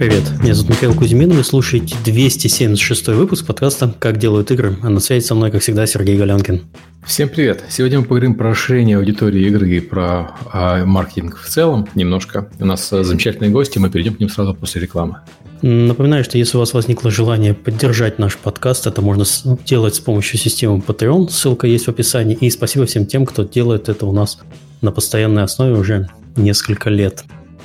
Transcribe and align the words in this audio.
Привет, 0.00 0.32
меня 0.40 0.54
зовут 0.54 0.70
Михаил 0.70 0.94
Кузьмин, 0.94 1.28
вы 1.28 1.44
слушаете 1.44 1.94
276 2.06 3.08
выпуск 3.08 3.44
подкаста 3.44 3.94
«Как 3.98 4.16
делают 4.16 4.50
игры», 4.50 4.78
а 4.82 4.88
на 4.88 4.98
связи 4.98 5.22
со 5.22 5.34
мной, 5.34 5.50
как 5.50 5.60
всегда, 5.60 5.86
Сергей 5.86 6.16
Галянкин. 6.16 6.62
Всем 7.04 7.28
привет! 7.28 7.64
Сегодня 7.68 7.98
мы 7.98 8.04
поговорим 8.06 8.34
про 8.34 8.52
расширение 8.52 8.96
аудитории 8.96 9.46
игры 9.46 9.68
и 9.68 9.80
про 9.80 10.30
а, 10.50 10.86
маркетинг 10.86 11.36
в 11.36 11.46
целом 11.46 11.86
немножко. 11.94 12.48
У 12.58 12.64
нас 12.64 12.90
а, 12.94 13.04
замечательные 13.04 13.50
гости, 13.50 13.76
мы 13.78 13.90
перейдем 13.90 14.14
к 14.14 14.20
ним 14.20 14.30
сразу 14.30 14.54
после 14.54 14.80
рекламы. 14.80 15.18
Напоминаю, 15.60 16.24
что 16.24 16.38
если 16.38 16.56
у 16.56 16.60
вас 16.60 16.72
возникло 16.72 17.10
желание 17.10 17.52
поддержать 17.52 18.18
наш 18.18 18.38
подкаст, 18.38 18.86
это 18.86 19.02
можно 19.02 19.26
делать 19.66 19.96
с 19.96 20.00
помощью 20.00 20.38
системы 20.38 20.78
Patreon, 20.78 21.28
ссылка 21.28 21.66
есть 21.66 21.84
в 21.84 21.90
описании. 21.90 22.38
И 22.40 22.48
спасибо 22.48 22.86
всем 22.86 23.04
тем, 23.04 23.26
кто 23.26 23.42
делает 23.42 23.90
это 23.90 24.06
у 24.06 24.12
нас 24.12 24.38
на 24.80 24.92
постоянной 24.92 25.42
основе 25.42 25.74
уже 25.74 26.08
несколько 26.36 26.88
лет. 26.88 27.22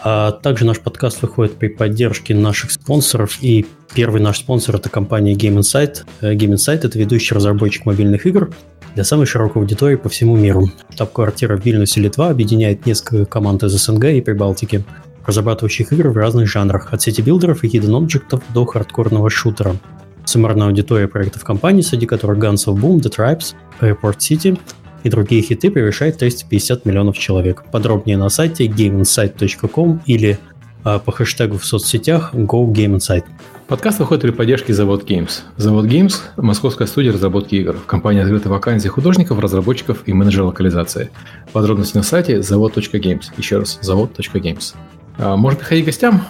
А 0.08 0.32
также 0.32 0.66
наш 0.66 0.80
подкаст 0.80 1.24
выходит 1.24 1.56
при 1.56 1.68
поддержке 1.68 2.36
наших 2.36 2.70
спонсоров. 2.70 3.40
И 3.42 3.66
первый 3.96 4.22
наш 4.22 4.38
спонсор– 4.38 4.76
это 4.78 4.88
компания 4.88 5.34
Game 5.34 5.58
Insight. 5.58 6.04
Э, 6.22 6.36
Game 6.36 6.54
Insight– 6.54 6.82
это 6.84 7.00
ведущий 7.00 7.34
разработчик 7.34 7.88
мобильных 7.88 8.28
игр 8.28 8.52
для 8.94 9.04
самой 9.04 9.26
широкой 9.26 9.64
аудитории 9.64 9.96
по 9.96 10.08
всему 10.08 10.38
миру. 10.38 10.70
Штаб-квартира 10.92 11.58
в 11.58 11.66
Вильнюсе, 11.66 12.02
Литва 12.02 12.30
объединяет 12.30 12.86
несколько 12.86 13.26
команд 13.26 13.64
из 13.64 13.72
СНГ 13.72 14.06
и 14.06 14.22
Прибалтики, 14.22 14.86
разрабатывающих 15.26 15.92
игры 15.92 16.12
в 16.12 16.18
разных 16.18 16.48
жанрах, 16.48 16.94
от 16.94 17.02
сети-билдеров 17.02 17.64
и 17.64 17.68
hidden 17.68 17.98
объектов 17.98 18.44
до 18.54 18.64
хардкорного 18.68 19.32
шутера. 19.32 19.76
Суммарная 20.24 20.68
аудитория 20.68 21.08
проектов 21.08 21.44
компании, 21.44 21.82
среди 21.82 22.06
которых 22.06 22.38
Guns 22.38 22.68
of 22.68 22.76
Boom, 22.80 23.00
The 23.02 23.12
Tribes, 23.12 23.56
Airport 23.82 24.20
City– 24.20 24.60
и 25.06 25.10
другие 25.10 25.44
хиты 25.44 25.70
превышает 25.70 26.18
350 26.18 26.84
миллионов 26.86 27.18
человек. 27.18 27.64
Подробнее 27.72 28.18
на 28.18 28.30
сайте 28.30 28.66
gameinsight.com 28.66 30.02
или 30.08 30.40
а, 30.84 30.98
по 30.98 31.12
хэштегу 31.12 31.60
в 31.60 31.66
соцсетях 31.66 32.34
GoGameInsight. 32.34 33.24
Подкаст 33.68 34.00
выходит 34.00 34.24
при 34.24 34.32
поддержке 34.32 34.74
Завод 34.74 35.08
Games. 35.08 35.42
Завод 35.58 35.86
Games– 35.86 36.16
московская 36.38 36.88
студия 36.88 37.14
разработки 37.14 37.54
игр. 37.54 37.74
В 37.74 37.86
компании 37.86 38.24
открыты 38.24 38.50
вакансии 38.50 38.88
художников, 38.88 39.38
разработчиков 39.38 40.02
и 40.08 40.14
менеджера 40.14 40.46
локализации. 40.46 41.12
Подробности 41.54 41.98
на 41.98 42.04
сайте 42.04 42.42
завод.games. 42.42 43.26
Еще 43.38 43.60
раз, 43.60 43.78
завод.games. 43.84 44.74
А, 45.20 45.36
может 45.36 45.60
приходить 45.60 45.86
гостям? 45.86 46.24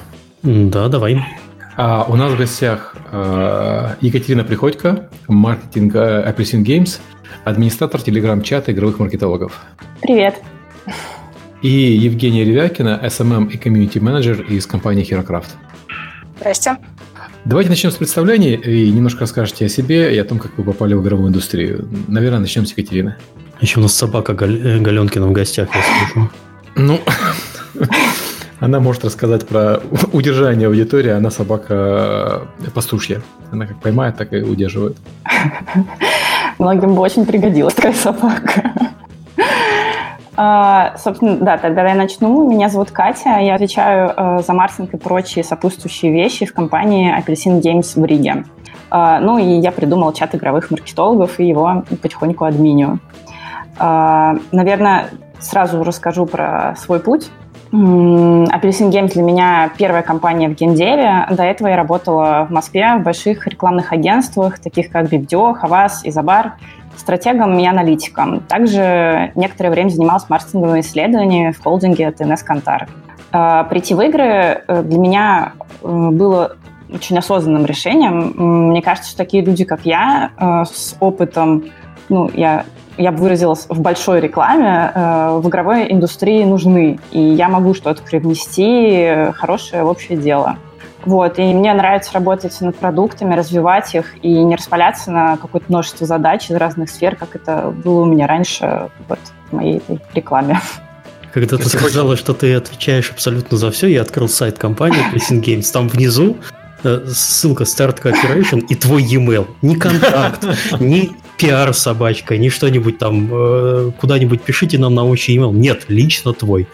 Да, 0.43 0.89
давай. 0.89 1.25
А, 1.77 2.05
у 2.09 2.17
нас 2.17 2.33
в 2.33 2.37
гостях 2.37 2.93
а, 3.09 3.95
Екатерина 4.01 4.43
Приходько, 4.43 5.09
маркетинг 5.29 5.95
Apельсин 5.95 6.61
Games– 6.63 6.99
администратор 7.43 8.01
телеграм-чата 8.01 8.71
игровых 8.71 8.99
маркетологов. 8.99 9.59
Привет. 10.01 10.35
И 11.61 11.69
Евгения 11.69 12.43
Ревякина, 12.43 12.99
SMM 13.03 13.51
и 13.51 13.57
комьюнити-менеджер 13.57 14.41
из 14.41 14.67
компании 14.67 15.03
HeroCraft. 15.03 15.47
Здрасте. 16.39 16.77
Давайте 17.45 17.69
начнем 17.69 17.91
с 17.91 17.95
представления 17.95 18.55
и 18.55 18.91
немножко 18.91 19.21
расскажете 19.21 19.65
о 19.65 19.69
себе 19.69 20.15
и 20.15 20.17
о 20.17 20.25
том, 20.25 20.39
как 20.39 20.57
вы 20.57 20.63
попали 20.63 20.93
в 20.93 21.03
игровую 21.03 21.29
индустрию. 21.29 21.87
Наверное, 22.07 22.39
начнем 22.39 22.65
с 22.65 22.71
Екатерины. 22.71 23.15
Еще 23.61 23.79
у 23.79 23.83
нас 23.83 23.93
собака 23.93 24.33
Галь... 24.33 24.79
Галенкина 24.79 25.27
в 25.27 25.31
гостях, 25.31 25.69
я 25.73 25.81
слышу. 25.81 26.29
Ну, 26.75 26.99
она 28.59 28.79
может 28.79 29.05
рассказать 29.05 29.47
про 29.47 29.81
удержание 30.11 30.67
аудитории, 30.67 31.11
она 31.11 31.29
собака 31.29 32.47
пастушья. 32.73 33.21
Она 33.51 33.67
как 33.67 33.79
поймает, 33.79 34.17
так 34.17 34.33
и 34.33 34.41
удерживает. 34.41 34.97
Многим 36.57 36.95
бы 36.95 37.01
очень 37.01 37.25
пригодилась 37.25 37.73
такая 37.73 37.93
собака. 37.93 38.71
Uh, 40.37 40.97
собственно, 40.97 41.37
да, 41.37 41.57
тогда 41.57 41.87
я 41.87 41.95
начну. 41.95 42.49
Меня 42.49 42.67
зовут 42.67 42.91
Катя, 42.91 43.37
я 43.39 43.55
отвечаю 43.55 44.09
uh, 44.09 44.43
за 44.45 44.51
маркетинг 44.51 44.93
и 44.93 44.97
прочие 44.97 45.45
сопутствующие 45.45 46.11
вещи 46.11 46.45
в 46.45 46.53
компании 46.53 47.17
Apelsin 47.17 47.61
Games 47.61 47.97
в 47.97 48.03
Риге. 48.03 48.43
Uh, 48.91 49.19
ну 49.19 49.37
и 49.37 49.45
я 49.45 49.71
придумала 49.71 50.13
чат 50.13 50.35
игровых 50.35 50.71
маркетологов 50.71 51.39
и 51.39 51.47
его 51.47 51.85
потихоньку 52.01 52.43
админю. 52.43 52.99
Наверное, 53.77 55.09
сразу 55.39 55.83
расскажу 55.83 56.25
про 56.25 56.75
свой 56.77 56.99
путь. 56.99 57.29
Apelsin 57.75 58.89
Games 58.89 59.13
для 59.13 59.23
меня 59.23 59.71
первая 59.77 60.01
компания 60.01 60.47
в 60.47 60.53
геймдеве. 60.53 61.27
До 61.31 61.43
этого 61.43 61.67
я 61.67 61.75
работала 61.75 62.45
в 62.49 62.53
Москве 62.53 62.95
в 62.97 63.03
больших 63.03 63.47
рекламных 63.47 63.91
агентствах, 63.91 64.59
таких 64.59 64.89
как 64.89 65.09
Бибдио, 65.09 65.53
Хавас, 65.53 66.01
Изабар, 66.05 66.53
стратегом 66.95 67.57
и 67.59 67.65
аналитиком. 67.65 68.39
Также 68.41 69.31
некоторое 69.35 69.71
время 69.71 69.89
занималась 69.89 70.29
маркетинговыми 70.29 70.79
исследованиями 70.79 71.51
в 71.51 71.61
холдинге 71.61 72.11
ТНС 72.11 72.43
Кантар. 72.43 72.87
А, 73.31 73.65
прийти 73.65 73.93
в 73.93 74.01
игры 74.01 74.63
э, 74.67 74.83
для 74.83 74.97
меня 74.97 75.53
э, 75.83 76.09
было 76.11 76.55
очень 76.93 77.17
осознанным 77.17 77.65
решением. 77.65 78.69
Мне 78.69 78.81
кажется, 78.81 79.09
что 79.09 79.17
такие 79.17 79.43
люди, 79.43 79.65
как 79.65 79.81
я, 79.85 80.31
э, 80.37 80.63
с 80.65 80.95
опытом, 81.01 81.65
ну, 82.07 82.29
я 82.33 82.63
я 82.97 83.11
бы 83.11 83.19
выразилась, 83.19 83.65
в 83.69 83.79
большой 83.79 84.21
рекламе 84.21 84.91
э, 84.93 85.39
в 85.41 85.47
игровой 85.47 85.91
индустрии 85.91 86.43
нужны. 86.43 86.99
И 87.11 87.19
я 87.19 87.49
могу 87.49 87.73
что-то 87.73 88.01
привнести 88.01 89.31
хорошее 89.33 89.83
в 89.83 89.87
общее 89.87 90.17
дело. 90.17 90.57
Вот, 91.05 91.37
и 91.37 91.53
мне 91.53 91.71
нравится 91.73 92.13
работать 92.13 92.59
над 92.61 92.75
продуктами, 92.77 93.35
развивать 93.35 93.93
их 93.93 94.15
и 94.23 94.29
не 94.29 94.55
распаляться 94.55 95.11
на 95.11 95.37
какое-то 95.37 95.67
множество 95.69 96.07
задач 96.07 96.49
из 96.49 96.55
разных 96.55 96.89
сфер, 96.89 97.15
как 97.15 97.35
это 97.35 97.71
было 97.83 98.01
у 98.01 98.05
меня 98.05 98.25
раньше 98.25 98.89
вот, 99.07 99.19
в 99.51 99.55
моей 99.55 99.77
этой 99.77 100.01
рекламе. 100.15 100.59
Когда 101.31 101.57
ты 101.57 101.69
сказала, 101.69 102.15
что 102.15 102.33
ты 102.33 102.55
отвечаешь 102.55 103.11
абсолютно 103.11 103.57
за 103.57 103.69
все, 103.69 103.87
я 103.87 104.01
открыл 104.01 104.29
сайт 104.29 104.57
компании 104.57 104.99
Pressing 105.13 105.43
Games. 105.43 105.71
Там 105.71 105.89
внизу 105.89 106.37
Э, 106.37 106.54
ссылка 107.07 107.63
Start 107.63 108.01
Cooperation 108.01 108.65
и 108.67 108.75
твой 108.75 109.03
e-mail. 109.03 109.47
Ни 109.61 109.75
контакт, 109.75 110.45
ни 110.79 111.11
пиар 111.37 111.73
собачка, 111.73 112.37
ни 112.37 112.49
что-нибудь 112.49 112.97
там, 112.97 113.29
э, 113.31 113.91
куда-нибудь 113.99 114.41
пишите 114.41 114.77
нам 114.77 114.95
на 114.95 115.05
общий 115.05 115.37
email. 115.37 115.53
Нет, 115.53 115.85
лично 115.87 116.33
твой. 116.33 116.67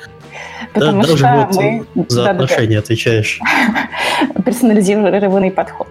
Потому 0.74 1.02
да, 1.02 1.08
даже 1.08 1.18
что 1.18 1.36
вот 1.36 1.56
мы... 1.56 2.06
за 2.08 2.24
да, 2.24 2.32
отношения 2.32 2.76
да. 2.76 2.80
отвечаешь. 2.80 3.40
Персонализированный 4.46 5.52
подход. 5.52 5.88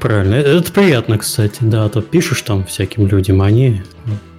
Правильно. 0.00 0.34
Это 0.34 0.72
приятно, 0.72 1.18
кстати. 1.18 1.58
Да, 1.60 1.84
а 1.84 1.88
то 1.88 2.02
пишешь 2.02 2.42
там 2.42 2.64
всяким 2.64 3.06
людям, 3.06 3.40
а 3.42 3.46
они... 3.46 3.82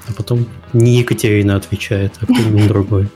А 0.07 0.11
потом 0.11 0.45
не 0.73 0.97
Екатерина 0.97 1.55
отвечает, 1.55 2.13
а 2.19 2.25
кто-нибудь 2.25 2.67
другой. 2.67 3.07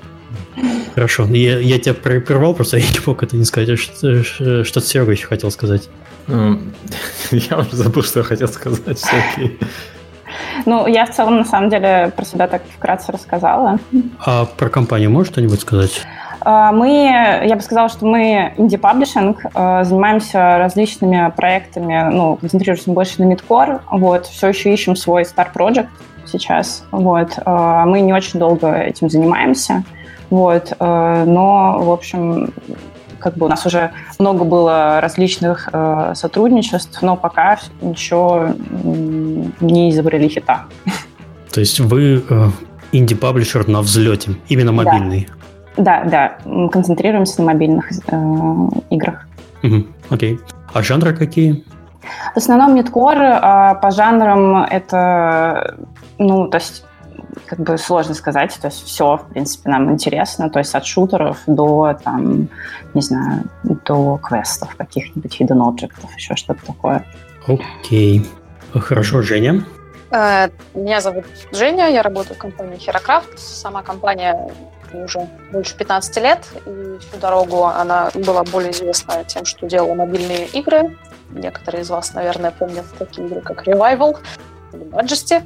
Хорошо, 0.98 1.26
я, 1.26 1.60
я 1.60 1.78
тебя 1.78 1.94
прервал, 1.94 2.56
просто 2.56 2.78
я 2.78 2.84
не 2.84 3.00
мог 3.06 3.22
это 3.22 3.38
не 3.38 3.46
сказать. 3.46 3.78
Что, 3.78 4.24
что 4.64 4.82
Серега 4.82 5.12
еще 5.12 5.28
хотел 5.28 5.52
сказать? 5.52 5.90
Ну, 6.26 6.60
я 7.32 7.60
уже 7.60 7.76
забыл, 7.76 8.02
что 8.02 8.22
я 8.22 8.24
хотел 8.24 8.48
сказать. 8.48 8.98
Все 8.98 9.16
окей. 9.32 9.60
Ну, 10.66 10.88
я 10.88 11.06
в 11.06 11.14
целом, 11.14 11.38
на 11.38 11.46
самом 11.46 11.70
деле, 11.70 12.12
про 12.16 12.26
себя 12.26 12.48
так 12.48 12.64
вкратце 12.76 13.12
рассказала. 13.12 13.78
А 14.26 14.46
про 14.46 14.70
компанию 14.70 15.12
можешь 15.12 15.34
что-нибудь 15.34 15.62
сказать? 15.62 16.02
А, 16.42 16.72
мы, 16.72 17.44
я 17.46 17.56
бы 17.56 17.62
сказала, 17.62 17.90
что 17.90 18.08
мы 18.08 18.56
инди-паблишинг, 18.58 19.46
а, 19.54 19.84
занимаемся 19.84 20.58
различными 20.58 21.32
проектами, 21.38 22.10
ну, 22.12 22.38
концентрируемся 22.38 22.90
больше 22.90 23.22
на 23.22 23.26
мидкор, 23.26 23.82
вот, 23.92 24.26
все 24.26 24.48
еще 24.48 24.74
ищем 24.74 24.96
свой 24.96 25.22
Star 25.22 25.50
Project 25.54 25.90
сейчас, 26.26 26.86
вот. 26.90 27.34
А, 27.46 27.86
мы 27.86 28.02
не 28.02 28.14
очень 28.14 28.40
долго 28.40 28.74
этим 28.74 29.12
занимаемся, 29.12 29.84
вот. 30.30 30.74
Э, 30.80 31.24
но, 31.26 31.80
в 31.82 31.92
общем, 31.92 32.54
как 33.20 33.36
бы 33.36 33.46
у 33.46 33.50
нас 33.50 33.66
уже 33.66 33.92
много 34.20 34.44
было 34.44 35.00
различных 35.02 35.70
э, 35.72 36.14
сотрудничеств, 36.16 37.02
но 37.02 37.16
пока 37.16 37.60
еще 37.82 38.54
не 39.62 39.90
изобрели 39.92 40.30
хита. 40.30 40.66
То 41.54 41.60
есть 41.60 41.80
вы 41.80 42.24
э, 42.30 42.50
инди-паблишер 42.92 43.68
на 43.68 43.82
взлете, 43.82 44.32
именно 44.48 44.72
мобильный? 44.72 45.28
Да, 45.78 46.04
да, 46.04 46.38
да. 46.46 46.68
концентрируемся 46.70 47.42
на 47.42 47.48
мобильных 47.48 47.92
э, 47.92 48.68
играх. 48.90 49.28
Угу, 49.64 49.86
окей. 50.10 50.40
А 50.74 50.84
жанры 50.84 51.16
какие? 51.16 51.64
В 52.34 52.38
основном 52.38 52.76
мидкор, 52.76 53.18
а 53.20 53.76
по 53.76 53.92
жанрам 53.92 54.64
это, 54.64 55.76
ну, 56.18 56.48
то 56.48 56.58
есть 56.58 56.86
как 57.46 57.60
бы 57.60 57.78
сложно 57.78 58.14
сказать, 58.14 58.58
то 58.62 58.68
есть 58.68 58.84
все, 58.84 59.18
в 59.18 59.30
принципе, 59.30 59.70
нам 59.70 59.92
интересно, 59.92 60.50
то 60.50 60.60
есть 60.60 60.76
от 60.76 60.86
шутеров 60.86 61.40
до, 61.48 61.98
там, 62.04 62.50
не 62.94 63.02
знаю, 63.02 63.44
до 63.64 64.18
квестов 64.18 64.76
каких-нибудь 64.76 65.40
hidden 65.40 65.60
objects, 65.60 66.08
еще 66.16 66.36
что-то 66.36 66.66
такое. 66.66 67.06
Окей. 67.48 68.26
Хорошо, 68.74 69.22
Женя? 69.22 69.66
Э, 70.12 70.50
меня 70.74 71.02
зовут 71.02 71.26
Женя, 71.52 71.90
я 71.90 72.02
работаю 72.02 72.36
в 72.36 72.40
компании 72.40 72.78
HeroCraft. 72.78 73.38
Сама 73.38 73.82
компания 73.84 74.50
уже 74.94 75.28
больше 75.52 75.76
15 75.76 76.18
лет, 76.18 76.46
и 76.66 76.98
всю 77.00 77.20
дорогу 77.20 77.66
она 77.66 78.10
была 78.14 78.44
более 78.44 78.72
известна 78.72 79.24
тем, 79.26 79.46
что 79.46 79.68
делала 79.68 79.96
мобильные 79.96 80.46
игры. 80.48 80.98
Некоторые 81.32 81.82
из 81.82 81.90
вас, 81.90 82.14
наверное, 82.14 82.52
помнят 82.52 82.86
такие 82.98 83.28
игры, 83.28 83.42
как 83.42 83.68
Revival 83.68 84.18
или 84.74 84.86
Majesty. 84.86 85.44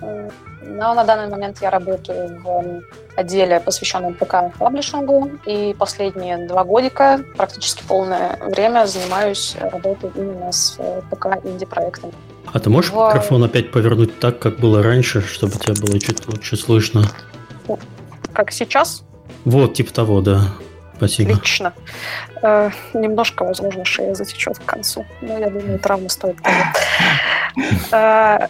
Но 0.00 0.94
на 0.94 1.04
данный 1.04 1.28
момент 1.28 1.58
я 1.60 1.70
работаю 1.70 2.40
в 2.42 2.82
отделе, 3.16 3.60
посвященном 3.60 4.14
ПК-паблишингу, 4.14 5.30
и 5.46 5.74
последние 5.78 6.46
два 6.46 6.64
годика, 6.64 7.20
практически 7.36 7.82
полное 7.86 8.38
время, 8.46 8.86
занимаюсь 8.86 9.56
работой 9.60 10.10
именно 10.14 10.52
с 10.52 10.78
ПК-инди-проектами. 11.10 12.12
А 12.52 12.58
ты 12.58 12.70
можешь 12.70 12.90
в... 12.90 12.94
микрофон 12.94 13.44
опять 13.44 13.70
повернуть 13.70 14.18
так, 14.18 14.38
как 14.38 14.58
было 14.58 14.82
раньше, 14.82 15.20
чтобы 15.20 15.52
тебя 15.52 15.74
было 15.80 15.98
чуть 16.00 16.26
лучше 16.28 16.56
слышно? 16.56 17.04
Как 18.32 18.50
сейчас? 18.50 19.02
Вот, 19.44 19.74
типа 19.74 19.92
того, 19.92 20.20
да. 20.20 20.42
Спасибо. 20.96 21.32
Отлично. 21.32 21.72
Э, 22.42 22.70
немножко, 22.92 23.44
возможно, 23.44 23.84
шея 23.86 24.14
затечет 24.14 24.58
к 24.58 24.64
концу, 24.64 25.06
но 25.22 25.38
я 25.38 25.48
думаю, 25.48 25.78
травма 25.78 26.08
стоит 26.10 26.36
того. 26.42 26.54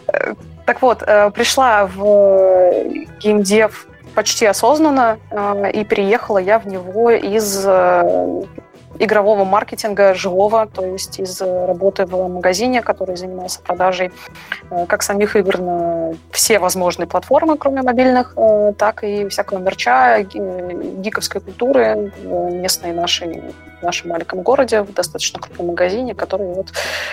Так 0.71 0.83
вот, 0.83 1.03
э, 1.05 1.31
пришла 1.33 1.85
в 1.85 2.73
геймдев 3.19 3.89
почти 4.15 4.47
осознанно, 4.47 5.19
э, 5.29 5.73
и 5.73 5.85
переехала 5.85 6.39
я 6.39 6.61
в 6.61 6.69
него 6.69 7.11
из 7.11 7.65
э, 7.67 8.45
игрового 9.01 9.45
маркетинга 9.45 10.15
живого, 10.15 10.67
то 10.67 10.85
есть 10.85 11.19
из 11.19 11.41
работы 11.41 12.07
в 12.07 12.29
магазине, 12.29 12.83
который 12.83 13.17
занимался 13.17 13.61
продажей 13.61 14.13
э, 14.71 14.87
как 14.87 15.03
самих 15.03 15.37
игр 15.37 15.59
на 15.59 16.15
все 16.31 16.59
возможные 16.59 17.07
платформы, 17.07 17.57
кроме 17.57 17.83
мобильных, 17.83 18.35
э, 18.37 18.73
так 18.77 19.03
и 19.03 19.27
всякого 19.29 19.59
мерча, 19.59 20.21
гиковской 20.23 21.41
культуры 21.41 22.13
местной 22.25 22.93
нашей 22.93 23.43
в 23.81 23.83
нашем 23.83 24.11
маленьком 24.11 24.43
городе, 24.43 24.83
в 24.83 24.93
достаточно 24.93 25.41
крупном 25.41 25.69
магазине, 25.69 26.15
который 26.15 26.47
вот 26.49 26.69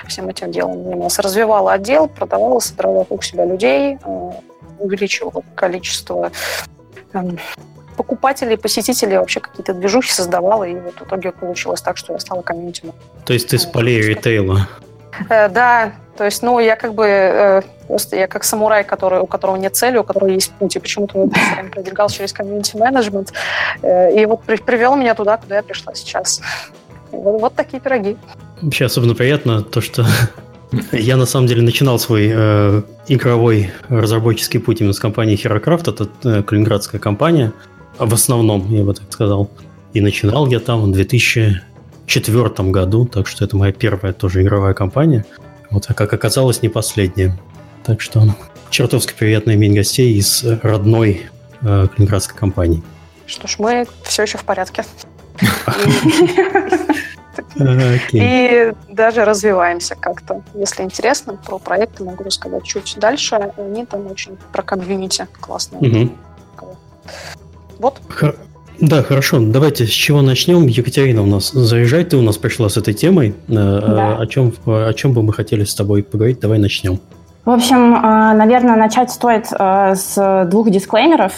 всем 0.08 0.28
этим 0.28 0.52
делом 0.52 0.84
занимался. 0.84 1.22
Развивала 1.22 1.74
отдел, 1.74 2.08
продавала, 2.08 2.60
собирала 2.60 3.00
вокруг 3.00 3.24
себя 3.24 3.46
людей, 3.46 3.98
э, 4.04 4.32
увеличивала 4.80 5.44
количество 5.56 6.32
эм, 7.14 7.40
покупателей, 7.98 8.58
посетителей, 8.58 9.18
вообще 9.18 9.40
какие-то 9.40 9.74
движухи 9.74 10.12
создавала, 10.12 10.64
и 10.64 10.76
вот 10.76 10.96
в 11.00 11.04
итоге 11.04 11.32
получилось 11.32 11.82
так, 11.82 11.98
что 11.98 12.14
я 12.14 12.20
стала 12.20 12.42
комьюнити. 12.42 12.84
То 13.26 13.34
есть 13.34 13.50
ты 13.50 13.58
с 13.58 13.66
полей 13.66 14.02
ритейла? 14.02 14.68
Э, 15.30 15.50
да, 15.50 15.94
то 16.18 16.26
есть, 16.26 16.44
ну, 16.44 16.60
я 16.60 16.76
как 16.76 16.94
бы 16.94 17.06
э, 17.06 17.62
просто 17.88 18.16
я 18.16 18.28
как 18.28 18.44
самурай, 18.44 18.84
который, 18.84 19.20
у 19.20 19.26
которого 19.26 19.56
нет 19.56 19.76
цели, 19.76 19.98
у 19.98 20.04
которого 20.04 20.30
есть 20.30 20.52
путь, 20.54 20.76
и 20.76 20.80
почему-то 20.80 21.20
он 21.20 21.32
продвигал 21.72 22.10
через 22.10 22.34
комьюнити-менеджмент, 22.34 23.34
э, 23.82 24.22
и 24.22 24.26
вот 24.26 24.44
при, 24.44 24.58
привел 24.58 24.96
меня 24.96 25.16
туда, 25.16 25.38
куда 25.38 25.58
я 25.58 25.64
пришла 25.64 25.94
сейчас. 25.96 26.42
Вот, 27.12 27.42
вот 27.42 27.56
такие 27.56 27.80
пироги. 27.80 28.18
Вообще 28.62 28.86
особенно 28.86 29.16
приятно 29.16 29.62
то, 29.62 29.82
что 29.82 30.06
я 30.92 31.18
на 31.18 31.26
самом 31.26 31.48
деле 31.48 31.62
начинал 31.62 32.00
свой 32.00 32.32
э, 32.34 32.82
игровой 33.08 33.72
разработческий 33.90 34.60
путь 34.60 34.82
именно 34.82 34.94
с 34.94 35.00
компании 35.00 35.38
HeroCraft, 35.38 35.90
это 35.92 36.10
э, 36.24 36.44
калининградская 36.44 37.00
компания, 37.00 37.54
в 38.00 38.14
основном, 38.14 38.72
я 38.74 38.84
бы 38.84 38.94
так 38.94 39.12
сказал. 39.12 39.50
И 39.94 40.02
начинал 40.02 40.48
я 40.48 40.60
там 40.60 40.84
в 40.84 40.92
2004 40.92 42.50
году, 42.70 43.06
так 43.06 43.28
что 43.28 43.46
это 43.46 43.58
моя 43.58 43.72
первая 43.74 44.14
тоже 44.14 44.42
игровая 44.42 44.74
компания. 44.74 45.26
Вот, 45.70 45.86
а 45.88 45.94
как 45.94 46.14
оказалось, 46.14 46.62
не 46.62 46.70
последняя. 46.70 47.38
Так 47.84 48.02
что 48.02 48.24
чертовски 48.70 49.14
приятно 49.18 49.54
иметь 49.56 49.74
гостей 49.74 50.14
из 50.14 50.44
родной 50.62 51.28
э, 51.62 51.88
калининградской 51.88 52.38
компании. 52.38 52.84
Что 53.26 53.48
ж, 53.48 53.56
мы 53.60 53.88
все 54.04 54.24
еще 54.24 54.38
в 54.38 54.44
порядке. 54.44 54.86
И 58.12 58.74
даже 58.90 59.26
развиваемся 59.26 59.96
как-то. 59.96 60.44
Если 60.54 60.84
интересно, 60.84 61.34
про 61.34 61.60
проекты 61.60 62.04
могу 62.04 62.24
рассказать 62.24 62.64
чуть 62.64 62.98
дальше. 63.00 63.36
Они 63.58 63.86
там 63.86 64.08
очень 64.08 64.38
про 64.52 64.64
комьюнити 64.64 65.28
классные. 65.40 66.12
Вот. 67.80 68.02
Х- 68.10 68.34
да, 68.80 69.02
хорошо. 69.02 69.40
Давайте 69.40 69.88
с 69.88 69.90
чего 69.90 70.22
начнем. 70.22 70.68
Екатерина 70.68 71.24
у 71.24 71.26
нас 71.26 71.52
заряжай, 71.52 72.04
ты 72.04 72.16
у 72.18 72.22
нас 72.22 72.38
пришла 72.38 72.70
с 72.70 72.78
этой 72.78 72.94
темой. 72.94 73.34
Э, 73.48 73.54
да. 73.54 74.18
О, 74.18 74.26
чем, 74.28 74.54
о 74.66 74.94
чем 74.94 75.14
бы 75.14 75.24
мы 75.24 75.34
хотели 75.34 75.64
с 75.64 75.74
тобой 75.74 76.04
поговорить? 76.04 76.40
Давай 76.40 76.60
начнем. 76.60 77.00
В 77.44 77.50
общем, 77.50 77.96
э, 77.96 78.34
наверное, 78.34 78.76
начать 78.76 79.10
стоит 79.10 79.48
э, 79.52 79.96
с 79.96 80.46
двух 80.50 80.70
дисклеймеров. 80.70 81.34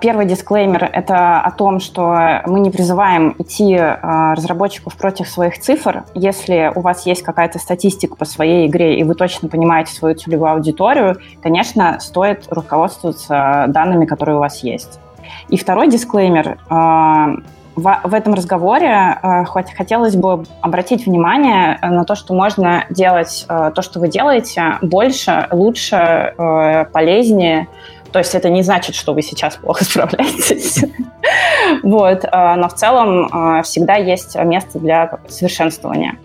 Первый 0.00 0.24
дисклеймер– 0.24 0.88
это 0.94 1.38
о 1.38 1.50
том, 1.50 1.78
что 1.78 2.40
мы 2.46 2.60
не 2.60 2.70
призываем 2.70 3.34
идти 3.38 3.78
разработчиков 3.78 4.96
против 4.96 5.28
своих 5.28 5.60
цифр. 5.60 6.04
Если 6.14 6.72
у 6.74 6.80
вас 6.80 7.04
есть 7.04 7.20
какая-то 7.20 7.58
статистика 7.58 8.16
по 8.16 8.24
своей 8.24 8.66
игре, 8.66 8.98
и 8.98 9.04
вы 9.04 9.14
точно 9.14 9.50
понимаете 9.50 9.92
свою 9.92 10.14
целевую 10.14 10.50
аудиторию, 10.50 11.18
конечно, 11.42 11.98
стоит 12.00 12.46
руководствоваться 12.48 13.66
данными, 13.68 14.06
которые 14.06 14.36
у 14.36 14.40
вас 14.40 14.62
есть. 14.62 14.98
И 15.48 15.56
второй 15.56 15.88
дисклеймер. 15.88 16.58
А, 16.68 17.34
в 17.76 18.14
этом 18.14 18.34
разговоре 18.34 18.88
а, 18.88 19.44
хотелось 19.44 20.14
бы 20.14 20.44
обратить 20.60 21.06
внимание 21.06 21.78
на 21.82 22.04
то, 22.04 22.14
что 22.14 22.34
можно 22.34 22.84
делать 22.90 23.46
то, 23.48 23.82
что 23.82 23.98
вы 23.98 24.08
делаете, 24.08 24.78
больше, 24.80 25.48
лучше, 25.50 26.34
полезнее. 26.92 27.66
То 28.12 28.20
есть 28.20 28.36
это 28.36 28.48
не 28.48 28.62
значит, 28.62 28.94
что 28.94 29.12
вы 29.12 29.22
сейчас 29.22 29.56
плохо 29.56 29.84
справляетесь. 29.84 30.84
Вот. 31.82 32.22
Но 32.32 32.68
в 32.68 32.74
целом 32.74 33.62
всегда 33.64 33.96
есть 33.96 34.36
место 34.36 34.78
для 34.78 35.18
совершенствования. 35.26 36.16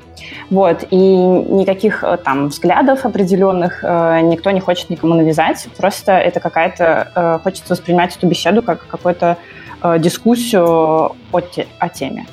Вот, 0.49 0.85
и 0.89 0.97
никаких 0.97 2.03
э, 2.03 2.17
там 2.17 2.47
взглядов 2.47 3.05
определенных 3.05 3.83
э, 3.83 4.21
никто 4.21 4.51
не 4.51 4.59
хочет 4.59 4.89
никому 4.89 5.13
навязать, 5.13 5.67
просто 5.77 6.13
это 6.13 6.39
какая-то, 6.39 7.11
э, 7.15 7.39
хочется 7.43 7.73
воспринимать 7.73 8.15
эту 8.15 8.27
беседу 8.27 8.61
как 8.61 8.87
какую-то 8.87 9.37
дискуссию 9.99 11.15
о, 11.31 11.39
те, 11.39 11.65
о 11.79 11.87
теме. 11.87 12.25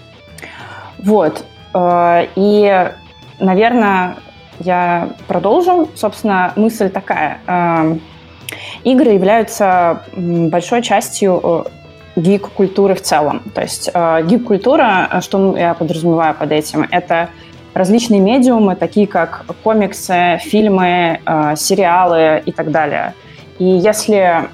Вот, 0.98 1.44
и, 1.76 2.90
наверное, 3.38 4.16
я 4.60 5.10
продолжу. 5.28 5.88
Собственно, 5.94 6.52
мысль 6.56 6.88
такая. 6.90 7.38
Э, 7.46 7.96
игры 8.84 9.12
являются 9.12 10.02
большой 10.16 10.82
частью 10.82 11.66
гик-культуры 12.16 12.94
в 12.94 13.02
целом. 13.02 13.42
То 13.54 13.60
есть 13.60 13.90
э, 13.92 14.22
гик-культура, 14.24 15.20
что 15.20 15.56
я 15.56 15.74
подразумеваю 15.74 16.34
под 16.34 16.50
этим, 16.52 16.86
это 16.90 17.28
различные 17.76 18.20
медиумы, 18.20 18.74
такие 18.74 19.06
как 19.06 19.44
комиксы, 19.62 20.38
фильмы, 20.42 21.20
э, 21.24 21.56
сериалы 21.56 22.42
и 22.44 22.52
так 22.52 22.70
далее. 22.70 23.14
И 23.58 23.64
если 23.64 24.48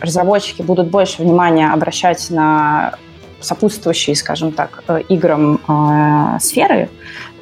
разработчики 0.00 0.62
будут 0.62 0.88
больше 0.88 1.22
внимания 1.22 1.70
обращать 1.72 2.30
на 2.30 2.94
сопутствующие, 3.40 4.14
скажем 4.16 4.52
так, 4.52 4.82
э, 4.88 5.02
играм 5.08 5.60
э, 5.66 6.38
сферы, 6.40 6.88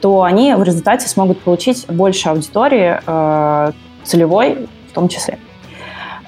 то 0.00 0.22
они 0.22 0.54
в 0.54 0.62
результате 0.62 1.08
смогут 1.08 1.40
получить 1.40 1.86
больше 1.88 2.28
аудитории 2.28 3.00
э, 3.04 3.72
целевой 4.04 4.68
в 4.88 4.92
том 4.92 5.08
числе. 5.08 5.38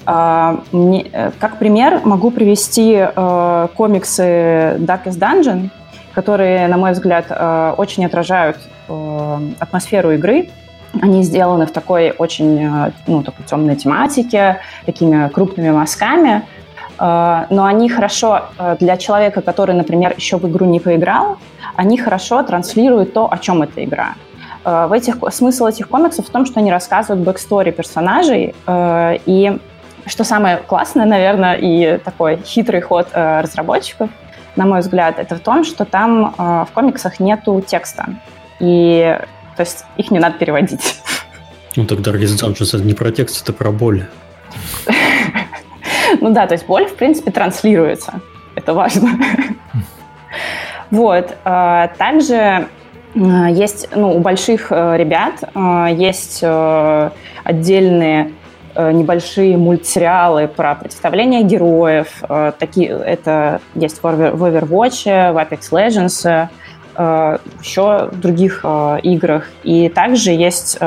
Э, 0.07 0.59
мне, 0.73 1.07
э, 1.13 1.31
как 1.39 1.59
пример 1.59 2.01
могу 2.05 2.31
привести 2.31 2.97
э, 2.97 3.69
комиксы 3.77 4.23
Darkest 4.79 5.19
Dungeon, 5.19 5.71
которые, 6.17 6.67
на 6.67 6.79
мой 6.79 6.93
взгляд, 6.93 7.27
э, 7.29 7.75
очень 7.77 8.07
отражают 8.07 8.57
э, 8.89 9.39
атмосферу 9.59 10.13
игры. 10.13 10.49
Они 11.03 11.23
сделаны 11.23 11.67
в 11.67 11.73
такой 11.73 12.15
очень 12.17 12.59
э, 12.59 12.91
ну, 13.07 13.23
такой 13.23 13.45
темной 13.45 13.77
тематике, 13.77 14.61
такими 14.87 15.29
крупными 15.29 15.71
мазками, 15.71 16.43
но 16.99 17.65
они 17.67 17.91
хорошо 17.91 18.45
для 18.81 18.97
человека, 18.97 19.43
который, 19.43 19.75
например, 19.75 20.15
еще 20.17 20.39
в 20.39 20.49
игру 20.49 20.65
не 20.65 20.81
поиграл, 20.81 21.37
они 21.75 21.99
хорошо 21.99 22.43
транслируют 22.43 23.13
то, 23.13 23.31
о 23.31 23.37
чем 23.37 23.63
эта 23.63 23.85
игра. 23.85 24.15
В 24.65 24.91
этих, 24.95 25.17
смысл 25.31 25.67
этих 25.67 25.91
комиксов 25.91 26.27
в 26.27 26.31
том, 26.31 26.47
что 26.47 26.61
они 26.61 26.73
рассказывают 26.73 27.23
backstory 27.23 27.71
персонажей, 27.71 28.55
и 29.27 29.59
что 30.07 30.25
самое 30.25 30.57
классное, 30.57 31.05
наверное, 31.05 31.57
и 31.57 31.99
такой 31.99 32.39
хитрый 32.43 32.81
ход 32.81 33.09
разработчиков– 33.13 34.09
на 34.57 34.67
мой 34.67 34.81
взгляд, 34.81 35.19
это 35.19 35.37
в 35.37 35.41
том, 35.41 35.65
что 35.65 35.85
там 35.85 36.35
э, 36.37 36.65
в 36.69 36.69
комиксах 36.73 37.21
нету 37.21 37.63
текста. 37.67 38.07
И 38.59 39.19
то 39.57 39.63
есть 39.63 39.85
их 39.97 40.11
не 40.11 40.19
надо 40.19 40.39
переводить. 40.39 41.01
Ну 41.77 41.85
тогда 41.85 42.11
Dungeons 42.13 42.77
это 42.77 42.85
не 42.85 42.95
про 42.95 43.11
текст, 43.11 43.43
это 43.43 43.53
про 43.53 43.71
боль. 43.71 44.07
Ну 46.21 46.33
да, 46.33 46.47
то 46.47 46.55
есть 46.55 46.67
боль, 46.67 46.87
в 46.87 46.97
принципе, 46.97 47.31
транслируется. 47.31 48.21
Это 48.55 48.75
важно. 48.75 49.11
Вот. 50.91 51.37
Э, 51.45 51.89
также 51.99 52.69
э, 53.15 53.19
есть, 53.51 53.89
ну, 53.95 54.17
у 54.17 54.21
больших 54.21 54.69
э, 54.71 54.97
ребят 54.97 55.43
есть 55.99 56.45
отдельные 57.45 58.33
небольшие 58.79 59.57
мультсериалы 59.57 60.49
про 60.49 60.75
представление 60.75 61.43
героев. 61.43 62.23
Э, 62.29 62.53
такие, 62.59 62.89
это 62.89 63.61
есть 63.75 64.03
в 64.03 64.07
Overwatch, 64.07 65.33
в 65.33 65.37
Apex 65.37 65.71
Legends, 65.71 66.49
э, 66.97 67.39
еще 67.61 68.09
в 68.13 68.21
других 68.21 68.65
играх. 69.03 69.49
И 69.63 69.89
также 69.89 70.31
есть 70.33 70.79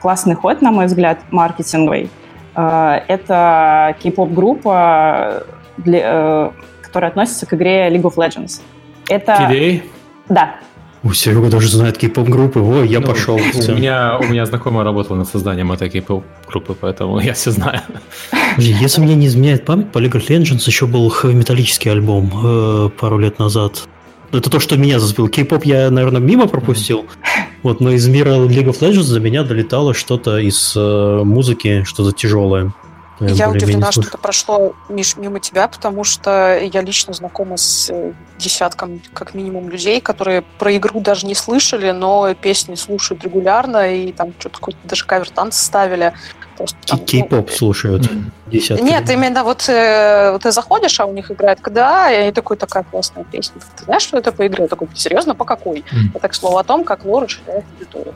классный 0.00 0.34
ход, 0.34 0.62
на 0.62 0.70
мой 0.70 0.86
взгляд, 0.86 1.18
маркетинговый. 1.30 2.10
Э, 2.56 3.00
это 3.06 3.94
кей-поп-группа, 4.00 5.44
которая 6.82 7.10
относится 7.10 7.46
к 7.46 7.54
игре 7.54 7.88
League 7.88 8.02
of 8.02 8.14
Legends. 8.16 8.62
Это... 9.08 9.32
TDA? 9.32 9.82
Да. 10.28 10.56
У 11.06 11.12
Серега 11.12 11.48
даже 11.48 11.68
знает 11.68 11.98
кей-поп 11.98 12.28
группы. 12.28 12.58
О, 12.58 12.82
я 12.82 12.98
ну, 12.98 13.06
пошел. 13.06 13.36
У 13.36 13.72
меня, 13.72 14.18
у 14.18 14.24
меня 14.24 14.44
знакомая 14.44 14.84
работала 14.84 15.16
над 15.16 15.28
созданием 15.28 15.70
этой 15.70 15.88
кей-поп 15.88 16.24
группы, 16.48 16.76
поэтому 16.80 17.20
я 17.20 17.32
все 17.32 17.52
знаю. 17.52 17.80
Если 18.58 19.00
мне 19.00 19.14
не 19.14 19.28
изменяет 19.28 19.64
память, 19.64 19.92
по 19.92 19.98
League 19.98 20.14
of 20.14 20.26
Legends 20.26 20.64
еще 20.66 20.86
был 20.86 21.14
металлический 21.22 21.90
альбом 21.90 22.32
э, 22.44 22.88
пару 22.98 23.18
лет 23.18 23.38
назад. 23.38 23.86
Это 24.32 24.50
то, 24.50 24.58
что 24.58 24.76
меня 24.76 24.98
зацепило. 24.98 25.28
Кей-поп 25.28 25.64
я, 25.64 25.90
наверное, 25.90 26.20
мимо 26.20 26.48
пропустил. 26.48 27.06
Вот, 27.62 27.80
но 27.80 27.92
из 27.92 28.08
мира 28.08 28.30
League 28.30 28.66
of 28.66 28.80
Legends 28.80 29.12
до 29.12 29.20
меня 29.20 29.44
долетало 29.44 29.94
что-то 29.94 30.38
из 30.38 30.72
э, 30.76 31.22
музыки, 31.22 31.84
что-то 31.84 32.10
тяжелое. 32.10 32.72
Я 33.20 33.50
удивлена, 33.50 33.92
что 33.92 34.02
это 34.02 34.18
прошло, 34.18 34.74
Миш, 34.88 35.16
мимо 35.16 35.40
тебя, 35.40 35.68
потому 35.68 36.04
что 36.04 36.58
я 36.58 36.82
лично 36.82 37.14
знакома 37.14 37.56
с 37.56 37.88
э, 37.90 38.12
десятком, 38.38 39.00
как 39.14 39.32
минимум, 39.32 39.70
людей, 39.70 40.00
которые 40.00 40.42
про 40.42 40.76
игру 40.76 41.00
даже 41.00 41.26
не 41.26 41.34
слышали, 41.34 41.92
но 41.92 42.34
песни 42.34 42.74
слушают 42.74 43.24
регулярно, 43.24 43.94
и 43.94 44.12
там 44.12 44.34
что-то 44.38 44.58
какой-то 44.58 44.78
даже 44.84 45.06
кавер-танц 45.06 45.56
ставили. 45.56 46.12
Кей-поп 47.06 47.48
ну, 47.50 47.56
слушают 47.56 48.10
десятки. 48.46 48.82
Нет, 48.82 49.08
именно 49.10 49.44
вот 49.44 49.66
э, 49.68 50.38
ты 50.42 50.52
заходишь, 50.52 51.00
а 51.00 51.06
у 51.06 51.12
них 51.12 51.30
играет 51.30 51.60
КДА, 51.60 52.10
и 52.10 52.16
они 52.16 52.32
такой, 52.32 52.56
такая 52.56 52.82
классная 52.82 53.24
песня. 53.24 53.60
Ты 53.76 53.84
знаешь, 53.84 54.02
что 54.02 54.18
это 54.18 54.32
по 54.32 54.46
игре? 54.46 54.64
Я 54.64 54.68
такой, 54.68 54.88
серьезно, 54.94 55.34
по 55.34 55.44
какой? 55.44 55.80
Mm. 55.80 56.14
Это, 56.14 56.28
к 56.28 56.34
слову, 56.34 56.58
о 56.58 56.64
том, 56.64 56.84
как 56.84 57.04
лор 57.04 57.24
расширяет 57.24 57.64
аудиторию. 57.74 58.14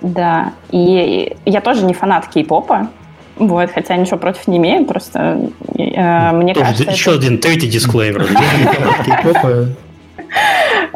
Да, 0.00 0.52
и 0.70 1.36
я 1.44 1.60
тоже 1.60 1.84
не 1.84 1.94
фанат 1.94 2.28
кей-попа, 2.28 2.88
вот, 3.38 3.70
хотя 3.70 3.96
ничего 3.96 4.18
против 4.18 4.46
не 4.48 4.58
имею, 4.58 4.84
просто 4.84 5.50
э, 5.76 6.32
мне 6.32 6.54
Тоже 6.54 6.66
кажется... 6.66 6.90
Еще 6.90 7.10
это... 7.10 7.20
один 7.20 7.38
третий 7.38 7.68
дисклеймер. 7.68 8.28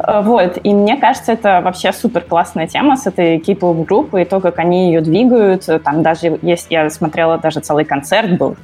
Вот, 0.05 0.59
и 0.63 0.73
мне 0.73 0.97
кажется, 0.97 1.31
это 1.31 1.61
вообще 1.63 1.93
супер 1.93 2.21
классная 2.21 2.67
тема 2.67 2.97
с 2.97 3.07
этой 3.07 3.39
кей-поп 3.39 3.87
группой, 3.87 4.23
и 4.23 4.25
то, 4.25 4.39
как 4.39 4.59
они 4.59 4.87
ее 4.87 5.01
двигают. 5.01 5.67
Там 5.83 6.03
даже 6.03 6.37
есть, 6.41 6.67
я 6.69 6.89
смотрела, 6.89 7.37
даже 7.37 7.61
целый 7.61 7.85
концерт 7.85 8.37
был, 8.37 8.55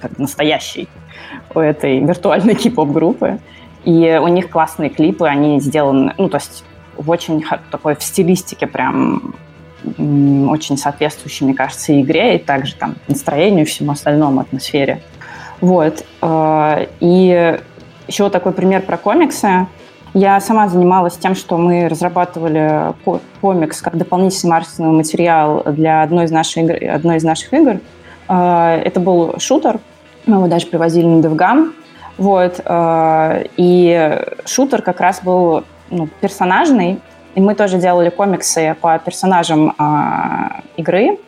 как 0.00 0.16
настоящий, 0.18 0.88
у 1.54 1.60
этой 1.60 1.98
виртуальной 1.98 2.54
кей-поп 2.54 2.88
группы. 2.90 3.38
И 3.84 4.18
у 4.22 4.28
них 4.28 4.48
классные 4.48 4.90
клипы, 4.90 5.26
они 5.26 5.60
сделаны, 5.60 6.14
ну, 6.18 6.28
то 6.28 6.36
есть 6.36 6.64
в 6.96 7.10
очень 7.10 7.42
такой 7.70 7.96
в 7.96 8.02
стилистике 8.02 8.66
прям 8.66 9.34
очень 9.84 10.76
соответствующей, 10.76 11.44
мне 11.44 11.54
кажется, 11.54 11.98
игре, 12.00 12.36
и 12.36 12.38
также 12.38 12.74
там 12.74 12.96
настроению 13.08 13.64
и 13.64 13.68
всему 13.68 13.92
остальному, 13.92 14.40
атмосфере. 14.40 15.02
Вот. 15.60 16.04
Э, 16.22 16.86
и 17.00 17.58
еще 18.08 18.30
такой 18.30 18.52
пример 18.52 18.82
про 18.82 18.96
комиксы. 18.96 19.66
Я 20.12 20.40
сама 20.40 20.68
занималась 20.68 21.16
тем, 21.16 21.36
что 21.36 21.56
мы 21.56 21.88
разрабатывали 21.88 22.94
комикс 23.40 23.80
как 23.80 23.96
дополнительный 23.96 24.50
маркетинговый 24.50 24.96
материал 24.96 25.62
для 25.66 26.02
одной 26.02 26.24
из, 26.24 26.32
наших 26.32 26.64
игр, 26.64 26.76
одной 26.92 27.18
из 27.18 27.24
наших 27.24 27.52
игр. 27.52 27.80
Э, 28.28 28.80
это 28.84 29.00
был 29.00 29.38
шутер, 29.38 29.78
мы 30.26 30.36
его 30.36 30.48
даже 30.48 30.66
привозили 30.66 31.06
на 31.06 31.20
DevGam. 31.20 31.72
Вот. 32.18 32.60
Э, 32.64 33.44
и 33.56 34.20
шутер 34.44 34.82
как 34.82 35.00
раз 35.00 35.20
был 35.22 35.64
ну, 35.90 36.08
персонажный, 36.20 37.00
и 37.34 37.40
мы 37.40 37.54
тоже 37.54 37.78
делали 37.78 38.10
комиксы 38.10 38.76
по 38.80 38.98
персонажам 38.98 39.74
э, 39.78 40.62
игры. 40.76 41.18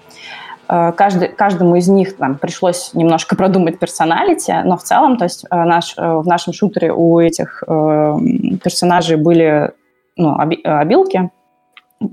Э, 0.68 0.92
каждый, 0.92 1.28
каждому 1.28 1.76
из 1.76 1.88
них 1.88 2.16
там, 2.16 2.36
пришлось 2.36 2.92
немножко 2.94 3.36
продумать 3.36 3.78
персоналити, 3.78 4.54
но 4.64 4.76
в 4.76 4.82
целом, 4.82 5.16
то 5.16 5.24
есть 5.24 5.44
э, 5.44 5.56
наш, 5.64 5.94
э, 5.96 6.02
в 6.02 6.26
нашем 6.26 6.52
шутере 6.52 6.92
у 6.92 7.20
этих 7.20 7.62
э, 7.66 7.68
персонажей 8.62 9.16
были 9.16 9.72
ну, 10.16 10.34
оби, 10.34 10.60
обилки, 10.62 11.30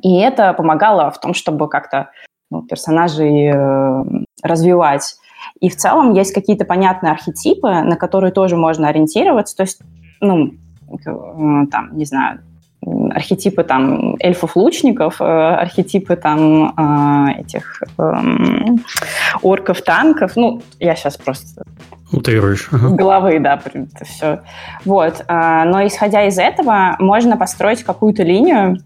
и 0.02 0.20
это 0.20 0.54
помогало 0.54 1.10
в 1.12 1.20
том, 1.20 1.34
чтобы 1.34 1.68
как-то 1.68 2.10
ну, 2.52 2.62
персонажей 2.64 3.52
э, 3.54 4.04
развивать. 4.44 5.16
И 5.60 5.70
в 5.70 5.76
целом 5.76 6.14
есть 6.14 6.34
какие-то 6.34 6.66
понятные 6.66 7.12
архетипы, 7.12 7.70
на 7.70 7.96
которые 7.96 8.32
тоже 8.32 8.56
можно 8.56 8.88
ориентироваться. 8.88 9.56
То 9.56 9.64
есть, 9.64 9.82
ну, 10.22 10.52
э, 10.92 11.68
там, 11.72 11.98
не 11.98 12.06
знаю, 12.06 12.42
архетипы 12.86 13.64
там 13.64 14.16
эльфов-лучников, 14.20 15.22
э, 15.22 15.24
архетипы 15.24 16.16
там 16.16 16.74
э, 16.78 17.42
этих 17.42 17.82
эм, 17.98 18.84
орков-танков. 19.42 20.36
Ну, 20.36 20.62
я 20.80 20.96
сейчас 20.96 21.18
просто... 21.18 21.64
Утрируешь. 22.12 22.70
Ага. 22.72 22.90
Головы, 22.96 23.40
да, 23.40 23.60
это 23.66 24.06
все. 24.06 24.40
Вот. 24.86 25.26
Э, 25.28 25.64
но 25.66 25.86
исходя 25.86 26.26
из 26.26 26.38
этого, 26.40 26.96
можно 27.00 27.38
построить 27.38 27.84
какую-то 27.84 28.24
линию. 28.24 28.78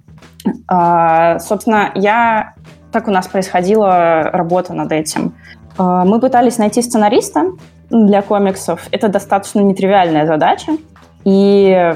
Собственно, 0.68 1.92
я... 1.96 2.56
Так 2.92 3.08
у 3.08 3.12
нас 3.12 3.28
происходила 3.28 4.24
работа 4.24 4.74
над 4.74 4.92
этим. 4.92 5.34
Мы 5.78 6.20
пытались 6.20 6.58
найти 6.58 6.82
сценариста 6.82 7.46
для 7.90 8.22
комиксов. 8.22 8.88
Это 8.92 9.08
достаточно 9.08 9.62
нетривиальная 9.62 10.28
задача. 10.28 10.74
И 11.24 11.96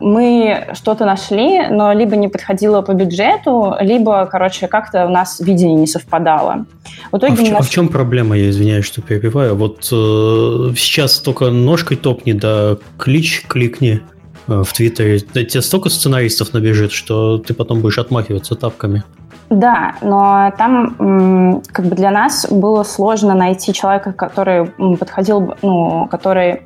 мы 0.00 0.68
что-то 0.74 1.04
нашли, 1.04 1.66
но 1.68 1.92
либо 1.92 2.16
не 2.16 2.28
подходило 2.28 2.82
по 2.82 2.92
бюджету, 2.92 3.74
либо, 3.80 4.26
короче, 4.26 4.68
как-то 4.68 5.06
у 5.06 5.10
нас 5.10 5.40
видение 5.40 5.76
не 5.76 5.86
совпадало. 5.86 6.66
В 7.10 7.18
итоге 7.18 7.32
а, 7.32 7.36
в, 7.36 7.42
чем, 7.42 7.52
наш... 7.52 7.60
а 7.60 7.62
в 7.64 7.70
чем 7.70 7.88
проблема, 7.88 8.36
я 8.36 8.50
извиняюсь, 8.50 8.84
что 8.84 9.02
перебиваю? 9.02 9.56
Вот 9.56 9.88
э, 9.92 10.74
сейчас 10.76 11.18
только 11.20 11.50
ножкой 11.50 11.96
топни, 11.96 12.32
да 12.32 12.76
клич 12.98 13.44
кликни 13.46 14.00
э, 14.48 14.62
в 14.64 14.72
Твиттере. 14.72 15.20
Тебе 15.20 15.62
столько 15.62 15.88
сценаристов 15.88 16.52
набежит, 16.52 16.92
что 16.92 17.38
ты 17.38 17.54
потом 17.54 17.80
будешь 17.80 17.98
отмахиваться 17.98 18.54
тапками. 18.54 19.04
Да, 19.52 19.96
но 20.00 20.50
там 20.56 21.60
как 21.72 21.84
бы 21.84 21.94
для 21.94 22.10
нас 22.10 22.46
было 22.50 22.84
сложно 22.84 23.34
найти 23.34 23.74
человека, 23.74 24.12
который 24.12 24.66
подходил, 24.98 25.54
ну, 25.62 26.08
который 26.10 26.62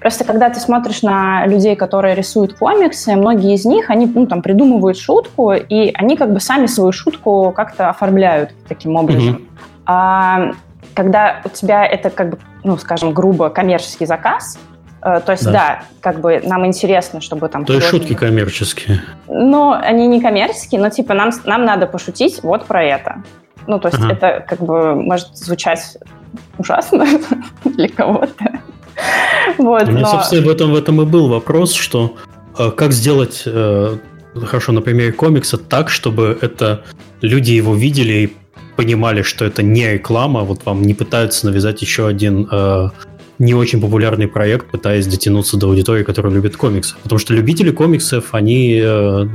Просто 0.00 0.24
когда 0.24 0.50
ты 0.50 0.60
смотришь 0.60 1.02
на 1.02 1.46
людей, 1.46 1.76
которые 1.76 2.14
рисуют 2.14 2.52
комиксы, 2.58 3.16
многие 3.16 3.54
из 3.54 3.64
них, 3.64 3.88
они 3.88 4.04
ну, 4.06 4.26
там 4.26 4.42
придумывают 4.42 4.98
шутку, 4.98 5.52
и 5.52 5.90
они 5.94 6.16
как 6.16 6.32
бы 6.32 6.40
сами 6.40 6.66
свою 6.66 6.92
шутку 6.92 7.52
как-то 7.56 7.88
оформляют 7.88 8.50
таким 8.68 8.96
образом. 8.96 9.36
Mm-hmm. 9.36 9.62
А 9.86 10.50
когда 10.94 11.40
у 11.46 11.48
тебя 11.48 11.86
это 11.86 12.10
как 12.10 12.30
бы, 12.30 12.38
ну, 12.64 12.76
скажем, 12.76 13.14
грубо 13.14 13.48
коммерческий 13.48 14.04
заказ, 14.04 14.58
то 15.02 15.32
есть, 15.32 15.44
да. 15.44 15.52
да, 15.52 15.82
как 16.00 16.20
бы 16.20 16.40
нам 16.44 16.64
интересно, 16.64 17.20
чтобы 17.20 17.48
там... 17.48 17.64
То 17.64 17.72
есть 17.72 17.88
шутки 17.88 18.14
коммерческие. 18.14 19.02
Ну, 19.26 19.72
они 19.72 20.06
не 20.06 20.20
коммерческие, 20.20 20.80
но 20.80 20.90
типа 20.90 21.14
нам, 21.14 21.32
нам 21.44 21.64
надо 21.64 21.86
пошутить 21.86 22.42
вот 22.42 22.66
про 22.66 22.84
это. 22.84 23.22
Ну, 23.66 23.78
то 23.80 23.88
есть 23.88 23.98
ага. 23.98 24.12
это 24.12 24.44
как 24.48 24.60
бы 24.60 24.94
может 24.94 25.36
звучать 25.36 25.98
ужасно 26.58 27.06
для 27.64 27.88
кого-то. 27.88 28.60
Вот, 29.58 29.88
У 29.88 29.90
меня, 29.90 30.02
но... 30.02 30.06
собственно, 30.06 30.46
в 30.46 30.48
этом, 30.48 30.72
в 30.72 30.76
этом 30.76 31.00
и 31.02 31.04
был 31.04 31.28
вопрос, 31.28 31.74
что 31.74 32.16
э, 32.58 32.70
как 32.70 32.92
сделать, 32.92 33.42
э, 33.46 33.96
хорошо, 34.34 34.72
на 34.72 34.82
примере 34.82 35.12
комикса, 35.12 35.58
так, 35.58 35.90
чтобы 35.90 36.38
это 36.40 36.82
люди 37.20 37.52
его 37.52 37.74
видели 37.74 38.12
и 38.12 38.36
понимали, 38.76 39.22
что 39.22 39.44
это 39.44 39.62
не 39.62 39.92
реклама, 39.92 40.40
вот 40.42 40.64
вам 40.64 40.82
не 40.82 40.94
пытаются 40.94 41.46
навязать 41.46 41.82
еще 41.82 42.06
один 42.06 42.48
э, 42.50 42.88
не 43.42 43.54
очень 43.54 43.80
популярный 43.80 44.28
проект, 44.28 44.70
пытаясь 44.70 45.06
дотянуться 45.06 45.56
до 45.56 45.66
аудитории, 45.66 46.04
которая 46.04 46.32
любит 46.32 46.56
комиксы. 46.56 46.94
Потому 47.02 47.18
что 47.18 47.34
любители 47.34 47.72
комиксов, 47.72 48.34
они... 48.34 48.80
Э, 48.80 49.26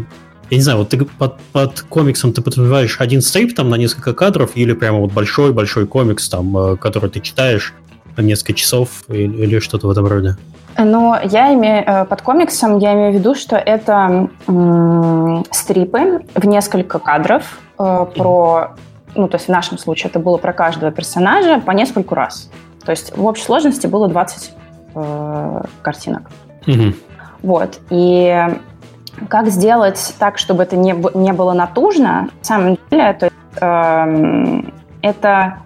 я 0.49 0.57
не 0.57 0.61
знаю, 0.61 0.79
вот 0.79 0.89
ты 0.89 1.03
под, 1.03 1.37
под 1.51 1.81
комиксом 1.81 2.31
ты 2.31 2.41
подразумеваешь 2.41 3.01
один 3.01 3.21
стрип 3.21 3.53
там 3.53 3.69
на 3.69 3.75
несколько 3.75 4.13
кадров 4.13 4.51
или 4.55 4.71
прямо 4.71 4.99
вот 4.99 5.11
большой-большой 5.11 5.87
комикс 5.87 6.29
там, 6.29 6.57
э, 6.57 6.77
который 6.77 7.09
ты 7.09 7.19
читаешь, 7.19 7.73
несколько 8.17 8.53
часов 8.53 9.03
или, 9.09 9.43
или 9.43 9.59
что-то 9.59 9.87
в 9.87 9.91
этом 9.91 10.07
роде? 10.07 10.37
Но 10.77 11.19
я 11.23 11.53
имею 11.53 11.83
э, 11.85 12.05
под 12.05 12.21
комиксом, 12.21 12.77
я 12.77 12.93
имею 12.93 13.11
в 13.11 13.15
виду, 13.15 13.35
что 13.35 13.57
это 13.57 14.29
стрипы 15.51 16.21
в 16.33 16.45
несколько 16.47 16.99
кадров 16.99 17.59
про, 17.75 18.75
ну, 19.15 19.27
то 19.27 19.35
есть 19.35 19.47
в 19.47 19.51
нашем 19.51 19.77
случае 19.77 20.09
это 20.09 20.19
было 20.19 20.37
про 20.37 20.53
каждого 20.53 20.91
персонажа 20.93 21.59
по 21.59 21.71
нескольку 21.71 22.15
раз. 22.15 22.49
То 22.87 22.91
есть 22.91 23.17
в 23.17 23.25
общей 23.25 23.43
сложности 23.43 23.85
было 23.85 24.07
20 24.07 24.53
э, 24.95 25.61
картинок. 25.81 26.31
Угу. 26.65 26.93
Вот. 27.43 27.81
И 27.89 28.47
как 29.27 29.49
сделать 29.49 30.15
так, 30.19 30.37
чтобы 30.37 30.63
это 30.63 30.77
не, 30.77 30.95
не 31.13 31.33
было 31.33 31.51
натужно, 31.51 32.29
на 32.39 32.43
самом 32.43 32.77
деле, 32.89 33.11
то 33.11 33.25
есть, 33.25 33.35
э, 33.59 34.71
это 35.01 35.57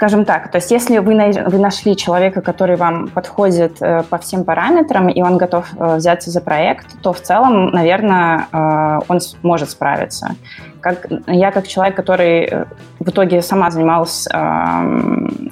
скажем 0.00 0.24
так, 0.24 0.50
то 0.50 0.56
есть 0.56 0.70
если 0.70 0.96
вы, 0.96 1.14
вы 1.14 1.58
нашли 1.58 1.94
человека, 1.94 2.40
который 2.40 2.76
вам 2.76 3.08
подходит 3.08 3.82
э, 3.82 4.02
по 4.08 4.16
всем 4.16 4.44
параметрам, 4.44 5.10
и 5.10 5.20
он 5.20 5.36
готов 5.36 5.66
э, 5.76 5.96
взяться 5.96 6.30
за 6.30 6.40
проект, 6.40 6.86
то 7.02 7.12
в 7.12 7.20
целом, 7.20 7.66
наверное, 7.66 8.46
э, 8.50 9.00
он 9.08 9.20
может 9.42 9.68
справиться. 9.68 10.36
Как, 10.80 11.06
я 11.26 11.50
как 11.50 11.68
человек, 11.68 11.96
который 11.96 12.50
в 12.98 13.10
итоге 13.10 13.42
сама 13.42 13.70
занималась 13.70 14.26
э, 14.26 14.38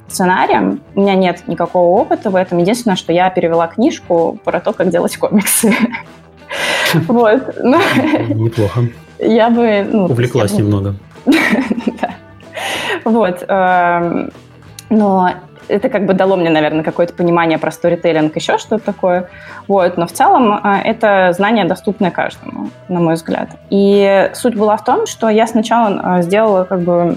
сценарием, 0.08 0.80
у 0.94 1.02
меня 1.02 1.14
нет 1.14 1.46
никакого 1.46 2.00
опыта 2.00 2.30
в 2.30 2.34
этом. 2.34 2.56
Единственное, 2.56 2.96
что 2.96 3.12
я 3.12 3.28
перевела 3.28 3.66
книжку 3.66 4.38
про 4.44 4.60
то, 4.60 4.72
как 4.72 4.88
делать 4.88 5.14
комиксы. 5.18 5.74
Вот. 7.06 7.42
Неплохо. 7.64 8.80
Я 9.18 9.50
бы... 9.50 9.86
Ну, 9.92 10.04
Увлеклась 10.06 10.54
немного. 10.54 10.94
Вот. 13.04 13.44
Эм, 13.48 14.30
но 14.90 15.30
это 15.68 15.88
как 15.88 16.06
бы 16.06 16.14
дало 16.14 16.36
мне, 16.36 16.50
наверное, 16.50 16.82
какое-то 16.82 17.12
понимание 17.14 17.58
про 17.58 17.70
сторителлинг, 17.70 18.34
еще 18.36 18.58
что-то 18.58 18.84
такое. 18.84 19.28
Вот. 19.66 19.96
Но 19.96 20.06
в 20.06 20.12
целом 20.12 20.54
э, 20.54 20.80
это 20.84 21.32
знание 21.32 21.64
доступное 21.64 22.10
каждому, 22.10 22.70
на 22.88 23.00
мой 23.00 23.14
взгляд. 23.14 23.50
И 23.70 24.30
суть 24.34 24.54
была 24.54 24.76
в 24.76 24.84
том, 24.84 25.06
что 25.06 25.28
я 25.28 25.46
сначала 25.46 26.18
э, 26.18 26.22
сделала 26.22 26.64
как 26.64 26.80
бы 26.80 27.16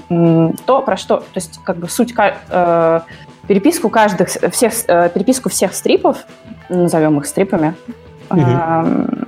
то, 0.65 0.81
про 0.81 0.97
что... 0.97 1.17
То 1.17 1.25
есть 1.35 1.59
как 1.63 1.77
бы 1.77 1.89
суть 1.89 2.13
э, 2.17 2.99
переписку 3.47 3.89
каждых, 3.89 4.29
всех, 4.29 4.73
переписку 4.85 5.49
всех 5.49 5.73
стрипов, 5.73 6.25
назовем 6.69 7.17
их 7.19 7.25
стрипами, 7.25 7.73
мм 8.29 9.27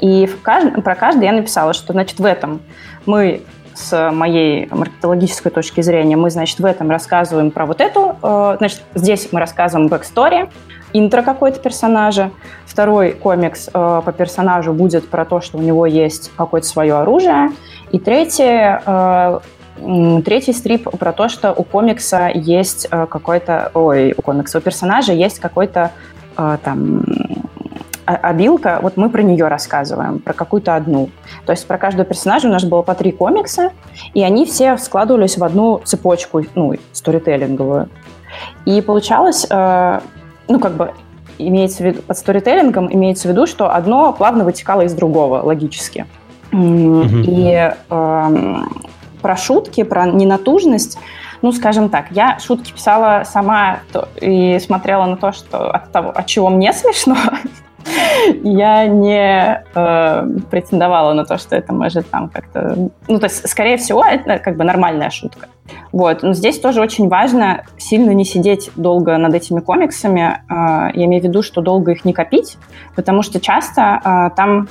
и 0.00 0.24
в 0.24 0.40
кажд... 0.40 0.82
про 0.82 0.94
каждый 0.94 1.24
я 1.24 1.32
написала, 1.32 1.74
что, 1.74 1.92
значит, 1.92 2.18
в 2.18 2.24
этом 2.24 2.62
мы 3.04 3.42
с 3.80 4.10
моей 4.12 4.68
маркетологической 4.70 5.50
точки 5.50 5.80
зрения, 5.80 6.16
мы, 6.16 6.30
значит, 6.30 6.58
в 6.60 6.64
этом 6.64 6.90
рассказываем 6.90 7.50
про 7.50 7.66
вот 7.66 7.80
эту, 7.80 8.16
э, 8.22 8.56
значит, 8.58 8.82
здесь 8.94 9.28
мы 9.32 9.40
рассказываем 9.40 9.88
backstory, 9.88 10.48
интро 10.92 11.22
какой-то 11.22 11.60
персонажа. 11.60 12.30
Второй 12.66 13.12
комикс 13.12 13.68
э, 13.68 13.72
по 13.72 14.12
персонажу 14.12 14.72
будет 14.72 15.08
про 15.08 15.24
то, 15.24 15.40
что 15.40 15.58
у 15.58 15.62
него 15.62 15.86
есть 15.86 16.30
какое-то 16.36 16.66
свое 16.66 16.94
оружие. 16.94 17.50
И 17.90 17.98
третий, 17.98 18.78
э, 18.84 19.40
третий 20.24 20.52
стрип 20.52 20.90
про 20.98 21.12
то, 21.12 21.28
что 21.28 21.52
у 21.52 21.62
комикса 21.64 22.30
есть 22.34 22.88
какой-то... 22.88 23.70
Ой, 23.74 24.14
у 24.16 24.22
комикса, 24.22 24.58
у 24.58 24.60
персонажа 24.60 25.12
есть 25.12 25.40
какой-то 25.40 25.90
там 26.36 27.04
обилка, 28.04 28.78
а 28.78 28.80
вот 28.80 28.96
мы 28.96 29.10
про 29.10 29.22
нее 29.22 29.48
рассказываем, 29.48 30.18
про 30.18 30.32
какую-то 30.32 30.74
одну. 30.74 31.10
То 31.46 31.52
есть 31.52 31.66
про 31.66 31.78
каждого 31.78 32.04
персонажа 32.04 32.48
у 32.48 32.50
нас 32.50 32.64
было 32.64 32.82
по 32.82 32.94
три 32.94 33.12
комикса, 33.12 33.70
и 34.14 34.22
они 34.22 34.46
все 34.46 34.76
складывались 34.78 35.38
в 35.38 35.44
одну 35.44 35.80
цепочку, 35.84 36.42
ну, 36.54 36.74
сторителлинговую. 36.92 37.88
И 38.64 38.80
получалось, 38.80 39.46
э, 39.48 40.00
ну, 40.48 40.58
как 40.58 40.72
бы, 40.72 40.92
имеется 41.38 41.82
в 41.82 41.86
виду, 41.86 42.02
под 42.02 42.16
сторителлингом 42.16 42.92
имеется 42.92 43.28
в 43.28 43.30
виду, 43.30 43.46
что 43.46 43.74
одно 43.74 44.12
плавно 44.12 44.44
вытекало 44.44 44.82
из 44.82 44.94
другого, 44.94 45.42
логически. 45.42 46.06
Mm-hmm. 46.52 47.24
И 47.26 47.72
э, 47.90 48.56
про 49.22 49.36
шутки, 49.36 49.82
про 49.82 50.06
ненатужность, 50.06 50.98
ну, 51.42 51.52
скажем 51.52 51.88
так, 51.88 52.06
я 52.10 52.38
шутки 52.38 52.72
писала 52.72 53.22
сама 53.24 53.80
и 54.20 54.58
смотрела 54.58 55.06
на 55.06 55.16
то, 55.16 55.32
что 55.32 55.70
от 55.70 55.90
того, 55.90 56.10
от 56.10 56.26
чего 56.26 56.50
мне 56.50 56.72
смешно, 56.72 57.16
я 58.42 58.86
не 58.86 59.62
э, 59.74 60.26
претендовала 60.50 61.12
на 61.12 61.24
то, 61.24 61.38
что 61.38 61.56
это 61.56 61.72
может 61.72 62.08
там 62.10 62.28
как-то... 62.28 62.90
Ну, 63.08 63.18
то 63.18 63.26
есть, 63.26 63.48
скорее 63.48 63.76
всего, 63.76 64.04
это 64.04 64.38
как 64.38 64.56
бы 64.56 64.64
нормальная 64.64 65.10
шутка. 65.10 65.48
Вот. 65.92 66.22
Но 66.22 66.32
здесь 66.32 66.58
тоже 66.58 66.80
очень 66.80 67.08
важно 67.08 67.64
сильно 67.78 68.10
не 68.10 68.24
сидеть 68.24 68.70
долго 68.76 69.16
над 69.18 69.34
этими 69.34 69.60
комиксами. 69.60 70.42
Э, 70.48 70.90
я 70.94 71.04
имею 71.04 71.22
в 71.22 71.26
виду, 71.26 71.42
что 71.42 71.60
долго 71.60 71.92
их 71.92 72.04
не 72.04 72.12
копить, 72.12 72.56
потому 72.94 73.22
что 73.22 73.40
часто 73.40 74.00
э, 74.04 74.36
там 74.36 74.68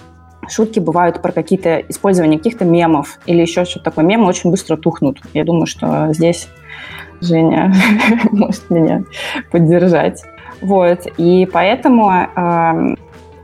шутки 0.48 0.80
бывают 0.80 1.22
про 1.22 1.32
какие-то 1.32 1.78
использование 1.90 2.38
каких-то 2.38 2.66
мемов 2.66 3.20
или 3.26 3.42
еще 3.42 3.66
что-то 3.66 3.86
такое. 3.86 4.06
Мемы 4.06 4.26
очень 4.26 4.52
быстро 4.52 4.78
тухнут. 4.78 5.20
Я 5.34 5.44
думаю, 5.44 5.66
что 5.66 6.12
здесь 6.14 6.50
Женя 7.22 7.74
может 8.32 8.70
меня 8.70 9.04
поддержать. 9.52 10.24
Вот, 10.62 11.08
и 11.18 11.48
поэтому 11.52 12.12
э, 12.12 12.96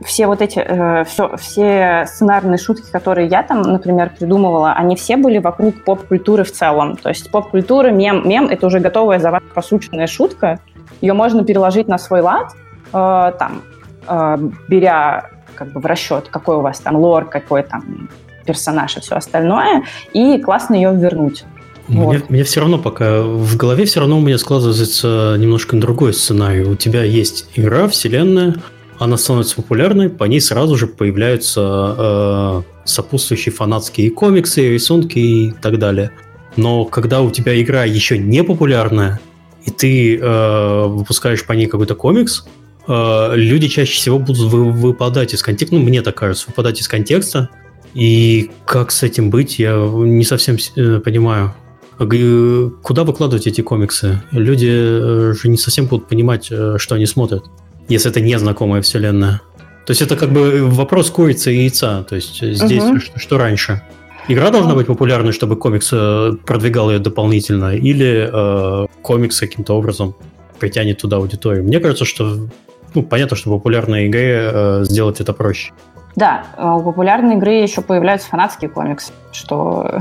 все 0.04 0.26
вот 0.26 0.42
эти, 0.42 0.58
э, 0.58 1.04
все, 1.04 1.36
все 1.36 2.04
сценарные 2.06 2.58
шутки, 2.58 2.90
которые 2.90 3.28
я 3.28 3.42
там, 3.42 3.62
например, 3.62 4.12
придумывала, 4.18 4.72
они 4.72 4.96
все 4.96 5.16
были 5.16 5.38
вокруг 5.38 5.84
поп-культуры 5.84 6.44
в 6.44 6.52
целом. 6.52 6.96
То 6.96 7.08
есть 7.08 7.30
поп-культура, 7.30 7.90
мем, 7.90 8.28
мем— 8.28 8.46
это 8.50 8.66
уже 8.66 8.80
готовая 8.80 9.18
за 9.18 9.30
вас 9.30 9.42
просученная 9.54 10.06
шутка. 10.06 10.60
Ее 11.00 11.12
можно 11.12 11.44
переложить 11.44 11.88
на 11.88 11.98
свой 11.98 12.20
лад, 12.20 12.52
э, 12.92 13.32
там, 13.38 13.62
э, 14.06 14.38
беря 14.68 15.30
как 15.54 15.72
бы 15.72 15.80
в 15.80 15.86
расчет, 15.86 16.28
какой 16.28 16.56
у 16.56 16.60
вас 16.60 16.80
там 16.80 16.96
лор, 16.96 17.24
какой 17.24 17.62
там 17.62 18.08
персонаж 18.44 18.96
и 18.96 19.00
все 19.00 19.16
остальное, 19.16 19.84
и 20.12 20.38
классно 20.38 20.74
ее 20.74 20.94
вернуть. 20.94 21.44
Мне, 21.88 22.02
вот. 22.02 22.30
мне 22.30 22.42
все 22.42 22.60
равно 22.60 22.78
пока 22.78 23.22
в 23.22 23.56
голове 23.56 23.84
все 23.84 24.00
равно 24.00 24.18
у 24.18 24.20
меня 24.20 24.38
складывается 24.38 25.36
немножко 25.38 25.76
другой 25.76 26.14
сценарий. 26.14 26.62
У 26.62 26.74
тебя 26.74 27.04
есть 27.04 27.48
игра, 27.54 27.86
вселенная, 27.86 28.56
она 28.98 29.16
становится 29.16 29.56
популярной, 29.56 30.08
по 30.08 30.24
ней 30.24 30.40
сразу 30.40 30.76
же 30.76 30.86
появляются 30.86 31.94
э, 31.98 32.62
сопутствующие 32.84 33.52
фанатские 33.52 34.10
комиксы, 34.10 34.72
рисунки 34.72 35.18
и 35.18 35.50
так 35.50 35.78
далее. 35.78 36.10
Но 36.56 36.84
когда 36.84 37.20
у 37.20 37.30
тебя 37.30 37.60
игра 37.60 37.84
еще 37.84 38.18
не 38.18 38.42
популярная, 38.42 39.20
и 39.64 39.70
ты 39.70 40.16
э, 40.16 40.86
выпускаешь 40.86 41.44
по 41.44 41.52
ней 41.52 41.66
какой-то 41.66 41.94
комикс, 41.94 42.46
э, 42.88 43.32
люди 43.34 43.68
чаще 43.68 43.92
всего 43.92 44.18
будут 44.18 44.50
вы, 44.50 44.70
выпадать 44.70 45.34
из 45.34 45.42
контекста, 45.42 45.76
ну, 45.76 45.82
мне 45.82 46.02
так 46.02 46.14
кажется, 46.14 46.46
выпадать 46.48 46.80
из 46.80 46.88
контекста. 46.88 47.50
И 47.94 48.50
как 48.66 48.90
с 48.90 49.02
этим 49.02 49.30
быть, 49.30 49.58
я 49.58 49.76
не 49.76 50.24
совсем 50.24 50.56
э, 50.76 51.00
понимаю. 51.00 51.54
Куда 51.98 53.04
выкладывать 53.04 53.46
эти 53.46 53.62
комиксы? 53.62 54.22
Люди 54.30 54.68
э, 54.70 55.32
же 55.32 55.48
не 55.48 55.56
совсем 55.56 55.86
будут 55.86 56.08
понимать, 56.08 56.48
э, 56.50 56.76
что 56.78 56.94
они 56.94 57.06
смотрят, 57.06 57.44
если 57.88 58.10
это 58.10 58.20
незнакомая 58.20 58.82
вселенная. 58.82 59.40
То 59.86 59.92
есть 59.92 60.02
это 60.02 60.16
как 60.16 60.30
бы 60.30 60.66
вопрос 60.66 61.10
курицы 61.10 61.54
и 61.54 61.62
яйца. 61.62 62.04
То 62.08 62.16
есть 62.16 62.42
здесь 62.42 62.82
угу. 62.82 62.98
что, 62.98 63.18
что 63.18 63.38
раньше? 63.38 63.82
Игра 64.28 64.50
должна 64.50 64.74
быть 64.74 64.88
популярной, 64.88 65.32
чтобы 65.32 65.56
комикс 65.56 65.90
э, 65.92 66.32
продвигал 66.44 66.90
ее 66.90 66.98
дополнительно, 66.98 67.76
или 67.76 68.28
э, 68.32 68.86
комикс 69.02 69.38
каким-то 69.38 69.74
образом 69.74 70.16
притянет 70.58 70.98
туда 70.98 71.18
аудиторию. 71.18 71.62
Мне 71.62 71.78
кажется, 71.78 72.04
что 72.04 72.48
ну, 72.94 73.02
понятно, 73.02 73.36
что 73.36 73.50
популярной 73.50 74.08
игре 74.08 74.50
э, 74.52 74.84
сделать 74.84 75.20
это 75.20 75.32
проще. 75.32 75.72
Да, 76.16 76.44
э, 76.56 76.66
у 76.66 76.82
популярной 76.82 77.36
игры 77.36 77.52
еще 77.52 77.82
появляются 77.82 78.28
фанатские 78.28 78.70
комиксы, 78.70 79.12
что 79.32 80.00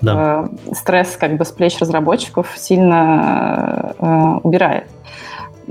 да. 0.00 0.48
Э, 0.70 0.74
стресс 0.74 1.16
как 1.18 1.36
бы 1.36 1.44
с 1.44 1.50
плеч 1.50 1.78
разработчиков 1.80 2.52
сильно 2.56 3.94
э, 3.98 4.38
убирает. 4.42 4.86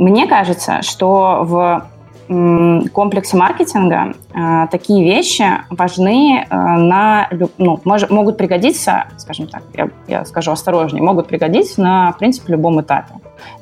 Мне 0.02 0.26
кажется, 0.26 0.82
что 0.82 1.42
в 1.44 1.88
комплексе 2.28 3.38
маркетинга 3.38 4.14
э, 4.34 4.68
такие 4.72 5.04
вещи 5.04 5.46
важны 5.70 6.44
э, 6.50 6.56
на, 6.56 7.30
ну, 7.60 7.80
мож, 7.84 8.10
могут 8.10 8.38
пригодиться, 8.38 9.04
скажем 9.18 9.46
так, 9.48 9.62
я, 9.76 9.90
я 10.08 10.26
скажу 10.26 10.52
осторожнее, 10.52 11.04
могут 11.04 11.28
пригодиться 11.28 11.82
на, 11.82 12.14
в 12.14 12.18
принципе, 12.18 12.54
любом 12.54 12.82
этапе. 12.82 13.14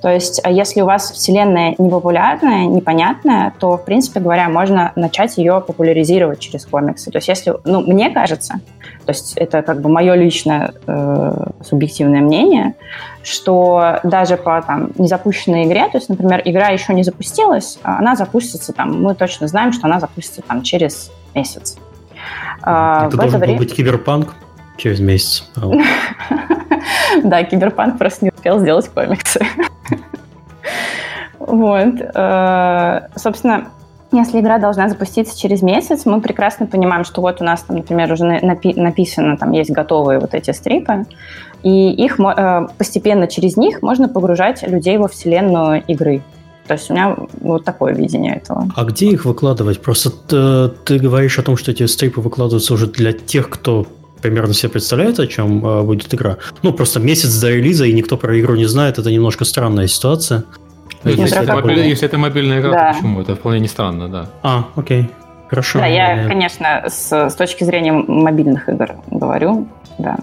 То 0.01 0.09
есть, 0.09 0.39
э, 0.45 0.53
если 0.53 0.81
у 0.81 0.85
вас 0.85 1.11
вселенная 1.11 1.75
непопулярная, 1.77 2.67
непонятная, 2.67 3.53
то, 3.59 3.75
в 3.75 3.83
принципе 3.83 4.21
говоря, 4.21 4.47
можно 4.47 4.93
начать 4.95 5.37
ее 5.37 5.61
популяризировать 5.65 6.39
через 6.39 6.65
комиксы. 6.65 7.11
То 7.11 7.17
есть, 7.17 7.27
если, 7.27 7.55
ну, 7.65 7.81
мне 7.81 8.11
кажется, 8.11 8.61
то 9.05 9.11
есть 9.11 9.33
это 9.37 9.61
как 9.61 9.81
бы 9.81 9.89
мое 9.89 10.15
личное 10.15 10.73
э, 10.85 11.43
субъективное 11.63 12.21
мнение, 12.21 12.75
что 13.23 13.99
даже 14.03 14.37
по 14.37 14.61
там 14.61 14.91
незапущенной 14.97 15.65
игре, 15.65 15.87
то 15.89 15.97
есть, 15.97 16.09
например, 16.09 16.41
игра 16.45 16.69
еще 16.69 16.93
не 16.93 17.03
запустилась, 17.03 17.79
а 17.83 17.99
она 17.99 18.15
запустится 18.15 18.73
там, 18.73 19.01
мы 19.01 19.15
точно 19.15 19.47
знаем, 19.47 19.73
что 19.73 19.87
она 19.87 19.99
запустится 19.99 20.41
там 20.41 20.61
через 20.61 21.11
месяц. 21.33 21.77
А, 22.61 23.07
это 23.07 23.17
должен 23.17 23.39
был 23.39 23.55
быть 23.55 23.75
киберпанк 23.75 24.35
через 24.77 24.99
месяц. 24.99 25.49
А 25.55 25.71
да, 27.23 27.43
киберпанк 27.43 27.97
просто 27.97 28.25
не 28.25 28.31
успел 28.31 28.59
сделать 28.59 28.87
комиксы. 28.89 29.39
Вот. 31.39 31.95
Э, 32.13 33.07
собственно, 33.15 33.69
если 34.11 34.39
игра 34.39 34.57
должна 34.57 34.89
запуститься 34.89 35.37
через 35.37 35.61
месяц, 35.61 36.05
мы 36.05 36.19
прекрасно 36.21 36.65
понимаем, 36.65 37.03
что 37.03 37.21
вот 37.21 37.41
у 37.41 37.43
нас 37.43 37.61
там, 37.61 37.77
например, 37.77 38.11
уже 38.11 38.23
напи- 38.23 38.79
написано, 38.79 39.37
там 39.37 39.51
есть 39.51 39.71
готовые 39.71 40.19
вот 40.19 40.33
эти 40.33 40.51
стрипы, 40.51 41.05
и 41.61 41.91
их 41.91 42.19
э, 42.19 42.67
постепенно 42.77 43.27
через 43.27 43.57
них 43.57 43.81
можно 43.81 44.07
погружать 44.09 44.67
людей 44.67 44.97
во 44.97 45.07
вселенную 45.07 45.83
игры. 45.85 46.23
То 46.67 46.73
есть 46.73 46.89
у 46.89 46.93
меня 46.93 47.17
вот 47.41 47.65
такое 47.65 47.93
видение 47.93 48.35
этого. 48.35 48.67
А 48.75 48.83
где 48.83 49.09
их 49.09 49.25
выкладывать? 49.25 49.81
Просто 49.81 50.11
ты, 50.11 50.69
ты 50.85 50.99
говоришь 50.99 51.39
о 51.39 51.43
том, 51.43 51.57
что 51.57 51.71
эти 51.71 51.85
стрипы 51.87 52.21
выкладываются 52.21 52.73
уже 52.73 52.87
для 52.87 53.11
тех, 53.11 53.49
кто 53.49 53.87
примерно 54.21 54.53
себе 54.53 54.69
представляют, 54.69 55.19
о 55.19 55.27
чем 55.27 55.65
э, 55.65 55.81
будет 55.83 56.13
игра? 56.13 56.37
Ну, 56.63 56.73
просто 56.73 56.99
месяц 56.99 57.39
до 57.39 57.49
релиза, 57.49 57.85
и 57.85 57.93
никто 57.93 58.17
про 58.17 58.39
игру 58.39 58.55
не 58.55 58.65
знает, 58.65 58.97
это 58.99 59.11
немножко 59.11 59.45
странная 59.45 59.87
ситуация. 59.87 60.45
Ну, 61.03 61.11
если, 61.11 61.23
если, 61.23 61.43
это 61.43 61.53
мобиль, 61.53 61.79
если 61.79 62.07
это 62.07 62.17
мобильная 62.17 62.59
игра, 62.59 62.71
да. 62.71 62.87
то 62.87 62.93
почему? 62.93 63.21
Это 63.21 63.35
вполне 63.35 63.59
не 63.59 63.67
странно, 63.67 64.09
да. 64.09 64.25
А, 64.43 64.65
окей. 64.75 65.09
Хорошо. 65.49 65.79
Да, 65.79 65.87
я, 65.87 66.27
конечно, 66.27 66.83
с, 66.87 67.11
с 67.11 67.35
точки 67.35 67.63
зрения 67.63 67.91
мобильных 67.91 68.69
игр 68.69 68.95
говорю, 69.07 69.67
да. 69.97 70.17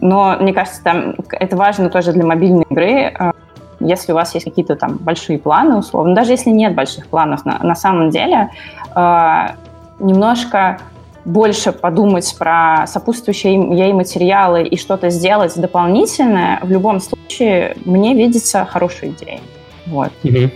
Но 0.00 0.36
мне 0.40 0.52
кажется, 0.52 0.82
там 0.82 1.14
это 1.30 1.56
важно 1.56 1.90
тоже 1.90 2.12
для 2.12 2.24
мобильной 2.24 2.64
игры. 2.70 3.14
Э, 3.18 3.32
если 3.80 4.12
у 4.12 4.14
вас 4.14 4.34
есть 4.34 4.44
какие-то 4.44 4.76
там 4.76 4.96
большие 4.96 5.38
планы, 5.38 5.76
условно, 5.76 6.14
даже 6.14 6.32
если 6.32 6.50
нет 6.50 6.74
больших 6.74 7.06
планов, 7.06 7.44
на, 7.44 7.58
на 7.58 7.74
самом 7.74 8.10
деле 8.10 8.50
э, 8.94 9.46
немножко 10.00 10.78
больше 11.24 11.72
подумать 11.72 12.34
про 12.38 12.86
сопутствующие 12.86 13.54
ей 13.76 13.92
материалы 13.92 14.62
и 14.62 14.76
что-то 14.76 15.10
сделать 15.10 15.54
дополнительное, 15.56 16.60
в 16.62 16.70
любом 16.70 17.00
случае, 17.00 17.76
мне 17.84 18.14
видится 18.14 18.64
хорошей 18.64 19.10
идеей. 19.10 19.40
Вот. 19.86 20.10
Mm-hmm. 20.22 20.50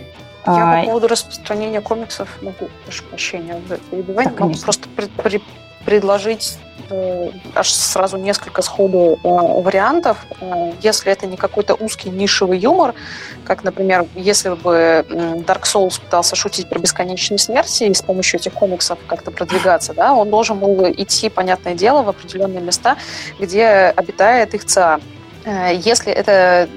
Я 0.47 0.79
а, 0.79 0.81
по 0.81 0.85
поводу 0.85 1.07
распространения 1.07 1.81
комиксов 1.81 2.29
могу, 2.41 2.69
прошу 2.85 3.03
прощения, 3.03 3.61
перебивать, 3.91 4.39
могу 4.39 4.57
просто 4.57 4.87
пред, 4.95 5.11
пред, 5.11 5.43
предложить 5.85 6.57
э, 6.89 7.29
аж 7.55 7.71
сразу 7.71 8.17
несколько 8.17 8.61
сходу 8.61 9.19
э, 9.23 9.27
вариантов. 9.27 10.17
Э, 10.39 10.71
если 10.81 11.11
это 11.11 11.27
не 11.27 11.37
какой-то 11.37 11.75
узкий 11.75 12.09
нишевый 12.09 12.57
юмор, 12.57 12.95
как, 13.43 13.63
например, 13.63 14.05
если 14.15 14.49
бы 14.49 15.05
Dark 15.45 15.63
Souls 15.63 15.99
пытался 15.99 16.35
шутить 16.35 16.69
про 16.69 16.79
бесконечные 16.79 17.37
смерти 17.37 17.83
и 17.83 17.93
с 17.93 18.01
помощью 18.01 18.39
этих 18.39 18.53
комиксов 18.53 18.97
как-то 19.07 19.31
продвигаться, 19.31 19.93
да, 19.93 20.13
он 20.13 20.29
должен 20.29 20.57
был 20.59 20.89
идти, 20.91 21.29
понятное 21.29 21.75
дело, 21.75 22.01
в 22.03 22.09
определенные 22.09 22.61
места, 22.61 22.97
где 23.39 23.93
обитает 23.95 24.53
их 24.53 24.65
ЦА. 24.65 24.99
Э, 25.45 25.75
если 25.75 26.11
это 26.11 26.69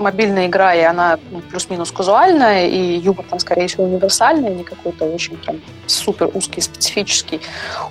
мобильная 0.00 0.46
игра, 0.46 0.74
и 0.74 0.80
она 0.80 1.18
ну, 1.30 1.40
плюс-минус 1.40 1.92
казуальная, 1.92 2.66
и 2.66 2.98
юмор 2.98 3.24
там, 3.28 3.38
скорее 3.38 3.68
всего, 3.68 3.84
универсальный, 3.84 4.50
не 4.50 4.64
какой-то 4.64 5.04
очень 5.04 5.36
прям 5.36 5.60
супер 5.86 6.30
узкий, 6.34 6.60
специфический. 6.60 7.40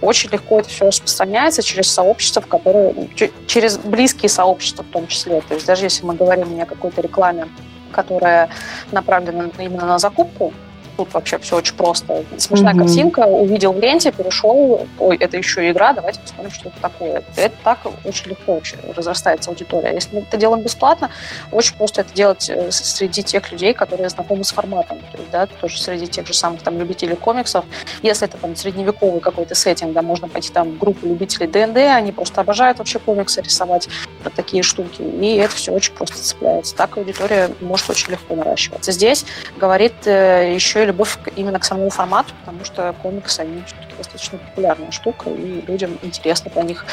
Очень 0.02 0.30
легко 0.32 0.60
это 0.60 0.69
все 0.69 0.88
распространяется 0.88 1.63
через 1.63 1.91
сообщества, 1.91 2.41
в 2.41 2.48
которые, 2.48 3.10
через 3.48 3.78
близкие 3.78 4.30
сообщества 4.30 4.84
в 4.84 4.88
том 4.88 5.08
числе. 5.08 5.41
То 5.41 5.54
есть 5.54 5.65
даже 5.65 5.86
если 5.86 6.06
мы 6.06 6.15
говорим 6.15 6.54
не 6.54 6.62
о 6.62 6.65
какой-то 6.65 7.02
рекламе, 7.02 7.48
которая 7.91 8.50
направлена 8.91 9.50
именно 9.58 9.86
на 9.86 10.00
закупку, 10.00 10.54
тут 10.99 11.13
вообще 11.13 11.38
все 11.38 11.55
очень 11.55 11.75
просто. 11.75 12.25
Смешная 12.38 12.73
mm-hmm. 12.73 12.77
картинка, 12.77 13.19
увидел 13.21 13.71
в 13.71 13.79
ленте, 13.79 14.12
перешел, 14.12 14.85
ой, 14.99 15.15
это 15.15 15.38
еще 15.38 15.71
игра, 15.71 15.93
давайте 15.93 16.19
посмотрим, 16.19 16.51
что 16.51 16.67
это 16.67 16.81
такое. 16.81 17.23
Это 17.38 17.55
так 17.63 17.79
очень 18.03 18.31
легко 18.31 18.55
очень 18.55 18.77
разрастается 18.93 19.49
аудитория. 19.49 19.93
Если 19.93 20.13
мы 20.13 20.21
это 20.23 20.35
делаем 20.35 20.62
бесплатно, 20.62 21.09
очень 21.53 21.77
просто 21.77 22.01
это 22.01 22.13
делать 22.13 22.49
э, 22.49 22.69
среди 22.71 23.23
тех 23.23 23.49
людей, 23.49 23.73
которые 23.73 24.09
знакомы 24.09 24.43
с 24.43 24.51
форматом. 24.51 24.99
То 24.99 25.17
есть, 25.17 25.31
да, 25.31 25.45
тоже 25.45 25.81
среди 25.81 26.07
тех 26.07 26.27
же 26.27 26.33
самых 26.33 26.63
там 26.63 26.77
любителей 26.77 27.15
комиксов. 27.15 27.63
Если 28.01 28.27
это 28.27 28.38
там 28.38 28.57
средневековый 28.57 29.21
какой-то 29.21 29.55
сеттинг, 29.55 29.93
да, 29.93 30.01
можно 30.01 30.27
пойти 30.27 30.49
там 30.51 30.71
в 30.71 30.77
группу 30.77 31.07
любителей 31.07 31.47
ДНД, 31.47 31.77
они 31.77 32.12
просто 32.12 32.41
обожают 32.41 32.79
вообще 32.79 32.99
комиксы 32.99 33.41
рисовать, 33.41 33.88
про 34.21 34.29
такие 34.29 34.63
штуки. 34.63 35.01
И 35.01 35.38
это 35.38 35.55
все 35.55 35.71
очень 35.71 35.93
просто 35.93 36.17
цепляется. 36.17 36.75
Так 36.75 36.97
аудитория 36.97 37.49
может 37.62 37.89
очень 37.89 38.12
легко 38.12 38.35
наращиваться. 38.35 38.91
Здесь 38.91 39.25
говорит 39.57 39.93
э, 40.05 40.53
еще 40.53 40.83
и 40.83 40.85
любовь 40.89 41.17
именно 41.36 41.60
к 41.60 41.63
самому 41.63 41.89
формату, 41.89 42.34
потому 42.41 42.65
что 42.65 42.93
комиксы, 43.02 43.39
они 43.39 43.63
все-таки 43.65 43.95
достаточно 43.97 44.38
популярная 44.38 44.91
штука, 44.91 45.30
и 45.30 45.63
людям 45.67 45.97
интересно 46.02 46.52
про 46.52 46.63
них, 46.63 46.86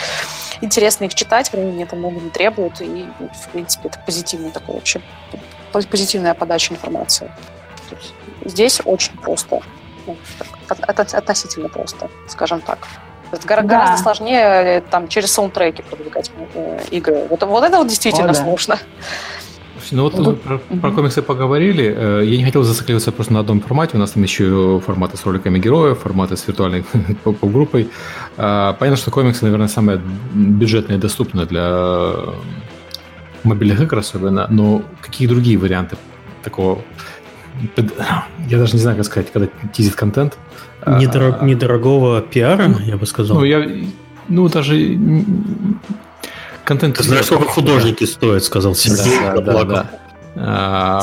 интересно 0.61 1.05
их 1.05 1.15
читать, 1.15 1.51
времени 1.53 1.85
это 1.85 1.97
много 1.97 2.21
не 2.21 2.31
требует, 2.31 2.81
и, 2.81 3.07
в 3.19 3.49
принципе, 3.53 3.89
это 3.89 3.99
позитивный 4.07 4.51
такой 4.51 4.75
вообще, 4.75 5.01
позитивная 5.73 6.35
подача 6.35 6.75
информации. 6.75 7.31
Здесь 8.45 8.81
очень 8.85 9.17
просто, 9.19 9.61
ну, 10.07 10.17
относительно 10.69 11.69
просто, 11.69 12.09
скажем 12.29 12.61
так. 12.61 12.87
Гораздо 13.45 13.69
да. 13.69 13.97
сложнее 13.97 14.41
э, 14.41 14.81
там 14.83 15.09
через 15.09 15.33
саундтреки 15.33 15.83
продвигать 15.83 16.31
э, 16.55 16.81
игры. 16.93 17.27
Вот, 17.29 17.43
вот 17.43 17.65
это 17.65 17.79
вот 17.79 17.89
действительно 17.89 18.31
О, 18.31 18.35
да. 18.35 18.35
сложно. 18.35 18.79
Ну 19.93 20.03
вот 20.03 20.19
мы 20.19 20.35
про, 20.35 20.59
про 20.59 20.91
комиксы 20.91 21.23
поговорили. 21.23 21.95
Э, 21.97 22.23
я 22.25 22.37
не 22.37 22.45
хотел 22.45 22.63
зацикливаться 22.63 23.13
просто 23.13 23.33
на 23.33 23.41
одном 23.41 23.61
формате. 23.61 23.97
У 23.97 24.01
нас 24.01 24.13
там 24.13 24.23
еще 24.23 24.81
форматы 24.85 25.17
с 25.17 25.25
роликами 25.25 25.59
героев, 25.59 26.01
форматы 26.01 26.37
с 26.37 26.47
виртуальной 26.47 26.85
группой. 27.43 27.89
А, 28.37 28.73
понятно, 28.75 28.97
что 28.97 29.11
комиксы, 29.11 29.45
наверное, 29.45 29.69
самое 29.69 30.01
бюджетное 30.35 30.97
и 30.97 31.01
доступное 31.01 31.47
для 31.47 32.13
мобильных 33.45 33.81
игр 33.81 33.99
особенно. 33.99 34.47
Но 34.51 34.83
какие 35.01 35.29
другие 35.29 35.59
варианты 35.59 35.97
такого 36.43 36.83
я 38.49 38.59
даже 38.59 38.75
не 38.75 38.81
знаю, 38.81 38.97
как 38.97 39.07
сказать, 39.07 39.33
когда 39.33 39.49
тизит 39.73 39.95
контент. 39.95 40.39
Недорог, 40.87 41.37
а, 41.41 41.45
недорогого 41.45 42.21
пиара, 42.21 42.69
я 42.85 42.97
бы 42.97 43.07
сказал. 43.07 43.39
Ну, 43.39 43.45
я, 43.45 43.67
ну, 44.29 44.49
даже 44.49 44.77
Контент. 46.67 46.97
Ты 46.97 47.05
знаешь, 47.05 47.27
сколько 47.27 47.45
художники 47.49 48.05
стоят, 48.05 48.43
сказал 48.43 48.75
Сергей. 48.75 49.41
Да, 49.41 49.41
да, 49.41 49.65
да, 49.65 49.87
А, 50.35 51.01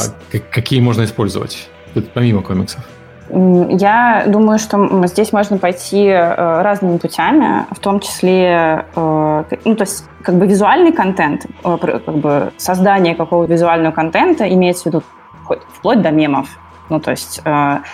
какие 0.52 0.82
можно 0.82 1.06
использовать, 1.06 1.70
помимо 2.14 2.42
комиксов? 2.42 2.84
Я 3.30 4.26
думаю, 4.28 4.60
что 4.60 5.08
здесь 5.08 5.32
можно 5.32 5.58
пойти 5.58 6.06
э, 6.06 6.62
разными 6.62 6.98
путями, 6.98 7.66
в 7.72 7.80
том 7.80 8.02
числе, 8.02 8.86
э, 8.96 9.44
ну, 9.64 9.76
то 9.76 9.84
есть, 9.84 10.04
как 10.22 10.36
бы 10.36 10.46
визуальный 10.46 10.92
контент, 10.92 11.46
э, 11.64 11.78
как 12.06 12.16
бы 12.16 12.52
создание 12.58 13.16
какого 13.16 13.46
визуального 13.46 13.94
контента 13.94 14.48
имеется 14.48 14.84
в 14.84 14.86
виду 14.88 15.04
вплоть 15.74 16.02
до 16.02 16.12
мемов. 16.12 16.50
Ну, 16.90 17.00
то 17.00 17.12
есть, 17.12 17.42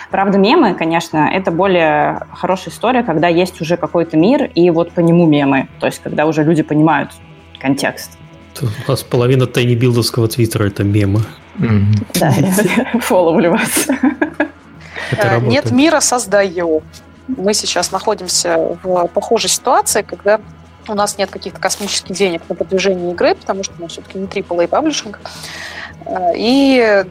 правда, 0.10 0.39
мемы, 0.39 0.73
конечно, 0.73 1.29
это 1.32 1.51
более 1.51 2.21
хорошая 2.34 2.73
история, 2.73 3.03
когда 3.03 3.27
есть 3.27 3.62
уже 3.62 3.77
какой-то 3.77 4.17
мир, 4.17 4.49
и 4.55 4.71
вот 4.71 4.91
по 4.91 4.99
нему 4.99 5.27
мемы. 5.27 5.69
То 5.79 5.86
есть, 5.86 6.01
когда 6.01 6.25
уже 6.25 6.43
люди 6.43 6.63
понимают, 6.63 7.12
контекст. 7.59 8.11
У 8.61 8.91
нас 8.91 9.03
половина 9.03 9.47
тайнибилдовского 9.47 10.27
твиттера 10.27 10.65
это 10.67 10.83
мемы. 10.83 11.23
Да, 11.57 12.29
я 12.29 12.99
фоловлю 13.01 13.51
вас. 13.51 13.87
Э, 15.11 15.39
нет 15.41 15.71
мира, 15.71 15.99
создай 15.99 16.47
его. 16.47 16.81
Мы 17.27 17.53
сейчас 17.53 17.91
находимся 17.91 18.77
в 18.83 19.07
похожей 19.07 19.49
ситуации, 19.49 20.01
когда 20.01 20.39
у 20.87 20.93
нас 20.93 21.17
нет 21.17 21.29
каких-то 21.29 21.59
космических 21.59 22.15
денег 22.15 22.41
на 22.49 22.55
продвижение 22.55 23.11
игры, 23.11 23.35
потому 23.35 23.63
что 23.63 23.73
мы 23.77 23.87
все-таки 23.87 24.17
не 24.17 24.25
AAA 24.25 24.67
паблишинг. 24.67 25.19
Э, 26.05 26.31
и 26.35 27.05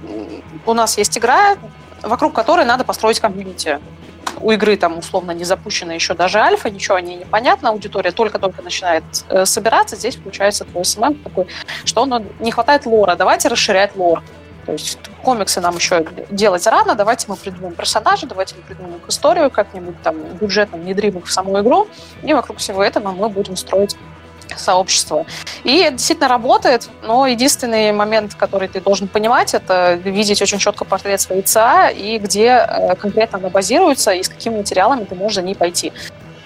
у 0.67 0.73
нас 0.75 0.99
есть 0.99 1.17
игра, 1.17 1.57
вокруг 2.03 2.33
которой 2.35 2.65
надо 2.65 2.85
построить 2.85 3.21
комьюнити 3.21 3.79
у 4.41 4.51
игры 4.51 4.77
там 4.77 4.99
условно 4.99 5.33
не 5.33 5.45
запущена 5.45 5.95
еще 5.95 6.15
даже 6.15 6.39
альфа, 6.39 6.71
ничего 6.71 6.97
о 6.97 7.01
ней 7.01 7.17
не 7.17 7.25
понятно, 7.25 7.71
аудитория 7.71 8.11
только-только 8.11 8.63
начинает 8.63 9.05
э, 9.29 9.45
собираться, 9.45 9.97
здесь 9.97 10.17
включается 10.17 10.65
твой 10.65 10.85
СММ 10.85 11.17
такой, 11.17 11.47
что 11.85 12.07
ну, 12.07 12.25
не 12.41 12.51
хватает 12.53 12.87
лора, 12.87 13.17
давайте 13.17 13.49
расширять 13.49 13.97
лор. 13.97 14.23
То 14.69 14.73
есть 14.73 14.99
комиксы 15.23 15.63
нам 15.63 15.77
еще 15.77 16.07
делать 16.29 16.67
рано, 16.67 16.95
давайте 16.95 17.25
мы 17.29 17.37
придумаем 17.37 17.75
персонажа, 17.75 18.27
давайте 18.27 18.55
мы 18.55 18.63
придумаем 18.63 18.97
их 18.97 19.09
историю, 19.09 19.51
как-нибудь 19.51 20.03
там 20.03 20.21
бюджетно 20.39 20.77
внедрим 20.77 21.17
их 21.17 21.27
в 21.27 21.33
саму 21.33 21.59
игру, 21.61 21.89
и 22.23 22.35
вокруг 22.35 22.59
всего 22.59 22.85
этого 22.85 23.13
мы 23.13 23.31
будем 23.31 23.57
строить 23.57 23.97
сообщества. 24.57 25.27
И 25.65 25.79
это 25.79 25.97
действительно 25.97 26.29
работает, 26.29 26.89
но 27.03 27.27
единственный 27.27 27.93
момент, 27.93 28.35
который 28.35 28.69
ты 28.69 28.81
должен 28.81 29.09
понимать, 29.09 29.55
это 29.55 29.95
видеть 29.95 30.41
очень 30.41 30.59
четко 30.59 30.85
портрет 30.85 31.21
своей 31.21 31.43
ЦА 31.43 31.89
и 31.89 32.19
где 32.19 32.67
э, 32.67 32.95
конкретно 32.95 33.39
она 33.39 33.49
базируется 33.49 34.13
и 34.13 34.23
с 34.23 34.29
какими 34.29 34.57
материалами 34.57 35.05
ты 35.05 35.15
можешь 35.15 35.37
за 35.37 35.43
ней 35.43 35.55
пойти. 35.55 35.93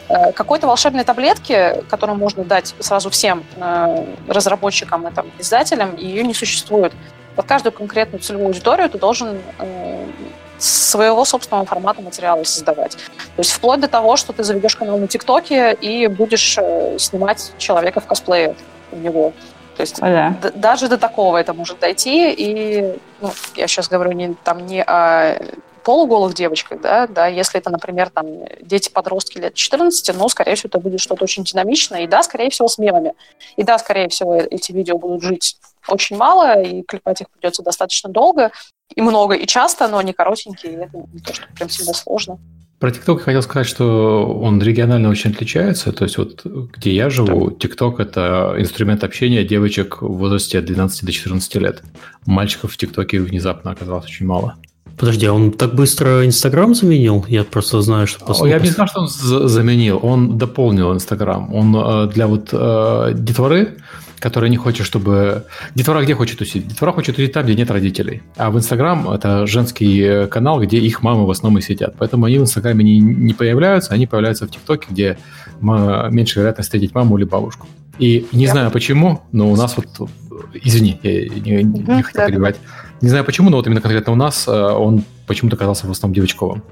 Э, 0.09 0.33
какой-то 0.33 0.67
волшебной 0.67 1.05
таблетки, 1.05 1.85
которую 1.89 2.19
можно 2.19 2.45
дать 2.45 2.75
сразу 2.81 3.11
всем 3.11 3.45
э, 3.57 4.07
разработчикам 4.29 5.07
и 5.09 5.13
там, 5.13 5.27
издателям, 5.39 5.97
ее 5.97 6.25
не 6.25 6.35
существует. 6.35 6.93
Под 7.37 7.47
каждую 7.47 7.73
конкретную 7.73 8.21
целевую 8.21 8.49
аудиторию 8.49 8.91
ты 8.91 8.99
должен 8.99 9.39
своего 10.63 11.25
собственного 11.25 11.67
формата 11.67 12.03
материала 12.03 12.45
создавать. 12.45 12.93
То 12.93 13.39
есть 13.39 13.53
вплоть 13.53 13.81
до 13.81 13.89
того, 13.89 14.17
что 14.17 14.33
ты 14.33 14.45
заведешь 14.45 14.77
канал 14.77 14.99
на 14.99 15.09
ТикТоке 15.09 15.75
и 15.75 16.07
будешь 16.07 16.57
э, 16.59 16.99
снимать 16.99 17.53
человека 17.59 18.01
в 18.01 18.07
косплее 18.07 18.55
у 18.93 18.97
него. 18.97 19.33
То 19.77 19.81
есть 19.81 20.01
да. 20.01 20.37
даже 20.55 20.89
до 20.89 20.99
такого 20.99 21.39
это 21.39 21.55
может 21.55 21.81
дойти. 21.81 22.33
И 22.33 22.99
ну, 23.21 23.31
я 23.57 23.67
сейчас 23.67 23.89
говорю 23.89 24.13
не, 24.13 24.35
там, 24.45 24.67
не 24.67 24.83
о 24.83 25.39
полуголых 25.83 26.35
девочках, 26.35 26.81
да, 26.81 27.07
да, 27.09 27.27
если 27.27 27.59
это, 27.59 27.69
например, 27.71 28.11
там 28.11 28.27
дети-подростки 28.61 29.39
лет 29.39 29.55
14, 29.55 30.17
ну, 30.17 30.29
скорее 30.29 30.55
всего, 30.55 30.69
это 30.69 30.79
будет 30.79 31.01
что-то 31.01 31.25
очень 31.25 31.43
динамичное, 31.43 32.03
и 32.03 32.07
да, 32.07 32.23
скорее 32.23 32.51
всего, 32.51 32.69
с 32.69 32.79
мемами. 32.79 33.15
И 33.57 33.65
да, 33.65 33.79
скорее 33.79 34.09
всего, 34.09 34.37
эти 34.37 34.71
видео 34.71 34.97
будут 34.97 35.23
жить 35.23 35.57
очень 35.89 36.17
мало, 36.17 36.61
и 36.63 36.83
клепать 36.83 37.21
их 37.23 37.31
придется 37.31 37.63
достаточно 37.63 38.09
долго, 38.09 38.53
и 38.95 39.01
много, 39.01 39.35
и 39.35 39.47
часто, 39.47 39.89
но 39.89 39.99
они 39.99 40.13
коротенькие, 40.13 40.73
и 40.73 40.77
это 40.77 40.99
не 41.13 41.21
то, 41.21 41.35
что 41.35 41.47
прям 41.55 41.71
сильно 41.71 41.95
сложно. 41.95 42.39
Про 42.83 42.91
TikTok 42.91 43.19
я 43.19 43.25
хотел 43.25 43.43
сказать, 43.43 43.69
что 43.69 44.41
он 44.43 44.61
регионально 44.61 45.09
очень 45.09 45.31
отличается. 45.31 45.93
То 45.93 46.03
есть 46.03 46.19
вот 46.19 46.45
где 46.45 46.93
я 46.93 47.11
живу, 47.11 47.51
TikTok– 47.51 47.95
это 47.99 48.57
инструмент 48.59 49.05
общения 49.05 49.45
девочек 49.45 50.03
в 50.03 50.17
возрасте 50.17 50.59
от 50.59 50.65
12 50.65 51.05
до 51.05 51.13
14 51.13 51.55
лет. 51.57 51.83
Мальчиков 52.27 52.73
в 52.73 52.77
ТикТоке 52.77 53.21
внезапно 53.21 53.71
оказалось 53.71 54.07
очень 54.07 54.27
мало. 54.27 54.57
Подожди, 54.99 55.27
а 55.27 55.33
он 55.33 55.53
так 55.53 55.77
быстро 55.77 56.27
Инстаграм 56.27 56.75
заменил? 56.75 57.25
Я 57.29 57.45
просто 57.45 57.81
знаю, 57.83 58.09
что... 58.09 58.25
После... 58.25 58.51
Я 58.51 58.59
не 58.59 58.71
знаю, 58.71 58.89
что 58.89 59.03
он 59.03 59.09
заменил. 59.09 60.01
Он 60.03 60.37
дополнил 60.37 60.93
Инстаграм. 60.93 61.55
Он 61.55 61.77
э, 61.77 62.13
для 62.13 62.27
вот 62.27 62.49
э, 62.53 63.13
детворы 63.15 63.77
которая 64.23 64.51
не 64.51 64.57
хочет, 64.57 64.87
чтобы... 64.87 65.45
Детвора 65.75 66.03
где 66.03 66.15
хочет 66.15 66.39
тусить? 66.39 66.69
Детвора 66.69 66.93
хочет 66.93 67.17
тусить 67.17 67.33
там, 67.33 67.45
где 67.45 67.57
нет 67.57 67.71
родителей. 67.71 68.23
А 68.37 68.51
в 68.51 68.57
Инстаграм 68.57 69.11
это 69.11 69.47
женский 69.47 70.01
э, 70.01 70.27
канал, 70.29 70.61
где 70.61 70.79
их 70.79 71.03
мамы 71.03 71.27
в 71.27 71.31
основном 71.31 71.59
и 71.59 71.63
сидят. 71.63 71.97
Поэтому 71.99 72.27
они 72.27 72.39
в 72.39 72.43
Инстаграме 72.43 72.85
не, 72.85 73.01
не 73.01 73.35
появляются, 73.35 73.93
они 73.93 74.07
появляются 74.07 74.47
в 74.47 74.51
ТикТоке, 74.51 74.87
где 74.91 75.19
меньше 75.61 76.39
вероятность 76.39 76.69
встретить 76.69 76.95
маму 76.95 77.19
или 77.19 77.25
бабушку. 77.25 77.67
И 77.99 78.27
не 78.33 78.47
знаю 78.47 78.71
почему, 78.71 79.23
но 79.33 79.51
у 79.51 79.57
нас 79.57 79.77
вот... 79.77 80.09
Извини, 80.55 80.99
я 81.03 81.11
не, 81.41 81.63
не, 81.63 81.97
не 81.97 82.03
хотел 82.03 82.27
перебивать. 82.27 82.57
Не 83.01 83.09
знаю 83.09 83.25
почему, 83.25 83.51
но 83.51 83.57
вот 83.57 83.67
именно 83.67 83.81
конкретно 83.81 84.13
у 84.13 84.17
нас 84.17 84.47
э, 84.47 84.53
он 84.53 85.05
почему-то 85.27 85.57
оказался 85.57 85.87
в 85.87 85.91
основном 85.91 86.15
девочковым. 86.15 86.63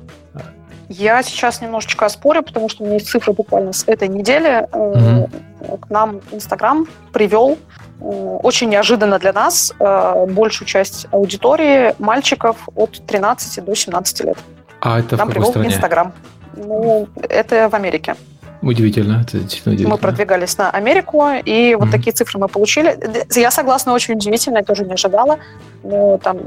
Я 0.90 1.22
сейчас 1.22 1.60
немножечко 1.60 2.06
оспорю, 2.06 2.42
потому 2.42 2.68
что 2.68 2.82
у 2.82 2.86
меня 2.86 2.96
есть 2.96 3.08
цифры 3.08 3.32
буквально 3.32 3.72
с 3.72 3.84
этой 3.86 4.08
недели. 4.08 4.66
Угу. 4.72 5.76
К 5.78 5.88
нам 5.88 6.20
Инстаграм 6.32 6.84
привел 7.12 7.58
э, 8.00 8.04
очень 8.04 8.70
неожиданно 8.70 9.20
для 9.20 9.32
нас 9.32 9.72
э, 9.78 10.26
большую 10.28 10.66
часть 10.66 11.06
аудитории 11.12 11.94
мальчиков 12.00 12.68
от 12.74 13.06
13 13.06 13.64
до 13.64 13.72
17 13.72 14.24
лет. 14.24 14.38
А 14.80 14.98
это 14.98 15.16
Нам 15.16 15.28
в 15.28 15.30
привел 15.30 15.50
стране? 15.50 15.68
Инстаграм. 15.68 16.12
Ну, 16.56 17.06
это 17.28 17.68
в 17.68 17.74
Америке. 17.74 18.16
Удивительно, 18.60 19.20
это 19.22 19.38
действительно 19.38 19.74
удивительно. 19.74 19.94
Мы 19.94 19.98
продвигались 19.98 20.58
на 20.58 20.70
Америку, 20.70 21.24
и 21.44 21.76
вот 21.76 21.88
mm-hmm. 21.88 21.92
такие 21.92 22.12
цифры 22.12 22.40
мы 22.40 22.48
получили. 22.48 22.98
Я 23.38 23.50
согласна, 23.52 23.92
очень 23.92 24.14
удивительно, 24.14 24.58
я 24.58 24.64
тоже 24.64 24.84
не 24.84 24.94
ожидала. 24.94 25.38
Но 25.82 26.18
там 26.18 26.38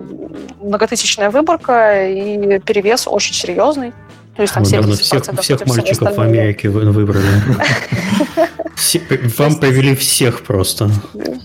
многотысячная 0.62 1.32
выборка 1.32 2.06
и 2.08 2.60
перевес 2.60 3.08
очень 3.08 3.34
серьезный. 3.34 3.93
То 4.35 4.41
есть 4.41 4.53
там 4.53 4.63
Наверное, 4.63 4.95
всех, 4.95 5.23
всех 5.39 5.65
мальчиков 5.67 6.17
в 6.17 6.21
Америке 6.21 6.69
вы 6.69 6.89
выбрали. 6.91 7.23
Вам 9.37 9.55
повели 9.55 9.95
всех 9.95 10.41
просто. 10.41 10.89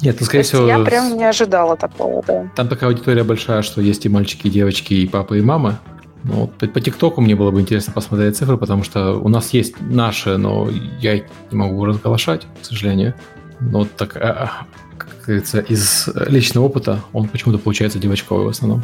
Нет, 0.02 0.16
ну, 0.20 0.26
скорее 0.26 0.42
всего... 0.42 0.66
Я 0.66 0.78
прям 0.80 1.16
не 1.16 1.24
ожидала 1.24 1.76
такого, 1.76 2.22
да. 2.26 2.50
Там 2.56 2.68
такая 2.68 2.90
аудитория 2.90 3.24
большая, 3.24 3.62
что 3.62 3.80
есть 3.80 4.06
и 4.06 4.08
мальчики, 4.08 4.46
и 4.46 4.50
девочки, 4.50 4.94
и 4.94 5.06
папа, 5.06 5.34
и 5.34 5.40
мама. 5.40 5.80
Ну, 6.24 6.46
по, 6.46 6.80
ТикТоку 6.80 7.20
мне 7.20 7.36
было 7.36 7.50
бы 7.50 7.60
интересно 7.60 7.92
посмотреть 7.92 8.36
цифры, 8.36 8.56
потому 8.56 8.82
что 8.82 9.14
у 9.14 9.28
нас 9.28 9.50
есть 9.50 9.80
наши, 9.80 10.36
но 10.36 10.68
я 11.00 11.14
их 11.14 11.24
не 11.50 11.58
могу 11.58 11.84
разглашать, 11.84 12.46
к 12.60 12.64
сожалению. 12.64 13.14
Но 13.60 13.80
вот 13.80 13.94
так, 13.96 14.16
а, 14.16 14.20
а, 14.20 14.66
как 14.98 15.08
говорится, 15.24 15.60
из 15.60 16.08
личного 16.26 16.66
опыта 16.66 17.00
он 17.12 17.28
почему-то 17.28 17.58
получается 17.58 17.98
девочковый 17.98 18.46
в 18.46 18.48
основном. 18.48 18.82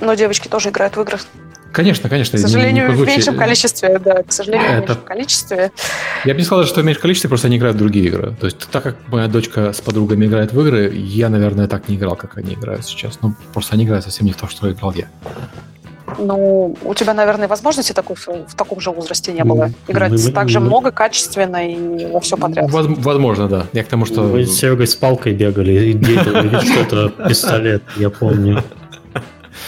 Но 0.00 0.14
девочки 0.14 0.48
тоже 0.48 0.70
играют 0.70 0.96
в 0.96 1.00
игры. 1.00 1.18
Конечно, 1.72 2.08
конечно. 2.08 2.38
К 2.38 2.40
сожалению, 2.42 2.92
в 2.92 3.06
меньшем 3.06 3.36
количестве, 3.36 3.98
да, 3.98 4.22
к 4.22 4.32
сожалению, 4.32 4.70
это... 4.70 4.80
в 4.80 4.88
меньшем 4.88 5.04
количестве. 5.04 5.72
Я 6.24 6.34
бы 6.34 6.40
не 6.40 6.44
сказал, 6.44 6.64
что 6.64 6.80
в 6.80 6.84
меньшем 6.84 7.02
количестве, 7.02 7.28
просто 7.28 7.46
они 7.46 7.58
играют 7.58 7.76
в 7.76 7.78
другие 7.78 8.06
игры. 8.06 8.34
То 8.40 8.46
есть, 8.46 8.68
так 8.70 8.82
как 8.82 8.96
моя 9.08 9.28
дочка 9.28 9.72
с 9.72 9.80
подругами 9.80 10.26
играет 10.26 10.52
в 10.52 10.60
игры, 10.60 10.92
я, 10.94 11.28
наверное, 11.28 11.68
так 11.68 11.88
не 11.88 11.96
играл, 11.96 12.16
как 12.16 12.36
они 12.38 12.54
играют 12.54 12.84
сейчас. 12.86 13.18
Ну, 13.22 13.34
просто 13.52 13.74
они 13.74 13.84
играют 13.84 14.04
совсем 14.04 14.26
не 14.26 14.32
в 14.32 14.36
то, 14.36 14.48
что 14.48 14.70
играл 14.70 14.92
я. 14.94 15.06
Ну, 16.18 16.76
у 16.82 16.94
тебя, 16.94 17.14
наверное, 17.14 17.46
возможности 17.46 17.92
такой 17.92 18.16
в 18.16 18.54
таком 18.56 18.80
же 18.80 18.90
возрасте 18.90 19.32
не 19.32 19.44
было. 19.44 19.70
Играть 19.86 20.10
мы, 20.10 20.32
так 20.32 20.48
же 20.48 20.58
мы, 20.58 20.66
много, 20.66 20.90
качественно 20.90 21.68
и 21.68 22.06
во 22.06 22.18
все 22.20 22.36
подряд. 22.36 22.68
Возможно, 22.68 23.48
да. 23.48 23.66
Я 23.72 23.84
к 23.84 23.86
тому, 23.86 24.06
что... 24.06 24.22
Вы 24.22 24.44
с 24.44 24.58
Серегой 24.58 24.88
с 24.88 24.96
палкой 24.96 25.34
бегали, 25.34 25.72
и 25.72 26.64
что-то, 26.64 27.10
пистолет, 27.28 27.84
я 27.96 28.10
помню 28.10 28.64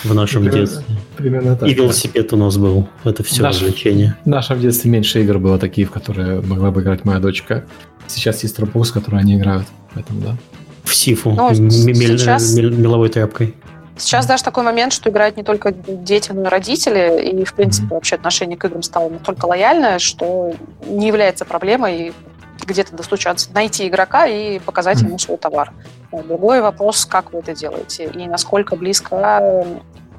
в 0.04 0.14
нашем 0.14 0.42
примерно, 0.42 0.60
детстве. 0.66 0.96
Примерно 1.16 1.56
так. 1.56 1.68
И 1.68 1.74
велосипед 1.74 2.28
да. 2.30 2.36
у 2.36 2.38
нас 2.38 2.56
был. 2.56 2.88
Это 3.04 3.22
все 3.22 3.42
Наш, 3.42 3.56
развлечение. 3.56 4.16
В 4.24 4.28
нашем 4.28 4.60
детстве 4.60 4.90
меньше 4.90 5.22
игр 5.22 5.38
было 5.38 5.58
такие, 5.58 5.86
в 5.86 5.90
которые 5.90 6.40
могла 6.40 6.70
бы 6.70 6.82
играть 6.82 7.04
моя 7.04 7.18
дочка. 7.18 7.64
Сейчас 8.06 8.42
есть 8.42 8.58
Roblox, 8.58 8.84
в 8.86 8.92
который 8.94 9.20
они 9.20 9.36
играют. 9.36 9.66
Поэтому 9.94 10.20
да. 10.20 10.36
В 10.84 10.94
Сифу. 10.94 11.30
Ну, 11.30 11.54
сейчас... 11.54 12.54
меловой 12.54 13.08
тряпкой. 13.08 13.54
Сейчас 13.96 14.26
даже 14.26 14.42
такой 14.42 14.64
момент, 14.64 14.92
что 14.92 15.10
играют 15.10 15.36
не 15.36 15.42
только 15.42 15.72
дети, 15.72 16.32
но 16.32 16.42
и 16.42 16.48
родители, 16.48 17.30
и, 17.30 17.44
в 17.44 17.54
принципе, 17.54 17.88
вообще 17.94 18.16
отношение 18.16 18.56
к 18.56 18.64
играм 18.64 18.82
стало 18.82 19.10
настолько 19.10 19.44
лояльное, 19.46 19.98
что 19.98 20.54
не 20.86 21.06
является 21.06 21.44
проблемой 21.44 22.12
где-то 22.60 22.94
достучаться, 22.94 23.50
найти 23.52 23.88
игрока 23.88 24.26
и 24.26 24.58
показать 24.58 25.00
ему 25.02 25.18
свой 25.18 25.38
товар. 25.38 25.72
Другой 26.12 26.60
вопрос, 26.60 27.04
как 27.04 27.32
вы 27.32 27.40
это 27.40 27.54
делаете 27.54 28.04
и 28.04 28.26
насколько 28.26 28.76
близко 28.76 29.66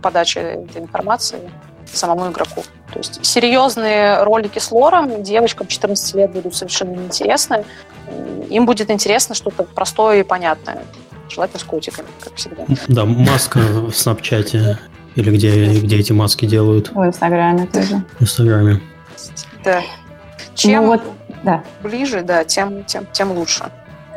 подача 0.02 0.40
этой 0.40 0.82
информации 0.82 1.40
самому 1.86 2.30
игроку. 2.32 2.64
То 2.92 3.00
есть 3.00 3.26
серьезные 3.26 4.24
ролики 4.24 4.60
с 4.60 4.72
лором 4.72 5.24
девочкам 5.24 5.68
14 5.68 6.16
лет 6.16 6.32
будут 6.32 6.56
совершенно 6.56 6.92
неинтересны. 6.92 7.66
Им 8.50 8.66
будет 8.66 8.90
интересно 8.92 9.36
что-то 9.36 9.64
простое 9.64 10.22
и 10.22 10.24
понятное. 10.24 10.84
Желательно 11.30 11.60
с 11.60 11.64
котиками, 11.64 12.08
как 12.20 12.36
всегда. 12.36 12.66
Да, 12.88 13.06
маска 13.06 13.60
в 13.60 13.94
Снапчате. 13.94 14.78
Или 15.16 15.30
где, 15.32 15.80
где 15.80 15.98
эти 15.98 16.12
маски 16.12 16.46
делают? 16.46 16.92
В 16.92 17.06
Инстаграме 17.06 17.68
тоже. 17.68 18.04
В 18.20 18.24
Инстаграме. 18.24 18.82
Да. 19.64 19.82
Чем 20.56 20.84
ну, 20.84 20.88
вот, 20.90 21.02
да. 21.44 21.64
ближе, 21.82 22.22
да, 22.24 22.44
тем, 22.44 22.84
тем, 22.84 23.06
тем 23.12 23.32
лучше. 23.32 23.66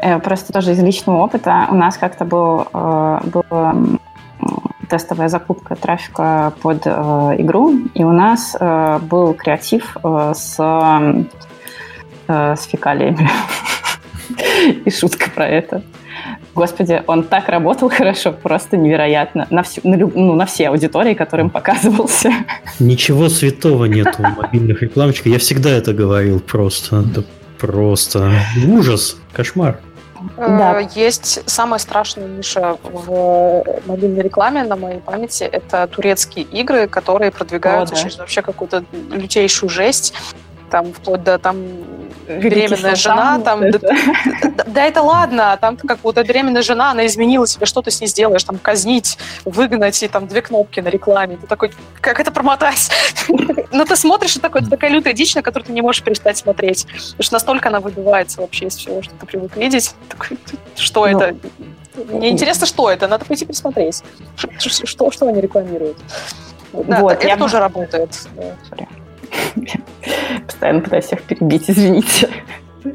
Э, 0.03 0.19
просто 0.19 0.53
тоже 0.53 0.73
из 0.73 0.83
личного 0.83 1.19
опыта 1.19 1.67
у 1.71 1.75
нас 1.75 1.97
как-то 1.97 2.25
был, 2.25 2.67
э, 2.73 3.21
была 3.25 3.75
тестовая 4.89 5.29
закупка 5.29 5.75
трафика 5.75 6.53
под 6.62 6.87
э, 6.87 6.91
игру, 7.39 7.75
и 7.95 8.05
у 8.05 8.12
нас 8.12 8.57
был 9.03 9.35
креатив 9.35 9.97
с, 10.33 10.57
с 12.29 12.62
фекалиями. 12.65 13.29
И 14.85 14.91
шутка 14.91 15.31
про 15.31 15.47
это. 15.47 15.83
Господи, 16.57 17.03
он 17.07 17.23
так 17.23 17.49
работал 17.49 17.90
хорошо, 17.97 18.33
просто 18.33 18.79
невероятно. 18.79 19.47
На, 19.51 19.62
всю, 19.62 19.83
на, 19.85 19.97
ну, 19.99 20.35
на 20.35 20.47
все 20.47 20.71
аудитории, 20.71 21.12
которым 21.14 21.51
показывался. 21.51 22.33
Ничего 22.81 23.29
святого 23.29 23.85
нет 23.85 24.16
у 24.19 24.23
мобильных 24.23 24.83
рекламщиков. 24.83 25.27
Я 25.33 25.38
всегда 25.38 25.71
это 25.71 25.92
говорил 25.92 26.40
просто. 26.40 27.05
Это 27.11 27.25
просто 27.59 28.33
ужас, 28.66 29.16
кошмар. 29.33 29.79
Да. 30.37 30.81
Э, 30.81 30.88
есть 30.95 31.42
самая 31.47 31.79
страшная 31.79 32.27
ниша 32.27 32.79
в 32.83 33.62
мобильной 33.87 34.23
рекламе 34.23 34.64
на 34.64 34.77
моей 34.77 35.01
памяти. 35.01 35.45
Это 35.45 35.87
турецкие 35.87 36.47
игры, 36.47 36.88
которые 36.88 37.31
продвигаются 37.31 37.95
О, 37.95 37.97
да. 37.97 38.03
через 38.03 38.19
вообще 38.19 38.40
какую-то 38.42 38.85
лютейшую 39.11 39.69
жесть 39.69 40.14
там 40.77 40.93
вплоть 40.93 41.25
до 41.25 41.39
там 41.39 41.57
беременная 42.29 42.97
жена, 42.97 43.41
там, 43.41 43.62
это. 43.62 43.79
Да, 43.79 43.95
да, 44.57 44.65
да 44.67 44.85
это 44.85 45.01
ладно, 45.01 45.57
там 45.59 45.79
как 45.79 46.01
будто 46.01 46.23
беременная 46.23 46.61
жена, 46.61 46.91
она 46.91 47.07
изменила 47.07 47.47
себе, 47.47 47.65
что 47.65 47.81
ты 47.81 47.91
с 47.91 47.99
ней 47.99 48.09
сделаешь, 48.09 48.45
там 48.45 48.59
казнить, 48.59 49.17
выгнать, 49.47 50.03
и 50.03 50.09
там 50.09 50.27
две 50.27 50.43
кнопки 50.43 50.81
на 50.81 50.89
рекламе, 50.89 51.39
ты 51.39 51.47
такой, 51.47 51.73
как 52.03 52.21
это 52.21 52.31
промотать? 52.31 52.91
Но 53.73 53.87
ты 53.87 53.97
смотришь, 53.97 54.37
и 54.37 54.41
такой, 54.41 54.61
это 54.61 54.69
такая 54.69 54.91
лютая 54.91 55.15
дичь, 55.15 55.35
на 55.35 55.41
которую 55.41 55.67
ты 55.69 55.73
не 55.73 55.81
можешь 55.81 56.03
перестать 56.03 56.37
смотреть, 56.37 56.85
потому 56.85 57.23
что 57.23 57.33
настолько 57.33 57.71
она 57.71 57.81
выбивается 57.81 58.43
вообще 58.43 58.67
из 58.67 58.77
всего, 58.77 59.01
что 59.01 59.15
ты 59.15 59.25
привык 59.25 59.57
видеть, 59.57 59.95
что 60.75 61.07
ну, 61.07 61.19
это? 61.19 61.37
Мне 62.12 62.29
интересно, 62.29 62.67
что 62.67 62.91
это, 62.91 63.09
надо 63.09 63.25
пойти 63.25 63.47
посмотреть, 63.47 64.03
что, 64.59 65.11
что 65.11 65.27
они 65.27 65.41
рекламируют. 65.41 65.97
Да, 66.75 67.01
вот, 67.01 67.25
это 67.25 67.39
тоже 67.39 67.61
работает. 67.61 68.29
Постоянно 70.47 70.81
пытаюсь 70.81 71.05
всех 71.05 71.23
перебить, 71.23 71.69
извините. 71.69 72.29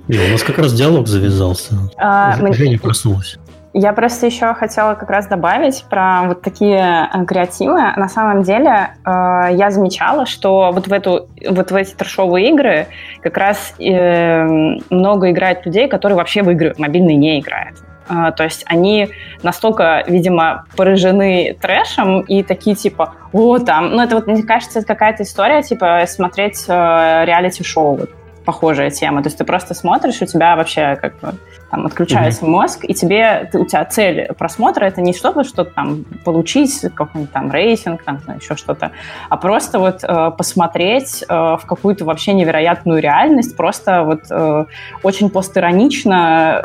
И 0.07 0.17
у 0.17 0.31
нас 0.31 0.43
как 0.43 0.57
раз 0.57 0.73
диалог 0.73 1.07
завязался. 1.07 1.75
А, 1.97 2.35
Женя 2.53 2.79
проснулась. 2.79 3.37
Я 3.73 3.93
просто 3.93 4.25
еще 4.25 4.53
хотела 4.53 4.95
как 4.95 5.09
раз 5.09 5.27
добавить 5.27 5.85
про 5.89 6.23
вот 6.23 6.41
такие 6.41 7.09
э, 7.13 7.25
креативы. 7.25 7.79
На 7.95 8.09
самом 8.09 8.43
деле 8.43 8.89
э, 9.05 9.09
я 9.53 9.71
замечала, 9.71 10.25
что 10.25 10.71
вот 10.73 10.87
в, 10.87 10.93
эту, 10.93 11.29
вот 11.49 11.71
в 11.71 11.75
эти 11.75 11.93
трешовые 11.93 12.49
игры 12.49 12.87
как 13.21 13.37
раз 13.37 13.73
э, 13.79 14.45
много 14.89 15.31
играет 15.31 15.65
людей, 15.65 15.87
которые 15.87 16.17
вообще 16.17 16.43
в 16.43 16.49
игры 16.49 16.75
мобильные 16.77 17.15
не 17.15 17.39
играют. 17.39 17.77
А, 18.13 18.31
то 18.31 18.43
есть 18.43 18.63
они 18.65 19.07
настолько, 19.41 20.03
видимо, 20.05 20.65
поражены 20.75 21.57
трэшем 21.61 22.21
и 22.21 22.43
такие 22.43 22.75
типа, 22.75 23.13
о, 23.31 23.57
там, 23.59 23.95
ну 23.95 24.01
это 24.01 24.15
вот, 24.15 24.27
мне 24.27 24.43
кажется, 24.43 24.79
это 24.79 24.87
какая-то 24.89 25.23
история, 25.23 25.63
типа, 25.63 26.03
смотреть 26.07 26.65
э, 26.67 27.23
реалити-шоу. 27.25 28.09
Похожая 28.45 28.89
тема. 28.89 29.21
То 29.21 29.27
есть 29.27 29.37
ты 29.37 29.43
просто 29.43 29.73
смотришь, 29.73 30.21
у 30.21 30.25
тебя 30.25 30.55
вообще 30.55 30.95
как 30.95 31.19
бы 31.19 31.33
там 31.69 31.85
отключается 31.85 32.43
mm-hmm. 32.43 32.49
мозг, 32.49 32.79
и 32.83 32.93
тебе, 32.93 33.49
ты, 33.51 33.59
у 33.59 33.65
тебя 33.65 33.85
цель 33.85 34.27
просмотра 34.37 34.85
это 34.85 35.01
не 35.01 35.13
чтобы 35.13 35.43
что-то 35.43 35.71
там 35.71 36.03
получить, 36.25 36.81
какой-нибудь 36.93 37.31
там 37.31 37.51
рейтинг, 37.51 38.03
там 38.03 38.19
еще 38.39 38.55
что-то, 38.55 38.91
а 39.29 39.37
просто 39.37 39.79
вот 39.79 40.03
э, 40.03 40.31
посмотреть 40.37 41.23
э, 41.23 41.33
в 41.33 41.61
какую-то 41.65 42.03
вообще 42.03 42.33
невероятную 42.33 43.01
реальность, 43.01 43.55
просто 43.55 44.03
вот 44.03 44.23
э, 44.29 44.65
очень 45.03 45.29
постиронично 45.29 46.61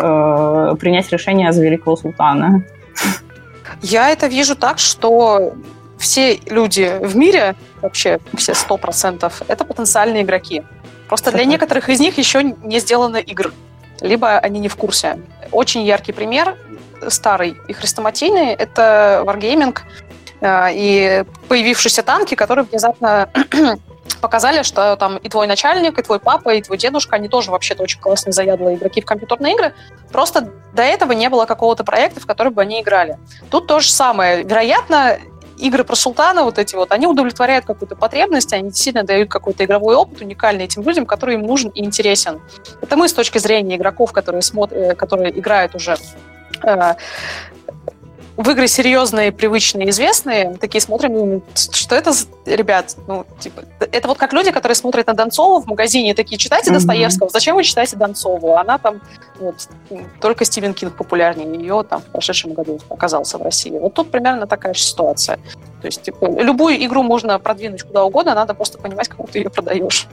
э, 0.72 0.76
принять 0.76 1.10
решение 1.10 1.52
за 1.52 1.62
великого 1.62 1.96
султана. 1.96 2.64
Я 3.82 4.10
это 4.10 4.26
вижу 4.26 4.56
так, 4.56 4.78
что 4.78 5.54
все 5.98 6.38
люди 6.46 6.98
в 7.00 7.16
мире, 7.16 7.54
вообще 7.80 8.18
все 8.36 8.54
сто 8.54 8.76
процентов, 8.76 9.42
это 9.48 9.64
потенциальные 9.64 10.22
игроки. 10.22 10.62
Просто 11.08 11.30
для 11.30 11.44
некоторых 11.44 11.88
из 11.88 12.00
них 12.00 12.18
еще 12.18 12.42
не 12.42 12.78
сделаны 12.80 13.20
игр, 13.20 13.52
либо 14.00 14.38
они 14.38 14.60
не 14.60 14.68
в 14.68 14.76
курсе. 14.76 15.18
Очень 15.52 15.84
яркий 15.84 16.12
пример, 16.12 16.56
старый 17.08 17.56
и 17.68 17.72
хрестоматийный, 17.72 18.54
это 18.54 19.22
Wargaming 19.24 19.78
э, 20.40 20.68
и 20.72 21.24
появившиеся 21.48 22.02
танки, 22.02 22.34
которые 22.34 22.64
внезапно 22.64 23.30
показали, 24.20 24.62
что 24.62 24.96
там 24.96 25.18
и 25.18 25.28
твой 25.28 25.46
начальник, 25.46 25.98
и 25.98 26.02
твой 26.02 26.18
папа, 26.18 26.54
и 26.54 26.62
твой 26.62 26.78
дедушка, 26.78 27.16
они 27.16 27.28
тоже 27.28 27.50
вообще-то 27.50 27.82
очень 27.82 28.00
классные 28.00 28.32
заядлые 28.32 28.76
игроки 28.76 29.00
в 29.00 29.04
компьютерные 29.04 29.54
игры. 29.54 29.74
Просто 30.10 30.52
до 30.72 30.82
этого 30.82 31.12
не 31.12 31.28
было 31.28 31.46
какого-то 31.46 31.84
проекта, 31.84 32.20
в 32.20 32.26
который 32.26 32.52
бы 32.52 32.62
они 32.62 32.80
играли. 32.80 33.18
Тут 33.50 33.66
то 33.66 33.80
же 33.80 33.90
самое. 33.90 34.42
Вероятно, 34.42 35.18
игры 35.58 35.84
про 35.84 35.96
султана 35.96 36.44
вот 36.44 36.58
эти 36.58 36.74
вот, 36.76 36.92
они 36.92 37.06
удовлетворяют 37.06 37.64
какую-то 37.64 37.96
потребность, 37.96 38.52
они 38.52 38.70
действительно 38.70 39.04
дают 39.04 39.30
какой-то 39.30 39.64
игровой 39.64 39.96
опыт 39.96 40.20
уникальный 40.20 40.64
этим 40.64 40.82
людям, 40.82 41.06
который 41.06 41.34
им 41.34 41.42
нужен 41.42 41.70
и 41.70 41.84
интересен. 41.84 42.40
Это 42.80 42.96
мы 42.96 43.08
с 43.08 43.12
точки 43.12 43.38
зрения 43.38 43.76
игроков, 43.76 44.12
которые, 44.12 44.42
смотрят, 44.42 44.78
э, 44.78 44.94
которые 44.94 45.38
играют 45.38 45.74
уже 45.74 45.96
э, 46.62 46.94
в 48.36 48.50
игры 48.50 48.68
серьезные, 48.68 49.32
привычные, 49.32 49.90
известные, 49.90 50.56
такие 50.60 50.80
смотрим, 50.80 51.42
что 51.54 51.94
это, 51.94 52.12
ребят, 52.44 52.96
ну, 53.06 53.24
типа, 53.40 53.62
это 53.80 54.08
вот 54.08 54.18
как 54.18 54.32
люди, 54.32 54.50
которые 54.50 54.76
смотрят 54.76 55.06
на 55.06 55.14
Донцову 55.14 55.60
в 55.60 55.66
магазине, 55.66 56.14
такие, 56.14 56.36
читайте 56.36 56.70
mm-hmm. 56.70 56.74
Достоевского, 56.74 57.30
зачем 57.30 57.56
вы 57.56 57.64
читаете 57.64 57.96
Донцову? 57.96 58.56
Она 58.56 58.78
там, 58.78 59.00
вот, 59.40 59.68
только 60.20 60.44
Стивен 60.44 60.74
Кинг 60.74 60.96
популярнее 60.96 61.46
ее 61.58 61.82
там 61.88 62.02
в 62.02 62.04
прошедшем 62.04 62.52
году 62.52 62.78
оказался 62.90 63.38
в 63.38 63.42
России. 63.42 63.70
Вот 63.70 63.94
тут 63.94 64.10
примерно 64.10 64.46
такая 64.46 64.74
же 64.74 64.82
ситуация. 64.82 65.38
То 65.80 65.86
есть, 65.86 66.02
типа, 66.02 66.26
любую 66.26 66.84
игру 66.84 67.02
можно 67.02 67.38
продвинуть 67.38 67.82
куда 67.82 68.04
угодно, 68.04 68.34
надо 68.34 68.54
просто 68.54 68.78
понимать, 68.78 69.08
кому 69.08 69.26
ты 69.26 69.38
ее 69.38 69.50
продаешь. 69.50 70.08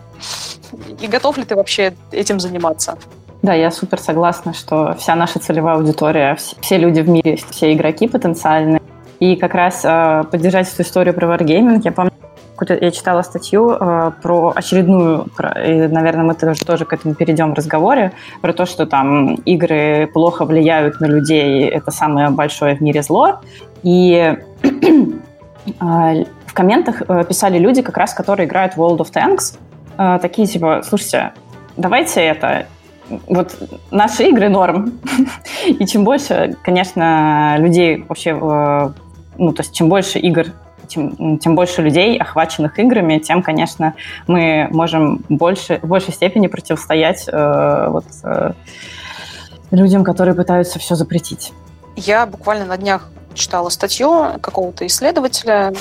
И 1.02 1.08
готов 1.08 1.38
ли 1.38 1.44
ты 1.44 1.56
вообще 1.56 1.94
этим 2.12 2.40
заниматься? 2.40 2.98
Да, 3.44 3.54
я 3.54 3.72
супер 3.72 4.00
согласна, 4.00 4.54
что 4.54 4.96
вся 4.98 5.16
наша 5.16 5.38
целевая 5.38 5.76
аудитория, 5.76 6.38
все 6.62 6.78
люди 6.78 7.02
в 7.02 7.10
мире, 7.10 7.38
все 7.50 7.74
игроки 7.74 8.08
потенциальные. 8.08 8.82
И 9.20 9.36
как 9.36 9.54
раз 9.54 9.82
э, 9.84 10.24
поддержать 10.32 10.72
эту 10.72 10.84
историю 10.84 11.14
про 11.14 11.28
Wargaming, 11.28 11.82
я 11.84 11.92
помню, 11.92 12.12
я 12.70 12.92
читала 12.92 13.22
статью 13.22 13.72
э, 13.72 14.12
про 14.22 14.54
очередную, 14.56 15.26
про, 15.36 15.62
и, 15.62 15.88
наверное, 15.90 16.24
мы 16.24 16.36
тоже, 16.36 16.64
тоже 16.66 16.86
к 16.86 16.94
этому 16.94 17.16
перейдем 17.16 17.52
в 17.52 17.56
разговоре, 17.56 18.14
про 18.42 18.54
то, 18.54 18.66
что 18.66 18.86
там 18.86 19.36
игры 19.36 20.10
плохо 20.14 20.46
влияют 20.46 21.02
на 21.02 21.06
людей, 21.06 21.68
это 21.68 21.92
самое 21.92 22.30
большое 22.30 22.78
в 22.78 22.82
мире 22.82 23.04
зло. 23.04 23.42
И 23.84 24.38
э, 24.64 24.74
в 25.74 26.54
комментах 26.54 27.02
э, 27.10 27.26
писали 27.26 27.58
люди, 27.58 27.82
как 27.82 27.98
раз, 27.98 28.14
которые 28.14 28.48
играют 28.48 28.78
в 28.78 28.82
World 28.82 29.00
of 29.00 29.12
Tanks, 29.12 29.58
э, 29.98 30.20
такие 30.22 30.48
типа, 30.48 30.82
слушайте, 30.88 31.34
давайте 31.76 32.22
это, 32.22 32.68
вот 33.28 33.56
наши 33.92 34.24
игры 34.24 34.50
норм. 34.50 35.00
И 35.68 35.86
чем 35.86 36.04
больше, 36.04 36.56
конечно, 36.64 37.56
людей 37.58 38.06
вообще, 38.08 38.32
э, 38.32 38.90
ну, 39.38 39.54
то 39.54 39.62
есть 39.62 39.74
чем 39.74 39.90
больше 39.90 40.20
игр, 40.20 40.48
тем, 40.88 41.38
тем 41.40 41.56
больше 41.56 41.82
людей, 41.82 42.18
охваченных 42.18 42.80
играми, 42.80 43.20
тем, 43.20 43.42
конечно, 43.42 43.94
мы 44.28 44.68
можем 44.72 45.24
больше, 45.30 45.80
в 45.82 45.88
большей 45.88 46.14
степени 46.14 46.48
противостоять 46.48 47.28
э, 47.28 47.88
вот, 47.90 48.06
э, 48.24 48.52
людям, 49.72 50.04
которые 50.04 50.36
пытаются 50.36 50.80
все 50.80 50.96
запретить. 50.96 51.54
Я 51.96 52.26
буквально 52.26 52.66
на 52.66 52.78
днях 52.78 53.10
читала 53.34 53.70
статью 53.70 54.40
какого-то 54.42 54.86
исследователя, 54.86 55.74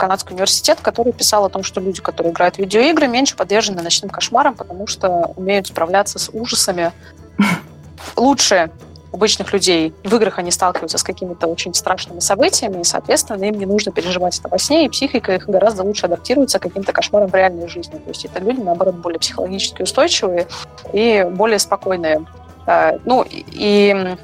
канадский 0.00 0.32
университет, 0.32 0.78
который 0.80 1.12
писал 1.12 1.44
о 1.44 1.50
том, 1.50 1.62
что 1.62 1.80
люди, 1.80 2.00
которые 2.00 2.32
играют 2.32 2.56
в 2.56 2.58
видеоигры, 2.58 3.06
меньше 3.06 3.36
подвержены 3.36 3.82
ночным 3.82 4.10
кошмарам, 4.10 4.54
потому 4.54 4.86
что 4.86 5.32
умеют 5.36 5.66
справляться 5.68 6.18
с 6.18 6.30
ужасами 6.32 6.92
лучше 8.16 8.70
обычных 9.12 9.52
людей. 9.52 9.92
В 10.04 10.14
играх 10.14 10.38
они 10.38 10.50
сталкиваются 10.50 10.96
с 10.96 11.02
какими-то 11.02 11.46
очень 11.48 11.74
страшными 11.74 12.20
событиями, 12.20 12.80
и, 12.80 12.84
соответственно, 12.84 13.44
им 13.44 13.58
не 13.58 13.66
нужно 13.66 13.92
переживать 13.92 14.38
это 14.38 14.48
во 14.48 14.58
сне, 14.58 14.86
и 14.86 14.88
психика 14.88 15.34
их 15.34 15.48
гораздо 15.48 15.82
лучше 15.82 16.06
адаптируется 16.06 16.58
к 16.58 16.62
каким-то 16.62 16.92
кошмарам 16.92 17.28
в 17.28 17.34
реальной 17.34 17.68
жизни. 17.68 17.98
То 17.98 18.08
есть 18.08 18.24
это 18.24 18.40
люди, 18.40 18.60
наоборот, 18.60 18.94
более 18.96 19.18
психологически 19.18 19.82
устойчивые 19.82 20.46
и 20.92 21.26
более 21.30 21.58
спокойные. 21.58 22.24
А, 22.66 22.98
ну, 23.04 23.26
и 23.28 24.16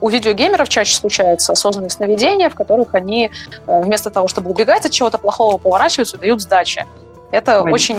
у 0.00 0.08
видеогеймеров 0.08 0.68
чаще 0.68 0.94
случаются 0.94 1.52
осознанные 1.52 1.90
сновидения, 1.90 2.50
в 2.50 2.54
которых 2.54 2.94
они 2.94 3.30
э, 3.66 3.82
вместо 3.82 4.10
того, 4.10 4.28
чтобы 4.28 4.50
убегать 4.50 4.84
от 4.84 4.92
чего-то 4.92 5.18
плохого, 5.18 5.58
поворачиваются 5.58 6.16
и 6.16 6.20
дают 6.20 6.40
сдачи. 6.40 6.86
Это 7.30 7.62
Понятно. 7.62 7.72
очень 7.72 7.96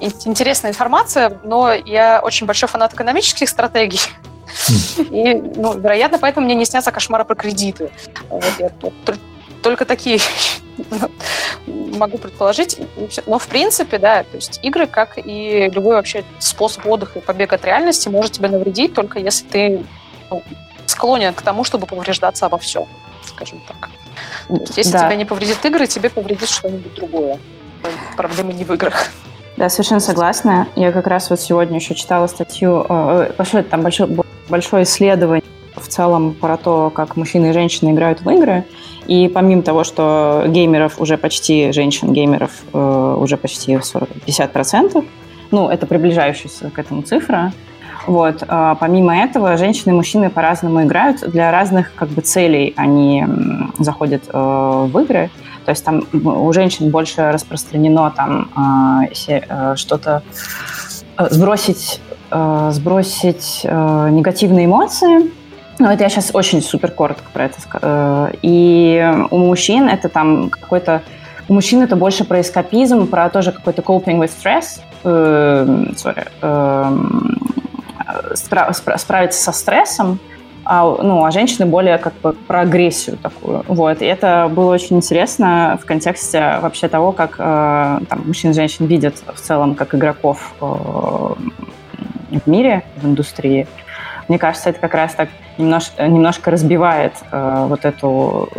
интересная 0.00 0.70
информация, 0.70 1.38
но 1.42 1.72
я 1.72 2.20
очень 2.22 2.46
большой 2.46 2.68
фанат 2.68 2.94
экономических 2.94 3.48
стратегий. 3.48 4.00
Хм. 4.46 5.02
И, 5.10 5.34
ну, 5.34 5.78
вероятно, 5.78 6.18
поэтому 6.18 6.46
мне 6.46 6.54
не 6.54 6.64
снятся 6.64 6.92
кошмары 6.92 7.24
про 7.24 7.34
кредиты. 7.34 7.90
Только 9.62 9.84
такие 9.84 10.20
могу 11.66 12.18
предположить. 12.18 12.78
Но, 13.26 13.38
в 13.38 13.46
принципе, 13.48 13.98
да, 13.98 14.22
то 14.22 14.36
есть 14.36 14.60
игры, 14.62 14.86
как 14.86 15.18
и 15.18 15.68
любой 15.72 15.96
вообще 15.96 16.24
способ 16.38 16.86
отдыха 16.86 17.18
и 17.18 17.22
побега 17.22 17.56
от 17.56 17.64
реальности, 17.64 18.08
может 18.08 18.32
тебе 18.32 18.48
навредить, 18.48 18.94
только 18.94 19.18
если 19.18 19.44
ты 19.46 19.84
ну, 20.30 20.42
склонен 20.98 21.32
к 21.32 21.42
тому, 21.42 21.62
чтобы 21.62 21.86
повреждаться 21.86 22.46
обо 22.46 22.58
всем, 22.58 22.86
скажем 23.24 23.60
так. 23.68 23.88
То 24.48 24.54
есть, 24.62 24.76
если 24.76 24.92
да. 24.92 25.06
тебя 25.06 25.14
не 25.14 25.24
повредит 25.24 25.64
игры, 25.64 25.86
тебе 25.86 26.10
повредит 26.10 26.48
что-нибудь 26.48 26.92
другое. 26.94 27.38
Проблема 28.16 28.52
не 28.52 28.64
в 28.64 28.70
играх. 28.72 29.06
Да, 29.56 29.68
совершенно 29.68 30.00
согласна. 30.00 30.66
Я 30.74 30.90
как 30.90 31.06
раз 31.06 31.30
вот 31.30 31.40
сегодня 31.40 31.76
еще 31.76 31.94
читала 31.94 32.26
статью, 32.26 32.84
э, 32.88 33.32
большое, 33.38 33.62
там 33.62 33.82
большое, 33.82 34.10
большое 34.48 34.82
исследование 34.82 35.44
в 35.76 35.86
целом 35.86 36.34
про 36.34 36.56
то, 36.56 36.90
как 36.90 37.16
мужчины 37.16 37.50
и 37.50 37.52
женщины 37.52 37.90
играют 37.92 38.22
в 38.22 38.30
игры. 38.30 38.64
И 39.06 39.28
помимо 39.28 39.62
того, 39.62 39.84
что 39.84 40.44
геймеров 40.48 41.00
уже 41.00 41.16
почти, 41.16 41.70
женщин-геймеров 41.70 42.50
э, 42.72 43.16
уже 43.20 43.36
почти 43.36 43.78
40, 43.80 44.08
50%, 44.26 45.04
ну, 45.52 45.68
это 45.68 45.86
приближающаяся 45.86 46.70
к 46.70 46.78
этому 46.80 47.02
цифра, 47.02 47.52
вот. 48.08 48.42
А 48.48 48.74
помимо 48.74 49.16
этого, 49.16 49.56
женщины 49.56 49.90
и 49.92 49.94
мужчины 49.94 50.30
по-разному 50.30 50.82
играют. 50.82 51.20
Для 51.30 51.52
разных 51.52 51.94
как 51.94 52.08
бы, 52.08 52.22
целей 52.22 52.72
они 52.76 53.24
заходят 53.78 54.22
э, 54.32 54.32
в 54.32 54.98
игры. 54.98 55.30
То 55.64 55.70
есть 55.70 55.84
там 55.84 56.02
у 56.12 56.52
женщин 56.52 56.90
больше 56.90 57.30
распространено 57.30 58.10
там 58.10 58.48
э, 59.06 59.12
э, 59.28 59.76
что-то 59.76 60.22
э, 61.18 61.26
сбросить, 61.30 62.00
сбросить 62.30 63.60
негативные 63.64 64.66
эмоции. 64.66 65.30
Ну, 65.78 65.88
это 65.90 66.02
я 66.02 66.08
сейчас 66.08 66.30
очень 66.34 66.60
супер 66.60 66.90
коротко 66.90 67.24
про 67.32 67.44
это 67.44 67.60
скажу. 67.60 68.36
И 68.42 69.12
у 69.30 69.38
мужчин 69.38 69.88
это 69.88 70.08
там 70.08 70.50
какой-то... 70.50 71.02
У 71.48 71.54
мужчин 71.54 71.80
это 71.82 71.96
больше 71.96 72.24
про 72.24 72.40
эскапизм, 72.40 73.06
про 73.06 73.30
тоже 73.30 73.52
какой-то 73.52 73.80
coping 73.80 74.18
with 74.18 74.30
stress. 74.30 74.80
Э, 75.04 75.64
sorry. 75.94 76.26
Э, 76.42 76.96
спра- 78.34 78.70
спра- 78.70 78.98
справиться 78.98 79.42
со 79.42 79.52
стрессом, 79.52 80.18
а, 80.64 80.82
ну, 80.84 81.24
а 81.24 81.30
женщины 81.30 81.66
более 81.66 81.98
как 81.98 82.14
бы 82.14 82.32
про 82.32 82.60
агрессию 82.60 83.16
такую. 83.16 83.64
Вот. 83.68 84.02
И 84.02 84.04
это 84.04 84.50
было 84.50 84.72
очень 84.74 84.96
интересно 84.96 85.78
в 85.82 85.86
контексте 85.86 86.58
вообще 86.60 86.88
того, 86.88 87.12
как 87.12 87.36
э, 87.38 88.00
там, 88.08 88.22
мужчин 88.26 88.50
и 88.50 88.52
женщин 88.54 88.86
видят 88.86 89.16
в 89.34 89.40
целом 89.40 89.74
как 89.74 89.94
игроков 89.94 90.52
э, 90.60 90.64
в 90.64 92.46
мире, 92.46 92.82
в 92.96 93.06
индустрии. 93.06 93.66
Мне 94.28 94.38
кажется, 94.38 94.68
это 94.68 94.78
как 94.78 94.92
раз 94.92 95.14
так 95.14 95.30
немножко, 95.56 96.06
немножко 96.06 96.50
разбивает 96.50 97.14
э, 97.30 97.64
вот 97.66 97.86
эту 97.86 98.50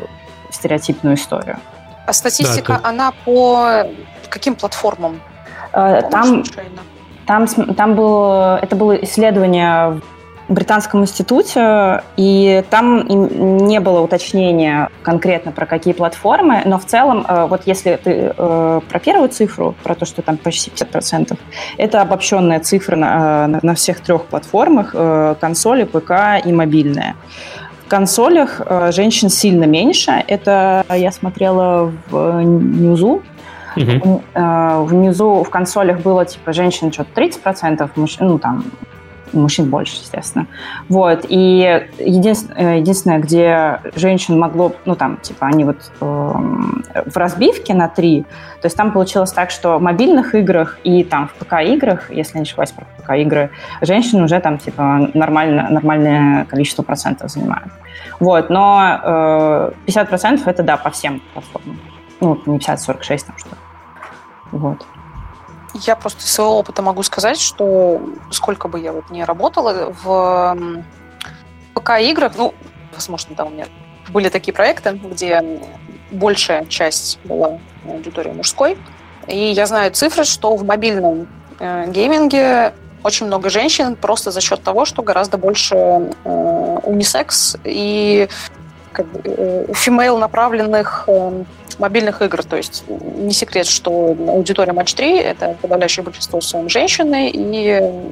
стереотипную 0.49 1.15
историю. 1.15 1.59
А 2.07 2.13
статистика, 2.13 2.79
да, 2.81 2.89
она 2.89 3.13
по 3.23 3.85
каким 4.29 4.55
платформам? 4.55 5.21
Э, 5.73 6.01
там, 6.09 6.43
случайно? 6.43 6.81
Там, 7.29 7.45
там 7.45 7.93
было, 7.93 8.57
это 8.59 8.75
было 8.75 8.93
исследование 8.93 10.01
британском 10.47 11.03
институте, 11.03 12.01
и 12.17 12.63
там 12.71 13.05
не 13.67 13.79
было 13.79 13.99
уточнения 14.01 14.89
конкретно 15.03 15.51
про 15.51 15.67
какие 15.67 15.93
платформы, 15.93 16.63
но 16.65 16.79
в 16.79 16.85
целом, 16.85 17.23
э, 17.29 17.45
вот 17.45 17.67
если 17.67 17.99
ты 18.03 18.33
э, 18.35 18.81
про 18.89 18.99
первую 18.99 19.29
цифру, 19.29 19.75
про 19.83 19.93
то, 19.93 20.07
что 20.07 20.23
там 20.23 20.37
почти 20.37 20.71
50%, 20.71 21.37
это 21.77 22.01
обобщенная 22.01 22.61
цифра 22.61 22.95
на, 22.95 23.45
на, 23.45 23.59
на 23.61 23.75
всех 23.75 23.99
трех 23.99 24.25
платформах, 24.25 24.95
консоли, 25.39 25.83
ПК 25.83 26.43
и 26.43 26.51
мобильная. 26.51 27.15
В 27.85 27.89
консолях 27.89 28.59
женщин 28.89 29.29
сильно 29.29 29.65
меньше. 29.65 30.23
Это 30.25 30.83
я 30.89 31.11
смотрела 31.11 31.91
в 32.09 32.41
Ньюзу, 32.41 33.21
Угу. 33.79 34.23
Внизу 34.85 35.43
в 35.43 35.49
консолях 35.49 36.01
было 36.01 36.25
типа 36.25 36.51
женщин 36.51 36.91
что-то 36.91 37.21
30%, 37.21 37.89
мужчин, 37.95 38.27
ну 38.27 38.37
там 38.37 38.65
мужчин 39.33 39.69
больше, 39.69 39.95
естественно. 40.01 40.47
Вот. 40.87 41.25
И 41.27 41.87
единственное, 41.99 42.77
единственное, 42.77 43.19
где 43.19 43.79
женщин 43.95 44.39
могло, 44.39 44.73
ну, 44.85 44.95
там, 44.95 45.17
типа, 45.17 45.47
они 45.47 45.65
вот 45.65 45.91
э, 45.99 46.05
в 46.05 47.17
разбивке 47.17 47.73
на 47.73 47.87
три, 47.87 48.23
то 48.61 48.65
есть 48.65 48.75
там 48.75 48.91
получилось 48.91 49.31
так, 49.31 49.51
что 49.51 49.77
в 49.77 49.81
мобильных 49.81 50.35
играх 50.35 50.79
и 50.83 51.03
там 51.03 51.27
в 51.27 51.33
ПК-играх, 51.33 52.11
если 52.11 52.37
не 52.37 52.43
ошибаюсь 52.43 52.71
про 52.71 52.85
ПК-игры, 52.97 53.51
женщин 53.81 54.21
уже 54.21 54.39
там, 54.39 54.57
типа, 54.57 55.09
нормально, 55.13 55.67
нормальное 55.69 56.45
количество 56.45 56.83
процентов 56.83 57.31
занимают. 57.31 57.71
Вот. 58.19 58.49
Но 58.49 58.99
э, 59.03 59.71
50% 59.87 60.41
это, 60.45 60.63
да, 60.63 60.77
по 60.77 60.89
всем 60.89 61.21
платформам. 61.33 61.79
Ну, 62.21 62.41
не 62.45 62.57
50, 62.57 62.81
46 62.81 63.27
там 63.27 63.37
что-то. 63.37 63.68
Вот. 64.51 64.85
Я 65.73 65.95
просто 65.95 66.21
из 66.21 66.33
своего 66.33 66.57
опыта 66.57 66.81
могу 66.81 67.03
сказать, 67.03 67.39
что 67.39 68.01
сколько 68.31 68.67
бы 68.67 68.79
я 68.79 68.91
вот 68.91 69.09
не 69.09 69.23
работала 69.23 69.93
в 70.03 70.57
ПК-играх, 71.75 72.33
ну, 72.37 72.53
возможно, 72.93 73.35
да, 73.35 73.45
у 73.45 73.49
меня 73.49 73.65
были 74.09 74.29
такие 74.29 74.53
проекты, 74.53 74.91
где 74.91 75.61
большая 76.11 76.65
часть 76.65 77.19
была 77.23 77.59
аудитории 77.87 78.31
мужской. 78.31 78.77
И 79.27 79.37
я 79.37 79.67
знаю 79.67 79.91
цифры, 79.91 80.23
что 80.23 80.55
в 80.55 80.65
мобильном 80.65 81.27
э, 81.59 81.85
гейминге 81.91 82.73
очень 83.03 83.27
много 83.27 83.49
женщин 83.49 83.95
просто 83.95 84.31
за 84.31 84.41
счет 84.41 84.63
того, 84.63 84.85
что 84.85 85.03
гораздо 85.03 85.37
больше 85.37 85.75
э, 85.75 86.79
унисекс 86.83 87.57
и 87.63 88.27
как 88.91 89.05
бы, 89.07 89.21
э, 89.23 89.65
female 89.71 90.17
направленных 90.17 91.03
э, 91.07 91.43
мобильных 91.79 92.21
игр. 92.21 92.43
То 92.43 92.57
есть 92.57 92.83
не 92.87 93.33
секрет, 93.33 93.65
что 93.65 94.15
аудитория 94.27 94.73
Матч 94.73 94.93
3— 94.93 95.17
это 95.19 95.57
подавляющее 95.61 96.03
большинство 96.03 96.41
своем 96.41 96.69
женщины, 96.69 97.31
и 97.33 98.11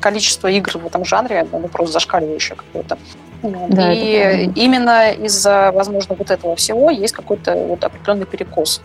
количество 0.00 0.48
игр 0.48 0.78
в 0.78 0.86
этом 0.86 1.04
жанре 1.04 1.46
ну, 1.52 1.68
просто 1.68 1.92
зашкаливающее 1.92 2.56
какое-то. 2.56 2.98
Да, 3.42 3.92
и 3.92 4.50
именно 4.54 5.12
из-за, 5.12 5.72
возможно, 5.72 6.14
вот 6.16 6.30
этого 6.30 6.54
всего 6.56 6.90
есть 6.90 7.14
какой-то 7.14 7.54
вот 7.54 7.82
определенный 7.84 8.26
перекос. 8.26 8.82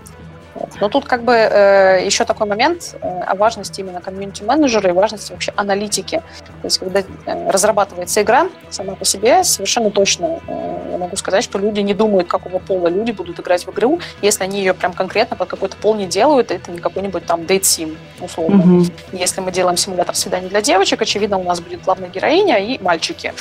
Но 0.79 0.89
тут 0.89 1.05
как 1.05 1.23
бы 1.23 1.33
э, 1.33 2.05
еще 2.05 2.25
такой 2.25 2.47
момент 2.47 2.95
э, 3.01 3.21
о 3.21 3.35
важности 3.35 3.81
именно 3.81 4.01
комьюнити-менеджера 4.01 4.89
и 4.89 4.93
важности 4.93 5.31
вообще 5.31 5.53
аналитики. 5.55 6.21
То 6.61 6.65
есть 6.65 6.79
когда 6.79 6.99
э, 6.99 7.49
разрабатывается 7.49 8.21
игра 8.21 8.47
сама 8.69 8.95
по 8.95 9.05
себе, 9.05 9.43
совершенно 9.43 9.91
точно 9.91 10.39
э, 10.47 10.87
я 10.91 10.97
могу 10.97 11.15
сказать, 11.15 11.43
что 11.43 11.59
люди 11.59 11.79
не 11.81 11.93
думают, 11.93 12.27
какого 12.27 12.59
пола 12.59 12.87
люди 12.87 13.11
будут 13.11 13.39
играть 13.39 13.65
в 13.65 13.71
игру, 13.71 13.99
если 14.21 14.43
они 14.43 14.59
ее 14.59 14.73
прям 14.73 14.93
конкретно 14.93 15.35
под 15.35 15.47
какой-то 15.47 15.77
пол 15.77 15.95
не 15.95 16.07
делают, 16.07 16.51
это 16.51 16.71
не 16.71 16.79
какой-нибудь 16.79 17.25
там 17.25 17.41
date 17.41 17.61
sim, 17.61 17.97
условно. 18.19 18.61
Mm-hmm. 18.61 19.17
Если 19.17 19.41
мы 19.41 19.51
делаем 19.51 19.77
симулятор 19.77 20.15
свиданий 20.15 20.49
для 20.49 20.61
девочек, 20.61 21.01
очевидно, 21.01 21.37
у 21.37 21.43
нас 21.43 21.59
будет 21.59 21.83
главная 21.83 22.09
героиня 22.09 22.57
и 22.57 22.81
мальчики. 22.81 23.33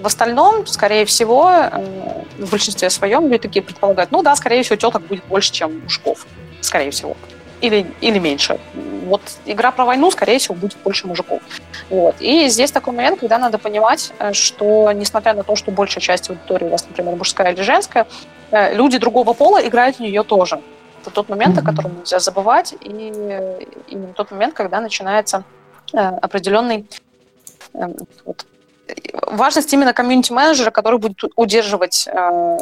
В 0.00 0.06
остальном, 0.06 0.66
скорее 0.66 1.04
всего, 1.04 1.50
э, 1.50 2.24
в 2.38 2.50
большинстве 2.50 2.88
своем 2.88 3.24
люди 3.24 3.42
такие 3.42 3.62
предполагают, 3.62 4.10
ну 4.10 4.22
да, 4.22 4.34
скорее 4.34 4.62
всего, 4.62 4.76
теток 4.76 5.02
будет 5.02 5.24
больше, 5.26 5.52
чем 5.52 5.80
мужиков. 5.80 6.26
Скорее 6.62 6.90
всего. 6.90 7.16
Или, 7.60 7.86
или 8.00 8.18
меньше. 8.18 8.58
Вот 9.04 9.20
игра 9.44 9.70
про 9.70 9.84
войну, 9.84 10.10
скорее 10.10 10.38
всего, 10.38 10.54
будет 10.54 10.78
больше 10.82 11.06
мужиков. 11.06 11.42
Вот. 11.90 12.14
И 12.20 12.48
здесь 12.48 12.70
такой 12.70 12.94
момент, 12.94 13.20
когда 13.20 13.38
надо 13.38 13.58
понимать, 13.58 14.12
э, 14.18 14.32
что 14.32 14.90
несмотря 14.92 15.34
на 15.34 15.42
то, 15.42 15.54
что 15.54 15.70
большая 15.70 16.00
часть 16.00 16.30
аудитории 16.30 16.64
у 16.64 16.70
вас, 16.70 16.86
например, 16.88 17.16
мужская 17.16 17.52
или 17.52 17.60
женская, 17.62 18.06
э, 18.50 18.74
люди 18.74 18.96
другого 18.96 19.34
пола 19.34 19.66
играют 19.66 19.96
в 19.96 20.00
нее 20.00 20.22
тоже. 20.22 20.60
Это 21.02 21.10
тот 21.10 21.28
момент, 21.28 21.58
о 21.58 21.62
котором 21.62 21.98
нельзя 21.98 22.20
забывать, 22.20 22.74
и 22.80 22.88
именно 22.88 24.12
тот 24.14 24.30
момент, 24.30 24.54
когда 24.54 24.80
начинается 24.80 25.44
определенный 25.92 26.86
вот, 28.24 28.46
важность 29.26 29.72
именно 29.72 29.92
комьюнити-менеджера, 29.92 30.70
который 30.70 30.98
будет 30.98 31.22
удерживать 31.36 32.08
э, 32.08 32.58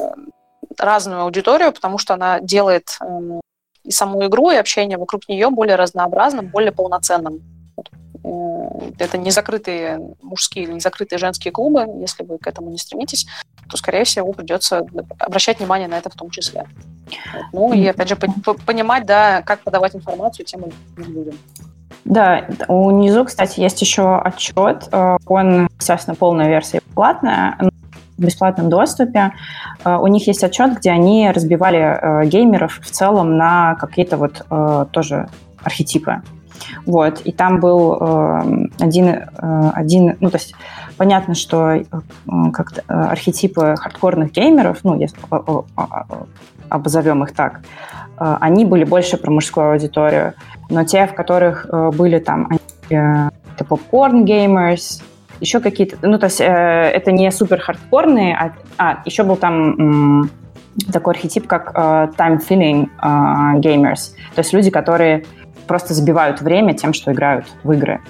разную 0.77 1.23
аудиторию, 1.23 1.73
потому 1.73 1.99
что 1.99 2.15
она 2.15 2.41
делает 2.41 2.99
э, 3.01 3.41
и 3.85 3.91
саму 3.91 4.25
игру, 4.27 4.51
и 4.51 4.57
общение 4.57 4.99
вокруг 4.99 5.29
нее 5.29 5.51
более 5.51 5.77
разнообразным, 5.77 6.49
более 6.49 6.73
полноценным. 6.73 7.41
Э, 8.25 8.91
это 8.99 9.19
не 9.19 9.31
закрытые 9.31 10.01
мужские 10.23 10.65
или 10.65 10.73
не 10.73 10.81
закрытые 10.81 11.19
женские 11.19 11.53
клубы. 11.53 11.87
Если 12.01 12.25
вы 12.25 12.39
к 12.39 12.47
этому 12.47 12.71
не 12.71 12.79
стремитесь, 12.79 13.27
то, 13.71 13.77
скорее 13.77 14.05
всего, 14.05 14.33
придется 14.33 14.87
обращать 15.19 15.59
внимание 15.59 15.89
на 15.89 15.99
это 15.99 16.11
в 16.11 16.15
том 16.15 16.31
числе. 16.31 16.67
Ну 17.53 17.73
и, 17.73 17.87
опять 17.87 18.09
же, 18.09 18.17
понимать, 18.17 19.07
да, 19.07 19.43
как 19.43 19.61
подавать 19.61 19.95
информацию 19.95 20.47
тем 20.47 20.65
людям. 20.97 21.39
Да, 22.05 22.47
у 22.69 22.91
Низу, 22.91 23.25
кстати, 23.25 23.61
есть 23.61 23.81
еще 23.83 24.19
отчет. 24.19 24.89
Э, 24.93 25.17
он, 25.27 25.69
естественно, 25.79 26.15
полная 26.15 26.49
версия 26.49 26.81
платная, 26.95 27.57
в 28.17 28.21
бесплатном 28.21 28.71
доступе. 28.71 29.33
Э, 29.85 29.97
у 29.97 30.07
них 30.07 30.27
есть 30.27 30.43
отчет, 30.43 30.79
где 30.79 30.91
они 30.91 31.31
разбивали 31.31 31.79
э, 31.79 32.27
геймеров 32.27 32.81
в 32.83 32.91
целом 32.91 33.37
на 33.37 33.75
какие-то 33.75 34.17
вот 34.17 34.47
тоже 34.93 35.29
архетипы. 35.63 36.23
Вот, 36.87 37.21
и 37.21 37.33
там 37.33 37.61
был 37.61 37.95
один, 38.79 39.25
один, 39.39 40.17
ну, 40.21 40.31
то 40.31 40.37
есть 40.37 40.55
понятно, 40.97 41.35
что 41.35 41.83
как 42.53 42.85
архетипы 42.89 43.75
хардкорных 43.77 44.33
геймеров, 44.33 44.79
ну, 44.83 44.99
если 44.99 45.19
обозовем 46.69 47.25
их 47.25 47.35
так, 47.35 47.61
они 48.19 48.65
были 48.65 48.85
больше 48.85 49.17
про 49.17 49.31
мужскую 49.31 49.73
аудиторию 49.73 50.35
но 50.71 50.85
те, 50.85 51.07
в 51.07 51.15
которых 51.15 51.67
э, 51.71 51.91
были 51.91 52.19
там 52.19 52.49
э, 52.91 53.31
попкорн 53.69 54.25
геймерс, 54.25 55.03
еще 55.41 55.61
какие-то, 55.61 55.97
ну, 56.03 56.19
то 56.19 56.27
есть 56.27 56.41
э, 56.41 56.45
это 56.45 57.13
не 57.13 57.31
супер 57.31 57.61
хардкорные, 57.61 58.37
а, 58.37 58.53
а 58.77 59.03
еще 59.05 59.23
был 59.23 59.37
там 59.37 59.75
м, 59.79 60.31
такой 60.93 61.15
архетип, 61.15 61.47
как 61.47 61.73
э, 61.75 61.79
time 62.17 62.41
filling 62.47 62.89
э, 63.03 63.59
gamers, 63.61 64.13
то 64.35 64.41
есть 64.41 64.53
люди, 64.53 64.71
которые 64.71 65.25
просто 65.67 65.95
забивают 65.95 66.41
время 66.41 66.75
тем, 66.75 66.93
что 66.93 67.13
играют 67.13 67.47
в 67.63 67.73
игры. 67.73 68.01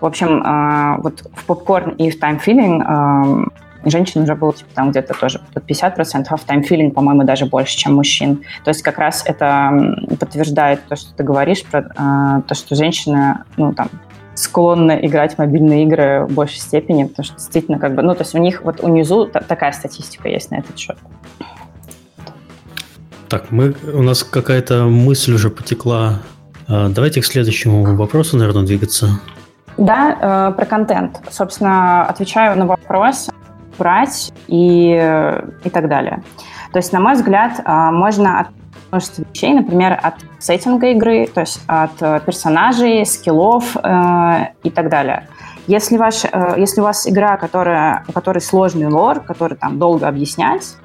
В 0.00 0.06
общем, 0.06 0.42
э, 0.42 1.00
вот 1.02 1.22
в 1.34 1.44
попкорн 1.46 1.90
и 1.92 2.10
в 2.10 2.20
time 2.20 2.40
filling 2.44 2.82
э, 2.82 3.48
женщин 3.84 4.22
уже 4.22 4.34
было 4.34 4.52
типа, 4.52 4.70
там 4.74 4.90
где-то 4.90 5.14
тоже 5.14 5.40
под 5.52 5.68
50%, 5.68 6.26
а 6.28 6.36
в 6.36 6.40
таймфилинг, 6.42 6.94
по-моему, 6.94 7.24
даже 7.24 7.46
больше, 7.46 7.76
чем 7.76 7.94
мужчин. 7.94 8.42
То 8.64 8.70
есть 8.70 8.82
как 8.82 8.98
раз 8.98 9.24
это 9.26 9.96
подтверждает 10.18 10.80
то, 10.88 10.96
что 10.96 11.14
ты 11.14 11.22
говоришь 11.22 11.64
про 11.64 11.80
э, 11.80 12.42
то, 12.46 12.54
что 12.54 12.74
женщины, 12.74 13.38
ну, 13.56 13.72
там, 13.72 13.88
склонны 14.34 14.98
играть 15.02 15.34
в 15.34 15.38
мобильные 15.38 15.84
игры 15.84 16.26
в 16.28 16.32
большей 16.32 16.58
степени, 16.58 17.04
потому 17.04 17.24
что 17.24 17.36
действительно 17.36 17.78
как 17.78 17.94
бы, 17.94 18.02
ну, 18.02 18.14
то 18.14 18.22
есть 18.22 18.34
у 18.34 18.38
них 18.38 18.62
вот 18.62 18.80
у 18.80 18.88
Низу 18.88 19.26
такая 19.26 19.72
статистика 19.72 20.28
есть 20.28 20.50
на 20.50 20.56
этот 20.56 20.78
счет. 20.78 20.96
Так, 23.28 23.50
мы, 23.50 23.74
у 23.92 24.02
нас 24.02 24.24
какая-то 24.24 24.84
мысль 24.84 25.34
уже 25.34 25.48
потекла. 25.48 26.20
А, 26.68 26.88
давайте 26.88 27.20
к 27.20 27.24
следующему 27.24 27.96
вопросу, 27.96 28.36
наверное, 28.36 28.64
двигаться. 28.64 29.20
Да, 29.78 30.50
э, 30.50 30.54
про 30.54 30.66
контент. 30.66 31.20
Собственно, 31.30 32.04
отвечаю 32.04 32.58
на 32.58 32.66
вопрос, 32.66 33.30
брать 33.78 34.32
и, 34.48 34.92
и 35.64 35.70
так 35.70 35.88
далее. 35.88 36.22
То 36.72 36.78
есть, 36.78 36.92
на 36.92 37.00
мой 37.00 37.14
взгляд, 37.14 37.60
а, 37.64 37.90
можно 37.90 38.40
от 38.40 38.48
множества 38.90 39.24
вещей, 39.30 39.54
например, 39.54 39.98
от 40.02 40.14
сеттинга 40.38 40.88
игры, 40.88 41.26
то 41.26 41.40
есть 41.40 41.62
от 41.66 42.02
э, 42.02 42.20
персонажей, 42.26 43.06
скиллов 43.06 43.74
э, 43.76 44.46
и 44.62 44.70
так 44.70 44.90
далее. 44.90 45.28
Если, 45.66 45.96
ваш, 45.96 46.24
э, 46.24 46.54
если 46.58 46.82
у 46.82 46.84
вас 46.84 47.08
игра, 47.08 47.38
которая, 47.38 48.04
у 48.06 48.12
которой 48.12 48.40
сложный 48.40 48.88
лор, 48.88 49.20
который 49.20 49.56
там 49.56 49.78
долго 49.78 50.06
объяснять, 50.06 50.76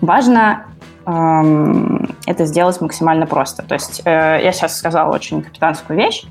важно 0.00 0.66
э, 1.04 2.02
это 2.26 2.44
сделать 2.44 2.80
максимально 2.80 3.26
просто. 3.26 3.62
То 3.62 3.74
есть 3.74 4.02
э, 4.04 4.40
я 4.42 4.52
сейчас 4.52 4.78
сказала 4.78 5.12
очень 5.12 5.42
капитанскую 5.42 5.98
вещь, 5.98 6.24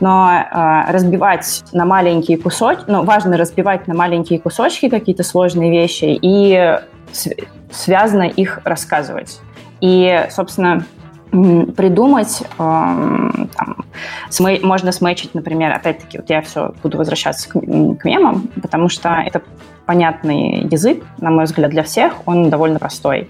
но 0.00 0.30
э, 0.30 0.92
разбивать 0.92 1.64
на 1.72 1.84
маленькие 1.84 2.38
кусочки, 2.38 2.84
ну, 2.88 3.04
важно 3.04 3.36
разбивать 3.36 3.86
на 3.86 3.94
маленькие 3.94 4.38
кусочки 4.38 4.88
какие-то 4.88 5.22
сложные 5.22 5.70
вещи 5.70 6.18
и 6.20 6.78
св- 7.12 7.36
связано 7.70 8.24
их 8.24 8.60
рассказывать. 8.64 9.40
И, 9.80 10.26
собственно, 10.30 10.84
придумать, 11.30 12.42
там, 12.56 13.46
смэ- 14.30 14.64
можно 14.64 14.92
смечить, 14.92 15.34
например, 15.34 15.72
опять-таки, 15.72 16.18
вот 16.18 16.30
я 16.30 16.40
все 16.42 16.72
буду 16.82 16.98
возвращаться 16.98 17.48
к, 17.48 17.52
к 17.52 18.04
мемам, 18.04 18.48
потому 18.62 18.88
что 18.88 19.22
это 19.24 19.42
понятный 19.86 20.62
язык, 20.70 21.04
на 21.18 21.30
мой 21.30 21.44
взгляд, 21.44 21.70
для 21.70 21.82
всех, 21.82 22.14
он 22.26 22.48
довольно 22.50 22.78
простой. 22.78 23.28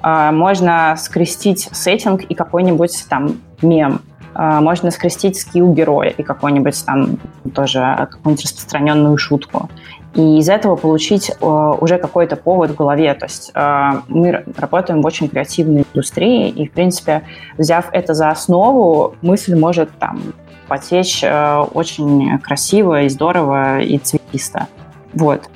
А, 0.00 0.32
можно 0.32 0.96
скрестить 0.96 1.68
сеттинг 1.72 2.22
и 2.22 2.34
какой-нибудь 2.34 3.06
там 3.08 3.40
мем, 3.60 4.00
можно 4.34 4.90
скрестить 4.90 5.38
скилл 5.38 5.72
героя 5.72 6.10
и 6.10 6.22
какой-нибудь 6.22 6.84
там 6.84 7.18
тоже 7.54 8.08
какую-нибудь 8.10 8.44
распространенную 8.44 9.18
шутку. 9.18 9.68
И 10.14 10.38
из 10.38 10.48
этого 10.48 10.76
получить 10.76 11.32
уже 11.40 11.98
какой-то 11.98 12.36
повод 12.36 12.70
в 12.72 12.76
голове. 12.76 13.14
То 13.14 13.26
есть 13.26 13.52
мы 13.54 14.44
работаем 14.56 15.00
в 15.00 15.06
очень 15.06 15.28
креативной 15.28 15.86
индустрии, 15.90 16.50
и, 16.50 16.68
в 16.68 16.72
принципе, 16.72 17.22
взяв 17.56 17.88
это 17.92 18.12
за 18.12 18.28
основу, 18.28 19.14
мысль 19.22 19.58
может 19.58 19.90
там 19.98 20.20
потечь 20.68 21.24
очень 21.24 22.38
красиво 22.40 23.02
и 23.02 23.08
здорово 23.08 23.80
и 23.80 23.98
цветисто. 23.98 24.66
Вот. 25.14 25.48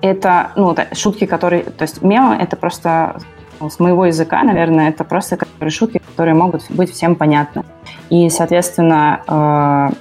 Это, 0.00 0.50
ну, 0.56 0.76
шутки, 0.92 1.26
которые... 1.26 1.64
То 1.64 1.82
есть 1.82 2.02
мемы— 2.02 2.36
это 2.40 2.56
просто 2.56 3.16
с 3.60 3.78
моего 3.78 4.06
языка, 4.06 4.42
наверное, 4.42 4.90
это 4.90 5.04
просто 5.04 5.38
шутки, 5.68 5.98
которые 5.98 6.34
могут 6.34 6.70
быть 6.70 6.92
всем 6.92 7.16
понятны. 7.16 7.64
И, 8.10 8.28
соответственно, 8.30 9.92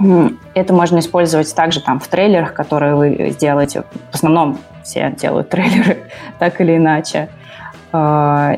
э, 0.00 0.28
это 0.54 0.72
можно 0.72 0.98
использовать 0.98 1.54
также 1.54 1.80
там 1.80 2.00
в 2.00 2.08
трейлерах, 2.08 2.54
которые 2.54 2.94
вы 2.94 3.30
сделаете. 3.30 3.84
В 4.10 4.14
основном 4.14 4.58
все 4.82 5.14
делают 5.18 5.50
трейлеры, 5.50 6.10
так 6.38 6.60
или 6.60 6.76
иначе. 6.76 7.28
Э, 7.92 8.56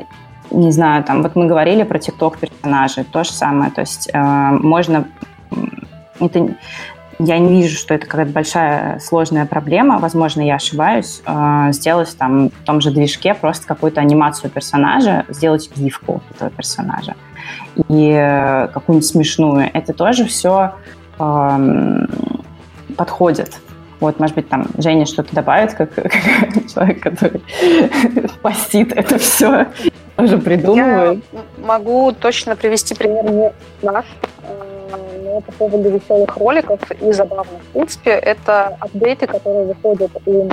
не 0.51 0.71
знаю, 0.71 1.03
там, 1.03 1.21
вот 1.21 1.35
мы 1.35 1.47
говорили 1.47 1.83
про 1.83 1.97
TikTok 1.97 2.39
персонажей, 2.39 3.03
то 3.03 3.23
же 3.23 3.31
самое. 3.31 3.71
То 3.71 3.81
есть 3.81 4.09
э, 4.13 4.19
можно... 4.19 5.05
Это 6.19 6.55
я 7.19 7.37
не 7.39 7.61
вижу, 7.61 7.77
что 7.77 7.93
это 7.93 8.07
какая-то 8.07 8.31
большая 8.31 8.99
сложная 8.99 9.45
проблема. 9.45 9.99
Возможно, 9.99 10.41
я 10.41 10.55
ошибаюсь. 10.55 11.21
Э, 11.25 11.71
сделать 11.71 12.15
там 12.17 12.49
в 12.49 12.63
том 12.65 12.81
же 12.81 12.91
движке 12.91 13.33
просто 13.33 13.65
какую-то 13.67 14.01
анимацию 14.01 14.49
персонажа, 14.49 15.25
сделать 15.29 15.69
гифку 15.75 16.21
этого 16.31 16.49
персонажа 16.49 17.15
и 17.89 18.11
э, 18.11 18.67
какую-нибудь 18.73 19.07
смешную. 19.07 19.69
Это 19.73 19.93
тоже 19.93 20.25
все 20.25 20.73
подходит. 22.97 23.59
Вот, 24.01 24.19
может 24.19 24.35
быть, 24.35 24.49
там 24.49 24.67
Женя 24.77 25.05
что-то 25.05 25.33
добавит, 25.33 25.73
как, 25.73 25.93
как 25.93 26.11
человек, 26.71 27.01
который 27.01 27.41
постит 28.41 28.91
это 28.91 29.17
все, 29.17 29.67
тоже 30.17 30.37
придумывает. 30.37 31.23
Я 31.31 31.39
могу 31.65 32.11
точно 32.11 32.57
привести 32.57 32.93
пример 32.93 33.53
наш 33.81 34.05
но 34.47 34.84
по 35.41 35.51
поводу 35.53 35.89
веселых 35.89 36.37
роликов 36.37 36.79
и 36.91 37.11
забавных. 37.11 37.61
В 37.61 37.73
принципе, 37.73 38.11
это 38.11 38.77
апдейты, 38.79 39.27
которые 39.27 39.65
выходят 39.65 40.11
у 40.25 40.49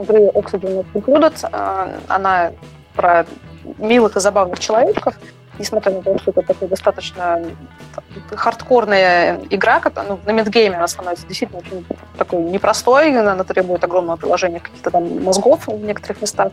игры 0.00 0.28
Oxygen 0.28 0.84
Included. 0.94 1.48
А, 1.52 1.90
она 2.08 2.52
про 2.94 3.26
милых 3.78 4.16
и 4.16 4.20
забавных 4.20 4.58
человечков, 4.58 5.14
несмотря 5.58 5.92
на 5.92 6.02
то, 6.02 6.18
что 6.18 6.30
это 6.30 6.42
такая 6.42 6.68
достаточно 6.68 7.42
хардкорная 8.30 9.40
игра, 9.50 9.80
ну, 10.08 10.18
на 10.24 10.30
медгейме 10.30 10.76
она 10.76 10.88
становится 10.88 11.26
действительно 11.26 11.60
очень 11.60 11.86
такой 12.16 12.40
непростой, 12.40 13.16
она 13.16 13.44
требует 13.44 13.84
огромного 13.84 14.16
приложения 14.16 14.60
каких-то 14.60 14.90
там 14.90 15.22
мозгов 15.22 15.66
в 15.66 15.84
некоторых 15.84 16.22
местах 16.22 16.52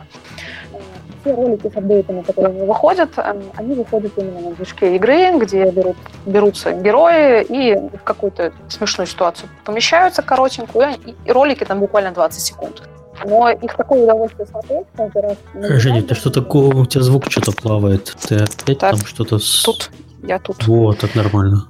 все 1.20 1.34
ролики 1.34 1.70
с 1.72 1.76
апдейтами, 1.76 2.22
которые 2.22 2.54
не 2.54 2.66
выходят, 2.66 3.10
эм, 3.16 3.42
они 3.56 3.74
выходят 3.74 4.12
именно 4.16 4.40
на 4.40 4.50
движке 4.52 4.96
игры, 4.96 5.38
где 5.38 5.70
берут, 5.70 5.96
берутся 6.26 6.72
герои 6.72 7.44
и 7.48 7.74
в 7.74 8.02
какую-то 8.02 8.52
смешную 8.68 9.06
ситуацию 9.06 9.48
помещаются 9.64 10.22
коротенькую, 10.22 10.94
и 11.04 11.30
ролики 11.30 11.64
там 11.64 11.80
буквально 11.80 12.12
20 12.12 12.40
секунд. 12.40 12.82
Но 13.24 13.50
их 13.50 13.76
такое 13.76 14.02
удовольствие 14.02 14.46
смотреть 14.46 14.86
каждый 14.96 15.22
раз. 15.22 15.36
Женя, 15.54 16.02
ты 16.02 16.14
что 16.14 16.30
такое? 16.30 16.74
У 16.74 16.86
тебя 16.86 17.02
звук 17.02 17.30
что-то 17.30 17.52
плавает. 17.52 18.16
Ты 18.26 18.36
опять 18.36 18.78
так, 18.78 18.96
там 18.96 19.00
что-то... 19.00 19.38
С... 19.38 19.62
Тут, 19.62 19.90
я 20.22 20.38
тут. 20.38 20.66
Вот, 20.66 21.04
это 21.04 21.16
нормально. 21.18 21.66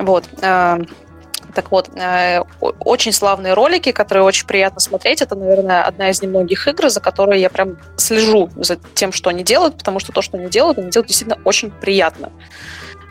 Вот. 0.00 0.24
Так 1.54 1.70
вот, 1.70 1.90
э, 1.94 2.40
очень 2.60 3.12
славные 3.12 3.54
ролики, 3.54 3.92
которые 3.92 4.24
очень 4.24 4.46
приятно 4.46 4.80
смотреть. 4.80 5.22
Это, 5.22 5.34
наверное, 5.34 5.82
одна 5.84 6.10
из 6.10 6.22
немногих 6.22 6.66
игр, 6.66 6.88
за 6.88 7.00
которой 7.00 7.40
я 7.40 7.50
прям 7.50 7.76
слежу 7.96 8.50
за 8.56 8.78
тем, 8.94 9.12
что 9.12 9.30
они 9.30 9.42
делают, 9.42 9.78
потому 9.78 9.98
что 10.00 10.12
то, 10.12 10.22
что 10.22 10.38
они 10.38 10.48
делают, 10.48 10.78
они 10.78 10.90
делают 10.90 11.08
действительно 11.08 11.40
очень 11.44 11.70
приятно. 11.70 12.30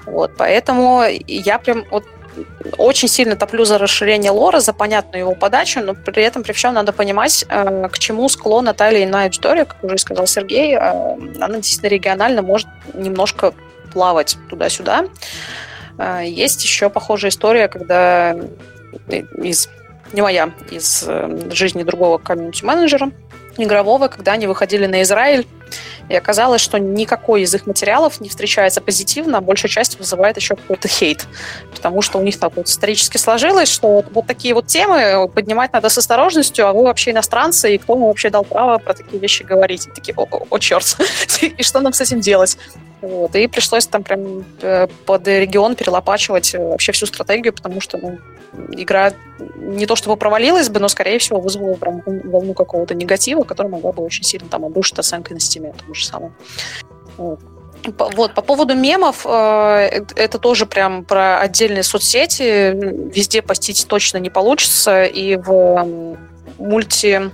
Вот, 0.05 0.31
поэтому 0.37 1.03
я 1.27 1.59
прям 1.59 1.85
вот 1.91 2.05
очень 2.77 3.07
сильно 3.07 3.35
топлю 3.35 3.65
за 3.65 3.77
расширение 3.77 4.31
лора, 4.31 4.59
за 4.59 4.73
понятную 4.73 5.21
его 5.21 5.35
подачу, 5.35 5.81
но 5.81 5.93
при 5.93 6.23
этом 6.23 6.43
при 6.43 6.53
всем 6.53 6.73
надо 6.73 6.93
понимать, 6.93 7.45
э, 7.49 7.87
к 7.91 7.99
чему 7.99 8.29
склонна 8.29 8.73
та 8.73 8.89
или 8.89 9.03
иная 9.03 9.25
аудитория, 9.25 9.65
как 9.65 9.83
уже 9.83 9.97
сказал 9.97 10.27
Сергей, 10.27 10.75
э, 10.75 10.79
она 10.79 11.55
действительно 11.57 11.89
регионально 11.89 12.41
может 12.41 12.67
немножко 12.93 13.53
плавать 13.91 14.37
туда-сюда. 14.49 15.05
А, 16.03 16.21
есть 16.21 16.63
еще 16.63 16.89
похожая 16.89 17.29
история, 17.29 17.67
когда 17.67 18.35
из 19.37 19.69
не 20.13 20.21
моя, 20.21 20.51
из 20.69 21.05
э, 21.07 21.51
жизни 21.51 21.83
другого 21.83 22.17
комьюнити-менеджера 22.17 23.11
игрового, 23.57 24.07
когда 24.09 24.33
они 24.33 24.47
выходили 24.47 24.85
на 24.87 25.03
Израиль, 25.03 25.47
и 26.09 26.15
оказалось, 26.15 26.59
что 26.59 26.79
никакой 26.79 27.43
из 27.43 27.53
их 27.53 27.65
материалов 27.65 28.19
не 28.19 28.27
встречается 28.27 28.81
позитивно, 28.81 29.37
а 29.37 29.41
большая 29.41 29.69
часть 29.69 29.99
вызывает 29.99 30.35
еще 30.35 30.55
какой-то 30.55 30.89
хейт. 30.89 31.27
Потому 31.73 32.01
что 32.01 32.17
у 32.17 32.23
них 32.23 32.37
так 32.37 32.57
вот 32.57 32.67
исторически 32.67 33.15
сложилось, 33.15 33.69
что 33.69 34.03
вот, 34.11 34.27
такие 34.27 34.53
вот 34.53 34.67
темы 34.67 35.29
поднимать 35.29 35.71
надо 35.71 35.87
с 35.87 35.97
осторожностью, 35.97 36.67
а 36.67 36.73
вы 36.73 36.83
вообще 36.83 37.11
иностранцы, 37.11 37.75
и 37.75 37.77
кто 37.77 37.93
вам 37.93 38.07
вообще 38.07 38.31
дал 38.31 38.43
право 38.43 38.79
про 38.79 38.95
такие 38.95 39.19
вещи 39.19 39.43
говорить? 39.43 39.87
И 39.87 39.91
такие, 39.91 40.13
о, 40.17 40.23
о, 40.23 40.47
о 40.49 40.59
черт, 40.59 40.97
и 41.41 41.63
что 41.63 41.79
нам 41.79 41.93
с 41.93 42.01
этим 42.01 42.19
делать? 42.19 42.57
Вот. 43.01 43.35
И 43.35 43.47
пришлось 43.47 43.87
там 43.87 44.03
прям 44.03 44.45
э, 44.61 44.87
под 45.05 45.27
регион 45.27 45.75
перелопачивать 45.75 46.53
э, 46.53 46.59
вообще 46.59 46.91
всю 46.91 47.07
стратегию, 47.07 47.53
потому 47.53 47.81
что 47.81 47.97
ну, 47.97 48.19
игра 48.71 49.13
не 49.57 49.85
то 49.85 49.95
чтобы 49.95 50.17
провалилась 50.17 50.69
бы, 50.69 50.79
но, 50.79 50.87
скорее 50.87 51.17
всего, 51.17 51.39
вызвала 51.39 51.73
прям 51.73 52.03
волну 52.05 52.53
какого-то 52.53 52.93
негатива, 52.93 53.43
который 53.43 53.67
могла 53.67 53.91
бы 53.91 54.03
очень 54.03 54.23
сильно 54.23 54.47
там 54.49 54.65
обрушить 54.65 54.99
оценкой 54.99 55.33
на 55.33 55.39
стиме, 55.39 55.73
тому 55.77 55.93
же 55.93 56.05
самому. 56.05 56.33
Вот. 57.17 57.39
Вот, 57.83 58.35
по 58.35 58.43
поводу 58.43 58.75
мемов, 58.75 59.25
э, 59.25 60.03
это 60.15 60.37
тоже 60.37 60.67
прям 60.67 61.03
про 61.03 61.39
отдельные 61.39 61.81
соцсети. 61.81 62.71
Везде 63.11 63.41
постить 63.41 63.87
точно 63.87 64.19
не 64.19 64.29
получится. 64.29 65.05
И 65.05 65.35
в 65.35 66.17
мульти 66.59 67.31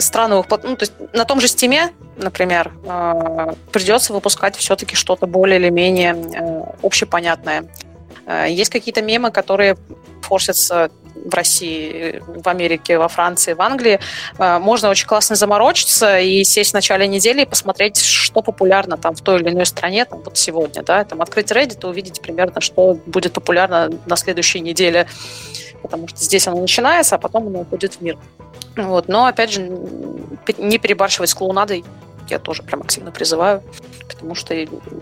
страновых... 0.00 0.46
Ну, 0.62 0.76
то 0.76 0.82
есть 0.82 0.92
на 1.12 1.24
том 1.24 1.40
же 1.40 1.48
стиме, 1.48 1.92
например, 2.16 2.72
э, 2.84 3.52
придется 3.72 4.12
выпускать 4.12 4.56
все-таки 4.56 4.96
что-то 4.96 5.26
более 5.26 5.58
или 5.58 5.70
менее 5.70 6.14
э, 6.14 6.62
общепонятное. 6.82 7.64
Э, 8.26 8.46
есть 8.48 8.70
какие-то 8.70 9.02
мемы, 9.02 9.30
которые 9.30 9.76
форсятся 10.22 10.90
в 11.14 11.34
России, 11.34 12.22
в 12.26 12.46
Америке, 12.48 12.98
во 12.98 13.08
Франции, 13.08 13.52
в 13.52 13.60
Англии, 13.60 13.98
можно 14.38 14.88
очень 14.88 15.06
классно 15.06 15.36
заморочиться 15.36 16.20
и 16.20 16.44
сесть 16.44 16.70
в 16.70 16.74
начале 16.74 17.08
недели 17.08 17.42
и 17.42 17.44
посмотреть, 17.44 18.00
что 18.00 18.40
популярно 18.40 18.96
там 18.96 19.14
в 19.14 19.20
той 19.20 19.40
или 19.40 19.50
иной 19.50 19.66
стране, 19.66 20.04
там, 20.04 20.22
вот 20.22 20.38
сегодня, 20.38 20.82
да, 20.82 21.04
там 21.04 21.20
открыть 21.20 21.50
Reddit 21.50 21.80
и 21.82 21.86
увидеть 21.86 22.20
примерно, 22.20 22.60
что 22.60 22.98
будет 23.06 23.32
популярно 23.32 23.90
на 24.06 24.16
следующей 24.16 24.60
неделе, 24.60 25.08
потому 25.82 26.08
что 26.08 26.18
здесь 26.18 26.46
оно 26.46 26.60
начинается, 26.60 27.16
а 27.16 27.18
потом 27.18 27.48
оно 27.48 27.60
уходит 27.60 27.94
в 27.94 28.00
мир. 28.00 28.16
Вот. 28.76 29.08
Но, 29.08 29.26
опять 29.26 29.52
же, 29.52 29.68
не 30.58 30.78
перебарщивать 30.78 31.30
с 31.30 31.34
клоунадой 31.34 31.84
я 32.30 32.38
тоже 32.38 32.62
прям 32.62 32.82
активно 32.82 33.10
призываю, 33.10 33.62
потому 34.08 34.34
что 34.34 34.54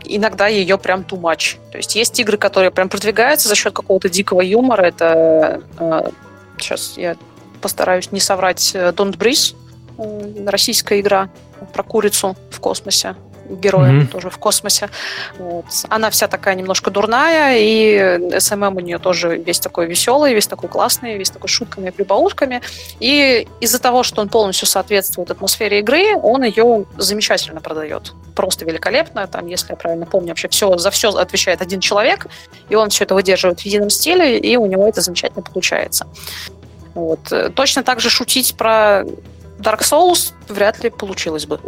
иногда 0.05 0.47
ее 0.47 0.79
прям 0.79 1.01
too 1.01 1.21
much. 1.21 1.57
То 1.71 1.79
есть 1.79 1.97
есть 1.97 2.19
игры, 2.21 2.39
которые 2.39 2.71
прям 2.71 2.89
продвигаются 2.89 3.49
за 3.49 3.55
счет 3.55 3.73
какого-то 3.73 4.09
дикого 4.09 4.41
юмора. 4.41 4.83
Это 4.83 5.63
э, 5.79 6.11
сейчас 6.59 6.97
я 6.97 7.17
постараюсь 7.61 8.13
не 8.13 8.21
соврать 8.21 8.73
э, 8.75 8.91
Don't 8.91 9.17
Breathe, 9.17 9.57
э, 9.99 10.49
российская 10.49 11.01
игра 11.01 11.29
про 11.73 11.83
курицу 11.83 12.37
в 12.51 12.61
космосе 12.61 13.17
героя 13.51 13.93
mm-hmm. 13.93 14.07
тоже 14.09 14.31
в 14.31 14.39
космосе. 14.39 14.89
Вот. 15.39 15.67
Она 15.89 16.11
вся 16.11 16.29
такая 16.29 16.55
немножко 16.55 16.91
дурная, 16.91 17.57
и 17.59 18.39
СММ 18.39 18.77
у 18.77 18.81
нее 18.81 18.99
тоже 18.99 19.37
весь 19.37 19.61
такой 19.61 19.87
веселый, 19.87 20.35
весь 20.35 20.47
такой 20.47 20.69
классный, 20.69 21.17
весь 21.17 21.31
такой 21.31 21.49
шутками 21.49 21.89
и 21.89 21.91
прибаушками. 21.91 22.63
И 23.01 23.47
из-за 23.61 23.79
того, 23.79 24.03
что 24.03 24.23
он 24.23 24.29
полностью 24.29 24.67
соответствует 24.67 25.31
атмосфере 25.31 25.81
игры, 25.81 26.17
он 26.17 26.43
ее 26.45 26.85
замечательно 26.97 27.61
продает. 27.61 28.13
Просто 28.35 28.65
великолепно. 28.65 29.27
Там, 29.27 29.47
если 29.47 29.71
я 29.71 29.77
правильно 29.77 30.07
помню, 30.07 30.29
вообще 30.29 30.49
все, 30.49 30.77
за 30.77 30.91
все 30.91 31.11
отвечает 31.11 31.63
один 31.63 31.81
человек, 31.81 32.27
и 32.69 32.75
он 32.75 32.91
все 32.91 33.05
это 33.05 33.15
выдерживает 33.15 33.61
в 33.61 33.67
едином 33.67 33.91
стиле, 33.91 34.39
и 34.39 34.57
у 34.57 34.67
него 34.67 34.87
это 34.87 35.01
замечательно 35.01 35.43
получается. 35.43 36.07
Вот. 36.95 37.21
Точно 37.55 37.83
так 37.83 38.01
же 38.01 38.11
шутить 38.11 38.57
про 38.57 39.05
Dark 39.59 39.81
Souls 39.81 40.33
вряд 40.49 40.83
ли 40.83 40.91
получилось 40.91 41.47
бы. 41.47 41.61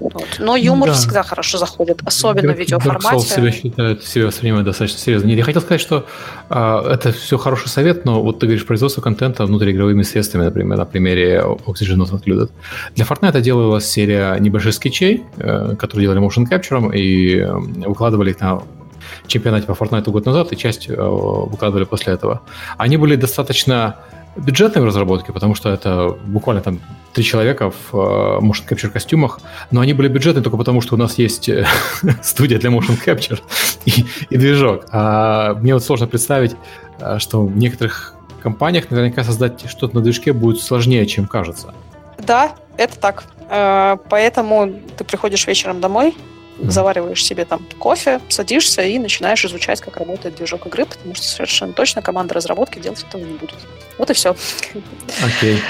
Вот. 0.00 0.26
Но 0.38 0.56
юмор 0.56 0.88
да. 0.88 0.94
всегда 0.94 1.22
хорошо 1.22 1.58
заходит, 1.58 2.00
особенно 2.04 2.52
Dark, 2.52 2.56
в 2.56 2.58
видеоформате. 2.58 3.16
Dark 3.16 3.18
Souls 3.18 3.36
себя 3.36 3.52
считает, 3.52 4.02
себя 4.02 4.26
воспринимает 4.26 4.64
достаточно 4.64 4.98
серьезно. 4.98 5.28
Нет, 5.28 5.38
я 5.38 5.44
хотел 5.44 5.60
сказать, 5.60 5.80
что 5.80 6.06
а, 6.48 6.94
это 6.94 7.12
все 7.12 7.36
хороший 7.36 7.68
совет, 7.68 8.04
но 8.06 8.22
вот 8.22 8.40
ты 8.40 8.46
говоришь 8.46 8.66
производство 8.66 9.02
контента 9.02 9.44
внутриигровыми 9.44 10.02
средствами, 10.02 10.44
например, 10.44 10.78
на 10.78 10.86
примере 10.86 11.42
Oxygen 11.66 11.96
Not 11.96 12.10
Included. 12.12 12.50
Для 12.94 13.04
Fortnite 13.04 13.40
делалась 13.42 13.86
серия 13.86 14.36
небольших 14.38 14.74
скетчей, 14.74 15.24
э, 15.36 15.76
которые 15.78 16.06
делали 16.06 16.20
motion 16.20 16.46
capture 16.50 16.94
и 16.96 17.36
э, 17.36 17.52
выкладывали 17.86 18.30
их 18.30 18.40
на 18.40 18.62
чемпионате 19.26 19.66
по 19.66 19.72
Fortnite 19.72 20.10
год 20.10 20.26
назад, 20.26 20.52
и 20.52 20.56
часть 20.56 20.88
э, 20.88 20.94
выкладывали 20.94 21.84
после 21.84 22.14
этого. 22.14 22.40
Они 22.78 22.96
были 22.96 23.16
достаточно 23.16 23.96
бюджетной 24.36 24.82
в 24.82 24.86
разработке, 24.86 25.32
потому 25.32 25.54
что 25.54 25.70
это 25.70 26.16
буквально 26.26 26.62
там 26.62 26.80
три 27.12 27.24
человека 27.24 27.70
в 27.70 27.94
uh, 27.94 28.40
motion 28.40 28.68
capture 28.68 28.88
костюмах, 28.88 29.40
но 29.70 29.80
они 29.80 29.92
были 29.92 30.08
бюджетные 30.08 30.42
только 30.42 30.56
потому, 30.56 30.80
что 30.80 30.94
у 30.94 30.98
нас 30.98 31.18
есть 31.18 31.48
э, 31.48 31.66
студия 32.22 32.58
для 32.58 32.70
motion 32.70 32.98
capture 33.04 33.40
и, 33.84 34.04
и 34.30 34.36
движок. 34.36 34.86
А 34.92 35.54
мне 35.54 35.74
вот 35.74 35.82
сложно 35.82 36.06
представить, 36.06 36.56
э, 37.00 37.18
что 37.18 37.44
в 37.44 37.56
некоторых 37.56 38.14
компаниях 38.42 38.90
наверняка 38.90 39.24
создать 39.24 39.68
что-то 39.68 39.96
на 39.96 40.02
движке 40.02 40.32
будет 40.32 40.62
сложнее, 40.62 41.04
чем 41.06 41.26
кажется. 41.26 41.74
Да, 42.18 42.52
это 42.76 42.98
так. 42.98 43.24
Поэтому 44.08 44.72
ты 44.96 45.04
приходишь 45.04 45.46
вечером 45.46 45.80
домой, 45.80 46.14
завариваешь 46.62 47.24
себе 47.24 47.44
там 47.44 47.66
кофе, 47.78 48.20
садишься 48.28 48.82
и 48.82 48.98
начинаешь 48.98 49.44
изучать, 49.44 49.80
как 49.80 49.96
работает 49.96 50.36
движок 50.36 50.66
игры, 50.66 50.86
потому 50.86 51.14
что 51.14 51.26
совершенно 51.26 51.72
точно 51.72 52.02
команда 52.02 52.34
разработки 52.34 52.78
делать 52.78 53.04
этого 53.08 53.22
не 53.22 53.34
будет. 53.34 53.56
Вот 53.98 54.10
и 54.10 54.14
все. 54.14 54.36
Окей. 55.24 55.62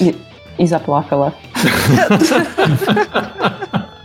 И, 0.00 0.16
и 0.58 0.66
заплакала. 0.66 1.34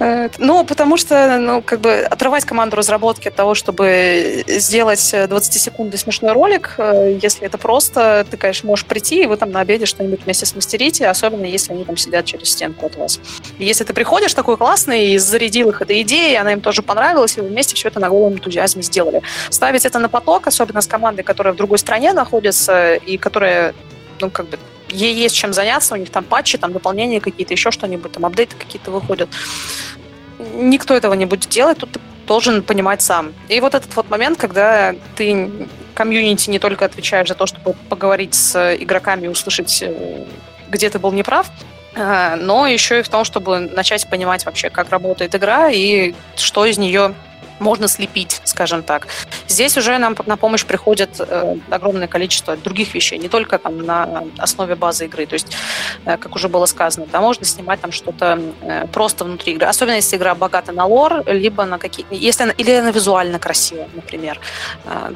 Э, 0.00 0.30
ну, 0.38 0.64
потому 0.64 0.96
что, 0.96 1.38
ну, 1.38 1.62
как 1.62 1.80
бы 1.80 2.00
отрывать 2.00 2.44
команду 2.44 2.76
разработки 2.76 3.28
от 3.28 3.34
того, 3.34 3.54
чтобы 3.54 4.44
сделать 4.48 4.98
20-секундный 4.98 5.98
смешной 5.98 6.32
ролик, 6.32 6.74
э, 6.78 7.18
если 7.22 7.46
это 7.46 7.58
просто, 7.58 8.26
ты, 8.30 8.38
конечно, 8.38 8.66
можешь 8.66 8.86
прийти, 8.86 9.22
и 9.22 9.26
вы 9.26 9.36
там 9.36 9.50
на 9.50 9.60
обеде 9.60 9.84
что-нибудь 9.84 10.24
вместе 10.24 10.46
смастерите, 10.46 11.06
особенно 11.06 11.44
если 11.44 11.74
они 11.74 11.84
там 11.84 11.98
сидят 11.98 12.24
через 12.24 12.50
стенку 12.50 12.86
от 12.86 12.96
вас. 12.96 13.20
И 13.58 13.64
если 13.64 13.84
ты 13.84 13.92
приходишь 13.92 14.32
такой 14.32 14.56
классный 14.56 15.08
и 15.08 15.18
зарядил 15.18 15.68
их 15.68 15.82
этой 15.82 16.00
идеей, 16.00 16.36
она 16.36 16.54
им 16.54 16.62
тоже 16.62 16.82
понравилась, 16.82 17.36
и 17.36 17.42
вы 17.42 17.48
вместе 17.48 17.74
все 17.74 17.88
это 17.88 18.00
на 18.00 18.08
голом 18.08 18.34
энтузиазме 18.34 18.82
сделали. 18.82 19.22
Ставить 19.50 19.84
это 19.84 19.98
на 19.98 20.08
поток, 20.08 20.46
особенно 20.46 20.80
с 20.80 20.86
командой, 20.86 21.22
которая 21.22 21.52
в 21.52 21.56
другой 21.56 21.78
стране 21.78 22.14
находится, 22.14 22.94
и 22.94 23.18
которая 23.18 23.74
ну, 24.20 24.30
как 24.30 24.48
бы, 24.48 24.58
ей 24.90 25.14
есть 25.14 25.36
чем 25.36 25.52
заняться, 25.52 25.94
у 25.94 25.96
них 25.96 26.10
там 26.10 26.24
патчи, 26.24 26.58
там 26.58 26.72
дополнения 26.72 27.20
какие-то, 27.20 27.54
еще 27.54 27.70
что-нибудь, 27.70 28.12
там 28.12 28.26
апдейты 28.26 28.56
какие-то 28.56 28.90
выходят 28.90 29.28
никто 30.54 30.94
этого 30.94 31.14
не 31.14 31.26
будет 31.26 31.48
делать, 31.48 31.78
тут 31.78 31.92
ты 31.92 32.00
должен 32.26 32.62
понимать 32.62 33.02
сам. 33.02 33.34
И 33.48 33.60
вот 33.60 33.74
этот 33.74 33.94
вот 33.96 34.08
момент, 34.10 34.38
когда 34.38 34.94
ты 35.16 35.50
комьюнити 35.94 36.50
не 36.50 36.58
только 36.58 36.84
отвечаешь 36.84 37.28
за 37.28 37.34
то, 37.34 37.46
чтобы 37.46 37.74
поговорить 37.88 38.34
с 38.34 38.76
игроками 38.76 39.26
и 39.26 39.28
услышать, 39.28 39.82
э, 39.82 40.24
где 40.68 40.88
ты 40.88 40.98
был 40.98 41.12
неправ, 41.12 41.50
э, 41.94 42.36
но 42.36 42.66
еще 42.66 43.00
и 43.00 43.02
в 43.02 43.08
том, 43.08 43.24
чтобы 43.24 43.60
начать 43.60 44.08
понимать 44.08 44.46
вообще, 44.46 44.70
как 44.70 44.90
работает 44.90 45.34
игра 45.34 45.70
и 45.70 46.14
что 46.36 46.64
из 46.64 46.78
нее 46.78 47.14
можно 47.60 47.88
слепить, 47.88 48.40
скажем 48.44 48.82
так. 48.82 49.06
Здесь 49.46 49.76
уже 49.76 49.98
нам 49.98 50.16
на 50.26 50.36
помощь 50.36 50.64
приходит 50.64 51.20
э, 51.20 51.56
огромное 51.70 52.08
количество 52.08 52.56
других 52.56 52.94
вещей, 52.94 53.18
не 53.18 53.28
только 53.28 53.58
там 53.58 53.78
на 53.78 54.24
основе 54.38 54.74
базы 54.74 55.04
игры. 55.04 55.26
То 55.26 55.34
есть, 55.34 55.48
э, 56.04 56.16
как 56.16 56.34
уже 56.34 56.48
было 56.48 56.66
сказано, 56.66 57.06
да, 57.12 57.20
можно 57.20 57.44
снимать 57.44 57.80
там 57.80 57.92
что-то 57.92 58.40
э, 58.62 58.86
просто 58.86 59.24
внутри 59.24 59.52
игры, 59.52 59.66
особенно 59.66 59.96
если 59.96 60.16
игра 60.16 60.34
богата 60.34 60.72
на 60.72 60.86
лор, 60.86 61.22
либо 61.26 61.64
на 61.64 61.78
какие 61.78 62.06
если 62.10 62.44
она, 62.44 62.52
или 62.52 62.72
она 62.72 62.90
визуально 62.90 63.38
красивая, 63.38 63.88
например, 63.94 64.40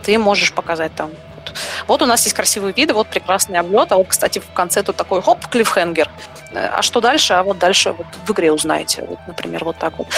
ты 0.03 0.19
можешь 0.19 0.53
показать 0.53 0.95
там 0.95 1.11
вот 1.87 2.03
у 2.03 2.07
нас 2.07 2.25
есть 2.25 2.35
красивые 2.35 2.73
виды, 2.73 2.95
вот 2.95 3.09
прекрасный 3.09 3.59
облет, 3.59 3.93
а 3.93 3.97
вот, 3.97 4.09
кстати, 4.09 4.39
в 4.39 4.53
конце 4.53 4.83
тут 4.83 4.97
такой 4.97 5.23
хоп, 5.23 5.47
клиффхенгер. 5.47 6.09
А 6.55 6.83
что 6.83 7.01
дальше? 7.01 7.35
А 7.35 7.43
вот 7.43 7.59
дальше 7.59 7.95
вот 7.97 8.07
в 8.27 8.31
игре 8.33 8.53
узнаете, 8.53 9.05
вот, 9.09 9.19
например, 9.27 9.65
вот 9.65 9.77
так 9.77 9.99
вот. 9.99 10.09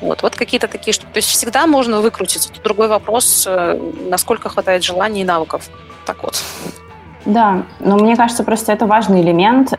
Вот, 0.00 0.22
вот 0.22 0.36
какие-то 0.36 0.68
такие 0.68 0.92
штуки. 0.92 1.10
То 1.12 1.18
есть 1.18 1.28
всегда 1.28 1.66
можно 1.66 2.00
выкрутиться. 2.00 2.52
Тут 2.52 2.62
другой 2.62 2.88
вопрос, 2.88 3.44
э, 3.46 3.78
насколько 4.08 4.48
хватает 4.48 4.84
желаний 4.84 5.22
и 5.22 5.24
навыков. 5.24 5.68
Так 6.04 6.22
вот. 6.22 6.42
Да, 7.24 7.62
но 7.80 7.96
мне 7.96 8.16
кажется, 8.16 8.44
просто 8.44 8.72
это 8.72 8.86
важный 8.86 9.22
элемент. 9.22 9.72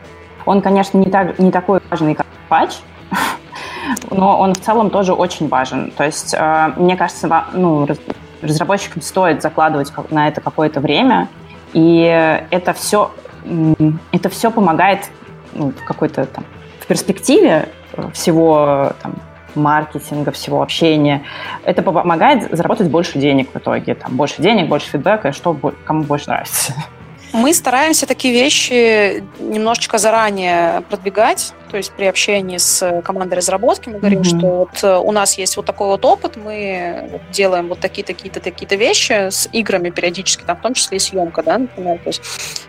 Он, 0.44 0.62
конечно, 0.62 0.98
не, 0.98 1.10
так, 1.10 1.38
не 1.38 1.50
такой 1.50 1.80
важный, 1.90 2.14
как 2.14 2.26
патч, 2.48 2.76
но 4.10 4.38
он 4.38 4.54
в 4.54 4.60
целом 4.60 4.90
тоже 4.90 5.12
очень 5.12 5.48
важен. 5.48 5.90
То 5.90 6.04
есть, 6.04 6.34
э, 6.34 6.72
мне 6.76 6.96
кажется, 6.96 7.44
ну, 7.52 7.86
разработчикам 8.42 9.02
стоит 9.02 9.42
закладывать 9.42 9.92
на 10.10 10.28
это 10.28 10.40
какое-то 10.40 10.80
время, 10.80 11.28
и 11.72 12.40
это 12.50 12.72
все, 12.72 13.10
это 14.12 14.28
все 14.28 14.50
помогает 14.50 15.10
ну, 15.52 15.70
в 15.70 15.84
какой-то 15.84 16.26
там 16.26 16.44
в 16.80 16.86
перспективе 16.86 17.68
всего 18.12 18.92
там, 19.02 19.14
маркетинга, 19.54 20.30
всего 20.30 20.62
общения. 20.62 21.24
Это 21.64 21.82
помогает 21.82 22.48
заработать 22.56 22.88
больше 22.88 23.18
денег 23.18 23.52
в 23.52 23.58
итоге. 23.58 23.94
Там, 23.94 24.16
больше 24.16 24.40
денег, 24.40 24.68
больше 24.68 24.88
фидбэка, 24.90 25.32
что 25.32 25.56
кому 25.84 26.04
больше 26.04 26.28
нравится. 26.28 26.74
Мы 27.32 27.52
стараемся 27.52 28.06
такие 28.06 28.32
вещи 28.32 29.22
немножечко 29.38 29.98
заранее 29.98 30.80
продвигать, 30.88 31.52
то 31.70 31.76
есть 31.76 31.92
при 31.92 32.06
общении 32.06 32.56
с 32.58 33.02
командой 33.02 33.34
разработки 33.34 33.88
мы 33.88 33.98
говорим, 33.98 34.20
mm-hmm. 34.20 34.38
что 34.38 34.46
вот 34.46 34.82
э, 34.84 34.96
у 34.96 35.12
нас 35.12 35.38
есть 35.38 35.56
вот 35.56 35.66
такой 35.66 35.88
вот 35.88 36.04
опыт, 36.04 36.36
мы 36.36 37.20
делаем 37.30 37.68
вот 37.68 37.80
такие-то, 37.80 38.14
такие-то, 38.14 38.40
такие-то 38.40 38.76
вещи 38.76 39.12
с 39.30 39.48
играми 39.52 39.90
периодически, 39.90 40.44
там, 40.44 40.56
в 40.56 40.60
том 40.60 40.74
числе 40.74 40.96
и 40.96 41.00
съемка, 41.00 41.42
да, 41.42 41.58
например, 41.58 41.98
то 41.98 42.08
есть 42.08 42.22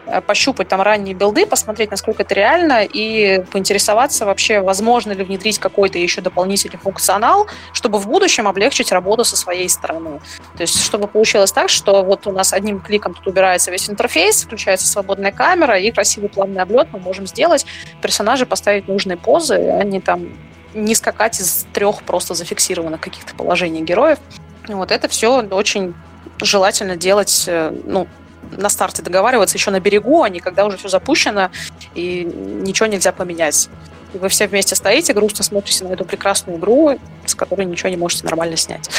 э, 0.05 0.21
пощупать 0.21 0.67
там 0.67 0.81
ранние 0.81 1.15
билды, 1.15 1.45
посмотреть, 1.45 1.91
насколько 1.91 2.23
это 2.23 2.35
реально, 2.35 2.83
и 2.83 3.43
поинтересоваться 3.51 4.25
вообще, 4.25 4.59
возможно 4.59 5.13
ли 5.13 5.23
внедрить 5.23 5.59
какой-то 5.59 5.97
еще 5.97 6.21
дополнительный 6.21 6.77
функционал, 6.77 7.47
чтобы 7.73 7.99
в 7.99 8.07
будущем 8.07 8.47
облегчить 8.47 8.91
работу 8.91 9.23
со 9.23 9.37
своей 9.37 9.69
стороны. 9.69 10.19
То 10.57 10.61
есть 10.61 10.83
чтобы 10.83 11.07
получилось 11.07 11.51
так, 11.51 11.69
что 11.69 12.03
вот 12.03 12.27
у 12.27 12.31
нас 12.31 12.53
одним 12.53 12.81
кликом 12.81 13.13
тут 13.13 13.27
убирается 13.27 13.71
весь 13.71 13.89
интерфейс, 13.89 14.43
включается 14.43 14.87
свободная 14.87 15.31
камера, 15.31 15.79
и 15.79 15.91
красивый 15.91 16.29
плавный 16.29 16.61
облет 16.61 16.89
мы 16.91 16.99
можем 16.99 17.27
сделать, 17.27 17.65
персонажи 18.01 18.45
поставить 18.45 18.88
нужные 18.89 19.17
позы, 19.17 19.55
а 19.55 19.83
не 19.83 19.99
там 20.01 20.29
не 20.73 20.93
скакать 20.95 21.39
из 21.39 21.65
трех 21.73 22.03
просто 22.03 22.33
зафиксированных 22.33 23.01
каких-то 23.01 23.33
положений 23.35 23.81
героев. 23.81 24.19
Вот 24.67 24.91
это 24.91 25.07
все 25.07 25.41
очень 25.41 25.95
желательно 26.41 26.95
делать, 26.95 27.45
э, 27.47 27.73
ну, 27.85 28.07
на 28.51 28.69
старте 28.69 29.01
договариваться 29.01 29.57
еще 29.57 29.71
на 29.71 29.79
берегу, 29.79 30.23
а 30.23 30.29
не 30.29 30.39
когда 30.39 30.65
уже 30.65 30.77
все 30.77 30.89
запущено 30.89 31.49
и 31.95 32.23
ничего 32.23 32.87
нельзя 32.87 33.11
поменять. 33.11 33.69
И 34.13 34.17
вы 34.17 34.29
все 34.29 34.47
вместе 34.47 34.75
стоите, 34.75 35.13
грустно 35.13 35.43
смотрите 35.43 35.85
на 35.85 35.93
эту 35.93 36.05
прекрасную 36.05 36.57
игру, 36.57 36.99
с 37.25 37.35
которой 37.35 37.65
ничего 37.65 37.89
не 37.89 37.97
можете 37.97 38.25
нормально 38.25 38.57
снять. 38.57 38.89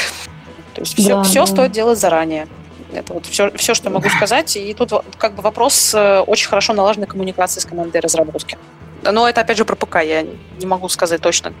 То 0.73 0.81
есть 0.81 0.93
все, 0.97 1.15
да, 1.15 1.23
все 1.23 1.41
да. 1.41 1.47
стоит 1.47 1.71
делать 1.71 1.99
заранее. 1.99 2.47
Это 2.93 3.13
вот 3.13 3.25
все, 3.25 3.51
все, 3.55 3.73
что 3.73 3.89
могу 3.89 4.09
сказать. 4.09 4.55
И 4.55 4.73
тут 4.73 4.91
как 5.17 5.35
бы 5.35 5.41
вопрос 5.41 5.93
э, 5.93 6.19
очень 6.19 6.47
хорошо 6.47 6.73
налаженной 6.73 7.07
коммуникации 7.07 7.59
с 7.59 7.65
командой 7.65 7.99
разработки. 7.99 8.57
Но 9.03 9.27
это, 9.27 9.41
опять 9.41 9.57
же, 9.57 9.65
про 9.65 9.75
ПК. 9.75 9.97
Я 10.03 10.23
не 10.23 10.65
могу 10.65 10.89
сказать 10.89 11.21
точно, 11.21 11.53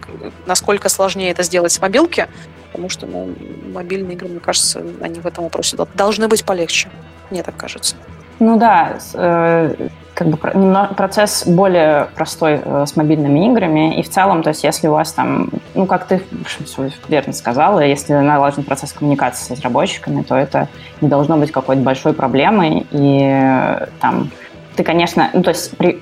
насколько 0.45 0.89
сложнее 0.89 1.31
это 1.31 1.43
сделать 1.43 1.71
с 1.71 1.81
мобилки, 1.81 2.27
потому 2.71 2.89
что 2.89 3.05
ну, 3.05 3.33
мобильные 3.73 4.15
игры, 4.15 4.27
мне 4.27 4.39
кажется, 4.39 4.83
они 5.01 5.19
в 5.19 5.25
этом 5.25 5.45
вопросе 5.45 5.77
должны 5.95 6.27
быть 6.27 6.45
полегче. 6.45 6.89
Мне 7.29 7.43
так 7.43 7.55
кажется. 7.55 7.95
Ну 8.39 8.57
да, 8.57 8.97
э, 9.13 9.87
как 10.13 10.27
бы 10.27 10.37
процесс 10.95 11.45
более 11.45 12.07
простой 12.15 12.59
э, 12.63 12.85
с 12.87 12.95
мобильными 12.95 13.47
играми. 13.51 13.99
И 13.99 14.03
в 14.03 14.09
целом, 14.09 14.43
то 14.43 14.49
есть 14.49 14.63
если 14.63 14.87
у 14.87 14.93
вас 14.93 15.13
там, 15.13 15.49
ну 15.75 15.85
как 15.85 16.05
ты 16.05 16.21
верно 17.07 17.33
сказала, 17.33 17.79
если 17.79 18.13
налажен 18.13 18.63
процесс 18.63 18.93
коммуникации 18.93 19.45
с 19.45 19.51
разработчиками, 19.51 20.23
то 20.23 20.35
это 20.35 20.67
не 21.01 21.07
должно 21.07 21.37
быть 21.37 21.51
какой-то 21.51 21.81
большой 21.81 22.13
проблемой. 22.13 22.87
И 22.91 23.21
э, 23.21 23.87
там 23.99 24.31
ты, 24.75 24.83
конечно, 24.83 25.29
ну, 25.33 25.43
то 25.43 25.49
есть 25.49 25.75
при, 25.77 26.01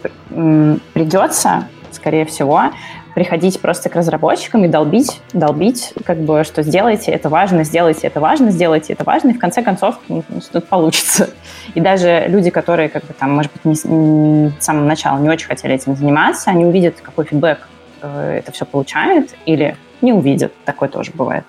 придется, 0.93 1.67
скорее 1.91 2.25
всего, 2.25 2.71
приходить 3.15 3.59
просто 3.59 3.89
к 3.89 3.95
разработчикам 3.95 4.63
и 4.63 4.67
долбить, 4.67 5.21
долбить, 5.33 5.93
как 6.05 6.19
бы, 6.19 6.43
что 6.43 6.63
сделайте 6.63 7.11
это 7.11 7.29
важно, 7.29 7.63
сделайте 7.63 8.07
это 8.07 8.19
важно, 8.19 8.51
сделайте 8.51 8.93
это 8.93 9.03
важно, 9.03 9.29
и 9.29 9.33
в 9.33 9.39
конце 9.39 9.61
концов 9.61 9.99
ну, 10.07 10.23
что-то 10.39 10.61
получится. 10.67 11.29
И 11.73 11.79
даже 11.79 12.25
люди, 12.27 12.49
которые, 12.49 12.89
как 12.89 13.05
бы, 13.05 13.13
там, 13.13 13.33
может 13.33 13.51
быть, 13.51 13.65
не, 13.65 13.91
не, 13.91 14.51
с 14.59 14.63
самого 14.63 14.85
начала 14.85 15.19
не 15.19 15.29
очень 15.29 15.47
хотели 15.47 15.75
этим 15.75 15.95
заниматься, 15.95 16.51
они 16.51 16.65
увидят, 16.65 17.01
какой 17.01 17.25
фидбэк 17.25 17.67
э, 18.01 18.39
это 18.39 18.51
все 18.51 18.65
получает, 18.65 19.35
или 19.45 19.75
не 20.01 20.13
увидят, 20.13 20.53
такое 20.65 20.89
тоже 20.89 21.11
бывает. 21.13 21.45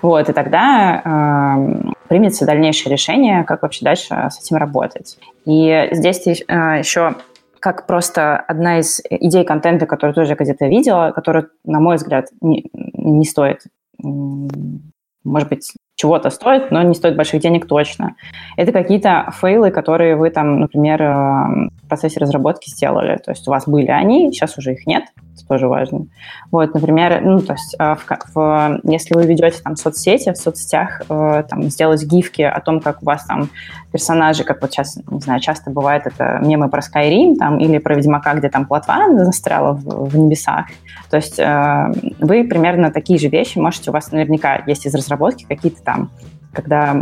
Вот, 0.00 0.28
и 0.28 0.32
тогда 0.32 1.02
э, 1.04 1.92
примется 2.08 2.46
дальнейшее 2.46 2.92
решение, 2.92 3.44
как 3.44 3.62
вообще 3.62 3.84
дальше 3.84 4.28
с 4.30 4.40
этим 4.40 4.56
работать. 4.56 5.18
И 5.44 5.88
здесь 5.92 6.26
э, 6.26 6.32
еще 6.78 7.14
как 7.60 7.86
просто 7.86 8.36
одна 8.36 8.80
из 8.80 9.00
идей 9.08 9.44
контента, 9.44 9.86
которую 9.86 10.14
тоже 10.14 10.34
где-то 10.34 10.66
видела, 10.66 11.12
которую, 11.14 11.50
на 11.64 11.78
мой 11.78 11.94
взгляд, 11.96 12.26
не, 12.40 12.68
не 12.72 13.24
стоит, 13.24 13.60
может 14.02 15.48
быть, 15.48 15.72
чего-то 16.02 16.30
стоит, 16.30 16.72
но 16.72 16.82
не 16.82 16.94
стоит 16.94 17.16
больших 17.16 17.40
денег 17.40 17.68
точно. 17.68 18.16
Это 18.56 18.72
какие-то 18.72 19.32
фейлы, 19.40 19.70
которые 19.70 20.16
вы 20.16 20.30
там, 20.30 20.58
например, 20.58 21.00
э, 21.00 21.06
в 21.06 21.88
процессе 21.88 22.18
разработки 22.18 22.68
сделали. 22.68 23.18
То 23.24 23.30
есть 23.30 23.46
у 23.46 23.52
вас 23.52 23.68
были 23.68 23.86
они, 23.86 24.32
сейчас 24.32 24.58
уже 24.58 24.72
их 24.72 24.84
нет, 24.84 25.04
это 25.34 25.46
тоже 25.46 25.68
важно. 25.68 26.06
Вот, 26.50 26.74
например, 26.74 27.20
ну, 27.22 27.38
то 27.38 27.52
есть 27.52 27.76
э, 27.78 27.94
в, 27.94 28.34
в, 28.34 28.80
если 28.82 29.14
вы 29.14 29.26
ведете 29.26 29.62
там 29.62 29.76
соцсети, 29.76 30.32
в 30.32 30.36
соцсетях 30.36 31.02
э, 31.08 31.44
там 31.48 31.62
сделать 31.70 32.02
гифки 32.04 32.42
о 32.42 32.60
том, 32.60 32.80
как 32.80 33.00
у 33.02 33.06
вас 33.06 33.24
там 33.24 33.48
персонажи, 33.92 34.44
как 34.44 34.60
вот 34.62 34.72
сейчас, 34.72 34.98
не 35.10 35.20
знаю, 35.20 35.40
часто 35.40 35.70
бывает 35.70 36.06
это 36.06 36.40
мемы 36.42 36.68
про 36.68 36.80
Skyrim 36.80 37.36
там, 37.36 37.58
или 37.58 37.78
про 37.78 37.94
Ведьмака, 37.94 38.34
где 38.34 38.48
там 38.48 38.66
плотва 38.66 39.24
застряла 39.24 39.74
в, 39.74 40.08
в 40.08 40.16
небесах. 40.18 40.66
То 41.10 41.16
есть 41.16 41.38
вы 41.38 42.44
примерно 42.44 42.90
такие 42.90 43.18
же 43.18 43.28
вещи 43.28 43.58
можете, 43.58 43.90
у 43.90 43.92
вас 43.92 44.10
наверняка 44.12 44.62
есть 44.66 44.86
из 44.86 44.94
разработки 44.94 45.44
какие-то 45.48 45.82
там, 45.82 46.10
когда 46.52 46.94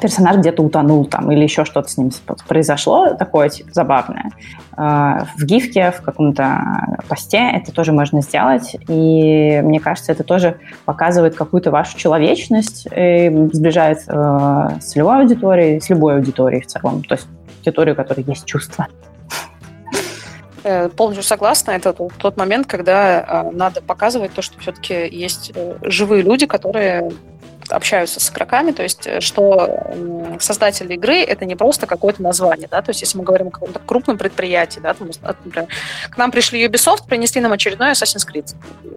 персонаж 0.00 0.36
где-то 0.36 0.62
утонул 0.62 1.06
там 1.06 1.30
или 1.30 1.42
еще 1.42 1.64
что-то 1.64 1.88
с 1.88 1.96
ним 1.96 2.10
произошло 2.46 3.14
такое 3.14 3.48
типа, 3.48 3.70
забавное. 3.72 4.30
А, 4.76 5.24
в 5.36 5.44
гифке, 5.44 5.90
в 5.90 6.02
каком-то 6.02 6.98
посте 7.08 7.50
это 7.54 7.72
тоже 7.72 7.92
можно 7.92 8.22
сделать, 8.22 8.76
и 8.88 9.60
мне 9.64 9.80
кажется, 9.80 10.12
это 10.12 10.24
тоже 10.24 10.58
показывает 10.84 11.34
какую-то 11.34 11.70
вашу 11.70 11.96
человечность, 11.96 12.86
и 12.94 13.30
сближает 13.52 13.98
э, 14.06 14.68
с 14.80 14.84
целевой 14.84 15.20
аудиторией, 15.20 15.80
с 15.80 15.88
любой 15.88 16.16
аудиторией 16.16 16.62
в 16.62 16.66
целом, 16.66 17.02
то 17.02 17.14
есть 17.14 17.26
аудиторию, 17.60 17.94
у 17.94 17.96
которой 17.96 18.24
есть 18.26 18.44
чувства. 18.44 18.86
Э, 20.64 20.88
полностью 20.88 21.24
согласна. 21.24 21.72
Это 21.72 21.92
тот 21.92 22.36
момент, 22.36 22.66
когда 22.66 23.24
а, 23.26 23.50
надо 23.52 23.80
показывать 23.80 24.32
то, 24.32 24.42
что 24.42 24.58
все-таки 24.60 25.08
есть 25.08 25.52
э, 25.54 25.76
живые 25.82 26.22
люди, 26.22 26.46
которые 26.46 27.10
общаются 27.70 28.20
с 28.20 28.30
игроками, 28.30 28.72
то 28.72 28.82
есть 28.82 29.06
э, 29.06 29.20
что 29.20 29.92
создатели 30.40 30.94
игры 30.94 31.20
это 31.20 31.44
не 31.44 31.56
просто 31.56 31.86
какое-то 31.86 32.22
название, 32.22 32.68
да, 32.70 32.82
то 32.82 32.90
есть 32.90 33.00
если 33.00 33.18
мы 33.18 33.24
говорим 33.24 33.48
о 33.48 33.50
каком-то 33.50 33.78
крупном 33.78 34.18
предприятии, 34.18 34.80
да, 34.80 34.94
там, 34.94 35.10
например, 35.44 35.68
к 36.10 36.16
нам 36.16 36.30
пришли 36.30 36.64
Ubisoft, 36.66 37.06
принесли 37.06 37.40
нам 37.40 37.52
очередной 37.52 37.92
Assassin's 37.92 38.26
Creed. 38.26 38.54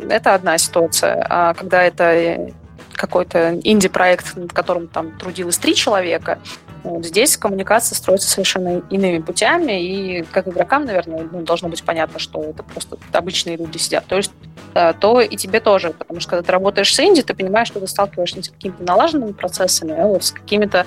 Это 0.09 0.33
одна 0.33 0.57
ситуация. 0.57 1.25
А 1.29 1.53
когда 1.53 1.83
это 1.83 2.51
какой-то 2.93 3.59
инди-проект, 3.63 4.35
над 4.35 4.53
которым 4.53 4.87
там 4.87 5.17
трудилось 5.17 5.57
три 5.57 5.75
человека, 5.75 6.39
вот 6.83 7.05
здесь 7.05 7.37
коммуникация 7.37 7.95
строится 7.95 8.29
совершенно 8.29 8.81
иными 8.89 9.19
путями, 9.19 9.81
и 9.81 10.23
как 10.23 10.47
игрокам, 10.47 10.85
наверное, 10.85 11.27
ну, 11.31 11.41
должно 11.41 11.69
быть 11.69 11.83
понятно, 11.83 12.19
что 12.19 12.41
это 12.43 12.63
просто 12.63 12.97
обычные 13.11 13.57
люди 13.57 13.77
сидят. 13.77 14.05
То 14.07 14.17
есть 14.17 14.31
э, 14.73 14.93
то 14.99 15.21
и 15.21 15.35
тебе 15.35 15.59
тоже, 15.59 15.91
потому 15.91 16.19
что 16.19 16.31
когда 16.31 16.43
ты 16.43 16.51
работаешь 16.51 16.93
с 16.93 16.99
инди, 16.99 17.21
ты 17.21 17.33
понимаешь, 17.33 17.67
что 17.67 17.79
ты 17.79 17.87
сталкиваешься 17.87 18.41
с 18.41 18.49
какими-то 18.49 18.83
налаженными 18.83 19.31
процессами, 19.31 19.93
а 19.93 20.07
вот 20.07 20.23
с 20.23 20.31
какими-то, 20.31 20.85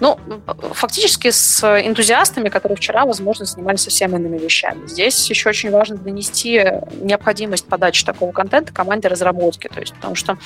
ну, 0.00 0.18
фактически 0.72 1.30
с 1.30 1.62
энтузиастами, 1.62 2.48
которые 2.48 2.76
вчера, 2.76 3.06
возможно, 3.06 3.44
занимались 3.44 3.82
совсем 3.82 4.16
иными 4.16 4.38
вещами. 4.38 4.86
Здесь 4.86 5.28
еще 5.30 5.50
очень 5.50 5.70
важно 5.70 5.96
донести 5.96 6.64
необходимость 7.00 7.66
подачи 7.66 8.04
такого 8.04 8.32
контента 8.32 8.72
команде 8.72 9.08
разработки, 9.08 9.68
то 9.68 9.80
есть 9.80 9.94
потому 9.94 10.14
что 10.14 10.38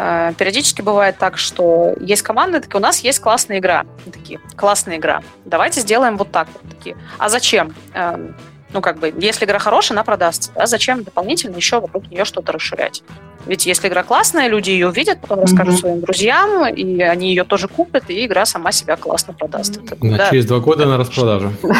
э, 0.00 0.32
периодически 0.38 0.82
бывает 0.82 1.18
так, 1.18 1.38
что 1.38 1.94
есть 2.00 2.22
команды, 2.22 2.60
такие, 2.60 2.76
у 2.76 2.80
нас 2.80 3.00
есть 3.00 3.20
классная 3.20 3.58
игра. 3.58 3.84
такие, 4.04 4.40
классная 4.56 4.96
игра, 4.96 5.22
давайте 5.44 5.80
сделаем 5.80 6.16
вот 6.16 6.30
так. 6.30 6.48
Такие, 6.68 6.96
а 7.18 7.28
зачем? 7.28 7.74
Эм, 7.94 8.36
ну, 8.72 8.80
как 8.80 8.98
бы, 8.98 9.12
если 9.16 9.44
игра 9.44 9.58
хорошая, 9.58 9.96
она 9.96 10.04
продастся. 10.04 10.52
Да? 10.54 10.66
Зачем 10.66 11.02
дополнительно 11.02 11.56
еще 11.56 11.80
вокруг 11.80 12.10
нее 12.10 12.24
что-то 12.24 12.52
расширять? 12.52 13.02
Ведь 13.46 13.66
если 13.66 13.88
игра 13.88 14.02
классная, 14.02 14.48
люди 14.48 14.70
ее 14.70 14.88
увидят, 14.88 15.20
потом 15.20 15.40
расскажут 15.40 15.74
mm-hmm. 15.74 15.78
своим 15.78 16.00
друзьям, 16.00 16.66
и 16.66 17.00
они 17.00 17.30
ее 17.30 17.44
тоже 17.44 17.68
купят, 17.68 18.04
и 18.08 18.26
игра 18.26 18.44
сама 18.44 18.72
себя 18.72 18.96
классно 18.96 19.32
продаст. 19.32 19.78
Это, 19.78 19.96
ну, 20.00 20.16
да. 20.16 20.30
Через 20.30 20.46
два 20.46 20.58
года 20.58 20.86
на 20.86 20.96
распродаже. 20.98 21.50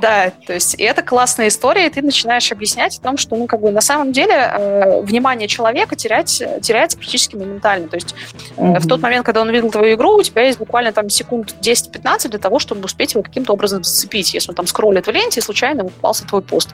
Да, 0.00 0.30
то 0.46 0.52
есть 0.52 0.74
и 0.78 0.84
это 0.84 1.02
классная 1.02 1.48
история, 1.48 1.86
и 1.86 1.90
ты 1.90 2.00
начинаешь 2.02 2.52
объяснять 2.52 2.98
о 2.98 3.02
том, 3.02 3.16
что, 3.16 3.34
ну, 3.34 3.46
как 3.46 3.60
бы, 3.60 3.70
на 3.70 3.80
самом 3.80 4.12
деле 4.12 4.34
э, 4.34 5.00
внимание 5.02 5.48
человека 5.48 5.96
терять, 5.96 6.42
теряется 6.62 6.96
практически 6.96 7.34
моментально. 7.34 7.88
То 7.88 7.96
есть 7.96 8.14
mm-hmm. 8.56 8.78
в 8.78 8.86
тот 8.86 9.00
момент, 9.00 9.26
когда 9.26 9.40
он 9.40 9.48
увидел 9.48 9.70
твою 9.70 9.96
игру, 9.96 10.16
у 10.16 10.22
тебя 10.22 10.42
есть 10.42 10.58
буквально 10.58 10.92
там 10.92 11.08
секунд 11.08 11.56
10-15 11.60 12.28
для 12.28 12.38
того, 12.38 12.58
чтобы 12.58 12.84
успеть 12.84 13.14
его 13.14 13.22
каким-то 13.22 13.52
образом 13.52 13.82
зацепить. 13.82 14.32
Если 14.34 14.50
он 14.50 14.54
там 14.54 14.66
скроллит 14.66 15.06
в 15.06 15.10
ленте, 15.10 15.40
и 15.40 15.42
случайно 15.42 15.84
попался 15.84 16.26
твой 16.26 16.42
пост 16.42 16.70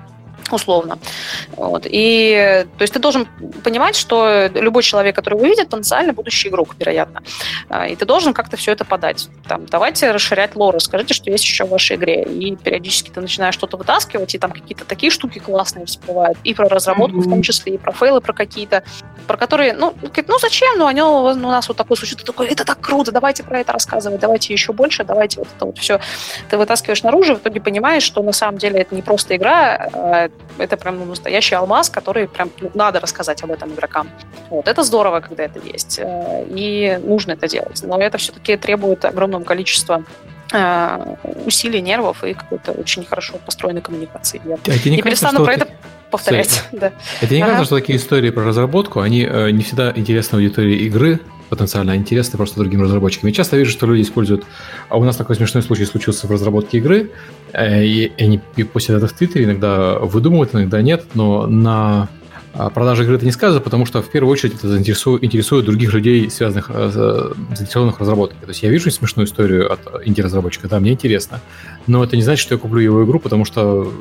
условно. 0.51 0.99
Вот. 1.57 1.86
И 1.86 2.66
то 2.78 2.82
есть 2.82 2.93
ты 2.93 2.99
должен 2.99 3.26
понимать, 3.64 3.97
что 3.97 4.51
любой 4.55 4.82
человек, 4.82 5.16
который 5.16 5.34
увидит, 5.34 5.68
потенциально 5.68 6.12
будущий 6.12 6.49
игрок, 6.49 6.76
вероятно. 6.78 7.22
А, 7.68 7.86
и 7.86 7.97
ты 7.97 8.05
должен 8.05 8.34
как-то 8.34 8.57
все 8.57 8.72
это 8.72 8.84
подать. 8.84 9.28
Там, 9.49 9.66
давайте 9.66 10.11
расширять 10.11 10.57
лор, 10.57 10.74
расскажите, 10.74 11.14
что 11.14 11.30
есть 11.30 11.45
еще 11.45 11.64
в 11.64 11.70
вашей 11.70 11.97
игре. 11.97 12.22
И 12.22 12.57
периодически 12.57 13.11
ты 13.11 13.20
начинаешь 13.20 13.55
что-то 13.55 13.76
вытаскивать, 13.76 14.34
и 14.34 14.38
там 14.38 14.53
какие-то 14.53 14.84
такие 14.84 15.11
штуки 15.11 15.38
классные 15.38 15.86
всплывают. 15.86 16.38
И 16.45 16.55
про 16.55 16.68
разработку 16.68 17.18
mm-hmm. 17.18 17.22
в 17.22 17.30
том 17.30 17.43
числе, 17.43 17.74
и 17.74 17.78
про 17.78 17.93
фейлы 17.93 18.20
про 18.20 18.32
какие-то, 18.32 18.82
про 19.26 19.36
которые, 19.36 19.72
ну, 19.72 19.95
ну 20.03 20.38
зачем? 20.38 20.78
Ну, 20.78 20.86
они, 20.86 21.03
у 21.03 21.34
нас 21.34 21.68
вот 21.68 21.76
такой 21.76 21.97
случай, 21.97 22.16
ты 22.16 22.24
такой, 22.24 22.49
это 22.49 22.64
так 22.64 22.80
круто, 22.80 23.12
давайте 23.12 23.43
про 23.43 23.61
это 23.61 23.72
рассказывать, 23.72 24.20
давайте 24.20 24.53
еще 24.53 24.72
больше, 24.72 25.05
давайте 25.05 25.38
вот 25.38 25.49
это 25.57 25.66
вот 25.66 25.78
все. 25.78 26.01
Ты 26.49 26.57
вытаскиваешь 26.57 27.03
наружу, 27.03 27.36
в 27.36 27.38
итоге 27.38 27.61
понимаешь, 27.61 28.03
что 28.03 28.22
на 28.22 28.32
самом 28.32 28.59
деле 28.59 28.80
это 28.80 28.95
не 28.95 29.03
просто 29.03 29.36
игра, 29.36 29.91
а 29.93 30.30
это 30.59 30.76
прям 30.76 30.99
ну, 30.99 31.05
настоящий 31.05 31.55
алмаз, 31.55 31.91
который 31.91 32.28
прям 32.28 32.51
ну, 32.61 32.70
надо 32.74 33.01
рассказать 33.01 33.43
об 33.43 33.51
этом 33.51 33.72
игрокам. 33.72 34.09
Вот, 34.51 34.68
это 34.68 34.83
здорово, 34.83 35.20
когда 35.20 35.45
это 35.45 35.59
есть, 35.59 35.99
э, 35.99 36.47
и 36.49 36.99
нужно 37.03 37.33
это 37.33 37.49
делать. 37.49 37.83
Но 37.83 37.99
это 37.99 38.18
все-таки 38.18 38.57
требует 38.57 39.05
огромного 39.05 39.45
количества 39.45 40.05
э, 40.53 41.14
усилий, 41.47 41.81
нервов 41.81 42.24
и 42.24 42.35
какой-то 42.35 42.72
очень 42.72 43.05
хорошо 43.05 43.39
построенной 43.45 43.81
коммуникации. 43.81 44.41
Я 44.45 44.55
а 44.55 44.89
не, 44.89 44.97
не 44.97 45.03
перестану 45.03 45.45
про 45.45 45.55
это 45.55 45.68
повторять. 46.11 46.64
да. 46.72 46.93
Это 47.20 47.35
не 47.35 47.41
ага. 47.41 47.53
кажется, 47.53 47.66
что 47.66 47.81
такие 47.81 47.99
истории 47.99 48.31
про 48.31 48.45
разработку, 48.45 49.01
они 49.01 49.24
э, 49.24 49.51
не 49.51 49.62
всегда 49.62 49.93
интересны 49.95 50.37
аудитории 50.37 50.76
игры, 50.87 51.20
потенциально 51.51 51.97
интересны 51.97 52.37
просто 52.37 52.61
другим 52.61 52.81
разработчикам. 52.81 53.29
Я 53.29 53.35
часто 53.35 53.57
вижу, 53.57 53.71
что 53.73 53.87
люди 53.87 54.03
используют... 54.03 54.45
А 54.89 54.97
у 54.97 55.05
нас 55.05 55.17
такой 55.17 55.37
смешной 55.37 55.63
случай 55.63 55.85
случился 55.85 56.27
в 56.27 56.31
разработке 56.31 56.79
игры, 56.79 57.11
э, 57.53 57.85
и 57.85 58.13
они 58.19 58.41
постят 58.65 58.97
это 58.97 59.09
в 59.09 59.13
Твиттере, 59.13 59.45
иногда 59.45 59.99
выдумывают, 59.99 60.55
иногда 60.55 60.81
нет, 60.81 61.05
но 61.15 61.47
на 61.47 62.09
а, 62.53 62.71
продаже 62.71 63.05
игры 63.05 63.17
это 63.17 63.25
не 63.25 63.33
сказано, 63.33 63.61
потому 63.61 63.85
что 63.87 64.03
в 64.03 64.11
первую 64.11 64.33
очередь 64.33 64.55
это 64.55 64.69
заинтересует, 64.69 65.23
интересует 65.23 65.67
других 65.67 65.93
людей, 65.93 66.31
связанных, 66.31 66.71
э, 66.73 66.91
заинтересованных 67.55 67.99
в 67.99 68.01
разработке. 68.01 68.37
То 68.41 68.49
есть 68.49 68.63
я 68.63 68.71
вижу 68.71 68.91
смешную 68.91 69.27
историю 69.27 69.73
от 69.73 69.81
инди-разработчика, 70.05 70.69
да, 70.69 70.81
мне 70.81 70.93
интересно, 70.93 71.41
но 71.87 72.03
это 72.03 72.17
не 72.17 72.23
значит, 72.23 72.43
что 72.43 72.55
я 72.55 72.59
куплю 72.59 72.81
его 72.81 73.05
игру, 73.05 73.19
потому 73.19 73.45
что 73.45 73.93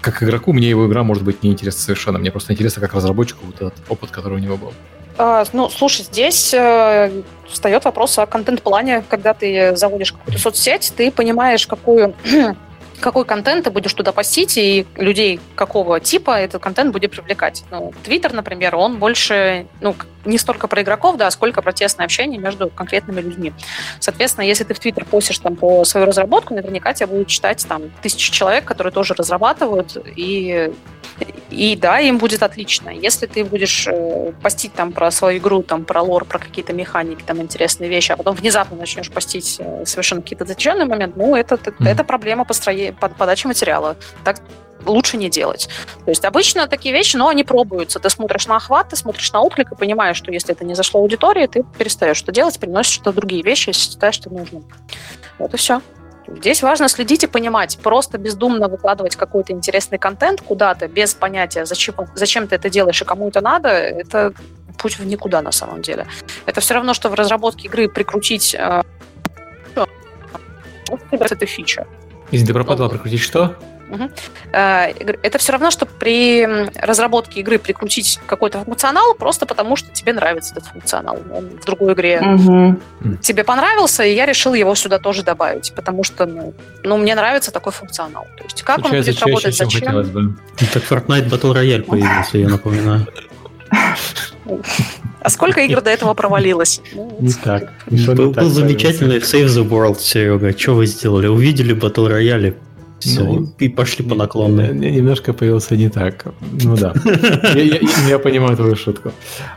как 0.00 0.22
игроку 0.22 0.52
мне 0.52 0.68
его 0.68 0.86
игра 0.86 1.02
может 1.02 1.22
быть 1.22 1.42
неинтересна 1.42 1.80
совершенно. 1.80 2.18
Мне 2.18 2.30
просто 2.30 2.52
интересно, 2.52 2.82
как 2.82 2.92
разработчику 2.92 3.46
вот 3.46 3.56
этот 3.56 3.74
опыт, 3.88 4.10
который 4.10 4.34
у 4.34 4.38
него 4.38 4.58
был. 4.58 4.72
А, 5.16 5.44
ну, 5.52 5.68
слушай, 5.68 6.02
здесь 6.02 6.52
э, 6.52 7.22
встает 7.48 7.84
вопрос 7.84 8.18
о 8.18 8.26
контент-плане. 8.26 9.04
Когда 9.08 9.32
ты 9.32 9.76
заводишь 9.76 10.12
какую-то 10.12 10.40
соцсеть, 10.40 10.92
ты 10.96 11.10
понимаешь, 11.10 11.66
какую 11.66 12.14
какой 13.00 13.24
контент 13.24 13.64
ты 13.64 13.70
будешь 13.70 13.92
туда 13.92 14.12
постить 14.12 14.56
и 14.56 14.86
людей 14.96 15.40
какого 15.54 16.00
типа 16.00 16.38
этот 16.40 16.62
контент 16.62 16.92
будет 16.92 17.12
привлекать. 17.12 17.64
Ну, 17.70 17.92
Твиттер, 18.02 18.32
например, 18.32 18.76
он 18.76 18.98
больше, 18.98 19.66
ну, 19.80 19.94
не 20.24 20.38
столько 20.38 20.68
про 20.68 20.82
игроков, 20.82 21.16
да, 21.16 21.30
сколько 21.30 21.62
про 21.62 21.72
тесное 21.72 22.06
общение 22.06 22.38
между 22.38 22.68
конкретными 22.68 23.20
людьми. 23.20 23.52
Соответственно, 24.00 24.44
если 24.44 24.64
ты 24.64 24.74
в 24.74 24.78
Твиттер 24.78 25.04
постишь 25.04 25.38
там 25.38 25.56
по 25.56 25.84
свою 25.84 26.06
разработку, 26.06 26.54
наверняка 26.54 26.92
тебя 26.94 27.06
будут 27.06 27.28
читать 27.28 27.64
там 27.68 27.90
тысячи 28.02 28.32
человек, 28.32 28.64
которые 28.64 28.92
тоже 28.92 29.14
разрабатывают, 29.14 29.96
и, 30.16 30.72
и 31.50 31.76
да, 31.76 32.00
им 32.00 32.18
будет 32.18 32.42
отлично. 32.42 32.90
Если 32.90 33.26
ты 33.26 33.44
будешь 33.44 33.86
э, 33.86 34.32
постить 34.42 34.74
там 34.74 34.92
про 34.92 35.10
свою 35.10 35.38
игру, 35.38 35.62
там 35.62 35.84
про 35.84 36.02
лор, 36.02 36.24
про 36.24 36.38
какие-то 36.38 36.72
механики, 36.72 37.22
там 37.22 37.40
интересные 37.40 37.88
вещи, 37.88 38.12
а 38.12 38.16
потом 38.16 38.34
внезапно 38.34 38.76
начнешь 38.76 39.10
постить 39.10 39.56
э, 39.58 39.84
совершенно 39.86 40.22
какие-то 40.22 40.44
затяженные 40.44 40.86
моменты, 40.86 41.18
ну, 41.18 41.36
это, 41.36 41.56
mm-hmm. 41.56 41.88
это 41.88 42.04
проблема 42.04 42.44
построения, 42.44 42.92
под, 42.92 43.16
подачи 43.16 43.46
материала. 43.46 43.96
Так 44.24 44.40
лучше 44.86 45.16
не 45.16 45.28
делать. 45.30 45.68
То 46.04 46.10
есть 46.10 46.24
обычно 46.24 46.66
такие 46.66 46.94
вещи, 46.94 47.16
но 47.16 47.28
они 47.28 47.44
пробуются. 47.44 47.98
Ты 47.98 48.10
смотришь 48.10 48.46
на 48.46 48.56
охват, 48.56 48.90
ты 48.90 48.96
смотришь 48.96 49.32
на 49.32 49.40
отклик 49.42 49.72
и 49.72 49.74
понимаешь, 49.76 50.16
что 50.16 50.30
если 50.30 50.54
это 50.54 50.64
не 50.64 50.74
зашло 50.74 51.00
аудитории, 51.00 51.46
ты 51.46 51.64
перестаешь 51.78 52.16
что 52.16 52.32
делать, 52.32 52.58
приносишь 52.58 52.94
что-то 52.94 53.12
другие 53.12 53.42
вещи, 53.42 53.70
если 53.70 53.90
считаешь, 53.90 54.14
что 54.14 54.30
нужно. 54.30 54.62
Вот 55.38 55.54
и 55.54 55.56
все. 55.56 55.80
Здесь 56.26 56.62
важно 56.62 56.88
следить 56.88 57.24
и 57.24 57.26
понимать. 57.26 57.78
Просто 57.82 58.18
бездумно 58.18 58.68
выкладывать 58.68 59.16
какой-то 59.16 59.52
интересный 59.52 59.98
контент 59.98 60.40
куда-то, 60.40 60.88
без 60.88 61.14
понятия, 61.14 61.66
зачем, 61.66 61.94
зачем 62.14 62.48
ты 62.48 62.54
это 62.54 62.70
делаешь 62.70 63.00
и 63.02 63.04
кому 63.04 63.28
это 63.28 63.40
надо, 63.40 63.68
это 63.68 64.32
путь 64.78 64.98
в 64.98 65.06
никуда 65.06 65.42
на 65.42 65.52
самом 65.52 65.82
деле. 65.82 66.06
Это 66.46 66.60
все 66.60 66.74
равно, 66.74 66.94
что 66.94 67.08
в 67.10 67.14
разработке 67.14 67.68
игры 67.68 67.88
прикрутить 67.88 68.54
э, 68.54 68.82
это 71.10 71.46
фича. 71.46 71.86
Если 72.30 72.46
ты 72.46 72.54
пропадал, 72.54 72.88
прикрутить 72.88 73.20
что? 73.20 73.56
Угу. 73.90 74.10
Это 74.52 75.38
все 75.38 75.52
равно, 75.52 75.70
что 75.70 75.86
при 75.86 76.46
разработке 76.76 77.40
игры 77.40 77.58
прикрутить 77.58 78.20
какой-то 78.26 78.64
функционал, 78.64 79.14
просто 79.14 79.46
потому 79.46 79.76
что 79.76 79.90
тебе 79.92 80.12
нравится 80.12 80.54
этот 80.54 80.66
функционал. 80.66 81.18
Он 81.32 81.50
в 81.60 81.64
другой 81.64 81.94
игре 81.94 82.20
угу. 82.20 82.76
тебе 83.20 83.44
понравился, 83.44 84.04
и 84.04 84.14
я 84.14 84.26
решил 84.26 84.54
его 84.54 84.74
сюда 84.74 84.98
тоже 84.98 85.22
добавить, 85.22 85.72
потому 85.74 86.04
что 86.04 86.26
ну, 86.26 86.54
ну 86.82 86.96
мне 86.96 87.14
нравится 87.14 87.50
такой 87.50 87.72
функционал. 87.72 88.26
То 88.36 88.44
есть 88.44 88.62
как 88.62 88.82
Получается, 88.82 89.10
он 89.10 89.32
будет 89.32 89.44
работать, 89.44 89.56
зачем? 89.56 90.02
бы. 90.12 90.36
Так 90.72 90.82
Fortnite 90.82 91.28
Battle 91.28 91.54
Royale 91.54 91.82
появился, 91.82 92.38
я 92.38 92.48
напоминаю. 92.48 93.06
А 95.20 95.30
сколько 95.30 95.62
игр 95.62 95.80
до 95.80 95.90
этого 95.90 96.12
провалилось? 96.12 96.82
Никак. 97.18 97.72
Был, 97.86 98.32
был 98.32 98.50
замечательный 98.50 99.18
Save 99.18 99.46
the 99.46 99.66
World, 99.66 99.98
Серега. 99.98 100.56
Что 100.56 100.74
вы 100.74 100.86
сделали? 100.86 101.28
Увидели 101.28 101.74
Battle 101.74 102.10
Royale, 102.10 102.54
все, 103.04 103.22
ну, 103.22 103.48
и 103.58 103.68
пошли 103.68 104.04
по 104.04 104.14
наклонной. 104.14 104.74
Немножко 104.74 105.32
появился 105.32 105.76
не 105.76 105.88
так. 105.88 106.26
Ну 106.62 106.76
да. 106.76 106.92
я, 108.08 108.18
понимаю 108.18 108.56
твою 108.56 108.76
шутку. 108.76 109.12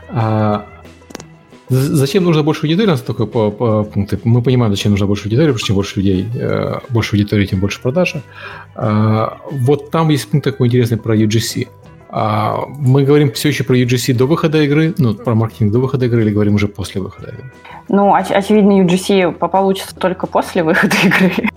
А, 0.08 0.66
зачем 1.68 2.24
нужно 2.24 2.42
больше 2.42 2.66
аудитории? 2.66 2.88
У 2.88 2.92
нас 2.92 3.02
такой 3.02 3.26
по, 3.26 3.50
по 3.50 3.84
пункты. 3.84 4.18
Мы 4.24 4.42
понимаем, 4.42 4.72
зачем 4.72 4.92
нужно 4.92 5.06
больше 5.06 5.24
аудитории, 5.24 5.46
потому 5.46 5.58
что 5.58 5.66
чем 5.66 5.76
больше 5.76 5.96
людей, 6.00 6.28
э, 6.34 6.78
больше 6.90 7.16
аудитории, 7.16 7.46
тем 7.46 7.60
больше 7.60 7.80
продажи. 7.80 8.22
А, 8.74 9.38
вот 9.50 9.90
там 9.90 10.08
есть 10.08 10.28
пункт 10.28 10.44
такой 10.44 10.68
интересный 10.68 10.98
про 10.98 11.16
UGC. 11.16 11.68
А, 12.10 12.64
мы 12.78 13.04
говорим 13.04 13.32
все 13.32 13.48
еще 13.48 13.64
про 13.64 13.76
UGC 13.76 14.14
до 14.14 14.26
выхода 14.26 14.62
игры, 14.62 14.94
ну, 14.98 15.14
про 15.14 15.34
маркетинг 15.34 15.72
до 15.72 15.78
выхода 15.78 16.06
игры, 16.06 16.22
или 16.22 16.30
говорим 16.30 16.54
уже 16.54 16.68
после 16.68 17.00
выхода 17.00 17.28
игры? 17.28 17.52
Ну, 17.88 18.14
оч- 18.14 18.32
очевидно, 18.32 18.80
UGC 18.82 19.32
получится 19.48 19.94
только 19.94 20.26
после 20.26 20.62
выхода 20.62 20.96
игры. 21.04 21.50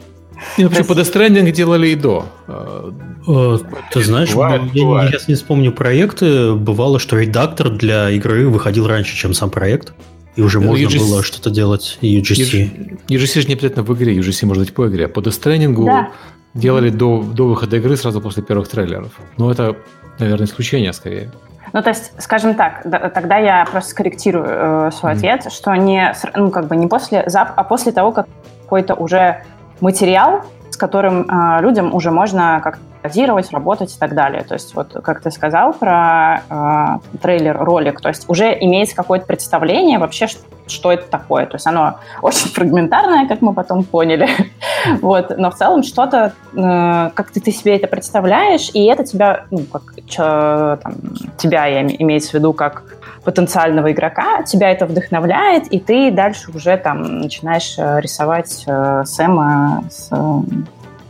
И 0.58 0.64
вообще 0.64 0.84
по 0.84 0.94
Death 0.94 1.14
Stranding 1.14 1.52
делали 1.52 1.88
и 1.88 1.96
до. 1.96 2.26
Э, 2.48 3.58
ты 3.92 4.04
знаешь, 4.04 4.34
бывает, 4.34 4.62
я 4.74 4.84
бывает. 4.86 5.12
сейчас 5.12 5.28
не 5.28 5.36
вспомню 5.36 5.72
проекты. 5.72 6.54
Бывало, 6.54 7.00
что 7.00 7.18
редактор 7.18 7.70
для 7.70 8.10
игры 8.10 8.48
выходил 8.50 8.88
раньше, 8.88 9.16
чем 9.16 9.34
сам 9.34 9.50
проект. 9.50 9.94
И 10.36 10.42
уже 10.42 10.60
ну, 10.60 10.68
можно 10.68 10.86
UGC... 10.86 11.00
было 11.00 11.24
что-то 11.24 11.50
делать 11.50 11.98
UGC. 12.02 13.00
UGC 13.08 13.42
же 13.42 13.48
не 13.48 13.54
обязательно 13.54 13.84
в 13.84 13.94
игре, 13.94 14.16
UGC 14.18 14.46
может 14.46 14.64
быть 14.64 14.74
по 14.74 14.88
игре. 14.88 15.08
По 15.08 15.20
Stranding 15.20 15.86
да. 15.86 16.12
делали 16.54 16.90
до, 16.90 17.22
до 17.22 17.48
выхода 17.48 17.78
игры 17.78 17.98
сразу 17.98 18.22
после 18.22 18.44
первых 18.44 18.68
трейлеров. 18.68 19.12
Но 19.38 19.52
это, 19.52 19.76
наверное, 20.20 20.48
исключение 20.48 20.94
скорее. 20.94 21.32
Ну, 21.74 21.82
то 21.82 21.90
есть, 21.90 22.12
скажем 22.18 22.56
так, 22.56 22.82
да, 22.86 23.10
тогда 23.10 23.38
я 23.38 23.66
просто 23.66 23.92
скорректирую 23.92 24.46
э, 24.46 24.92
свой 24.92 25.14
mm-hmm. 25.14 25.16
ответ, 25.16 25.54
что 25.54 25.74
не, 25.76 26.14
ну, 26.36 26.52
как 26.52 26.68
бы 26.68 26.76
не 26.76 26.88
после, 26.88 27.22
а 27.22 27.64
после 27.64 27.92
того, 27.94 28.12
как 28.12 28.28
какой-то 28.64 28.96
уже 28.96 29.44
материал, 29.82 30.44
с 30.70 30.78
которым 30.78 31.28
э, 31.30 31.62
людям 31.62 31.94
уже 31.94 32.12
можно 32.12 32.62
как-то 32.64 32.82
позировать, 33.02 33.52
работать 33.52 33.96
и 33.96 34.00
так 34.00 34.14
далее. 34.14 34.44
То 34.44 34.54
есть 34.54 34.76
вот 34.76 34.94
как 35.04 35.22
ты 35.22 35.32
сказал 35.32 35.74
про 35.74 36.42
э, 36.50 37.18
трейлер-ролик, 37.22 38.00
то 38.00 38.10
есть 38.10 38.30
уже 38.30 38.56
имеется 38.60 38.96
какое-то 38.96 39.26
представление 39.26 39.98
вообще, 39.98 40.28
что, 40.28 40.42
что 40.68 40.92
это 40.92 41.08
такое. 41.08 41.46
То 41.46 41.56
есть 41.56 41.68
оно 41.68 41.96
очень 42.22 42.50
фрагментарное, 42.50 43.28
как 43.28 43.42
мы 43.42 43.54
потом 43.54 43.84
поняли. 43.84 44.30
вот, 45.02 45.38
но 45.38 45.52
в 45.52 45.56
целом 45.56 45.84
что-то, 45.84 46.34
э, 46.54 47.10
как 47.14 47.32
ты, 47.32 47.42
ты 47.42 47.52
себе 47.52 47.76
это 47.76 47.88
представляешь, 47.88 48.70
и 48.74 48.86
это 48.86 49.04
тебя, 49.04 49.46
ну, 49.52 49.60
как, 49.60 49.84
чё, 50.08 50.78
там, 50.82 50.94
тебя 51.38 51.66
я 51.66 51.82
имеется 51.82 52.32
в 52.32 52.34
виду 52.36 52.54
как 52.54 52.84
потенциального 53.24 53.92
игрока, 53.92 54.44
тебя 54.44 54.72
это 54.72 54.86
вдохновляет, 54.86 55.68
и 55.68 55.80
ты 55.80 56.12
дальше 56.12 56.52
уже 56.52 56.78
там 56.78 57.22
начинаешь 57.22 57.76
э, 57.78 58.00
рисовать 58.02 58.64
э, 58.66 59.04
Сэма 59.06 59.84
с 59.90 60.10
э, 60.12 60.42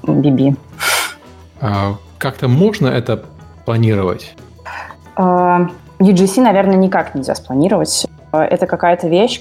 Биби. 0.03 0.55
А, 1.61 1.95
как-то 2.17 2.47
можно 2.47 2.87
это 2.87 3.23
планировать? 3.65 4.35
Э, 5.17 5.67
UGC, 5.99 6.41
наверное, 6.41 6.75
никак 6.75 7.15
нельзя 7.15 7.35
спланировать. 7.35 8.07
Э, 8.33 8.39
это 8.39 8.67
какая-то 8.67 9.07
вещь, 9.07 9.39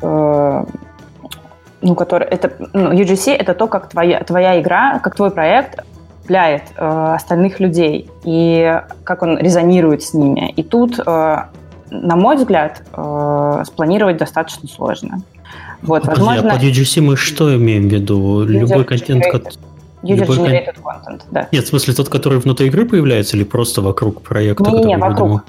ну, 0.00 1.94
которая... 1.96 2.28
Это, 2.28 2.52
ну, 2.72 2.92
UGC— 2.92 3.32
это 3.38 3.54
то, 3.54 3.66
как 3.66 3.88
твоя, 3.88 4.22
твоя 4.22 4.60
игра, 4.60 4.98
как 5.00 5.16
твой 5.16 5.30
проект 5.30 5.80
цепляет 6.22 6.62
uh, 6.76 7.14
остальных 7.14 7.60
людей 7.60 8.10
и 8.24 8.80
как 9.04 9.22
он 9.22 9.38
резонирует 9.38 10.02
с 10.02 10.14
ними. 10.14 10.52
И 10.56 10.62
тут 10.62 10.98
на 12.02 12.16
мой 12.16 12.36
взгляд, 12.36 12.82
э, 12.92 13.62
спланировать 13.66 14.16
достаточно 14.16 14.68
сложно. 14.68 15.22
Вот, 15.82 16.02
Подожди, 16.02 16.22
а 16.22 16.24
возможно... 16.24 16.50
а 16.50 16.54
под 16.54 16.62
UGC 16.64 17.00
мы 17.00 17.16
что 17.16 17.54
имеем 17.56 17.88
в 17.88 17.92
виду? 17.92 18.44
Любой 18.44 18.84
контент, 18.84 19.24
User-generated 20.02 20.76
content, 20.82 21.22
да. 21.30 21.48
Нет, 21.50 21.64
в 21.64 21.68
смысле 21.68 21.94
тот, 21.94 22.08
который 22.08 22.38
внутри 22.38 22.66
игры 22.66 22.84
появляется 22.84 23.36
или 23.36 23.44
просто 23.44 23.80
вокруг 23.80 24.22
проекта? 24.22 24.70
Не, 24.70 24.84
не, 24.84 24.98
вокруг. 24.98 25.44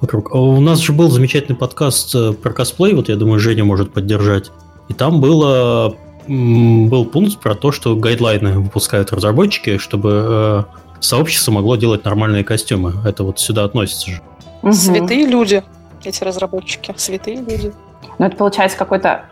вокруг. 0.00 0.34
А 0.34 0.38
у 0.38 0.60
нас 0.60 0.78
же 0.78 0.92
был 0.92 1.10
замечательный 1.10 1.56
подкаст 1.56 2.14
э, 2.14 2.32
про 2.32 2.52
косплей, 2.52 2.94
вот 2.94 3.08
я 3.08 3.16
думаю, 3.16 3.38
Женя 3.38 3.64
может 3.64 3.92
поддержать. 3.92 4.50
И 4.88 4.94
там 4.94 5.20
было, 5.20 5.94
был 6.26 7.04
пункт 7.04 7.38
про 7.38 7.54
то, 7.54 7.70
что 7.70 7.96
гайдлайны 7.96 8.60
выпускают 8.60 9.12
разработчики, 9.12 9.76
чтобы 9.76 10.10
э, 10.26 10.62
сообщество 11.00 11.52
могло 11.52 11.76
делать 11.76 12.04
нормальные 12.04 12.44
костюмы. 12.44 12.94
Это 13.04 13.24
вот 13.24 13.38
сюда 13.38 13.64
относится 13.64 14.10
же. 14.10 14.22
Угу. 14.66 14.74
Святые 14.74 15.26
люди, 15.26 15.62
эти 16.02 16.24
разработчики. 16.24 16.92
Святые 16.96 17.36
люди. 17.36 17.72
Ну, 18.18 18.26
это 18.26 18.36
получается 18.36 18.76
какой-то 18.76 19.26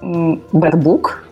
бэкбук. 0.00 1.24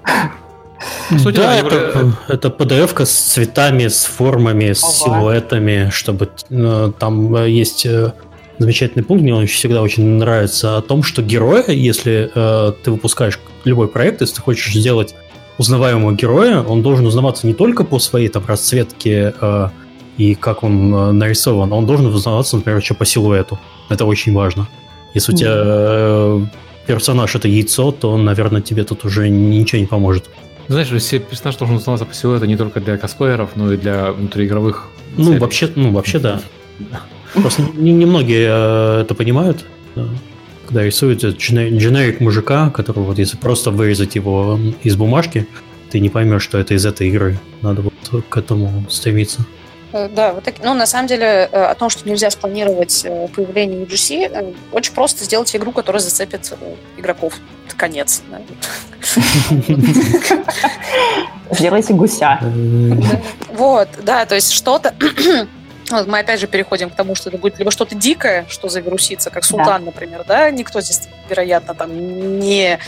Суть 1.23 1.37
да, 1.37 1.57
это, 1.57 2.13
это 2.29 2.49
PDF 2.49 3.05
с 3.05 3.11
цветами, 3.11 3.87
с 3.87 4.05
формами, 4.05 4.73
с 4.73 4.83
Ого. 4.83 4.93
силуэтами, 4.93 5.91
чтобы 5.91 6.29
э, 6.51 6.93
там 6.99 7.35
э, 7.35 7.49
есть 7.49 7.87
э, 7.87 8.13
замечательный 8.59 9.03
пункт, 9.03 9.23
мне 9.23 9.35
он 9.35 9.47
всегда 9.47 9.81
очень 9.81 10.05
нравится, 10.05 10.77
о 10.77 10.83
том, 10.83 11.03
что 11.03 11.23
героя, 11.23 11.65
если 11.69 12.31
э, 12.35 12.73
ты 12.85 12.91
выпускаешь 12.91 13.41
любой 13.65 13.89
проект, 13.89 14.21
если 14.21 14.35
ты 14.35 14.43
хочешь 14.43 14.75
сделать 14.75 15.15
узнаваемого 15.57 16.13
героя, 16.13 16.61
он 16.61 16.83
должен 16.83 17.07
узнаваться 17.07 17.47
не 17.47 17.55
только 17.55 17.85
по 17.85 17.99
своей 17.99 18.29
там 18.29 18.45
расцветке 18.47 19.33
э, 19.41 19.69
и 20.17 20.35
как 20.35 20.63
он 20.63 20.95
э, 20.95 21.13
нарисован, 21.13 21.73
он 21.73 21.87
должен 21.87 22.07
узнаваться, 22.07 22.57
например, 22.57 22.81
еще 22.81 22.95
по 22.95 23.05
силуэту. 23.05 23.59
Это 23.89 24.05
очень 24.05 24.33
важно. 24.33 24.69
Если 25.15 25.33
у 25.33 25.37
тебя 25.37 25.53
э, 25.55 26.45
персонаж 26.87 27.35
это 27.35 27.49
яйцо, 27.49 27.93
то, 27.93 28.17
наверное, 28.17 28.63
тебе 28.63 28.85
тут 28.85 29.05
уже 29.05 29.29
ничего 29.29 29.81
не 29.81 29.87
поможет. 29.87 30.31
Знаешь, 30.69 30.89
все 30.89 31.19
персонаж 31.19 31.57
должен 31.57 31.77
узнаваться 31.77 32.07
по 32.07 32.15
силуэту 32.15 32.47
не 32.47 32.57
только 32.57 32.81
для 32.81 32.97
косплееров, 32.97 33.51
но 33.57 33.73
и 33.73 33.77
для 33.77 34.13
внутриигровых. 34.13 34.89
Ну, 35.17 35.25
целей. 35.25 35.39
вообще, 35.39 35.71
ну, 35.75 35.93
вообще 35.93 36.19
да. 36.19 36.41
Просто 37.35 37.63
немногие 37.77 38.49
э, 38.51 39.01
это 39.03 39.15
понимают. 39.15 39.65
Когда 40.67 40.83
рисуют 40.83 41.23
дженерик 41.23 42.21
мужика, 42.21 42.71
который 42.71 43.05
вот 43.05 43.19
если 43.19 43.37
просто 43.37 43.71
вырезать 43.71 44.17
его 44.17 44.59
из 44.83 44.97
бумажки, 44.97 45.47
ты 45.91 46.01
не 46.01 46.09
поймешь, 46.09 46.43
что 46.43 46.59
это 46.59 46.75
из 46.75 46.85
этой 46.85 47.09
игры. 47.09 47.39
Надо 47.63 47.83
вот 47.83 48.25
к 48.29 48.37
этому 48.37 48.85
стремиться. 48.91 49.47
Э, 49.93 50.09
да, 50.09 50.33
вот 50.33 50.45
так, 50.45 50.57
ну, 50.63 50.75
на 50.75 50.87
самом 50.87 51.07
деле, 51.07 51.49
э, 51.51 51.65
о 51.65 51.75
том, 51.75 51.91
что 51.91 52.09
нельзя 52.09 52.31
спланировать 52.31 53.05
э, 53.05 53.29
появление 53.29 53.85
UGC, 53.85 54.55
очень 54.73 54.93
просто 54.93 55.25
сделать 55.25 55.55
игру, 55.55 55.73
которая 55.73 56.01
зацепит 56.01 56.53
игроков. 56.97 57.35
Это 57.67 57.77
конец. 57.77 58.23
Сделайте 61.51 61.95
гуся. 61.95 62.41
Вот, 63.53 63.89
да, 64.03 64.27
то 64.27 64.35
есть 64.35 64.53
что-то... 64.53 64.95
Вот 65.89 66.09
мы 66.09 66.19
опять 66.19 66.41
же 66.41 66.49
переходим 66.49 66.91
к 66.91 66.97
тому, 66.97 67.15
что 67.15 67.31
это 67.31 67.39
будет 67.39 67.61
либо 67.61 67.71
что-то 67.71 67.95
дикое, 67.95 68.45
что 68.49 68.69
завирусится, 68.69 69.31
как 69.31 69.45
Султан, 69.45 69.83
да. 69.83 69.87
например, 69.87 70.25
да, 70.27 70.51
никто 70.51 70.81
здесь, 70.81 71.03
вероятно, 71.31 71.77
там 71.77 72.41
не 72.41 72.81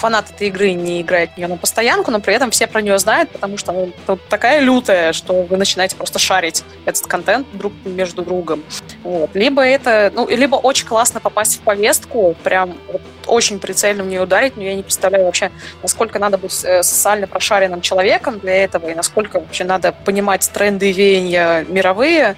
фанат 0.00 0.30
этой 0.30 0.48
игры 0.48 0.72
не 0.72 1.02
играет 1.02 1.32
в 1.32 1.36
нее 1.36 1.46
на 1.46 1.56
постоянку, 1.56 2.10
но 2.10 2.20
при 2.20 2.34
этом 2.34 2.50
все 2.50 2.66
про 2.66 2.80
нее 2.80 2.98
знают, 2.98 3.30
потому 3.30 3.58
что 3.58 3.72
она 3.72 4.16
такая 4.28 4.60
лютая, 4.60 5.12
что 5.12 5.42
вы 5.42 5.56
начинаете 5.56 5.94
просто 5.96 6.18
шарить 6.18 6.64
этот 6.86 7.06
контент 7.06 7.46
друг 7.52 7.72
между 7.84 8.22
другом. 8.22 8.64
Вот. 9.02 9.30
Либо 9.34 9.62
это, 9.62 10.10
ну, 10.14 10.26
либо 10.28 10.56
очень 10.56 10.86
классно 10.86 11.20
попасть 11.20 11.58
в 11.58 11.60
повестку, 11.60 12.34
прям 12.42 12.76
вот, 12.90 13.02
очень 13.26 13.58
прицельно 13.58 14.02
в 14.02 14.06
нее 14.06 14.22
ударить, 14.22 14.56
но 14.56 14.62
я 14.62 14.74
не 14.74 14.82
представляю 14.82 15.26
вообще, 15.26 15.50
насколько 15.82 16.18
надо 16.18 16.38
быть 16.38 16.64
э, 16.64 16.82
социально 16.82 17.26
прошаренным 17.26 17.82
человеком 17.82 18.38
для 18.38 18.64
этого, 18.64 18.88
и 18.88 18.94
насколько 18.94 19.40
вообще 19.40 19.64
надо 19.64 19.92
понимать 19.92 20.50
тренды 20.52 20.92
веяния 20.92 21.64
мировые 21.68 22.36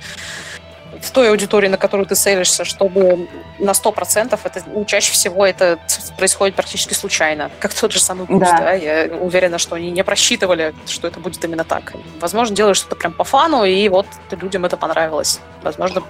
в 1.03 1.11
той 1.11 1.30
аудитории, 1.30 1.68
на 1.68 1.76
которую 1.76 2.07
ты 2.07 2.14
целишься, 2.14 2.64
чтобы 2.64 3.28
на 3.59 3.72
100% 3.72 4.38
это, 4.42 4.62
ну, 4.66 4.84
чаще 4.84 5.12
всего 5.12 5.44
это 5.44 5.78
происходит 6.16 6.55
практически 6.55 6.94
случайно. 6.94 7.50
Как 7.59 7.74
тот 7.74 7.92
же 7.92 8.00
самый 8.00 8.26
Буст, 8.26 8.40
да. 8.40 8.59
да. 8.59 8.72
Я 8.72 9.16
уверена, 9.16 9.59
что 9.59 9.74
они 9.74 9.90
не 9.90 10.05
просчитывали, 10.05 10.74
что 10.86 11.09
это 11.09 11.18
будет 11.18 11.44
именно 11.44 11.64
так. 11.64 11.92
Возможно, 12.20 12.55
делают 12.55 12.76
что-то 12.76 12.94
прям 12.94 13.12
по 13.12 13.24
фану, 13.24 13.64
и 13.64 13.88
вот 13.88 14.07
людям 14.30 14.64
это 14.64 14.76
понравилось. 14.76 15.40
Возможно, 15.62 16.03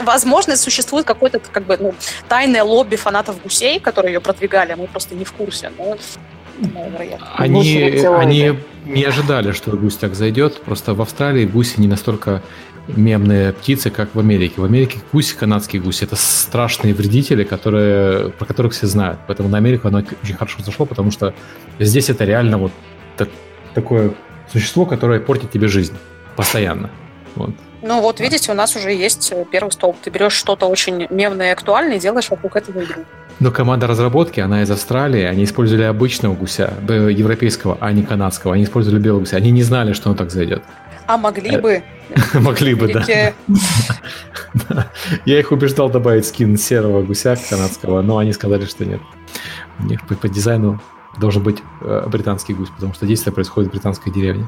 возможно, 0.00 0.56
существует 0.56 1.06
какое-то 1.06 1.38
как 1.38 1.64
бы 1.64 1.76
ну, 1.78 1.94
тайное 2.28 2.64
лобби 2.64 2.96
фанатов 2.96 3.40
гусей, 3.40 3.78
которые 3.78 4.14
ее 4.14 4.20
продвигали, 4.20 4.72
а 4.72 4.76
мы 4.76 4.88
просто 4.88 5.14
не 5.14 5.24
в 5.24 5.32
курсе. 5.32 5.70
Но 5.78 5.96
Они, 7.36 8.04
они 8.04 8.58
не 8.84 9.04
ожидали, 9.04 9.52
что 9.52 9.70
гусь 9.76 9.96
так 9.96 10.14
зайдет. 10.14 10.60
Просто 10.62 10.94
в 10.94 11.00
Австралии 11.00 11.46
гуси 11.46 11.80
не 11.80 11.88
настолько 11.88 12.42
мемные 12.88 13.52
птицы, 13.52 13.90
как 13.90 14.14
в 14.14 14.18
Америке. 14.18 14.54
В 14.60 14.64
Америке 14.64 14.98
гусь, 15.12 15.32
канадские 15.32 15.80
гуси, 15.80 16.04
это 16.04 16.16
страшные 16.16 16.94
вредители, 16.94 17.44
которые, 17.44 18.30
про 18.30 18.44
которых 18.44 18.72
все 18.72 18.86
знают. 18.86 19.20
Поэтому 19.26 19.48
на 19.48 19.58
Америку 19.58 19.88
оно 19.88 20.02
очень 20.22 20.34
хорошо 20.34 20.62
зашло, 20.62 20.86
потому 20.86 21.10
что 21.10 21.34
здесь 21.78 22.10
это 22.10 22.24
реально 22.24 22.58
вот 22.58 22.72
так, 23.16 23.28
такое 23.74 24.12
существо, 24.52 24.86
которое 24.86 25.20
портит 25.20 25.50
тебе 25.50 25.68
жизнь 25.68 25.94
постоянно. 26.36 26.90
Вот. 27.36 27.50
Ну 27.82 28.00
вот, 28.00 28.20
видите, 28.20 28.52
у 28.52 28.54
нас 28.54 28.76
уже 28.76 28.92
есть 28.92 29.32
первый 29.50 29.70
столб. 29.70 29.96
Ты 30.02 30.10
берешь 30.10 30.32
что-то 30.32 30.66
очень 30.66 31.06
мемное 31.10 31.48
и 31.48 31.52
актуальное 31.52 31.96
и 31.96 32.00
делаешь 32.00 32.30
вокруг 32.30 32.56
этого 32.56 32.82
игру. 32.82 33.02
Но 33.40 33.50
команда 33.50 33.86
разработки, 33.88 34.40
она 34.40 34.62
из 34.62 34.70
Австралии, 34.70 35.22
они 35.22 35.44
использовали 35.44 35.82
обычного 35.82 36.34
гуся, 36.34 36.72
европейского, 36.88 37.76
а 37.80 37.92
не 37.92 38.02
канадского. 38.04 38.54
Они 38.54 38.64
использовали 38.64 39.00
белого 39.00 39.20
гуся. 39.20 39.36
Они 39.36 39.50
не 39.50 39.62
знали, 39.64 39.92
что 39.92 40.08
он 40.08 40.16
так 40.16 40.30
зайдет. 40.30 40.62
А 41.06 41.16
могли 41.16 41.56
бы. 41.58 41.82
Могли 42.34 42.74
бы, 42.74 42.92
да. 42.92 43.04
Я 45.24 45.40
их 45.40 45.52
убеждал 45.52 45.90
добавить 45.90 46.26
скин 46.26 46.56
серого 46.56 47.02
гуся 47.02 47.36
канадского, 47.48 48.02
но 48.02 48.18
они 48.18 48.32
сказали, 48.32 48.66
что 48.66 48.84
нет. 48.84 49.00
У 49.80 49.84
них 49.84 50.06
по 50.06 50.28
дизайну 50.28 50.80
должен 51.18 51.42
быть 51.42 51.62
э, 51.80 52.06
британский 52.08 52.54
гусь, 52.54 52.70
потому 52.70 52.94
что 52.94 53.06
действие 53.06 53.32
происходит 53.32 53.70
в 53.70 53.72
британской 53.72 54.12
деревне. 54.12 54.46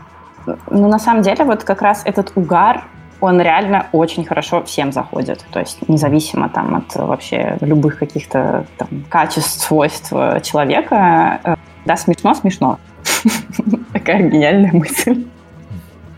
Ну, 0.70 0.88
на 0.88 0.98
самом 0.98 1.22
деле, 1.22 1.44
вот 1.44 1.64
как 1.64 1.82
раз 1.82 2.02
этот 2.04 2.32
угар, 2.34 2.84
он 3.20 3.40
реально 3.40 3.86
очень 3.92 4.24
хорошо 4.24 4.62
всем 4.62 4.92
заходит. 4.92 5.44
То 5.50 5.60
есть 5.60 5.88
независимо 5.88 6.48
там 6.48 6.76
от 6.76 6.94
вообще 6.94 7.56
любых 7.60 7.98
каких-то 7.98 8.66
там 8.76 8.88
качеств, 9.08 9.60
свойств 9.60 10.10
человека. 10.42 11.40
Э, 11.42 11.56
да, 11.84 11.96
смешно, 11.96 12.34
смешно. 12.34 12.78
Такая 13.92 14.28
гениальная 14.28 14.72
мысль. 14.72 15.26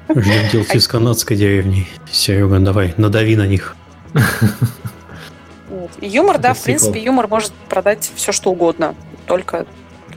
Ждем 0.09 0.48
делать 0.50 0.74
из 0.74 0.88
канадской 0.88 1.36
деревни. 1.36 1.86
Серега, 2.11 2.59
давай, 2.61 2.94
надави 2.96 3.36
на 3.36 3.46
них. 3.46 3.76
Юмор, 6.00 6.38
да, 6.38 6.54
в 6.54 6.62
принципе, 6.62 7.02
юмор 7.02 7.28
может 7.28 7.52
продать 7.68 8.11
все, 8.14 8.32
что 8.32 8.50
угодно. 8.50 8.94
Только 9.26 9.66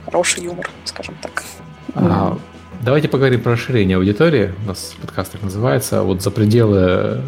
хороший 0.06 0.44
юмор, 0.44 0.70
скажем 0.84 1.14
так. 1.20 1.42
А, 1.94 2.38
давайте 2.80 3.08
поговорим 3.08 3.42
про 3.42 3.52
расширение 3.52 3.98
аудитории. 3.98 4.54
У 4.64 4.68
нас 4.68 4.94
подкаст 5.00 5.32
так 5.32 5.42
называется. 5.42 6.02
Вот 6.02 6.22
за 6.22 6.30
пределы 6.30 7.20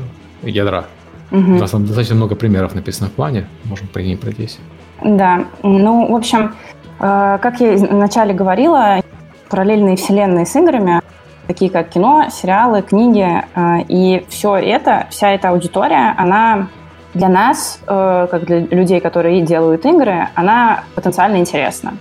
ядра. 0.42 0.86
Угу. 1.30 1.38
У 1.40 1.58
нас 1.58 1.70
там 1.70 1.84
достаточно 1.84 2.14
много 2.14 2.34
примеров 2.34 2.74
написано 2.74 3.10
в 3.10 3.12
плане. 3.12 3.46
Можем 3.64 3.88
по 3.88 3.98
ней 3.98 4.16
пройтись. 4.16 4.58
Да. 5.02 5.44
Ну, 5.62 6.10
в 6.10 6.14
общем, 6.14 6.54
э, 7.00 7.38
как 7.42 7.60
я 7.60 7.76
вначале 7.76 8.32
говорила, 8.32 9.02
параллельные 9.50 9.96
вселенные 9.96 10.46
с 10.46 10.56
играми 10.56 11.02
такие 11.46 11.70
как 11.70 11.90
кино, 11.90 12.26
сериалы, 12.30 12.82
книги. 12.82 13.26
Э, 13.54 13.82
и 13.88 14.24
все 14.28 14.56
это, 14.56 15.06
вся 15.10 15.30
эта 15.30 15.50
аудитория, 15.50 16.14
она 16.16 16.68
для 17.14 17.28
нас, 17.28 17.80
э, 17.86 18.26
как 18.30 18.44
для 18.44 18.60
людей, 18.60 19.00
которые 19.00 19.40
делают 19.42 19.86
игры, 19.86 20.28
она 20.34 20.84
потенциально 20.94 21.36
интересна. 21.36 21.94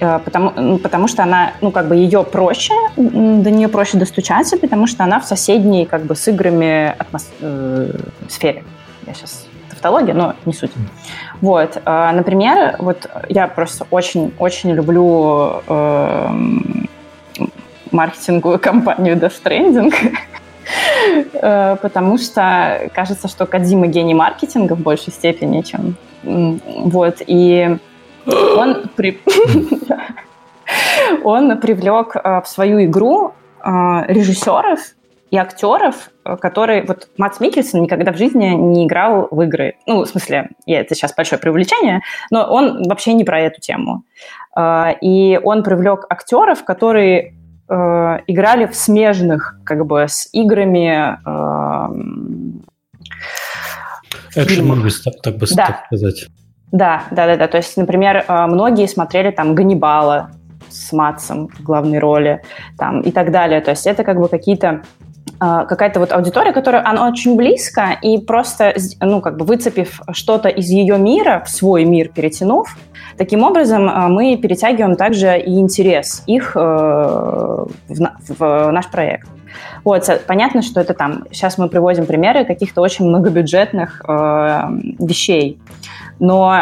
Э, 0.00 0.18
потому, 0.24 0.78
потому 0.78 1.08
что 1.08 1.22
она, 1.22 1.52
ну, 1.60 1.70
как 1.70 1.88
бы 1.88 1.96
ее 1.96 2.24
проще, 2.24 2.74
до 2.96 3.50
нее 3.50 3.68
проще 3.68 3.96
достучаться, 3.98 4.56
потому 4.56 4.86
что 4.86 5.04
она 5.04 5.20
в 5.20 5.24
соседней, 5.24 5.86
как 5.86 6.02
бы, 6.02 6.14
с 6.14 6.26
играми 6.28 6.94
атмос... 6.98 7.28
э, 7.40 7.90
сфере. 8.28 8.64
Я 9.06 9.14
сейчас 9.14 9.46
тавтология, 9.70 10.14
но 10.14 10.34
не 10.44 10.52
суть. 10.52 10.72
Вот, 11.40 11.80
например, 11.84 12.74
вот 12.80 13.08
я 13.28 13.46
просто 13.46 13.86
очень-очень 13.90 14.72
люблю 14.72 15.62
э, 15.68 16.28
маркетинговую 17.92 18.58
компанию 18.58 19.16
Death 19.16 19.34
Stranding, 19.42 19.94
э, 21.32 21.76
потому 21.80 22.18
что 22.18 22.90
кажется, 22.94 23.28
что 23.28 23.46
Кадима 23.46 23.86
гений 23.86 24.14
маркетинга 24.14 24.74
в 24.74 24.80
большей 24.80 25.12
степени, 25.12 25.62
чем... 25.62 25.96
Вот, 26.22 27.22
и 27.26 27.78
он, 28.26 28.90
при... 28.96 29.20
он 31.24 31.58
привлек 31.60 32.16
э, 32.16 32.40
в 32.42 32.48
свою 32.48 32.84
игру 32.84 33.32
э, 33.62 33.70
режиссеров 34.08 34.80
и 35.30 35.36
актеров, 35.36 36.10
которые... 36.40 36.82
Вот 36.84 37.08
Матс 37.18 37.38
Микельсон 37.38 37.82
никогда 37.82 38.12
в 38.12 38.16
жизни 38.16 38.46
не 38.48 38.86
играл 38.86 39.28
в 39.30 39.40
игры. 39.42 39.76
Ну, 39.86 40.04
в 40.04 40.06
смысле, 40.06 40.50
это 40.66 40.94
сейчас 40.94 41.14
большое 41.14 41.40
привлечение, 41.40 42.00
но 42.30 42.44
он 42.44 42.82
вообще 42.88 43.12
не 43.12 43.24
про 43.24 43.40
эту 43.40 43.60
тему. 43.60 44.04
И 45.02 45.40
он 45.44 45.62
привлек 45.62 46.06
актеров, 46.08 46.64
которые 46.64 47.34
э, 47.68 48.18
играли 48.26 48.66
в 48.66 48.74
смежных, 48.74 49.58
как 49.64 49.86
бы, 49.86 50.06
с 50.08 50.28
играми... 50.32 51.18
Э, 51.24 51.88
Экшен 54.34 54.90
так, 55.04 55.14
так 55.22 55.36
бы 55.38 55.46
да. 55.54 55.66
так 55.66 55.86
сказать. 55.86 56.26
Да, 56.70 57.04
да, 57.10 57.26
да, 57.26 57.36
да. 57.36 57.48
То 57.48 57.56
есть, 57.56 57.76
например, 57.76 58.24
э, 58.26 58.46
многие 58.46 58.86
смотрели 58.86 59.30
там 59.30 59.54
Ганнибала 59.54 60.30
с 60.68 60.92
Матсом 60.92 61.48
в 61.48 61.62
главной 61.62 61.98
роли, 61.98 62.42
там 62.78 63.00
и 63.00 63.10
так 63.10 63.32
далее. 63.32 63.60
То 63.60 63.70
есть 63.70 63.86
это 63.86 64.04
как 64.04 64.18
бы 64.18 64.28
какие-то 64.28 64.82
э, 65.40 65.64
какая-то 65.66 66.00
вот 66.00 66.12
аудитория, 66.12 66.52
которая 66.52 66.86
она 66.86 67.08
очень 67.08 67.36
близко, 67.36 67.96
и 68.02 68.18
просто, 68.18 68.74
ну, 69.00 69.20
как 69.20 69.38
бы 69.38 69.44
выцепив 69.44 70.00
что-то 70.12 70.48
из 70.48 70.68
ее 70.68 70.98
мира, 70.98 71.42
в 71.44 71.50
свой 71.50 71.84
мир 71.84 72.08
перетянув, 72.08 72.76
Таким 73.18 73.42
образом, 73.42 73.88
э, 73.88 74.08
мы 74.08 74.36
перетягиваем 74.36 74.94
также 74.94 75.38
и 75.38 75.58
интерес 75.58 76.22
их 76.26 76.52
э, 76.54 76.60
в 76.60 78.70
наш 78.70 78.88
проект. 78.90 79.28
Вот, 79.82 80.08
понятно, 80.26 80.62
что 80.62 80.80
это 80.80 80.94
там, 80.94 81.24
сейчас 81.32 81.58
мы 81.58 81.68
приводим 81.68 82.06
примеры 82.06 82.44
каких-то 82.44 82.80
очень 82.80 83.06
многобюджетных 83.06 84.04
э, 84.06 84.60
вещей, 85.00 85.58
но 86.20 86.54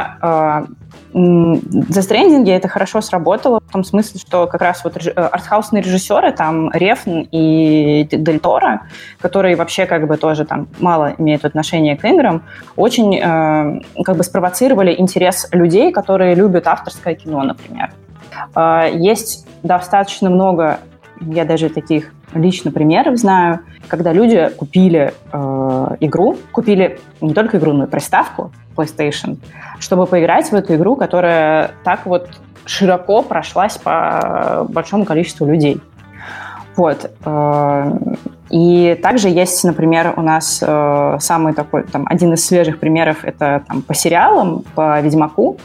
за 1.17 2.03
стрендинги 2.03 2.51
это 2.51 2.69
хорошо 2.69 3.01
сработало 3.01 3.61
в 3.67 3.73
том 3.73 3.85
смысле, 3.85 4.21
что 4.21 4.47
как 4.47 4.61
раз 4.61 4.85
вот 4.85 4.99
э, 4.99 5.11
артхаусные 5.11 5.83
режиссеры, 5.83 6.31
там 6.33 6.71
Рефн 6.73 7.21
и 7.33 8.07
Дель 8.11 8.39
Торо, 8.39 8.83
которые 9.19 9.57
вообще 9.57 9.87
как 9.87 10.07
бы 10.07 10.19
тоже 10.19 10.45
там 10.45 10.69
мало 10.79 11.15
имеют 11.17 11.47
отношения 11.47 11.97
к 11.97 12.05
играм, 12.05 12.43
очень 12.77 13.17
э, 13.17 14.03
как 14.05 14.17
бы 14.17 14.25
спровоцировали 14.25 14.95
интерес 14.99 15.49
людей, 15.53 15.91
которые 15.91 16.35
любят 16.35 16.67
авторское 16.67 17.15
кино, 17.15 17.43
например. 17.43 17.93
Э, 18.55 18.91
есть 18.93 19.47
достаточно 19.63 20.29
много, 20.29 20.81
я 21.23 21.47
даже 21.47 21.71
таких 21.71 22.13
лично 22.35 22.71
примеров 22.71 23.17
знаю, 23.17 23.61
когда 23.89 24.13
люди 24.13 24.51
купили 24.57 25.15
э, 25.33 25.97
игру, 26.01 26.37
купили 26.53 26.99
не 27.21 27.35
только 27.35 27.59
игру, 27.59 27.73
но 27.73 27.85
и 27.85 27.87
приставку 27.87 28.53
PlayStation, 28.77 29.39
чтобы 29.79 30.07
поиграть 30.07 30.51
в 30.51 30.55
эту 30.55 30.75
игру, 30.75 30.97
которая 30.97 31.73
так 31.85 32.07
вот 32.07 32.29
широко 32.65 33.23
прошлась 33.23 33.79
по 33.79 34.67
большому 34.69 35.05
количеству 35.05 35.47
людей. 35.47 35.81
Вот. 36.77 37.11
Э, 37.25 37.93
и 38.51 38.99
также 39.03 39.29
есть, 39.29 39.65
например, 39.65 40.15
у 40.17 40.23
нас 40.23 40.63
э, 40.65 41.17
самый 41.21 41.53
такой, 41.55 41.85
там, 41.85 42.07
один 42.07 42.35
из 42.35 42.45
свежих 42.45 42.79
примеров, 42.79 43.25
это 43.25 43.65
там, 43.67 43.83
по 43.83 43.95
сериалам, 43.95 44.65
по 44.75 45.01
Ведьмаку. 45.01 45.59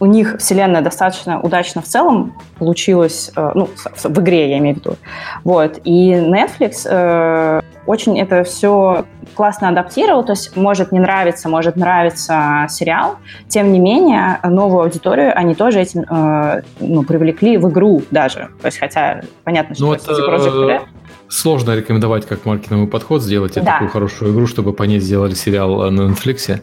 Э, 0.00 0.04
у 0.04 0.06
них 0.06 0.36
вселенная 0.38 0.80
достаточно 0.80 1.40
удачно 1.40 1.82
в 1.82 1.84
целом 1.84 2.34
получилась, 2.58 3.30
э, 3.36 3.52
ну, 3.54 3.68
в, 3.94 4.18
игре 4.20 4.50
я 4.50 4.58
имею 4.58 4.76
в 4.76 4.78
виду. 4.78 4.96
Вот. 5.44 5.78
И 5.84 6.12
Netflix 6.12 6.86
э, 6.86 7.60
очень 7.86 8.18
это 8.18 8.42
все 8.44 9.04
классно 9.34 9.68
адаптировал, 9.68 10.24
то 10.24 10.32
есть 10.32 10.56
может 10.56 10.92
не 10.92 10.98
нравиться, 10.98 11.48
может 11.48 11.76
нравиться 11.76 12.66
сериал, 12.68 13.16
тем 13.48 13.72
не 13.72 13.78
менее 13.78 14.38
новую 14.42 14.82
аудиторию 14.84 15.32
они 15.36 15.54
тоже 15.54 15.80
этим 15.80 16.02
э, 16.02 16.62
ну, 16.80 17.02
привлекли 17.02 17.58
в 17.58 17.68
игру 17.70 18.02
даже, 18.10 18.48
то 18.60 18.66
есть 18.66 18.78
хотя 18.78 19.22
понятно, 19.44 19.74
что 19.74 19.86
ну, 19.86 19.94
это... 19.94 20.12
Project 20.12 20.80
Сложно 21.28 21.76
рекомендовать 21.76 22.26
как 22.26 22.44
маркетинговый 22.44 22.88
подход, 22.88 23.22
сделать 23.22 23.54
да. 23.54 23.62
такую 23.62 23.88
хорошую 23.88 24.32
игру, 24.32 24.48
чтобы 24.48 24.72
по 24.72 24.82
ней 24.82 24.98
сделали 24.98 25.34
сериал 25.34 25.88
на 25.88 26.10
Netflix. 26.10 26.60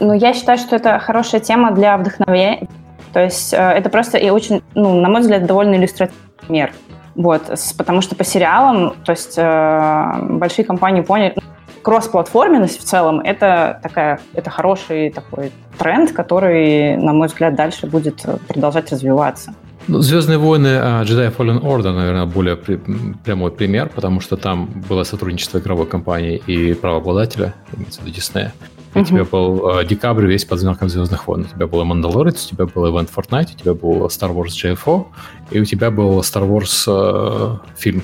Ну, 0.00 0.14
я 0.14 0.32
считаю, 0.32 0.58
что 0.58 0.76
это 0.76 0.98
хорошая 0.98 1.40
тема 1.40 1.72
для 1.72 1.96
вдохновения. 1.98 2.66
То 3.12 3.20
есть 3.20 3.52
э, 3.52 3.56
это 3.56 3.90
просто 3.90 4.18
и 4.18 4.30
очень, 4.30 4.62
ну, 4.74 5.00
на 5.00 5.08
мой 5.08 5.20
взгляд, 5.20 5.46
довольно 5.46 5.74
иллюстративный 5.74 6.22
пример. 6.40 6.72
Вот, 7.14 7.42
потому 7.76 8.00
что 8.00 8.14
по 8.14 8.24
сериалам, 8.24 8.94
то 9.04 9.12
есть 9.12 9.34
э, 9.36 10.12
большие 10.22 10.64
компании 10.64 11.02
поняли, 11.02 11.34
ну, 11.36 11.42
кросс-платформенность 11.82 12.80
в 12.80 12.84
целом 12.84 13.20
это 13.20 13.80
такая, 13.82 14.20
это 14.34 14.48
хороший 14.48 15.10
такой 15.10 15.52
тренд, 15.78 16.12
который, 16.12 16.96
на 16.96 17.12
мой 17.12 17.28
взгляд, 17.28 17.54
дальше 17.54 17.86
будет 17.86 18.24
продолжать 18.48 18.92
развиваться. 18.92 19.54
Ну, 19.88 20.00
Звездные 20.00 20.38
войны 20.38 20.68
Jedi 21.04 21.34
Fallen 21.36 21.60
Order, 21.62 21.92
наверное, 21.92 22.26
более 22.26 22.56
при, 22.56 22.78
прямой 23.24 23.50
пример, 23.50 23.90
потому 23.94 24.20
что 24.20 24.36
там 24.36 24.66
было 24.88 25.04
сотрудничество 25.04 25.58
игровой 25.58 25.86
компании 25.86 26.40
и 26.46 26.74
правообладателя, 26.74 27.54
имеется 27.76 28.00
в 28.00 28.04
виду 28.04 28.18
Disney. 28.18 28.50
У 28.94 29.04
тебя 29.04 29.24
был 29.24 29.78
э, 29.78 29.84
декабрь 29.84 30.26
весь 30.26 30.44
под 30.44 30.58
знаком 30.58 30.88
Звездных 30.88 31.28
войн. 31.28 31.42
У 31.42 31.54
тебя 31.54 31.66
был 31.66 31.84
Мандалорец, 31.84 32.46
у 32.46 32.48
тебя 32.48 32.66
был 32.66 32.86
Event 32.86 33.08
Fortnite, 33.14 33.54
у 33.54 33.58
тебя 33.58 33.74
был 33.74 34.06
Star 34.06 34.34
Wars 34.34 34.48
JFO, 34.48 35.06
и 35.52 35.60
у 35.60 35.64
тебя 35.64 35.90
был 35.90 36.18
Star 36.20 36.48
Wars 36.48 36.84
э, 36.88 37.58
фильм 37.76 38.02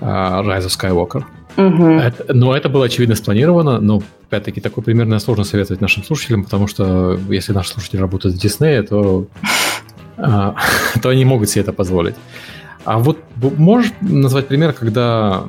э, 0.00 0.04
Rise 0.04 0.66
of 0.66 0.80
Skywalker. 0.80 1.24
Угу. 1.56 1.86
Это, 2.00 2.32
но 2.32 2.56
это 2.56 2.70
было 2.70 2.86
очевидно 2.86 3.14
спланировано, 3.14 3.80
но 3.80 4.02
опять-таки 4.28 4.62
такой 4.62 4.82
примерно 4.82 5.18
сложно 5.18 5.44
советовать 5.44 5.82
нашим 5.82 6.02
слушателям, 6.04 6.44
потому 6.44 6.66
что 6.66 7.18
если 7.28 7.52
наши 7.52 7.70
слушатели 7.70 8.00
работают 8.00 8.36
в 8.36 8.38
Диснее, 8.38 8.82
то, 8.82 9.26
э, 10.16 10.22
то 11.02 11.08
они 11.10 11.26
могут 11.26 11.50
себе 11.50 11.62
это 11.62 11.74
позволить. 11.74 12.14
А 12.84 12.98
вот 12.98 13.18
можешь 13.36 13.92
назвать 14.00 14.48
пример, 14.48 14.72
когда 14.72 15.44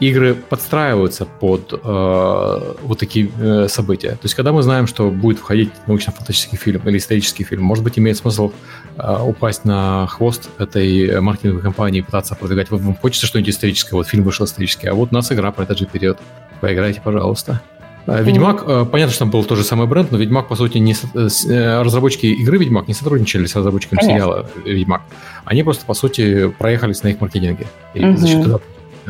игры 0.00 0.34
подстраиваются 0.34 1.24
под 1.24 1.72
э, 1.72 2.74
вот 2.82 2.98
такие 2.98 3.30
э, 3.38 3.68
события. 3.68 4.10
То 4.10 4.24
есть, 4.24 4.34
когда 4.34 4.52
мы 4.52 4.62
знаем, 4.62 4.86
что 4.86 5.10
будет 5.10 5.38
входить 5.38 5.70
научно-фантастический 5.86 6.58
фильм 6.58 6.82
или 6.88 6.98
исторический 6.98 7.44
фильм, 7.44 7.62
может 7.62 7.84
быть, 7.84 7.98
имеет 7.98 8.16
смысл 8.16 8.52
э, 8.96 9.18
упасть 9.22 9.64
на 9.64 10.06
хвост 10.06 10.48
этой 10.58 11.20
маркетинговой 11.20 11.62
компании 11.62 12.00
и 12.00 12.02
пытаться 12.02 12.34
продвигать. 12.34 12.70
Вам 12.70 12.94
хочется 12.94 13.26
что-нибудь 13.26 13.50
историческое, 13.50 13.96
вот 13.96 14.06
фильм 14.06 14.24
вышел 14.24 14.46
исторический, 14.46 14.88
а 14.88 14.94
вот 14.94 15.10
у 15.12 15.14
нас 15.14 15.30
игра 15.32 15.50
про 15.52 15.64
этот 15.64 15.78
же 15.78 15.86
период. 15.86 16.18
Поиграйте, 16.60 17.00
пожалуйста. 17.02 17.60
Э, 18.08 18.22
Ведьмак, 18.22 18.64
э, 18.66 18.86
понятно, 18.90 19.12
что 19.12 19.20
там 19.20 19.30
был 19.30 19.44
тот 19.44 19.58
же 19.58 19.64
самый 19.64 19.86
бренд, 19.86 20.10
но 20.10 20.18
Ведьмак, 20.18 20.48
по 20.48 20.56
сути, 20.56 20.78
не 20.78 20.94
э, 20.94 21.82
разработчики 21.82 22.26
игры 22.26 22.56
Ведьмак 22.56 22.88
не 22.88 22.94
сотрудничали 22.94 23.44
с 23.46 23.54
разработчиками 23.54 24.00
Конечно. 24.00 24.14
сериала 24.16 24.50
Ведьмак. 24.64 25.02
Они 25.44 25.62
просто, 25.62 25.84
по 25.84 25.94
сути, 25.94 26.48
проехались 26.48 27.02
на 27.02 27.08
их 27.08 27.20
маркетинге 27.20 27.66
и 27.92 28.04
угу. 28.04 28.16
за 28.16 28.26
счет 28.26 28.40
этого 28.40 28.60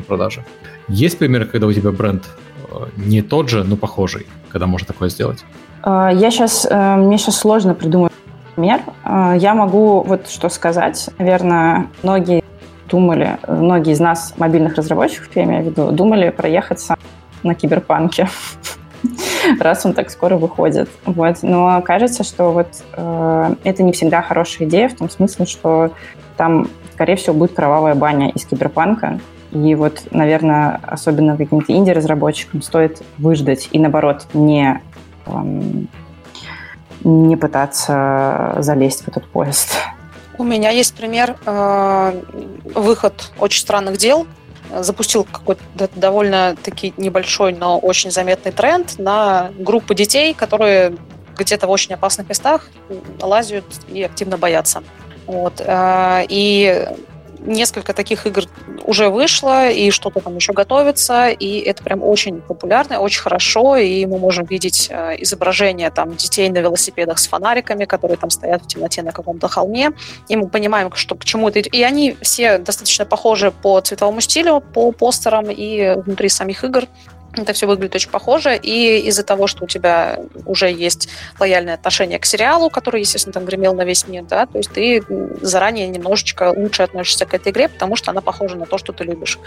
продажи. 0.07 0.45
Есть 0.89 1.18
примеры, 1.18 1.47
когда 1.47 1.66
у 1.66 1.72
тебя 1.72 1.93
бренд 1.93 2.24
э, 2.70 2.86
не 2.97 3.22
тот 3.22 3.49
же, 3.49 3.64
но 3.64 3.76
похожий, 3.76 4.26
когда 4.51 4.66
можно 4.66 4.86
такое 4.86 5.11
сделать? 5.11 5.45
А, 5.82 6.11
я 6.12 6.30
сейчас, 6.30 6.66
э, 6.68 6.97
мне 6.97 7.18
сейчас 7.18 7.36
сложно 7.36 7.74
придумать 7.74 8.12
пример. 8.55 8.80
А, 9.05 9.34
я 9.36 9.55
могу 9.55 10.03
вот 10.03 10.28
что 10.28 10.49
сказать. 10.49 11.11
Наверное, 11.18 11.89
многие 12.03 12.43
думали, 12.91 13.39
многие 13.47 13.93
из 13.93 14.01
нас, 14.01 14.34
мобильных 14.39 14.76
разработчиков, 14.76 15.28
я 15.34 15.45
имею 15.45 15.62
в 15.62 15.66
виду, 15.66 15.93
думали 15.93 16.30
проехаться 16.30 16.97
на 17.43 17.55
киберпанке, 17.55 18.28
раз 19.61 19.84
он 19.84 19.93
так 19.93 20.11
скоро 20.11 20.36
выходит. 20.36 20.89
Вот. 21.05 21.39
Но 21.43 21.82
кажется, 21.82 22.24
что 22.24 22.51
вот 22.51 22.68
э, 22.95 23.55
это 23.64 23.82
не 23.82 23.93
всегда 23.93 24.22
хорошая 24.22 24.66
идея 24.66 24.89
в 24.89 24.95
том 24.95 25.11
смысле, 25.11 25.47
что 25.47 25.93
там, 26.36 26.68
скорее 26.95 27.16
всего, 27.16 27.34
будет 27.34 27.53
кровавая 27.53 27.95
баня 27.95 28.30
из 28.30 28.45
киберпанка, 28.45 29.20
и 29.53 29.74
вот, 29.74 30.03
наверное, 30.11 30.80
особенно 30.86 31.36
каким-то 31.36 31.72
инди-разработчикам 31.72 32.62
стоит 32.62 33.03
выждать 33.16 33.68
и, 33.72 33.78
наоборот, 33.78 34.26
не, 34.34 34.82
эм, 35.26 35.88
не 37.03 37.36
пытаться 37.36 38.57
залезть 38.59 39.05
в 39.05 39.09
этот 39.09 39.26
поезд. 39.26 39.76
У 40.36 40.44
меня 40.44 40.70
есть 40.70 40.94
пример. 40.94 41.36
Э, 41.46 42.20
выход 42.74 43.32
«Очень 43.38 43.61
странных 43.61 43.96
дел» 43.96 44.26
запустил 44.76 45.24
какой-то 45.24 45.62
довольно-таки 45.96 46.92
небольшой, 46.99 47.55
но 47.55 47.78
очень 47.78 48.11
заметный 48.11 48.53
тренд 48.53 48.99
на 48.99 49.51
группы 49.59 49.94
детей, 49.94 50.34
которые 50.34 50.96
где-то 51.36 51.66
в 51.66 51.70
очень 51.70 51.94
опасных 51.94 52.28
местах 52.28 52.68
лазят 53.20 53.64
и 53.88 54.03
активно 54.03 54.36
боятся. 54.36 54.82
Вот. 55.26 55.61
Э, 55.64 56.24
и 56.28 56.86
несколько 57.41 57.93
таких 57.93 58.26
игр 58.26 58.45
уже 58.84 59.09
вышло, 59.09 59.68
и 59.68 59.91
что-то 59.91 60.20
там 60.20 60.36
еще 60.36 60.53
готовится, 60.53 61.28
и 61.28 61.59
это 61.61 61.82
прям 61.82 62.03
очень 62.03 62.41
популярно, 62.41 63.01
очень 63.01 63.20
хорошо, 63.20 63.76
и 63.76 64.07
мы 64.07 64.18
можем 64.18 64.45
видеть 64.45 64.89
э, 64.91 65.16
изображения 65.22 65.91
там 65.91 66.16
детей 66.16 66.49
на 66.49 66.59
велосипедах 66.59 67.18
с 67.18 67.26
фонариками, 67.28 67.84
которые 67.84 68.16
там 68.16 68.30
стоят 68.30 68.62
в 68.62 68.66
темноте 68.66 69.03
на 69.03 69.12
каком-то 69.12 69.49
холме, 69.49 69.91
и 70.28 70.36
мы 70.36 70.49
понимаем, 70.49 70.93
что 70.95 71.14
к 71.14 71.24
чему 71.24 71.49
это... 71.49 71.61
И 71.61 71.82
они 71.82 72.16
все 72.22 72.59
достаточно 72.59 73.05
похожи 73.05 73.51
по 73.51 73.80
цветовому 73.80 74.20
стилю, 74.20 74.61
по 74.61 74.93
постерам 74.93 75.51
и 75.51 75.95
внутри 75.97 76.28
самих 76.28 76.64
игр. 76.64 76.86
Это 77.35 77.53
все 77.53 77.66
выглядит 77.66 77.95
очень 77.95 78.11
похоже, 78.11 78.57
и 78.57 79.01
из-за 79.09 79.22
того, 79.22 79.47
что 79.47 79.64
у 79.64 79.66
тебя 79.66 80.18
уже 80.47 80.70
есть 80.70 81.09
лояльное 81.39 81.74
отношение 81.74 82.18
к 82.18 82.24
сериалу, 82.24 82.70
который, 82.70 83.01
естественно, 83.01 83.35
там 83.35 83.45
гремел 83.45 83.74
на 83.74 83.85
весь 83.85 84.09
мир, 84.09 84.24
да, 84.24 84.47
то 84.47 84.59
есть 84.59 84.70
ты 84.70 85.05
заранее 85.43 85.89
немножечко 85.89 86.53
лучше 86.57 86.83
относишься 86.83 87.26
к 87.26 87.35
этой 87.35 87.53
игре, 87.53 87.68
потому 87.68 87.97
что 87.97 88.11
она 88.11 88.22
похожа 88.22 88.57
на 88.57 88.66
то, 88.66 88.79
что 88.79 88.93
ты 88.93 89.05
любишь. 89.05 89.39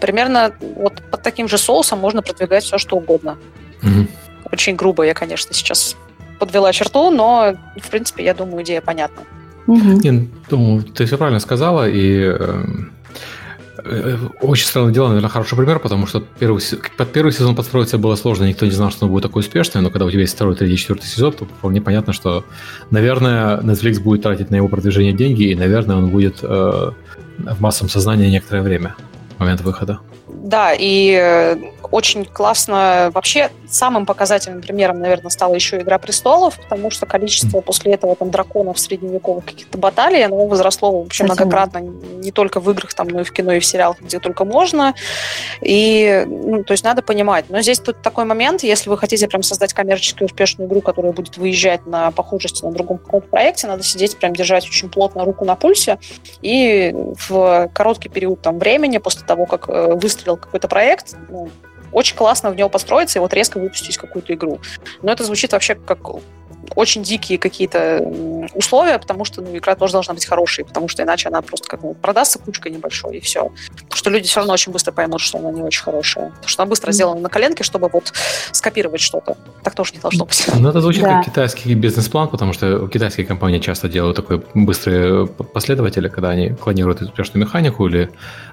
Примерно 0.00 0.52
вот 0.76 1.02
под 1.10 1.22
таким 1.22 1.48
же 1.48 1.58
соусом 1.58 1.98
можно 1.98 2.22
продвигать 2.22 2.64
все, 2.64 2.78
что 2.78 2.96
угодно. 2.96 3.36
Mm-hmm. 3.82 4.08
Очень 4.52 4.76
грубо 4.76 5.04
я, 5.04 5.14
конечно, 5.14 5.52
сейчас 5.52 5.96
подвела 6.38 6.72
черту, 6.72 7.10
но, 7.10 7.56
в 7.76 7.90
принципе, 7.90 8.24
я 8.24 8.32
думаю, 8.32 8.62
идея 8.62 8.80
понятна. 8.80 9.22
Mm-hmm. 9.66 10.00
Я 10.02 10.26
думаю, 10.48 10.82
ты 10.82 11.04
все 11.04 11.18
правильно 11.18 11.40
сказала, 11.40 11.88
и 11.88 12.22
э, 12.22 12.64
Э, 13.18 13.47
очень 14.40 14.66
странное 14.66 14.92
дело, 14.92 15.08
наверное, 15.08 15.30
хороший 15.30 15.56
пример, 15.56 15.78
потому 15.78 16.06
что 16.06 16.22
первый, 16.38 16.62
под 16.96 17.12
первый 17.12 17.32
сезон 17.32 17.54
подстроиться 17.54 17.98
было 17.98 18.16
сложно, 18.16 18.44
никто 18.44 18.66
не 18.66 18.72
знал, 18.72 18.90
что 18.90 19.06
он 19.06 19.12
будет 19.12 19.22
такой 19.22 19.40
успешный, 19.40 19.80
но 19.80 19.90
когда 19.90 20.04
у 20.04 20.10
тебя 20.10 20.22
есть 20.22 20.34
второй, 20.34 20.56
третий, 20.56 20.76
четвертый 20.76 21.06
сезон, 21.06 21.32
то 21.32 21.44
вполне 21.44 21.80
понятно, 21.80 22.12
что, 22.12 22.44
наверное, 22.90 23.60
Netflix 23.60 24.00
будет 24.00 24.22
тратить 24.22 24.50
на 24.50 24.56
его 24.56 24.68
продвижение 24.68 25.12
деньги, 25.12 25.44
и, 25.44 25.54
наверное, 25.54 25.96
он 25.96 26.10
будет 26.10 26.38
э, 26.42 26.46
в 27.38 27.60
массовом 27.60 27.88
сознании 27.88 28.28
некоторое 28.28 28.62
время, 28.62 28.96
в 29.36 29.40
момент 29.40 29.60
выхода. 29.60 30.00
Да, 30.28 30.72
и 30.72 31.12
э, 31.12 31.56
очень 31.90 32.24
классно. 32.24 33.10
Вообще, 33.14 33.50
самым 33.68 34.06
показательным 34.06 34.60
примером, 34.60 35.00
наверное, 35.00 35.30
стала 35.30 35.54
еще 35.54 35.80
«Игра 35.80 35.98
престолов», 35.98 36.58
потому 36.58 36.90
что 36.90 37.06
количество 37.06 37.60
после 37.60 37.94
этого 37.94 38.14
там 38.14 38.30
драконов 38.30 38.78
средневековых 38.78 39.44
каких-то 39.44 39.78
баталий, 39.78 40.24
оно 40.24 40.46
возросло 40.46 41.02
вообще 41.02 41.26
Совсем. 41.26 41.46
многократно, 41.46 41.78
не 41.78 42.32
только 42.32 42.60
в 42.60 42.70
играх, 42.70 42.94
там, 42.94 43.08
но 43.08 43.20
и 43.20 43.24
в 43.24 43.32
кино, 43.32 43.52
и 43.52 43.60
в 43.60 43.64
сериалах, 43.64 44.00
где 44.00 44.18
только 44.18 44.44
можно. 44.44 44.94
И, 45.62 46.24
ну, 46.26 46.62
то 46.64 46.72
есть 46.72 46.84
надо 46.84 47.02
понимать. 47.02 47.46
Но 47.48 47.60
здесь 47.62 47.78
тут 47.78 48.02
такой 48.02 48.24
момент, 48.24 48.62
если 48.62 48.90
вы 48.90 48.98
хотите 48.98 49.26
прям 49.28 49.42
создать 49.42 49.72
коммерчески 49.72 50.22
успешную 50.22 50.68
игру, 50.68 50.80
которая 50.80 51.12
будет 51.12 51.36
выезжать 51.36 51.86
на 51.86 52.10
похожести 52.10 52.64
на 52.64 52.72
другом 52.72 52.98
каком-то 52.98 53.28
проекте, 53.28 53.66
надо 53.66 53.82
сидеть 53.82 54.16
прям 54.18 54.34
держать 54.34 54.66
очень 54.66 54.90
плотно 54.90 55.24
руку 55.24 55.44
на 55.44 55.56
пульсе 55.56 55.98
и 56.42 56.94
в 57.28 57.70
короткий 57.72 58.08
период 58.08 58.42
там 58.42 58.58
времени 58.58 58.98
после 58.98 59.26
того, 59.26 59.46
как 59.46 59.68
э, 59.68 59.94
выстрелил 59.94 60.36
какой-то 60.36 60.68
проект, 60.68 61.16
ну, 61.28 61.48
очень 61.92 62.16
классно 62.16 62.50
в 62.50 62.56
него 62.56 62.68
построиться 62.68 63.18
и 63.18 63.22
вот 63.22 63.32
резко 63.34 63.58
выпустить 63.58 63.96
какую-то 63.96 64.34
игру. 64.34 64.60
Но 65.02 65.12
это 65.12 65.24
звучит 65.24 65.52
вообще 65.52 65.74
как 65.74 66.00
очень 66.74 67.02
дикие 67.02 67.38
какие-то 67.38 68.00
условия, 68.54 68.98
потому 68.98 69.24
что 69.24 69.42
ну, 69.42 69.56
игра 69.56 69.74
тоже 69.74 69.92
должна 69.92 70.14
быть 70.14 70.26
хорошей, 70.26 70.64
потому 70.64 70.88
что 70.88 71.02
иначе 71.02 71.28
она 71.28 71.42
просто 71.42 71.68
как 71.68 71.82
ну, 71.82 71.94
продастся 71.94 72.38
кучкой 72.38 72.72
небольшой, 72.72 73.18
и 73.18 73.20
все. 73.20 73.50
Потому 73.74 73.96
что 73.96 74.10
люди 74.10 74.28
все 74.28 74.40
равно 74.40 74.52
очень 74.52 74.72
быстро 74.72 74.92
поймут, 74.92 75.20
что 75.20 75.38
она 75.38 75.50
не 75.50 75.62
очень 75.62 75.82
хорошая. 75.82 76.26
Потому 76.26 76.48
что 76.48 76.62
она 76.62 76.70
быстро 76.70 76.92
сделана 76.92 77.20
на 77.20 77.28
коленке, 77.28 77.64
чтобы 77.64 77.88
вот 77.92 78.12
скопировать 78.52 79.00
что-то. 79.00 79.36
Так 79.62 79.74
тоже 79.74 79.94
не 79.94 80.00
должно 80.00 80.24
быть. 80.24 80.46
Ну, 80.58 80.68
это 80.68 80.80
звучит 80.80 81.02
да. 81.02 81.16
как 81.16 81.26
китайский 81.26 81.74
бизнес-план, 81.74 82.28
потому 82.28 82.52
что 82.52 82.86
китайские 82.88 83.26
компании 83.26 83.58
часто 83.58 83.88
делают 83.88 84.16
такой 84.16 84.42
быстрые 84.54 85.26
последователи, 85.26 86.08
когда 86.08 86.30
они 86.30 86.50
клонируют 86.50 87.02
успешную 87.02 87.44
механику 87.44 87.86
или 87.86 88.10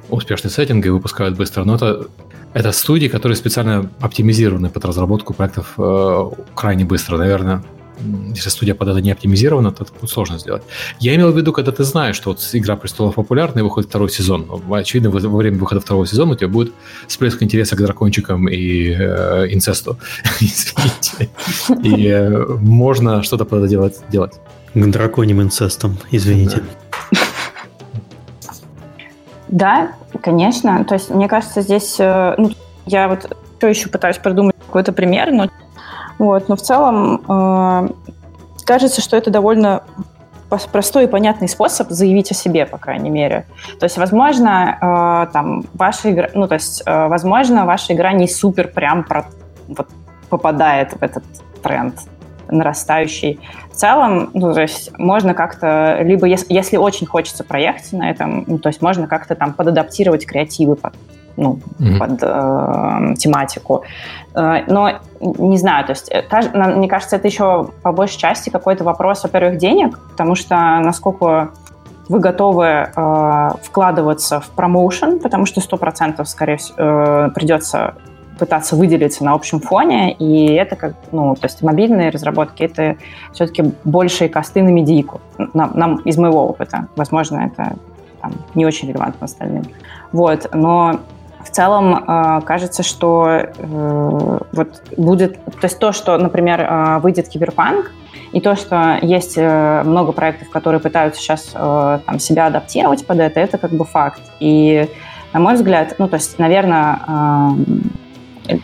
успешный 0.09 0.49
сеттинг 0.49 0.85
и 0.85 0.89
выпускают 0.89 1.35
быстро. 1.35 1.63
Но 1.63 1.75
это 1.75 2.07
это 2.55 2.71
студии, 2.71 3.07
которые 3.07 3.35
специально 3.35 3.89
оптимизированы 3.99 4.69
под 4.69 4.85
разработку 4.85 5.33
проектов 5.33 5.73
э, 5.77 6.29
крайне 6.55 6.85
быстро. 6.85 7.17
Наверное, 7.17 7.61
если 8.33 8.49
студия 8.49 8.75
под 8.75 8.89
это 8.89 9.01
не 9.01 9.11
оптимизирована, 9.11 9.71
то 9.71 9.83
это 9.83 9.93
будет 9.93 10.09
сложно 10.09 10.37
сделать. 10.37 10.63
Я 10.99 11.15
имел 11.15 11.31
в 11.31 11.37
виду, 11.37 11.53
когда 11.53 11.71
ты 11.71 11.83
знаешь, 11.83 12.15
что 12.15 12.29
вот 12.29 12.39
«Игра 12.53 12.75
престолов» 12.75 13.15
популярна 13.15 13.59
и 13.59 13.61
выходит 13.63 13.89
второй 13.89 14.09
сезон. 14.09 14.45
Очевидно, 14.71 15.09
во 15.09 15.37
время 15.37 15.57
выхода 15.57 15.81
второго 15.81 16.05
сезона 16.05 16.33
у 16.33 16.35
тебя 16.35 16.47
будет 16.47 16.73
всплеск 17.07 17.41
интереса 17.43 17.75
к 17.75 17.79
дракончикам 17.79 18.47
и 18.47 18.91
э, 18.91 19.47
инцесту. 19.49 19.97
Извините. 20.39 21.29
И 21.83 22.07
э, 22.07 22.45
можно 22.59 23.23
что-то 23.23 23.45
под 23.45 23.59
это 23.59 23.67
делать. 23.67 23.99
делать. 24.09 24.33
К 24.73 24.91
драконьим 24.91 25.41
инцестам, 25.41 25.97
извините. 26.11 26.61
Да, 29.47 29.93
конечно. 30.21 30.83
То 30.83 30.95
есть, 30.95 31.09
мне 31.09 31.27
кажется, 31.27 31.61
здесь... 31.61 31.95
Э, 31.99 32.35
ну, 32.37 32.51
я 32.85 33.07
вот 33.07 33.37
все 33.57 33.67
еще 33.67 33.89
пытаюсь 33.89 34.17
придумать 34.17 34.55
какой-то 34.65 34.91
пример, 34.91 35.31
но 35.31 35.49
вот, 36.17 36.49
но 36.49 36.55
в 36.55 36.61
целом 36.61 37.21
э, 37.27 37.89
кажется, 38.65 39.01
что 39.01 39.17
это 39.17 39.31
довольно 39.31 39.83
простой 40.71 41.05
и 41.05 41.07
понятный 41.07 41.49
способ 41.49 41.89
заявить 41.89 42.31
о 42.31 42.33
себе, 42.33 42.65
по 42.65 42.77
крайней 42.77 43.09
мере. 43.09 43.45
То 43.79 43.85
есть, 43.85 43.97
возможно, 43.97 45.27
э, 45.27 45.33
там 45.33 45.65
ваша 45.73 46.11
игра, 46.11 46.29
ну, 46.33 46.47
то 46.47 46.55
есть, 46.55 46.83
э, 46.85 47.07
возможно, 47.07 47.65
ваша 47.65 47.93
игра 47.93 48.13
не 48.13 48.27
супер 48.27 48.69
прям 48.69 49.03
про, 49.03 49.25
вот, 49.67 49.87
попадает 50.29 50.93
в 50.93 51.03
этот 51.03 51.23
тренд 51.61 51.95
нарастающий. 52.47 53.39
В 53.71 53.75
целом, 53.75 54.29
ну, 54.33 54.53
то 54.53 54.61
есть 54.61 54.97
можно 54.97 55.33
как-то, 55.33 55.99
либо 56.01 56.27
если, 56.27 56.53
если 56.53 56.77
очень 56.77 57.07
хочется 57.07 57.43
проехать 57.43 57.91
на 57.91 58.09
этом, 58.09 58.43
ну, 58.47 58.59
то 58.59 58.69
есть 58.69 58.81
можно 58.81 59.07
как-то 59.07 59.35
там 59.35 59.53
подадаптировать 59.53 60.25
креативы 60.25 60.75
под, 60.75 60.93
ну, 61.37 61.59
mm-hmm. 61.79 61.97
под 61.97 62.19
э, 62.21 63.15
тематику. 63.15 63.83
Э, 64.33 64.63
но 64.67 64.99
не 65.19 65.57
знаю, 65.57 65.85
то 65.85 65.91
есть, 65.91 66.11
э, 66.11 66.23
мне 66.53 66.87
кажется, 66.87 67.15
это 67.15 67.27
еще 67.27 67.69
по 67.81 67.91
большей 67.91 68.17
части 68.17 68.49
какой-то 68.49 68.83
вопрос, 68.83 69.23
во-первых, 69.23 69.57
денег, 69.57 69.99
потому 70.11 70.35
что 70.35 70.55
насколько 70.79 71.51
вы 72.09 72.19
готовы 72.19 72.65
э, 72.65 73.49
вкладываться 73.63 74.39
в 74.39 74.49
промоушен, 74.49 75.19
потому 75.19 75.45
что 75.45 75.61
100% 75.61 76.23
скорее 76.25 76.57
всего 76.57 76.75
э, 76.77 77.29
придется 77.33 77.95
пытаться 78.37 78.75
выделиться 78.75 79.23
на 79.23 79.33
общем 79.33 79.59
фоне, 79.59 80.13
и 80.13 80.53
это 80.53 80.75
как, 80.75 80.95
ну, 81.11 81.35
то 81.35 81.45
есть 81.45 81.61
мобильные 81.61 82.09
разработки, 82.09 82.63
это 82.63 82.97
все-таки 83.31 83.73
большие 83.85 84.29
косты 84.29 84.61
на 84.61 84.69
медийку, 84.69 85.21
нам, 85.53 85.71
нам 85.73 85.95
из 85.97 86.17
моего 86.17 86.45
опыта. 86.45 86.87
Возможно, 86.97 87.49
это 87.51 87.77
там, 88.21 88.33
не 88.53 88.65
очень 88.65 88.89
релевантно 88.89 89.25
остальным. 89.25 89.63
Вот, 90.11 90.49
но 90.53 90.99
в 91.45 91.51
целом 91.51 91.95
э, 91.95 92.41
кажется, 92.45 92.83
что 92.83 93.27
э, 93.27 94.39
вот 94.51 94.81
будет, 94.97 95.43
то 95.45 95.63
есть 95.63 95.79
то, 95.79 95.91
что, 95.91 96.17
например, 96.17 96.61
э, 96.61 96.99
выйдет 96.99 97.29
Киберпанк, 97.29 97.91
и 98.31 98.41
то, 98.41 98.55
что 98.55 98.97
есть 99.01 99.37
много 99.37 100.11
проектов, 100.11 100.49
которые 100.49 100.81
пытаются 100.81 101.21
сейчас 101.21 101.51
там, 101.51 102.19
себя 102.19 102.47
адаптировать 102.47 103.05
под 103.05 103.19
это, 103.19 103.39
это 103.39 103.57
как 103.57 103.71
бы 103.71 103.85
факт. 103.85 104.21
И, 104.41 104.89
на 105.31 105.39
мой 105.39 105.53
взгляд, 105.53 105.95
ну, 105.99 106.09
то 106.09 106.15
есть, 106.15 106.37
наверное, 106.37 106.99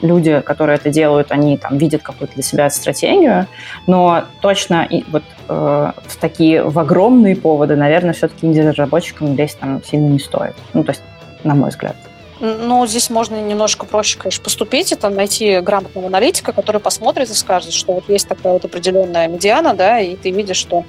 люди, 0.02 0.42
которые 0.42 0.76
это 0.76 0.90
делают, 0.90 1.32
они 1.32 1.58
там 1.58 1.78
видят 1.78 2.02
какую-то 2.02 2.34
для 2.34 2.44
себя 2.44 2.70
стратегию, 2.70 3.48
но 3.88 4.26
точно 4.42 4.84
и 4.84 5.06
вот 5.10 5.24
в 5.48 5.94
такие 6.20 6.64
в 6.64 6.78
огромные 6.78 7.38
поводы, 7.38 7.78
наверное, 7.78 8.12
все-таки 8.12 8.48
инди-разработчикам 8.48 9.38
лезть 9.38 9.58
там 9.58 9.82
сильно 9.86 10.10
не 10.10 10.20
стоит. 10.20 10.56
Ну, 10.74 10.84
то 10.84 10.92
есть, 10.92 11.04
на 11.46 11.56
мой 11.56 11.70
взгляд. 11.70 11.96
Ну, 12.42 12.88
здесь 12.88 13.12
можно 13.12 13.40
немножко 13.40 13.86
проще, 13.86 14.18
конечно, 14.18 14.44
поступить. 14.44 14.92
Это 14.92 15.10
найти 15.10 15.60
грамотного 15.60 16.08
аналитика, 16.08 16.54
который 16.54 16.82
посмотрит 16.82 17.30
и 17.30 17.34
скажет, 17.34 17.72
что 17.72 17.94
вот 17.94 18.10
есть 18.10 18.28
такая 18.28 18.54
вот 18.54 18.66
определенная 18.66 19.28
медиана, 19.28 19.76
да, 19.76 20.00
и 20.00 20.16
ты 20.16 20.32
видишь, 20.32 20.58
что 20.58 20.84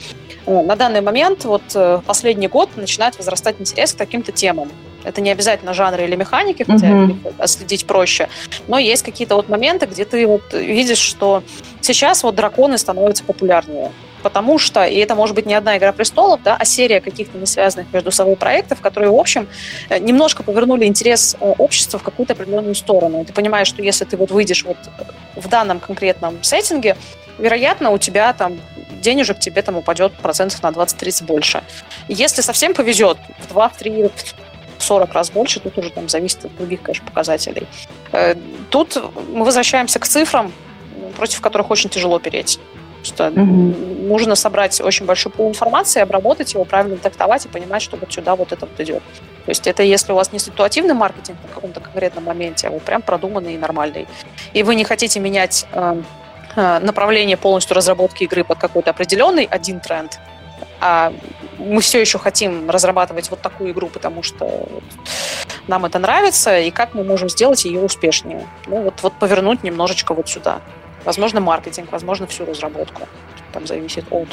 э, 0.47 0.63
на 0.63 0.77
данный 0.77 1.03
момент 1.03 1.45
вот 1.45 1.63
э, 1.75 2.01
последний 2.07 2.49
год 2.49 2.71
начинает 2.77 3.19
возрастать 3.19 3.57
интерес 3.61 3.93
к 3.93 3.99
каким-то 3.99 4.33
темам. 4.33 4.71
Это 5.05 5.21
не 5.21 5.31
обязательно 5.31 5.75
жанры 5.75 6.05
или 6.05 6.17
механики, 6.17 6.63
хотя 6.63 6.87
mm-hmm. 6.87 7.47
следить 7.47 7.87
проще. 7.87 8.29
Но 8.67 8.79
есть 8.79 9.03
какие-то 9.03 9.35
вот 9.35 9.49
моменты, 9.49 9.87
где 9.87 10.07
ты 10.07 10.27
вот 10.27 10.55
видишь, 10.55 10.99
что 10.99 11.43
сейчас 11.83 12.23
вот 12.23 12.35
драконы 12.35 12.79
становятся 12.79 13.25
популярнее 13.25 13.91
потому 14.23 14.59
что, 14.59 14.85
и 14.85 14.97
это 14.97 15.15
может 15.15 15.35
быть 15.35 15.47
не 15.47 15.55
одна 15.55 15.77
«Игра 15.77 15.93
престолов», 15.93 16.43
да, 16.43 16.57
а 16.57 16.65
серия 16.65 17.01
каких-то 17.01 17.39
не 17.39 17.47
связанных 17.47 17.93
между 17.93 18.11
собой 18.11 18.37
проектов, 18.37 18.81
которые, 18.81 19.11
в 19.11 19.17
общем, 19.17 19.49
э, 19.89 19.99
немножко 19.99 20.43
повернули 20.43 20.85
интерес 20.87 21.37
э, 21.41 21.55
общества 21.59 21.99
в 21.99 22.03
какую-то 22.03 22.33
определенную 22.33 22.75
сторону. 22.75 23.23
И 23.23 23.25
ты 23.25 23.33
понимаешь, 23.33 23.69
что 23.69 23.83
если 23.83 24.05
ты 24.05 24.17
вот 24.17 24.31
выйдешь 24.31 24.65
вот 24.65 24.77
в 25.37 25.49
данном 25.49 25.81
конкретном 25.81 26.43
сеттинге, 26.43 26.97
вероятно, 27.39 27.91
у 27.91 27.99
тебя 27.99 28.33
там 28.33 28.59
денежек 29.01 29.39
тебе 29.39 29.63
там 29.63 29.77
упадет 29.77 30.13
процентов 30.15 30.63
на 30.63 30.69
20-30 30.69 31.25
больше. 31.25 31.63
Если 32.09 32.41
совсем 32.41 32.73
повезет, 32.73 33.19
в 33.41 33.49
2, 33.49 33.69
в 33.69 33.77
3, 33.77 34.11
в 34.79 34.83
40 34.83 35.13
раз 35.13 35.31
больше, 35.31 35.61
тут 35.61 35.77
уже 35.79 35.91
там 35.91 36.09
зависит 36.09 36.45
от 36.45 36.57
других, 36.57 36.83
конечно, 36.83 37.07
показателей. 37.07 37.67
Э, 38.13 38.35
тут 38.71 38.97
мы 39.29 39.45
возвращаемся 39.45 39.99
к 39.99 40.07
цифрам, 40.07 40.53
против 41.17 41.41
которых 41.41 41.71
очень 41.71 41.91
тяжело 41.91 42.19
переть. 42.19 42.59
Что 43.03 43.29
mm-hmm. 43.29 44.07
нужно 44.07 44.35
собрать 44.35 44.81
очень 44.81 45.07
большой 45.07 45.33
пул 45.33 45.49
информации, 45.49 46.01
обработать 46.01 46.55
его, 46.55 46.65
правильно 46.65 46.97
трактовать 46.97 47.47
и 47.47 47.49
понимать, 47.49 47.83
что 47.83 47.97
вот 47.97 48.13
сюда 48.13 48.37
вот 48.37 48.53
это 48.53 48.67
вот 48.67 48.79
идет. 48.81 49.03
То 49.45 49.51
есть 49.51 49.67
это 49.67 49.83
если 49.83 50.13
у 50.13 50.15
вас 50.15 50.33
не 50.33 50.39
ситуативный 50.39 50.95
маркетинг 50.95 51.39
на 51.43 51.49
каком-то 51.53 51.81
конкретном 51.81 52.25
моменте, 52.25 52.69
а 52.69 52.71
вот 52.71 52.83
прям 52.83 53.03
продуманный 53.03 53.55
и 53.55 53.59
нормальный. 53.59 54.07
И 54.53 54.63
вы 54.63 54.77
не 54.77 54.85
хотите 54.85 55.19
менять 55.19 55.67
э, 55.73 56.03
э, 56.55 56.79
направление 56.79 57.37
полностью 57.37 57.75
разработки 57.75 58.25
игры 58.25 58.45
под 58.45 58.59
какой-то 58.59 58.91
определенный 58.91 59.45
один 59.45 59.81
тренд, 59.81 60.21
а 60.81 61.13
мы 61.59 61.81
все 61.81 62.01
еще 62.01 62.19
хотим 62.19 62.71
разрабатывать 62.71 63.31
вот 63.31 63.41
такую 63.41 63.73
игру, 63.73 63.89
потому 63.89 64.23
что 64.23 64.69
нам 65.69 65.85
это 65.85 65.99
нравится, 65.99 66.59
и 66.59 66.71
как 66.71 66.95
мы 66.95 67.05
можем 67.05 67.29
сделать 67.29 67.65
ее 67.65 67.81
успешнее. 67.81 68.47
Ну 68.67 68.83
вот, 68.83 68.95
вот 69.03 69.13
повернуть 69.15 69.63
немножечко 69.63 70.15
вот 70.15 70.29
сюда. 70.29 70.61
Возможно, 71.05 71.41
маркетинг, 71.41 71.91
возможно, 71.91 72.27
всю 72.27 72.45
разработку. 72.45 73.03
Там 73.53 73.67
зависит 73.67 74.05
от... 74.11 74.29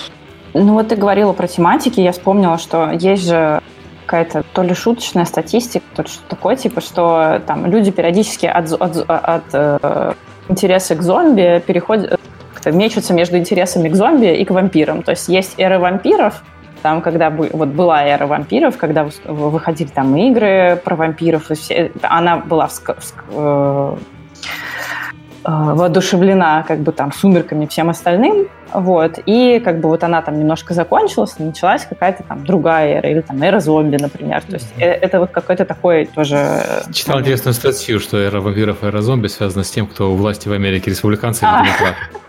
Ну 0.53 0.73
вот 0.73 0.89
ты 0.89 0.95
говорила 0.95 1.33
про 1.33 1.47
тематики, 1.47 1.99
я 1.99 2.11
вспомнила, 2.11 2.57
что 2.57 2.91
есть 2.91 3.27
же 3.27 3.61
какая-то 4.05 4.43
то 4.53 4.63
ли 4.63 4.73
шуточная 4.73 5.25
статистика, 5.25 5.85
то 5.95 6.01
ли 6.01 6.07
что 6.07 6.23
такое, 6.27 6.55
типа, 6.55 6.81
что 6.81 7.41
там 7.45 7.67
люди 7.67 7.91
периодически 7.91 8.47
от, 8.47 8.71
от, 8.71 8.97
от 9.07 9.43
э, 9.53 10.13
интереса 10.47 10.95
к 10.95 11.03
зомби 11.03 11.63
переходят, 11.65 12.19
как-то 12.53 12.71
мечутся 12.71 13.13
между 13.13 13.37
интересами 13.37 13.87
к 13.89 13.95
зомби 13.95 14.35
и 14.35 14.43
к 14.45 14.49
вампирам. 14.49 15.03
То 15.03 15.11
есть 15.11 15.27
есть 15.27 15.53
эра 15.57 15.77
вампиров, 15.77 16.43
там, 16.81 17.01
когда 17.01 17.29
вот 17.29 17.69
была 17.69 18.03
эра 18.03 18.25
вампиров, 18.25 18.77
когда 18.77 19.07
выходили 19.25 19.89
там 19.89 20.15
игры 20.15 20.81
про 20.83 20.95
вампиров, 20.95 21.51
и 21.51 21.53
все, 21.53 21.91
она 22.01 22.37
была 22.37 22.67
в, 22.67 22.79
в, 22.79 23.13
э, 23.31 23.97
Э, 24.41 25.08
воодушевлена 25.43 26.63
как 26.67 26.79
бы 26.79 26.91
там 26.91 27.11
сумерками 27.11 27.65
всем 27.65 27.89
остальным, 27.89 28.47
вот, 28.73 29.19
и 29.25 29.59
как 29.63 29.79
бы 29.79 29.89
вот 29.89 30.03
она 30.03 30.21
там 30.21 30.37
немножко 30.37 30.73
закончилась, 30.73 31.39
началась 31.39 31.85
какая-то 31.85 32.23
там 32.23 32.45
другая 32.45 32.97
эра, 32.97 33.09
или 33.09 33.21
там 33.21 33.41
эра 33.41 33.59
зомби, 33.59 33.97
например, 33.99 34.43
то 34.43 34.53
есть 34.53 34.73
mm-hmm. 34.77 34.85
это 34.85 35.19
вот 35.19 35.31
какой-то 35.31 35.65
такой 35.65 36.05
тоже... 36.05 36.83
Читал 36.93 37.19
интересную 37.19 37.53
статью, 37.53 37.99
что 37.99 38.17
эра 38.17 38.41
вампиров 38.41 38.83
и 38.83 38.87
эра 38.87 39.01
зомби 39.01 39.27
связана 39.27 39.63
с 39.63 39.71
тем, 39.71 39.87
кто 39.87 40.11
у 40.11 40.15
власти 40.15 40.47
в 40.47 40.53
Америке, 40.53 40.91
республиканцы 40.91 41.45
или 41.45 41.51
а. 41.51 41.63
демократы. 41.63 42.28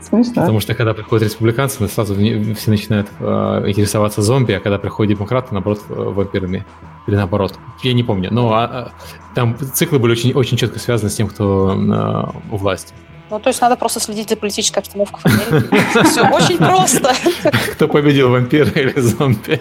Смешно. 0.00 0.34
Потому 0.34 0.60
что 0.60 0.74
когда 0.74 0.94
приходят 0.94 1.24
республиканцы, 1.24 1.86
сразу 1.88 2.14
все 2.14 2.70
начинают 2.70 3.08
э, 3.20 3.24
интересоваться 3.66 4.22
зомби, 4.22 4.52
а 4.52 4.60
когда 4.60 4.78
приходят 4.78 5.16
демократы, 5.16 5.48
наоборот, 5.52 5.80
э, 5.88 5.94
вампирами. 5.94 6.64
Или 7.06 7.16
наоборот. 7.16 7.58
Я 7.82 7.92
не 7.92 8.02
помню. 8.02 8.28
Но 8.32 8.52
а, 8.52 8.64
а, 8.64 8.92
там 9.34 9.56
циклы 9.58 9.98
были 9.98 10.12
очень, 10.12 10.32
очень 10.32 10.56
четко 10.56 10.78
связаны 10.78 11.10
с 11.10 11.14
тем, 11.14 11.28
кто 11.28 11.74
э, 11.74 12.52
у 12.52 12.56
власти. 12.56 12.94
Ну, 13.30 13.40
то 13.40 13.48
есть 13.48 13.60
надо 13.60 13.76
просто 13.76 14.00
следить 14.00 14.28
за 14.28 14.36
политической 14.36 14.78
обстановкой 14.78 15.20
в 15.22 15.26
Америке. 15.26 16.02
Все 16.04 16.28
очень 16.28 16.58
просто. 16.58 17.12
Кто 17.72 17.88
победил, 17.88 18.30
вампиры 18.30 18.70
или 18.80 19.00
зомби? 19.00 19.60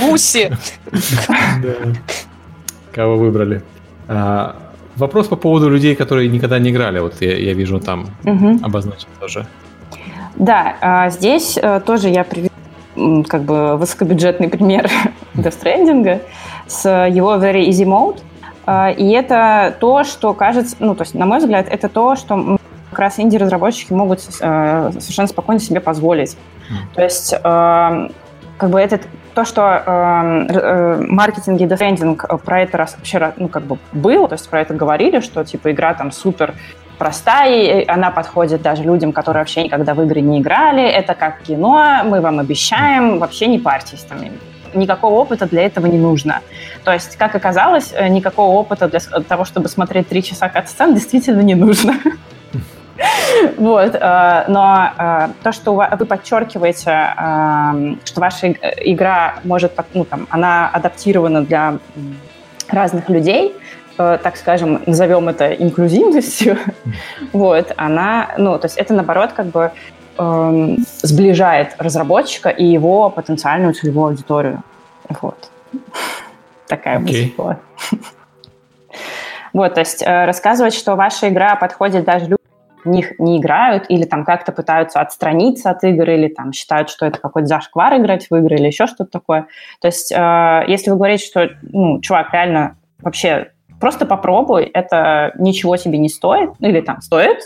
Гуси. 0.00 0.56
Кого 2.92 3.16
выбрали? 3.16 3.62
А, 4.08 4.56
вопрос 4.96 5.28
по 5.28 5.36
поводу 5.36 5.68
людей, 5.68 5.94
которые 5.94 6.28
никогда 6.28 6.58
не 6.58 6.70
играли. 6.70 7.00
Вот 7.00 7.20
я, 7.20 7.36
я 7.36 7.54
вижу 7.54 7.80
там 7.80 8.06
угу. 8.24 8.58
обозначен 8.62 9.08
тоже. 9.20 9.46
Да, 10.36 10.76
а 10.80 11.10
здесь 11.10 11.58
э, 11.60 11.80
тоже 11.80 12.08
я 12.08 12.24
приведу 12.24 12.50
как 13.28 13.42
бы 13.42 13.76
высокобюджетный 13.76 14.48
пример 14.50 14.90
Death 15.34 15.62
Stranding 15.62 16.20
с 16.66 16.88
его 17.08 17.34
Very 17.34 17.68
Easy 17.68 17.84
Mode. 17.84 18.20
А, 18.66 18.90
и 18.90 19.10
это 19.10 19.76
то, 19.80 20.04
что 20.04 20.34
кажется, 20.34 20.76
ну, 20.80 20.94
то 20.94 21.02
есть, 21.02 21.14
на 21.14 21.24
мой 21.26 21.38
взгляд, 21.38 21.66
это 21.70 21.88
то, 21.88 22.16
что 22.16 22.58
как 22.90 22.98
раз 22.98 23.18
инди-разработчики 23.18 23.92
могут 23.92 24.20
э, 24.40 24.90
совершенно 24.98 25.28
спокойно 25.28 25.60
себе 25.60 25.80
позволить. 25.80 26.32
Mm. 26.32 26.94
То 26.94 27.02
есть, 27.02 27.32
э, 27.32 28.08
как 28.58 28.70
бы 28.70 28.80
это 28.80 29.00
то, 29.36 29.44
что 29.44 29.62
э, 29.62 30.46
э, 30.48 31.00
маркетинг 31.08 31.60
и 31.60 31.66
дефендинг 31.66 32.24
про 32.42 32.62
это 32.62 32.78
раз 32.78 32.96
вообще, 32.96 33.34
ну, 33.36 33.48
как 33.48 33.64
бы 33.64 33.76
было, 33.92 34.26
то 34.28 34.32
есть 34.32 34.48
про 34.48 34.62
это 34.62 34.72
говорили, 34.72 35.20
что, 35.20 35.44
типа, 35.44 35.72
игра 35.72 35.92
там 35.92 36.10
супер 36.10 36.54
простая, 36.96 37.84
она 37.86 38.10
подходит 38.10 38.62
даже 38.62 38.82
людям, 38.82 39.12
которые 39.12 39.42
вообще 39.42 39.64
никогда 39.64 39.92
в 39.92 40.00
игры 40.00 40.22
не 40.22 40.40
играли. 40.40 40.82
Это 40.82 41.14
как 41.14 41.42
кино, 41.42 42.00
мы 42.04 42.22
вам 42.22 42.38
обещаем, 42.38 43.18
вообще 43.18 43.46
не 43.46 43.58
парьтесь 43.58 44.04
там. 44.04 44.18
Никакого 44.72 45.14
опыта 45.16 45.46
для 45.46 45.66
этого 45.66 45.84
не 45.86 45.98
нужно. 45.98 46.40
То 46.84 46.92
есть, 46.94 47.16
как 47.16 47.34
оказалось, 47.34 47.92
э, 47.92 48.08
никакого 48.08 48.52
опыта 48.52 48.88
для 48.88 49.00
того, 49.00 49.44
чтобы 49.44 49.68
смотреть 49.68 50.08
три 50.08 50.22
часа 50.22 50.48
кат-сцен, 50.48 50.94
действительно 50.94 51.42
не 51.42 51.54
нужно. 51.54 51.92
Вот, 53.58 53.94
э, 53.94 54.44
но 54.48 54.90
э, 54.96 55.28
то, 55.42 55.52
что 55.52 55.74
вы 55.74 56.06
подчеркиваете, 56.06 57.12
что 58.04 58.20
ваша 58.20 58.52
игра 58.52 59.34
может, 59.44 59.72
ну, 59.92 60.04
там, 60.04 60.26
она 60.30 60.70
адаптирована 60.72 61.42
для 61.42 61.78
разных 62.68 63.08
людей, 63.08 63.54
Э, 63.98 64.18
так 64.22 64.36
скажем, 64.36 64.82
назовем 64.86 65.28
это 65.28 65.52
инклюзивностью, 65.52 66.58
вот, 67.32 67.72
она, 67.76 68.30
ну, 68.36 68.58
то 68.58 68.66
есть 68.66 68.76
это, 68.76 68.92
наоборот, 68.92 69.32
как 69.32 69.46
бы 69.46 69.72
эм, 70.18 70.84
сближает 71.02 71.74
разработчика 71.78 72.50
и 72.50 72.64
его 72.64 73.08
потенциальную 73.08 73.72
целевую 73.72 74.08
аудиторию. 74.08 74.62
Вот. 75.20 75.50
Такая 76.66 76.98
okay. 76.98 77.02
мысль 77.02 77.32
была. 77.36 77.58
Вот, 79.52 79.72
то 79.72 79.80
есть 79.80 80.02
э, 80.02 80.26
рассказывать, 80.26 80.74
что 80.74 80.96
ваша 80.96 81.30
игра 81.30 81.56
подходит 81.56 82.04
даже 82.04 82.24
людям, 82.26 82.36
них 82.86 83.18
не 83.18 83.38
играют 83.38 83.86
или 83.88 84.04
там 84.04 84.24
как-то 84.24 84.52
пытаются 84.52 85.00
отстраниться 85.00 85.70
от 85.70 85.82
игр 85.84 86.08
или 86.10 86.28
там 86.28 86.52
считают, 86.52 86.90
что 86.90 87.06
это 87.06 87.18
какой-то 87.18 87.46
зашквар 87.46 87.96
играть 87.96 88.28
в 88.28 88.34
игры 88.36 88.56
или 88.56 88.66
еще 88.66 88.86
что-то 88.86 89.10
такое. 89.10 89.46
То 89.80 89.88
есть 89.88 90.12
э, 90.12 90.64
если 90.68 90.90
вы 90.90 90.96
говорите, 90.96 91.26
что, 91.26 91.50
ну, 91.62 92.00
чувак, 92.00 92.32
реально 92.32 92.76
вообще 93.00 93.50
просто 93.80 94.06
попробуй, 94.06 94.64
это 94.64 95.32
ничего 95.38 95.76
себе 95.76 95.98
не 95.98 96.08
стоит, 96.08 96.50
или 96.60 96.80
там 96.80 97.00
стоит, 97.00 97.38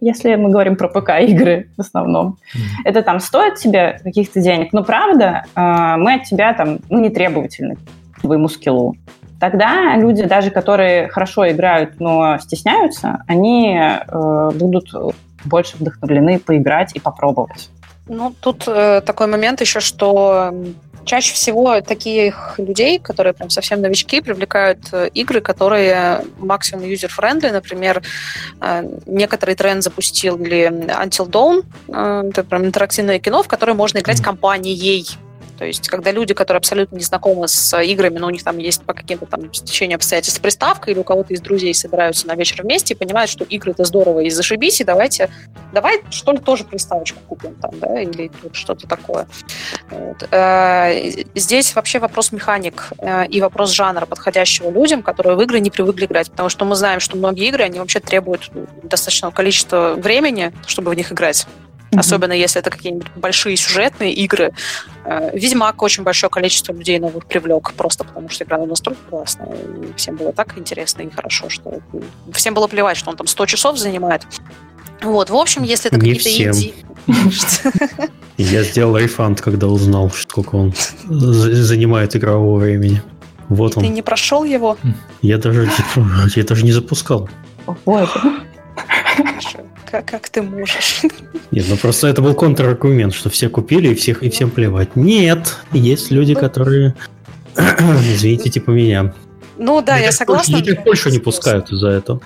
если 0.00 0.34
мы 0.34 0.50
говорим 0.50 0.76
про 0.76 0.88
ПК-игры 0.88 1.70
в 1.76 1.80
основном. 1.80 2.36
Mm-hmm. 2.54 2.60
Это 2.84 3.02
там 3.02 3.20
стоит 3.20 3.54
тебе 3.54 3.98
каких-то 4.02 4.40
денег, 4.40 4.72
но 4.72 4.84
правда, 4.84 5.44
э, 5.54 5.96
мы 5.96 6.14
от 6.14 6.24
тебя 6.24 6.52
там 6.54 6.78
ну, 6.90 7.00
не 7.00 7.10
требовательны 7.10 7.76
к 8.14 8.20
твоему 8.22 8.48
скиллу. 8.48 8.96
Тогда 9.38 9.96
люди, 9.96 10.24
даже 10.24 10.50
которые 10.50 11.08
хорошо 11.08 11.48
играют, 11.50 12.00
но 12.00 12.38
стесняются, 12.38 13.22
они 13.26 13.78
э, 13.78 14.50
будут 14.54 14.88
больше 15.44 15.76
вдохновлены 15.76 16.38
поиграть 16.38 16.92
и 16.94 17.00
попробовать. 17.00 17.70
Ну, 18.08 18.34
тут 18.40 18.64
э, 18.66 19.00
такой 19.00 19.26
момент 19.26 19.60
еще, 19.60 19.80
что 19.80 20.52
чаще 21.06 21.34
всего 21.34 21.80
таких 21.80 22.54
людей, 22.58 22.98
которые 22.98 23.32
прям 23.32 23.48
совсем 23.48 23.80
новички, 23.80 24.20
привлекают 24.20 24.78
э, 24.92 25.08
игры, 25.14 25.40
которые 25.40 26.22
максимум 26.38 26.84
user-friendly. 26.84 27.52
Например, 27.52 28.02
э, 28.60 28.82
некоторый 29.06 29.54
тренд 29.54 29.82
запустил 29.82 30.36
или 30.36 30.66
Until 30.68 31.30
Dawn, 31.30 31.64
э, 31.88 32.28
это 32.30 32.44
прям 32.44 32.64
интерактивное 32.64 33.18
кино, 33.18 33.42
в 33.42 33.48
которое 33.48 33.74
можно 33.74 33.98
играть 33.98 34.20
компанией 34.20 35.06
то 35.58 35.64
есть, 35.64 35.88
когда 35.88 36.10
люди, 36.10 36.34
которые 36.34 36.58
абсолютно 36.58 36.96
не 36.96 37.02
знакомы 37.02 37.48
с 37.48 37.82
играми, 37.82 38.18
но 38.18 38.26
у 38.26 38.30
них 38.30 38.42
там 38.42 38.58
есть 38.58 38.82
по 38.82 38.92
каким-то 38.92 39.26
там 39.26 39.52
стечению 39.52 39.96
обстоятельств 39.96 40.40
приставка, 40.40 40.90
или 40.90 40.98
у 40.98 41.04
кого-то 41.04 41.32
из 41.32 41.40
друзей 41.40 41.74
собираются 41.74 42.26
на 42.26 42.34
вечер 42.34 42.62
вместе 42.62 42.94
и 42.94 42.96
понимают, 42.96 43.30
что 43.30 43.44
игры 43.44 43.72
это 43.72 43.84
здорово 43.84 44.20
и 44.20 44.30
зашибись, 44.30 44.80
и 44.80 44.84
давайте, 44.84 45.30
давай 45.72 46.02
что 46.10 46.32
ли 46.32 46.38
тоже 46.38 46.64
приставочку 46.64 47.18
купим 47.26 47.54
там, 47.54 47.72
да, 47.78 48.00
или 48.00 48.30
что-то 48.52 48.86
такое. 48.86 49.26
Вот. 49.90 50.28
Э, 50.30 51.24
здесь 51.34 51.74
вообще 51.74 51.98
вопрос 51.98 52.32
механик 52.32 52.90
э, 52.98 53.26
и 53.28 53.40
вопрос 53.40 53.70
жанра, 53.70 54.06
подходящего 54.06 54.70
людям, 54.70 55.02
которые 55.02 55.36
в 55.36 55.42
игры 55.42 55.60
не 55.60 55.70
привыкли 55.70 56.06
играть, 56.06 56.30
потому 56.30 56.48
что 56.48 56.64
мы 56.64 56.74
знаем, 56.74 57.00
что 57.00 57.16
многие 57.16 57.48
игры, 57.48 57.64
они 57.64 57.78
вообще 57.78 58.00
требуют 58.00 58.50
достаточного 58.82 59.32
количества 59.32 59.94
времени, 59.96 60.52
чтобы 60.66 60.90
в 60.90 60.94
них 60.94 61.12
играть. 61.12 61.46
Mm-hmm. 61.90 62.00
Особенно 62.00 62.32
если 62.32 62.60
это 62.60 62.70
какие-нибудь 62.70 63.06
большие 63.14 63.56
сюжетные 63.56 64.12
игры. 64.12 64.52
Э, 65.04 65.30
Ведьмак 65.32 65.82
очень 65.82 66.02
большое 66.02 66.30
количество 66.30 66.72
людей 66.72 66.98
новых 66.98 67.26
привлек, 67.26 67.72
просто 67.74 68.04
потому 68.04 68.28
что 68.28 68.44
игра 68.44 68.58
настолько 68.58 69.00
классная, 69.08 69.54
и 69.54 69.92
всем 69.96 70.16
было 70.16 70.32
так 70.32 70.58
интересно 70.58 71.02
и 71.02 71.10
хорошо, 71.10 71.48
что 71.48 71.80
всем 72.32 72.54
было 72.54 72.66
плевать, 72.66 72.96
что 72.96 73.10
он 73.10 73.16
там 73.16 73.26
100 73.26 73.46
часов 73.46 73.78
занимает. 73.78 74.26
Вот, 75.02 75.30
в 75.30 75.36
общем, 75.36 75.62
если 75.62 75.90
это 75.90 76.00
какие-то 76.00 76.28
инди... 76.28 76.74
Я 78.36 78.64
сделал 78.64 78.96
рефанд, 78.98 79.40
когда 79.40 79.66
узнал, 79.66 80.10
сколько 80.10 80.56
он 80.56 80.74
занимает 81.08 82.16
игрового 82.16 82.58
времени. 82.58 83.00
Вот 83.48 83.76
он. 83.76 83.84
Ты 83.84 83.88
не 83.88 84.02
прошел 84.02 84.44
его? 84.44 84.76
Я 85.22 85.38
даже, 85.38 85.70
я 86.34 86.44
даже 86.44 86.64
не 86.64 86.72
запускал. 86.72 87.30
Ой, 87.84 88.06
как, 89.90 90.06
как 90.06 90.28
ты 90.28 90.42
можешь? 90.42 91.02
Нет, 91.50 91.66
ну 91.68 91.76
просто 91.76 92.08
это 92.08 92.22
был 92.22 92.34
контраргумент, 92.34 93.14
что 93.14 93.30
все 93.30 93.48
купили 93.48 93.88
и 93.88 93.94
всех 93.94 94.22
и 94.22 94.30
всем 94.30 94.50
плевать. 94.50 94.96
Нет, 94.96 95.56
есть 95.72 96.10
люди, 96.10 96.34
которые, 96.34 96.94
извините, 97.56 98.50
типа 98.50 98.70
меня. 98.70 99.14
Ну 99.58 99.80
да, 99.80 99.96
я, 99.96 100.06
я 100.06 100.12
согласна. 100.12 100.56
Их 100.56 100.82
больше 100.84 101.10
не 101.10 101.18
пускают 101.18 101.70
из-за 101.70 101.88
этого. 101.88 102.20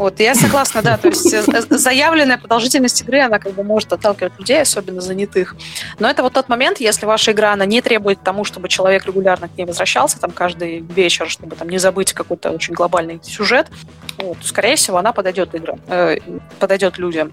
Вот, 0.00 0.18
я 0.18 0.34
согласна, 0.34 0.80
да, 0.80 0.96
то 0.96 1.08
есть 1.08 1.30
э, 1.30 1.42
заявленная 1.68 2.38
продолжительность 2.38 3.02
игры, 3.02 3.20
она 3.20 3.38
как 3.38 3.52
бы 3.52 3.62
может 3.62 3.92
отталкивать 3.92 4.32
людей, 4.38 4.62
особенно 4.62 5.02
занятых. 5.02 5.54
Но 5.98 6.08
это 6.08 6.22
вот 6.22 6.32
тот 6.32 6.48
момент, 6.48 6.80
если 6.80 7.04
ваша 7.04 7.32
игра, 7.32 7.52
она 7.52 7.66
не 7.66 7.82
требует 7.82 8.22
тому, 8.22 8.44
чтобы 8.44 8.70
человек 8.70 9.04
регулярно 9.04 9.48
к 9.48 9.58
ней 9.58 9.66
возвращался, 9.66 10.18
там, 10.18 10.30
каждый 10.30 10.78
вечер, 10.78 11.28
чтобы 11.28 11.54
там 11.54 11.68
не 11.68 11.76
забыть 11.76 12.14
какой-то 12.14 12.50
очень 12.50 12.72
глобальный 12.72 13.20
сюжет, 13.22 13.66
вот, 14.16 14.38
скорее 14.40 14.76
всего, 14.76 14.96
она 14.96 15.12
подойдет 15.12 15.54
играм, 15.54 15.78
э, 15.88 16.16
подойдет 16.58 16.96
людям. 16.96 17.30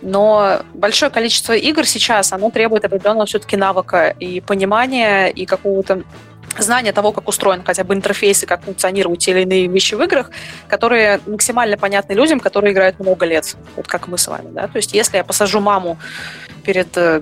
Но 0.00 0.60
большое 0.72 1.10
количество 1.10 1.52
игр 1.54 1.84
сейчас, 1.84 2.32
оно 2.32 2.50
требует 2.50 2.84
определенного 2.84 3.26
все-таки 3.26 3.56
навыка 3.56 4.14
и 4.20 4.40
понимания, 4.40 5.26
и 5.26 5.46
какого-то 5.46 6.04
знание 6.62 6.92
того, 6.92 7.12
как 7.12 7.28
устроен 7.28 7.62
хотя 7.64 7.84
бы 7.84 7.94
интерфейс 7.94 8.42
и 8.42 8.46
как 8.46 8.62
функционируют 8.64 9.20
те 9.20 9.32
или 9.32 9.42
иные 9.42 9.66
вещи 9.66 9.94
в 9.94 10.02
играх, 10.02 10.30
которые 10.68 11.20
максимально 11.26 11.76
понятны 11.76 12.14
людям, 12.14 12.40
которые 12.40 12.72
играют 12.72 13.00
много 13.00 13.26
лет, 13.26 13.56
вот 13.76 13.86
как 13.86 14.08
мы 14.08 14.18
с 14.18 14.28
вами. 14.28 14.50
Да? 14.52 14.68
То 14.68 14.76
есть 14.76 14.92
если 14.94 15.16
я 15.16 15.24
посажу 15.24 15.60
маму 15.60 15.98
перед 16.64 16.96
э, 16.96 17.20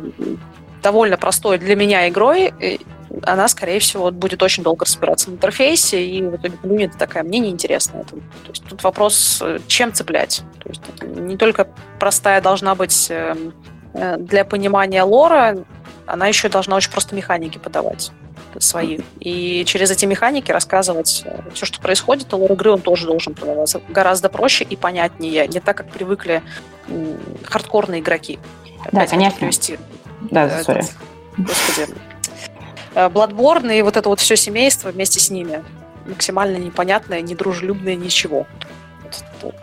довольно 0.82 1.16
простой 1.16 1.58
для 1.58 1.76
меня 1.76 2.08
игрой, 2.08 2.52
э, 2.60 2.78
она, 3.24 3.46
скорее 3.48 3.78
всего, 3.78 4.10
будет 4.10 4.42
очень 4.42 4.62
долго 4.62 4.84
разбираться 4.86 5.30
в 5.30 5.34
интерфейсе, 5.34 6.04
и 6.04 6.22
в 6.22 6.36
итоге 6.36 6.56
плюнет 6.56 6.96
такая, 6.98 7.22
мне 7.22 7.40
неинтересно 7.40 7.98
это. 7.98 8.10
То 8.10 8.48
есть 8.48 8.64
тут 8.64 8.82
вопрос, 8.82 9.40
э, 9.42 9.58
чем 9.66 9.92
цеплять. 9.92 10.42
То 10.62 10.68
есть 10.68 10.82
не 11.02 11.36
только 11.36 11.68
простая 11.98 12.40
должна 12.40 12.74
быть 12.74 13.12
для 13.92 14.44
понимания 14.46 15.02
лора, 15.02 15.58
она 16.06 16.26
еще 16.26 16.48
должна 16.48 16.76
очень 16.76 16.90
просто 16.90 17.14
механики 17.14 17.58
подавать 17.58 18.10
свои. 18.58 19.00
И 19.20 19.64
через 19.66 19.90
эти 19.90 20.04
механики 20.04 20.50
рассказывать 20.50 21.22
э, 21.24 21.40
все, 21.54 21.66
что 21.66 21.80
происходит, 21.80 22.32
а 22.32 22.36
лор 22.36 22.52
игры 22.52 22.72
он 22.72 22.80
тоже 22.80 23.06
должен 23.06 23.34
продаваться 23.34 23.80
гораздо 23.88 24.28
проще 24.28 24.64
и 24.64 24.76
понятнее, 24.76 25.46
не 25.48 25.60
так, 25.60 25.76
как 25.76 25.90
привыкли 25.90 26.42
хардкорные 27.44 28.00
игроки. 28.00 28.38
Да, 28.90 29.06
конечно. 29.06 29.38
Привести. 29.38 29.78
Да, 30.30 30.48
да 30.48 30.64
сори. 30.64 30.84
Господи. 31.36 31.94
Э, 32.94 33.08
Bloodborne 33.08 33.76
и 33.76 33.82
вот 33.82 33.96
это 33.96 34.08
вот 34.08 34.20
все 34.20 34.36
семейство 34.36 34.90
вместе 34.90 35.20
с 35.20 35.30
ними. 35.30 35.64
Максимально 36.06 36.56
непонятное, 36.56 37.20
недружелюбное, 37.20 37.94
ничего. 37.94 38.46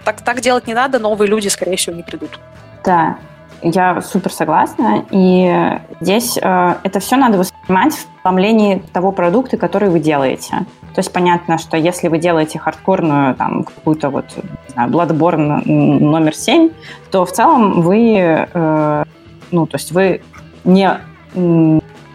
Так, 0.05 0.23
так 0.23 0.41
делать 0.41 0.67
не 0.67 0.73
надо, 0.73 0.99
новые 0.99 1.27
люди, 1.27 1.47
скорее 1.47 1.75
всего, 1.75 1.95
не 1.95 2.03
придут. 2.03 2.39
Да, 2.83 3.19
я 3.61 4.01
супер 4.01 4.31
согласна. 4.31 5.05
И 5.11 5.79
здесь 6.01 6.37
э, 6.41 6.75
это 6.83 6.99
все 6.99 7.15
надо 7.17 7.37
воспринимать 7.37 7.93
в 7.93 8.05
пломлении 8.23 8.81
того 8.93 9.11
продукта, 9.11 9.57
который 9.57 9.89
вы 9.89 9.99
делаете. 9.99 10.65
То 10.93 10.99
есть 10.99 11.13
понятно, 11.13 11.57
что 11.57 11.77
если 11.77 12.07
вы 12.07 12.17
делаете 12.17 12.59
хардкорную, 12.59 13.35
там, 13.35 13.63
какую-то 13.63 14.09
вот, 14.09 14.25
не 14.35 14.73
знаю, 14.73 14.89
Bloodborne 14.89 15.63
номер 15.65 16.35
7, 16.35 16.69
то 17.11 17.25
в 17.25 17.31
целом 17.31 17.81
вы, 17.81 18.15
э, 18.17 19.03
ну, 19.51 19.65
то 19.67 19.77
есть 19.77 19.91
вы 19.91 20.21
не... 20.63 20.97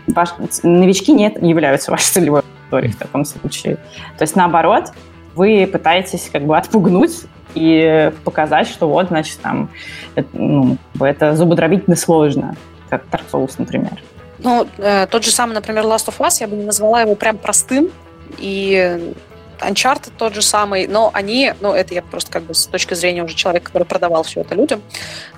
Ваш, 0.06 0.34
новички 0.62 1.12
не 1.12 1.32
являются 1.48 1.90
вашей 1.90 2.12
целевой 2.12 2.40
аудиторией 2.40 2.92
в 2.92 2.98
таком 2.98 3.24
случае. 3.24 3.76
То 4.18 4.22
есть 4.22 4.36
наоборот, 4.36 4.92
вы 5.34 5.66
пытаетесь 5.66 6.28
как 6.32 6.42
бы 6.42 6.56
отпугнуть 6.56 7.22
и 7.54 8.12
показать, 8.24 8.68
что 8.68 8.88
вот, 8.88 9.08
значит, 9.08 9.38
там, 9.40 9.70
это, 10.14 10.28
ну, 10.32 10.78
это 11.00 11.36
зубодробительно 11.36 11.96
сложно, 11.96 12.56
как 12.88 13.04
Dark 13.10 13.22
Souls, 13.32 13.54
например. 13.58 14.02
Ну, 14.38 14.66
э, 14.78 15.06
тот 15.06 15.24
же 15.24 15.30
самый, 15.30 15.54
например, 15.54 15.84
Last 15.84 16.08
of 16.08 16.18
Us, 16.18 16.38
я 16.40 16.48
бы 16.48 16.56
не 16.56 16.64
назвала 16.64 17.00
его 17.00 17.14
прям 17.14 17.38
простым, 17.38 17.90
и 18.38 19.14
Uncharted 19.60 20.12
тот 20.18 20.34
же 20.34 20.42
самый, 20.42 20.86
но 20.86 21.10
они, 21.12 21.54
ну, 21.60 21.72
это 21.72 21.94
я 21.94 22.02
просто 22.02 22.30
как 22.30 22.42
бы 22.42 22.54
с 22.54 22.66
точки 22.66 22.94
зрения 22.94 23.22
уже 23.22 23.34
человека, 23.34 23.66
который 23.66 23.84
продавал 23.84 24.22
все 24.24 24.40
это 24.40 24.54
людям, 24.54 24.82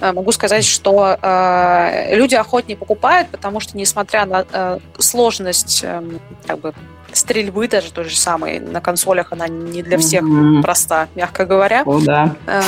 э, 0.00 0.12
могу 0.12 0.32
сказать, 0.32 0.64
что 0.64 1.18
э, 1.20 2.16
люди 2.16 2.34
охотнее 2.34 2.76
покупают, 2.76 3.28
потому 3.28 3.60
что, 3.60 3.76
несмотря 3.76 4.24
на 4.24 4.44
э, 4.50 4.78
сложность 4.98 5.82
э, 5.84 6.02
как 6.46 6.60
бы 6.60 6.74
стрельбы 7.16 7.68
даже 7.68 7.92
той 7.92 8.04
же 8.04 8.16
самой 8.16 8.60
на 8.60 8.80
консолях, 8.80 9.32
она 9.32 9.48
не 9.48 9.82
для 9.82 9.98
всех 9.98 10.22
mm-hmm. 10.22 10.62
проста, 10.62 11.08
мягко 11.14 11.44
говоря. 11.44 11.82
О, 11.84 12.00
да. 12.00 12.36
Э, 12.46 12.62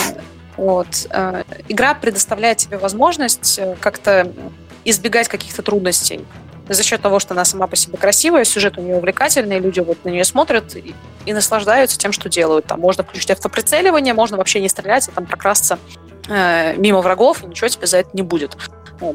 вот. 0.57 1.07
Э, 1.11 1.45
игра 1.69 1.95
предоставляет 1.95 2.59
тебе 2.59 2.79
возможность 2.79 3.59
э, 3.59 3.77
как-то 3.81 4.33
избегать 4.85 5.29
каких-то 5.29 5.63
трудностей 5.63 6.25
за 6.69 6.83
счет 6.83 7.01
того, 7.01 7.19
что 7.19 7.35
она 7.35 7.45
сама 7.45 7.67
по 7.67 7.77
себе 7.77 7.97
красивая, 7.97 8.45
сюжет 8.45 8.79
у 8.79 8.83
нее 8.83 8.97
увлекательный, 8.97 9.59
люди 9.59 9.81
вот 9.81 10.05
на 10.05 10.11
нее 10.11 10.25
смотрят 10.25 10.77
и, 10.77 10.95
и 11.25 11.33
наслаждаются 11.33 11.99
тем, 11.99 12.13
что 12.13 12.29
делают. 12.29 12.67
Там 12.67 12.81
можно 12.81 13.05
включить 13.05 13.31
автоприцеливание, 13.31 14.15
можно 14.15 14.37
вообще 14.37 14.61
не 14.61 14.69
стрелять 14.69 15.09
и 15.09 15.11
там 15.11 15.27
прокрасться 15.27 15.79
э, 16.29 16.77
мимо 16.77 17.01
врагов, 17.01 17.43
и 17.43 17.47
ничего 17.47 17.69
тебе 17.69 17.87
за 17.87 17.99
это 17.99 18.11
не 18.13 18.23
будет. 18.23 18.57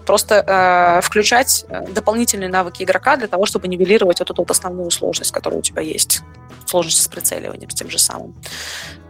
Просто 0.05 0.35
э, 0.35 1.01
включать 1.01 1.65
э, 1.67 1.85
дополнительные 1.89 2.49
навыки 2.49 2.83
игрока 2.83 3.17
для 3.17 3.27
того, 3.27 3.45
чтобы 3.45 3.67
нивелировать 3.67 4.21
эту 4.21 4.33
вот 4.33 4.49
основную 4.49 4.89
сложность, 4.91 5.31
которая 5.31 5.59
у 5.59 5.61
тебя 5.61 5.81
есть. 5.81 6.21
Сложность 6.65 7.03
с 7.03 7.07
прицеливанием, 7.07 7.69
с 7.69 7.75
тем 7.75 7.89
же 7.89 7.99
самым. 7.99 8.33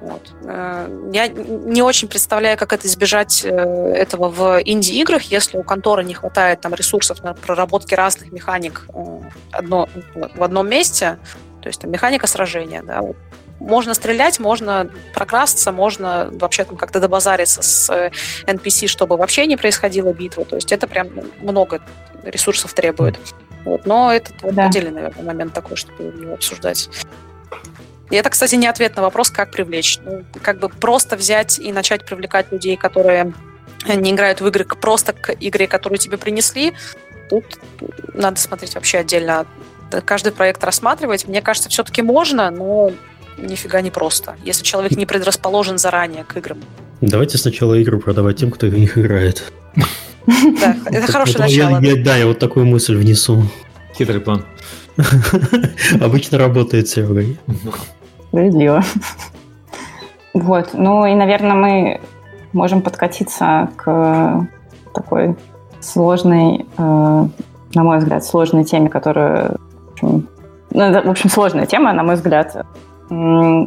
Вот. 0.02 0.34
Э, 0.46 1.10
я 1.14 1.28
не 1.28 1.84
очень 1.84 2.08
представляю, 2.08 2.58
как 2.58 2.74
это 2.74 2.88
избежать 2.88 3.46
э, 3.46 3.50
этого 3.50 4.30
в 4.30 4.62
инди-играх, 4.66 5.22
если 5.24 5.58
у 5.58 5.64
конторы 5.64 6.04
не 6.04 6.16
хватает 6.16 6.62
там 6.62 6.74
ресурсов 6.74 7.24
на 7.24 7.36
проработки 7.36 7.94
разных 7.94 8.32
механик 8.32 8.88
э, 8.94 9.20
одно, 9.52 9.88
в 10.16 10.42
одном 10.42 10.68
месте. 10.68 11.20
То 11.62 11.70
есть 11.70 11.82
там, 11.82 11.92
механика 11.92 12.26
сражения, 12.26 12.82
да, 12.82 13.02
вот 13.02 13.16
можно 13.64 13.94
стрелять, 13.94 14.40
можно 14.40 14.90
прокрасться, 15.14 15.72
можно 15.72 16.30
вообще 16.34 16.66
там 16.66 16.78
как-то 16.78 17.00
добазариться 17.00 17.62
с 17.62 18.12
NPC, 18.46 18.88
чтобы 18.88 19.18
вообще 19.18 19.46
не 19.48 19.58
происходила 19.58 20.12
битва. 20.14 20.46
То 20.46 20.56
есть 20.56 20.72
это 20.72 20.86
прям 20.88 21.10
много 21.40 21.82
ресурсов 22.24 22.74
требует. 22.74 23.18
Вот. 23.66 23.86
Но 23.86 24.12
это 24.12 24.34
да. 24.52 24.66
отдельный, 24.66 24.92
наверное, 24.92 25.24
момент 25.24 25.54
такой, 25.54 25.78
чтобы 25.78 26.04
его 26.04 26.34
обсуждать. 26.34 26.90
И 28.10 28.16
это, 28.16 28.30
кстати, 28.30 28.56
не 28.56 28.68
ответ 28.68 28.96
на 28.96 29.02
вопрос, 29.02 29.30
как 29.30 29.52
привлечь. 29.52 30.00
Ну, 30.04 30.24
как 30.42 30.60
бы 30.60 30.70
просто 30.70 31.16
взять 31.16 31.58
и 31.58 31.72
начать 31.72 32.06
привлекать 32.06 32.52
людей, 32.52 32.76
которые 32.76 33.34
не 33.88 34.12
играют 34.12 34.42
в 34.42 34.48
игры, 34.48 34.66
просто 34.66 35.14
к 35.14 35.34
игре, 35.40 35.68
которую 35.68 35.98
тебе 35.98 36.18
принесли, 36.18 36.74
тут 37.30 37.46
надо 38.14 38.40
смотреть 38.40 38.76
вообще 38.76 39.00
отдельно. 39.00 39.46
Каждый 40.06 40.32
проект 40.32 40.64
рассматривать. 40.64 41.28
Мне 41.28 41.42
кажется, 41.42 41.70
все-таки 41.70 42.02
можно, 42.02 42.52
но 42.52 42.92
нифига 43.38 43.82
не 43.82 43.92
просто, 43.92 44.36
если 44.44 44.64
человек 44.64 44.92
не 44.92 45.06
предрасположен 45.06 45.78
заранее 45.78 46.24
к 46.24 46.38
играм. 46.38 46.60
Давайте 47.02 47.38
сначала 47.38 47.74
игры 47.76 48.00
продавать 48.00 48.38
тем, 48.38 48.52
кто 48.52 48.68
в 48.68 48.74
них 48.74 48.98
играет. 48.98 49.52
Да, 50.26 50.76
это 50.86 51.12
хорошее 51.12 51.40
начало. 51.40 51.82
Да, 52.04 52.16
я 52.16 52.28
вот 52.28 52.40
такую 52.40 52.66
мысль 52.66 52.96
внесу. 52.96 53.44
Хитрый 53.96 54.22
план. 54.22 54.46
Обычно 56.02 56.38
работает 56.38 56.88
все. 56.88 57.06
Справедливо. 58.28 58.84
Вот, 60.34 60.70
ну 60.74 61.06
и, 61.06 61.14
наверное, 61.14 61.54
мы 61.54 62.02
можем 62.54 62.82
подкатиться 62.82 63.70
к 63.76 64.48
такой 64.94 65.36
сложной, 65.80 66.66
э, 66.78 67.28
на 67.76 67.84
мой 67.84 68.00
взгляд, 68.00 68.24
сложной 68.24 68.64
теме, 68.64 68.90
общем, 69.92 70.28
ну, 70.72 71.04
в 71.04 71.10
общем, 71.10 71.30
сложная 71.30 71.66
тема, 71.66 71.94
на 71.94 72.04
мой 72.04 72.16
взгляд. 72.16 72.66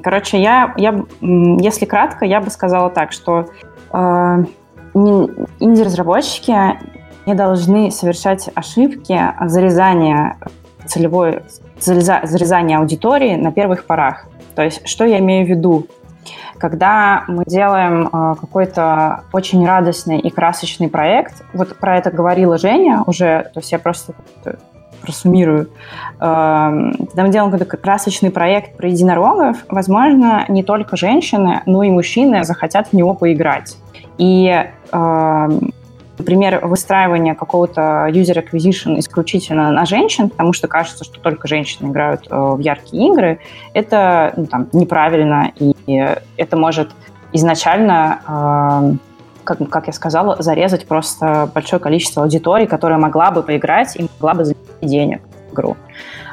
Короче, 0.03 0.41
я, 0.41 0.75
я, 0.77 1.05
если 1.21 1.85
кратко, 1.85 2.25
я 2.25 2.41
бы 2.41 2.51
сказала 2.51 2.91
так, 2.91 3.13
что 3.13 3.47
э, 3.93 4.45
инди-разработчики 4.95 6.55
не 7.27 7.35
должны 7.35 7.91
совершать 7.91 8.49
ошибки 8.55 9.21
зарезания 9.45 10.39
целевой, 10.87 11.43
зарезания 11.79 12.79
аудитории 12.79 13.37
на 13.37 13.53
первых 13.53 13.85
порах. 13.85 14.27
То 14.55 14.63
есть, 14.63 14.87
что 14.89 15.05
я 15.05 15.19
имею 15.19 15.47
в 15.47 15.51
виду? 15.51 15.87
Когда 16.59 17.25
мы 17.29 17.45
делаем 17.45 18.07
э, 18.07 18.35
какой-то 18.41 19.25
очень 19.33 19.67
радостный 19.67 20.19
и 20.19 20.31
красочный 20.31 20.89
проект, 20.89 21.45
вот 21.53 21.77
про 21.77 21.99
это 21.99 22.11
говорила 22.11 22.57
Женя 22.57 23.03
уже, 23.07 23.51
то 23.53 23.61
есть 23.61 23.71
я 23.73 23.79
просто 23.79 24.15
просуммирую. 25.07 25.69
Когда 26.19 27.23
мы 27.23 27.29
делаем 27.29 27.51
какой-то 27.51 27.77
красочный 27.77 28.31
проект 28.31 28.77
про 28.77 28.89
единорогов, 28.89 29.59
возможно, 29.69 30.45
не 30.49 30.63
только 30.63 30.97
женщины, 30.97 31.63
но 31.67 31.83
и 31.83 31.91
мужчины 31.91 32.45
захотят 32.45 32.89
в 32.89 32.93
него 32.93 33.15
поиграть. 33.15 33.77
И 34.19 34.65
э, 34.93 35.49
например, 36.19 36.67
выстраивание 36.67 37.35
какого-то 37.35 38.09
user 38.11 38.45
acquisition 38.45 38.99
исключительно 38.99 39.71
на 39.71 39.85
женщин, 39.85 40.31
потому 40.31 40.53
что 40.53 40.69
кажется, 40.69 41.05
что 41.05 41.21
только 41.21 41.49
женщины 41.49 41.91
играют 41.91 42.27
э, 42.29 42.35
в 42.35 42.59
яркие 42.61 43.09
игры, 43.09 43.39
это 43.75 44.33
ну, 44.37 44.47
там, 44.47 44.69
неправильно, 44.73 45.53
и 45.59 45.75
это 46.37 46.57
может 46.57 46.91
изначально, 47.33 48.21
э, 48.27 48.97
как, 49.47 49.67
как 49.71 49.87
я 49.87 49.93
сказала, 49.93 50.43
зарезать 50.43 50.87
просто 50.87 51.51
большое 51.55 51.81
количество 51.81 52.23
аудитории, 52.23 52.67
которая 52.67 52.99
могла 52.99 53.31
бы 53.31 53.43
поиграть 53.43 53.97
и 53.97 54.03
могла 54.03 54.35
бы 54.35 54.45
занести 54.45 54.63
денег 54.83 55.23
в 55.51 55.55
игру. 55.55 55.77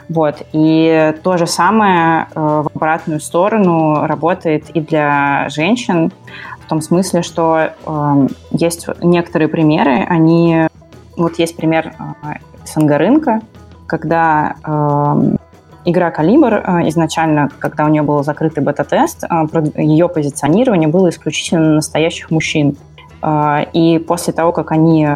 Вот. 0.09 0.41
И 0.51 1.15
то 1.23 1.37
же 1.37 1.47
самое 1.47 2.27
э, 2.35 2.39
в 2.39 2.69
обратную 2.75 3.21
сторону 3.21 4.05
работает 4.05 4.69
и 4.71 4.81
для 4.81 5.47
женщин 5.49 6.11
в 6.59 6.67
том 6.67 6.81
смысле, 6.81 7.21
что 7.21 7.69
э, 7.85 8.27
есть 8.51 8.87
некоторые 9.01 9.47
примеры, 9.47 10.05
они... 10.09 10.67
Вот 11.15 11.39
есть 11.39 11.55
пример 11.55 11.93
э, 12.23 12.33
СНГ 12.65 13.41
когда 13.87 14.55
э, 14.65 15.35
игра 15.85 16.11
«Калибр» 16.11 16.53
э, 16.53 16.89
изначально, 16.89 17.49
когда 17.59 17.85
у 17.85 17.89
нее 17.89 18.01
был 18.01 18.23
закрытый 18.23 18.63
бета-тест, 18.63 19.23
э, 19.23 19.27
ее 19.75 20.09
позиционирование 20.09 20.87
было 20.87 21.09
исключительно 21.09 21.61
на 21.61 21.75
настоящих 21.75 22.31
мужчин. 22.31 22.75
Э, 23.23 23.63
и 23.71 23.99
после 23.99 24.33
того, 24.33 24.51
как 24.51 24.71
они 24.71 25.07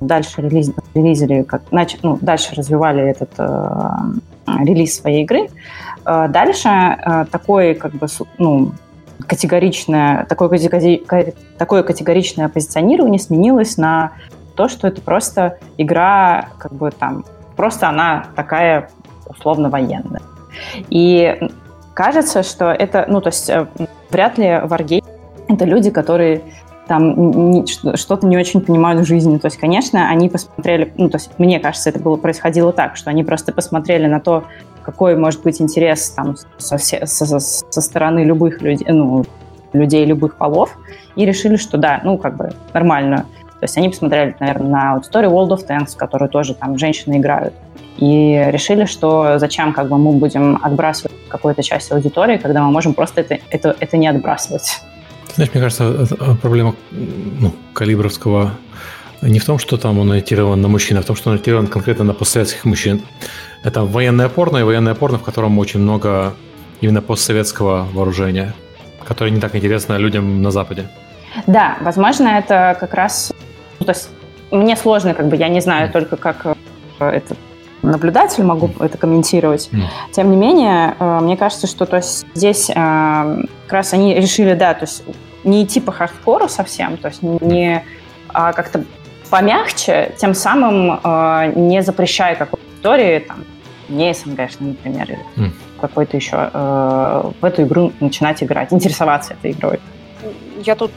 дальше 0.00 0.40
релиз, 0.40 0.72
релизили, 0.94 1.42
как, 1.42 1.62
нач, 1.72 1.96
ну, 2.02 2.18
дальше 2.20 2.54
развивали 2.54 3.02
этот 3.02 3.30
э, 3.38 3.88
релиз 4.64 5.00
своей 5.00 5.24
игры, 5.24 5.48
э, 6.04 6.28
дальше 6.28 6.68
э, 6.68 7.24
такой 7.30 7.74
как 7.74 7.92
бы 7.92 8.06
ну, 8.38 8.72
категоричное, 9.26 10.26
такое, 10.26 10.50
такое 11.58 11.82
категоричное 11.82 12.48
позиционирование 12.48 13.18
сменилось 13.18 13.76
на 13.76 14.12
то, 14.54 14.68
что 14.68 14.86
это 14.86 15.02
просто 15.02 15.58
игра, 15.76 16.50
как 16.58 16.72
бы 16.72 16.90
там, 16.90 17.24
просто 17.56 17.88
она 17.88 18.26
такая 18.36 18.90
условно 19.28 19.68
военная. 19.70 20.22
И 20.88 21.50
кажется, 21.94 22.42
что 22.42 22.70
это, 22.70 23.06
ну, 23.08 23.20
то 23.20 23.28
есть 23.28 23.50
э, 23.50 23.66
вряд 24.10 24.38
ли 24.38 24.60
варгейм 24.62 25.04
это 25.48 25.64
люди, 25.64 25.90
которые 25.90 26.42
там 26.86 27.64
что-то 27.96 28.26
не 28.26 28.36
очень 28.36 28.60
понимают 28.60 29.00
в 29.00 29.04
жизни. 29.04 29.38
То 29.38 29.46
есть, 29.46 29.58
конечно, 29.58 30.08
они 30.08 30.28
посмотрели, 30.28 30.92
ну, 30.96 31.08
то 31.08 31.16
есть, 31.16 31.30
мне 31.38 31.58
кажется, 31.58 31.90
это 31.90 31.98
было 31.98 32.16
происходило 32.16 32.72
так, 32.72 32.96
что 32.96 33.10
они 33.10 33.24
просто 33.24 33.52
посмотрели 33.52 34.06
на 34.06 34.20
то, 34.20 34.44
какой 34.82 35.16
может 35.16 35.42
быть 35.42 35.60
интерес 35.60 36.10
там 36.10 36.36
со, 36.58 36.78
со, 36.78 37.06
со, 37.06 37.40
со 37.40 37.80
стороны 37.80 38.20
любых 38.20 38.62
людей, 38.62 38.86
ну, 38.88 39.24
людей 39.72 40.04
любых 40.04 40.36
полов, 40.36 40.78
и 41.16 41.24
решили, 41.24 41.56
что 41.56 41.76
да, 41.76 42.00
ну, 42.04 42.18
как 42.18 42.36
бы 42.36 42.52
нормально. 42.72 43.26
То 43.58 43.64
есть 43.64 43.76
они 43.78 43.88
посмотрели, 43.88 44.36
наверное, 44.38 44.68
на 44.68 44.92
аудиторию 44.92 45.32
World 45.32 45.48
of 45.48 45.66
Tanks, 45.66 45.94
в 45.94 45.96
которую 45.96 46.28
тоже 46.28 46.54
там 46.54 46.78
женщины 46.78 47.16
играют, 47.16 47.54
и 47.96 48.44
решили, 48.48 48.84
что 48.84 49.38
зачем 49.38 49.72
как 49.72 49.88
бы 49.88 49.98
мы 49.98 50.12
будем 50.12 50.58
отбрасывать 50.62 51.16
какую-то 51.28 51.62
часть 51.62 51.90
аудитории, 51.90 52.36
когда 52.36 52.62
мы 52.62 52.70
можем 52.70 52.94
просто 52.94 53.22
это, 53.22 53.38
это, 53.50 53.74
это 53.80 53.96
не 53.96 54.06
отбрасывать. 54.06 54.82
Знаешь, 55.36 55.52
мне 55.52 55.62
кажется, 55.62 56.08
проблема 56.40 56.74
ну, 56.90 57.54
калибровского 57.74 58.52
не 59.20 59.38
в 59.38 59.44
том, 59.44 59.58
что 59.58 59.76
там 59.76 59.98
он 59.98 60.10
ориентирован 60.10 60.60
на 60.60 60.68
мужчин, 60.68 60.96
а 60.96 61.02
в 61.02 61.04
том, 61.04 61.14
что 61.14 61.28
он 61.28 61.34
ориентирован 61.34 61.66
конкретно 61.66 62.04
на 62.04 62.14
постсоветских 62.14 62.64
мужчин. 62.64 63.02
Это 63.62 63.82
военное 63.82 64.30
порно 64.30 64.58
и 64.58 64.62
военное 64.62 64.94
порно, 64.94 65.18
в 65.18 65.22
котором 65.22 65.58
очень 65.58 65.80
много 65.80 66.34
именно 66.80 67.02
постсоветского 67.02 67.86
вооружения, 67.92 68.54
которое 69.04 69.30
не 69.30 69.40
так 69.40 69.54
интересно 69.54 69.98
людям 69.98 70.42
на 70.42 70.50
Западе. 70.50 70.88
Да, 71.46 71.76
возможно, 71.82 72.28
это 72.28 72.76
как 72.80 72.94
раз... 72.94 73.32
Ну, 73.78 73.84
то 73.84 73.92
есть 73.92 74.08
мне 74.50 74.74
сложно, 74.74 75.12
как 75.12 75.28
бы, 75.28 75.36
я 75.36 75.48
не 75.48 75.60
знаю 75.60 75.92
только 75.92 76.16
как 76.16 76.46
э, 76.46 76.54
этот 77.04 77.36
наблюдатель 77.82 78.44
могу 78.44 78.70
это 78.80 78.98
комментировать. 78.98 79.68
Mm. 79.72 79.82
Тем 80.12 80.30
не 80.30 80.36
менее, 80.36 80.96
э, 80.98 81.20
мне 81.20 81.36
кажется, 81.36 81.66
что 81.66 81.86
то 81.86 81.96
есть, 81.96 82.26
здесь 82.34 82.70
э, 82.70 82.74
как 82.74 83.72
раз 83.72 83.92
они 83.92 84.14
решили, 84.14 84.54
да, 84.54 84.74
то 84.74 84.84
есть 84.84 85.04
не 85.44 85.64
идти 85.64 85.80
по 85.80 85.92
хардкору 85.92 86.48
совсем, 86.48 86.96
то 86.96 87.08
есть 87.08 87.22
не 87.22 87.84
а 88.28 88.52
как-то 88.52 88.84
помягче, 89.30 90.12
тем 90.18 90.34
самым 90.34 91.00
э, 91.02 91.52
не 91.54 91.82
запрещая 91.82 92.34
какой-то 92.34 92.66
истории, 92.76 93.20
там, 93.20 93.44
не 93.88 94.12
СНГшной, 94.12 94.70
например, 94.70 95.04
или 95.04 95.24
mm. 95.36 95.50
какой-то 95.80 96.16
еще 96.16 96.36
в 96.52 97.44
эту 97.44 97.62
игру 97.62 97.92
начинать 98.00 98.42
играть, 98.42 98.72
интересоваться 98.72 99.34
этой 99.34 99.52
игрой. 99.52 99.78
Я 100.64 100.74
тут, 100.74 100.90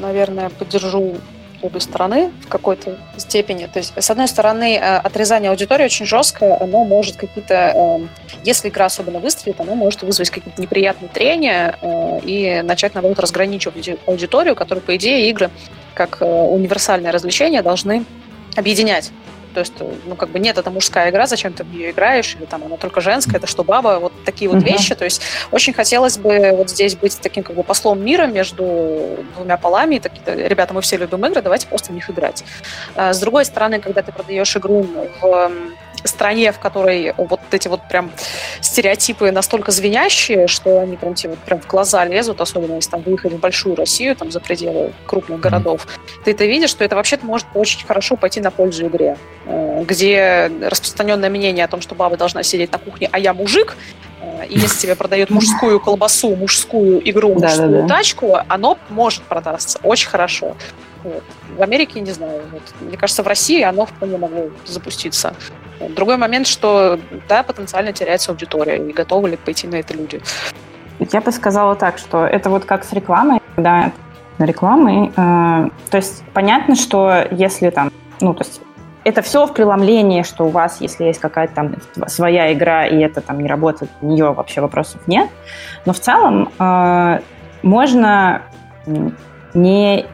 наверное, 0.00 0.50
поддержу 0.50 1.16
обе 1.62 1.80
стороны 1.80 2.30
в 2.42 2.48
какой-то 2.48 2.98
степени. 3.16 3.66
То 3.66 3.78
есть, 3.78 3.92
с 3.96 4.10
одной 4.10 4.28
стороны, 4.28 4.76
э, 4.76 4.96
отрезание 4.96 5.50
аудитории 5.50 5.84
очень 5.84 6.06
жесткое, 6.06 6.58
оно 6.60 6.84
может 6.84 7.16
какие-то, 7.16 7.54
эм, 7.54 8.10
если 8.44 8.68
игра 8.68 8.86
особенно 8.86 9.18
выстрелит, 9.18 9.60
оно 9.60 9.74
может 9.74 10.02
вызвать 10.02 10.30
какие-то 10.30 10.60
неприятные 10.60 11.08
трения 11.08 11.76
э, 11.80 12.20
и 12.24 12.62
начать, 12.62 12.94
наоборот, 12.94 13.18
разграничивать 13.18 13.90
аудиторию, 14.06 14.54
которую, 14.54 14.84
по 14.84 14.96
идее, 14.96 15.28
игры 15.30 15.50
как 15.94 16.18
э, 16.20 16.24
универсальное 16.24 17.12
развлечение 17.12 17.62
должны 17.62 18.04
объединять. 18.56 19.10
То 19.52 19.60
есть, 19.60 19.74
ну, 20.06 20.14
как 20.16 20.30
бы 20.30 20.38
нет, 20.38 20.58
это 20.58 20.70
мужская 20.70 21.10
игра, 21.10 21.26
зачем 21.26 21.52
ты 21.52 21.64
в 21.64 21.72
нее 21.72 21.90
играешь, 21.90 22.36
или 22.38 22.44
там 22.44 22.64
она 22.64 22.76
только 22.76 23.00
женская, 23.00 23.36
это 23.38 23.46
что, 23.46 23.64
баба, 23.64 23.98
вот 24.00 24.12
такие 24.24 24.50
вот 24.50 24.62
uh-huh. 24.62 24.72
вещи. 24.72 24.94
То 24.94 25.04
есть, 25.04 25.22
очень 25.50 25.72
хотелось 25.72 26.18
бы 26.18 26.52
вот 26.56 26.70
здесь 26.70 26.96
быть 26.96 27.18
таким 27.20 27.42
как 27.42 27.56
бы 27.56 27.62
послом 27.62 28.02
мира 28.04 28.26
между 28.26 29.18
двумя 29.36 29.56
полами. 29.56 29.96
И 29.96 30.00
такие, 30.00 30.48
ребята, 30.48 30.74
мы 30.74 30.80
все 30.80 30.96
любим 30.96 31.24
игры, 31.26 31.42
давайте 31.42 31.66
просто 31.66 31.92
в 31.92 31.94
них 31.94 32.08
играть. 32.10 32.44
А, 32.94 33.12
с 33.12 33.20
другой 33.20 33.44
стороны, 33.44 33.80
когда 33.80 34.02
ты 34.02 34.12
продаешь 34.12 34.56
игру 34.56 34.86
в 35.20 35.50
стране, 36.08 36.52
в 36.52 36.58
которой 36.58 37.14
вот 37.16 37.40
эти 37.50 37.68
вот 37.68 37.80
прям 37.88 38.10
стереотипы 38.60 39.30
настолько 39.30 39.70
звенящие, 39.72 40.46
что 40.46 40.80
они 40.80 40.96
прям 40.96 41.14
тебе 41.14 41.30
вот 41.30 41.38
прям 41.40 41.60
в 41.60 41.66
глаза 41.66 42.04
лезут, 42.04 42.40
особенно 42.40 42.74
если 42.74 42.90
там 42.90 43.02
выехать 43.02 43.32
в 43.32 43.38
большую 43.38 43.76
Россию, 43.76 44.16
там 44.16 44.30
за 44.30 44.40
пределы 44.40 44.92
крупных 45.06 45.40
городов, 45.40 45.86
mm-hmm. 45.86 46.24
ты 46.24 46.30
это 46.32 46.44
видишь, 46.44 46.70
что 46.70 46.84
это 46.84 46.96
вообще-то 46.96 47.26
может 47.26 47.46
очень 47.54 47.86
хорошо 47.86 48.16
пойти 48.16 48.40
на 48.40 48.50
пользу 48.50 48.86
игре, 48.86 49.16
э, 49.46 49.84
где 49.86 50.50
распространенное 50.62 51.30
мнение 51.30 51.64
о 51.64 51.68
том, 51.68 51.80
что 51.80 51.94
баба 51.94 52.16
должна 52.16 52.42
сидеть 52.42 52.72
на 52.72 52.78
кухне, 52.78 53.08
а 53.10 53.18
я 53.18 53.34
мужик, 53.34 53.76
э, 54.20 54.46
и 54.48 54.58
если 54.58 54.78
тебе 54.78 54.94
продают 54.94 55.30
мужскую 55.30 55.80
колбасу, 55.80 56.34
мужскую 56.36 57.08
игру, 57.08 57.34
мужскую 57.34 57.86
тачку, 57.86 58.36
оно 58.48 58.78
может 58.88 59.22
продаться 59.22 59.78
очень 59.82 60.08
хорошо. 60.08 60.56
Вот. 61.02 61.22
В 61.56 61.62
Америке, 61.62 62.00
не 62.00 62.12
знаю, 62.12 62.42
вот, 62.52 62.62
мне 62.80 62.96
кажется, 62.96 63.22
в 63.22 63.26
России 63.26 63.62
оно 63.62 63.86
вполне 63.86 64.18
могло 64.18 64.50
запуститься. 64.66 65.34
Другой 65.88 66.16
момент, 66.16 66.46
что, 66.46 66.98
да, 67.28 67.42
потенциально 67.42 67.92
теряется 67.92 68.32
аудитория, 68.32 68.76
и 68.76 68.92
готовы 68.92 69.30
ли 69.30 69.36
пойти 69.36 69.66
на 69.66 69.76
это 69.76 69.94
люди. 69.94 70.20
Я 70.98 71.20
бы 71.20 71.32
сказала 71.32 71.76
так, 71.76 71.98
что 71.98 72.26
это 72.26 72.50
вот 72.50 72.64
как 72.66 72.84
с 72.84 72.92
рекламой, 72.92 73.40
когда 73.56 73.92
рекламой. 74.38 75.10
Э, 75.16 75.70
то 75.90 75.96
есть 75.96 76.22
понятно, 76.34 76.74
что 76.74 77.26
если 77.30 77.70
там, 77.70 77.90
ну, 78.20 78.34
то 78.34 78.44
есть 78.44 78.60
это 79.04 79.22
все 79.22 79.46
в 79.46 79.54
преломлении, 79.54 80.22
что 80.22 80.44
у 80.44 80.50
вас, 80.50 80.80
если 80.80 81.04
есть 81.04 81.20
какая-то 81.20 81.54
там 81.54 81.74
своя 82.08 82.52
игра, 82.52 82.86
и 82.86 82.98
это 83.00 83.20
там 83.20 83.40
не 83.40 83.48
работает, 83.48 83.90
у 84.02 84.06
нее 84.06 84.32
вообще 84.32 84.60
вопросов 84.60 85.00
нет. 85.06 85.30
Но 85.86 85.92
в 85.92 86.00
целом 86.00 86.50
э, 86.58 87.20
можно 87.62 88.42
не... 89.54 90.06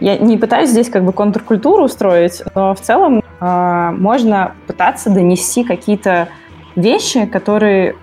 Я 0.00 0.16
не 0.16 0.36
пытаюсь 0.36 0.70
здесь 0.70 0.88
как 0.88 1.04
бы 1.04 1.12
контркультуру 1.12 1.84
устроить, 1.84 2.42
но 2.54 2.74
в 2.74 2.80
целом 2.80 3.22
э, 3.40 3.90
можно 3.96 4.54
пытаться 4.66 5.10
донести 5.10 5.64
какие-то 5.64 6.28
вещи, 6.76 7.26
которые, 7.26 7.96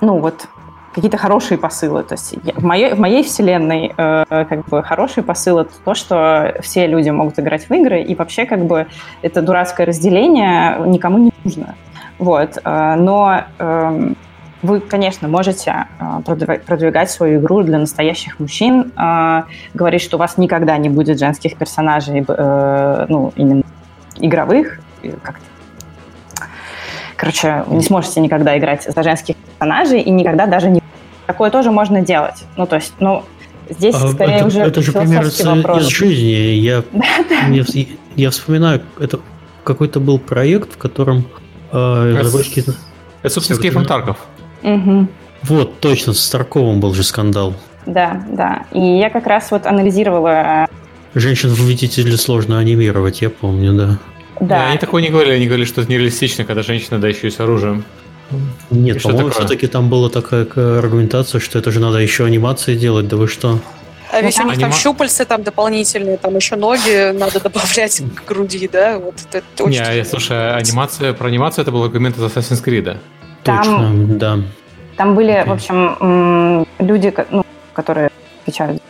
ну 0.00 0.18
вот, 0.18 0.48
какие-то 0.94 1.18
хорошие 1.18 1.58
посылы. 1.58 2.02
То 2.04 2.14
есть 2.14 2.34
в 2.56 2.64
моей, 2.64 2.94
в 2.94 2.98
моей 2.98 3.22
вселенной 3.22 3.92
э, 3.96 4.24
как 4.28 4.64
бы 4.66 4.82
хороший 4.82 5.22
посыл— 5.22 5.58
это 5.60 5.72
то, 5.84 5.94
что 5.94 6.54
все 6.62 6.86
люди 6.86 7.10
могут 7.10 7.38
играть 7.38 7.68
в 7.68 7.70
игры, 7.74 8.00
и 8.02 8.14
вообще 8.14 8.46
как 8.46 8.64
бы 8.64 8.86
это 9.20 9.42
дурацкое 9.42 9.86
разделение 9.86 10.78
никому 10.86 11.18
не 11.18 11.32
нужно. 11.44 11.74
Вот. 12.18 12.58
Э, 12.64 12.94
но 12.96 13.44
э, 13.58 14.12
вы, 14.62 14.80
конечно, 14.80 15.28
можете 15.28 15.86
э, 15.98 16.20
продвигать 16.66 17.10
свою 17.10 17.40
игру 17.40 17.62
для 17.62 17.78
настоящих 17.78 18.38
мужчин, 18.40 18.92
э, 18.96 19.42
говорить, 19.74 20.02
что 20.02 20.16
у 20.16 20.20
вас 20.20 20.38
никогда 20.38 20.76
не 20.78 20.88
будет 20.88 21.18
женских 21.18 21.56
персонажей, 21.56 22.24
э, 22.26 23.06
ну, 23.08 23.32
именно 23.36 23.62
игровых, 24.18 24.80
как 25.22 25.40
Короче, 27.16 27.64
не 27.68 27.82
сможете 27.82 28.20
никогда 28.20 28.58
играть 28.58 28.84
за 28.84 29.02
женских 29.02 29.36
персонажей 29.36 30.00
и 30.02 30.10
никогда 30.10 30.46
даже 30.46 30.68
не... 30.68 30.82
Такое 31.26 31.50
тоже 31.50 31.70
можно 31.70 32.02
делать. 32.02 32.44
Ну, 32.56 32.66
то 32.66 32.76
есть, 32.76 32.92
ну, 33.00 33.24
здесь 33.70 33.94
а, 33.94 34.08
скорее 34.08 34.36
это, 34.36 34.46
уже 34.46 34.60
Это 34.60 34.82
же 34.82 34.92
пример 34.92 35.24
из, 35.24 35.40
из 35.40 35.86
жизни. 35.86 36.24
Я, 36.24 36.84
я, 37.48 37.64
я 38.16 38.30
вспоминаю, 38.30 38.82
это 39.00 39.20
какой-то 39.64 39.98
был 39.98 40.18
проект, 40.18 40.74
в 40.74 40.76
котором 40.76 41.26
э, 41.72 42.16
разработчики... 42.18 42.64
Это, 43.22 43.34
собственно, 43.34 43.58
с 43.58 43.62
Кейфом 43.62 43.86
Тарков. 43.86 44.18
Угу. 44.66 45.08
Вот, 45.44 45.80
точно, 45.80 46.12
с 46.12 46.28
Тарковым 46.28 46.80
был 46.80 46.92
же 46.92 47.04
скандал. 47.04 47.54
Да, 47.86 48.22
да. 48.28 48.66
И 48.72 48.80
я 48.80 49.10
как 49.10 49.26
раз 49.26 49.50
вот 49.50 49.64
анализировала... 49.64 50.64
Э, 50.64 50.66
Женщин 51.14 51.50
в 51.50 51.60
видителе 51.60 52.16
сложно 52.16 52.58
анимировать, 52.58 53.22
я 53.22 53.30
помню, 53.30 53.72
да. 53.72 53.98
Да. 54.40 54.68
Они 54.68 54.78
такое 54.78 55.02
не 55.02 55.08
говорили, 55.08 55.34
они 55.34 55.46
говорили, 55.46 55.66
что 55.66 55.80
это 55.80 55.90
нереалистично, 55.90 56.44
когда 56.44 56.62
женщина, 56.62 56.98
да 56.98 57.08
еще 57.08 57.28
и 57.28 57.30
с 57.30 57.40
оружием. 57.40 57.84
Нет, 58.70 59.02
по-моему, 59.02 59.30
все-таки 59.30 59.68
там 59.68 59.88
была 59.88 60.10
такая 60.10 60.46
аргументация, 60.78 61.40
что 61.40 61.58
это 61.58 61.70
же 61.70 61.80
надо 61.80 61.98
еще 61.98 62.24
анимации 62.24 62.74
делать, 62.74 63.06
да 63.08 63.16
вы 63.16 63.28
что? 63.28 63.60
А 64.10 64.20
ведь 64.20 64.38
у 64.38 64.42
них 64.42 64.54
Анима... 64.54 64.70
там 64.70 64.72
щупальцы 64.72 65.24
там 65.24 65.42
дополнительные, 65.42 66.16
там 66.16 66.36
еще 66.36 66.56
ноги 66.56 67.12
надо 67.12 67.40
добавлять 67.40 68.02
к 68.14 68.28
груди, 68.28 68.68
да? 68.68 68.98
Вот 68.98 69.14
это, 69.28 69.38
это 69.38 69.64
очень 69.64 69.80
Не, 69.80 70.04
слушай, 70.04 70.52
анимация, 70.54 71.12
про 71.12 71.28
анимацию 71.28 71.62
это 71.62 71.72
был 71.72 71.84
аргумент 71.84 72.16
из 72.16 72.22
Assassin's 72.22 72.62
Creed. 72.64 72.98
Там, 73.46 73.58
Точно, 73.58 74.18
да. 74.18 74.38
Там 74.96 75.14
были, 75.14 75.32
okay. 75.32 75.46
в 75.46 75.52
общем, 75.52 76.66
люди, 76.78 77.14
ну, 77.30 77.44
которые 77.72 78.10
отвечают 78.42 78.82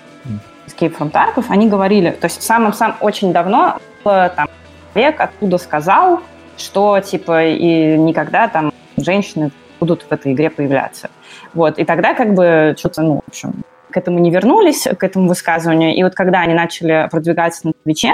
Escape 0.67 0.97
from 0.97 1.11
Tarkov, 1.11 1.45
они 1.49 1.69
говорили, 1.69 2.11
то 2.11 2.27
есть 2.27 2.43
самым-самым 2.43 2.97
очень 3.01 3.33
давно 3.33 3.79
там 4.05 4.49
человек 4.95 5.21
оттуда 5.21 5.59
сказал, 5.59 6.21
что 6.57 7.01
типа 7.01 7.47
и 7.47 7.99
никогда 7.99 8.49
там 8.49 8.73
женщины 8.97 9.51
будут 9.81 10.03
в 10.03 10.13
этой 10.13 10.33
игре 10.33 10.49
появляться. 10.49 11.11
Вот. 11.55 11.79
И 11.79 11.85
тогда 11.85 12.15
как 12.15 12.35
бы 12.35 12.75
что-то, 12.79 13.03
ну, 13.03 13.17
в 13.27 13.29
общем, 13.29 13.63
к 13.97 13.99
этому 13.99 14.19
не 14.19 14.31
вернулись, 14.31 14.87
к 14.99 15.03
этому 15.03 15.27
высказыванию. 15.27 15.95
И 15.95 16.03
вот 16.03 16.15
когда 16.15 16.41
они 16.41 16.53
начали 16.53 17.09
продвигаться 17.11 17.69
на 17.69 17.73
Твиче, 17.83 18.13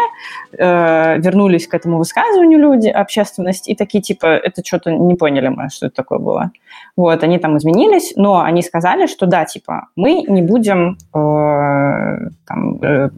э, 0.57 1.19
вернулись 1.19 1.67
к 1.67 1.75
этому 1.75 1.99
высказыванию 1.99 2.61
люди, 2.61 2.87
общественность, 2.87 3.69
и 3.69 3.75
такие 3.75 4.01
типа, 4.01 4.27
это 4.27 4.63
что-то 4.65 4.93
не 4.93 5.17
поняли 5.17 5.49
мы, 5.49 5.71
что 5.71 5.87
это 5.87 5.97
такое 5.97 6.21
было. 6.21 6.53
Вот, 6.97 7.25
они 7.25 7.39
там 7.39 7.59
изменились, 7.59 8.13
но 8.15 8.43
они 8.43 8.63
сказали, 8.63 9.09
что 9.09 9.27
да, 9.27 9.45
типа, 9.45 9.89
мы 9.97 10.23
не 10.29 10.43
будем, 10.43 10.99
э, 11.13 12.31
там, 12.47 12.81
э, 12.81 13.11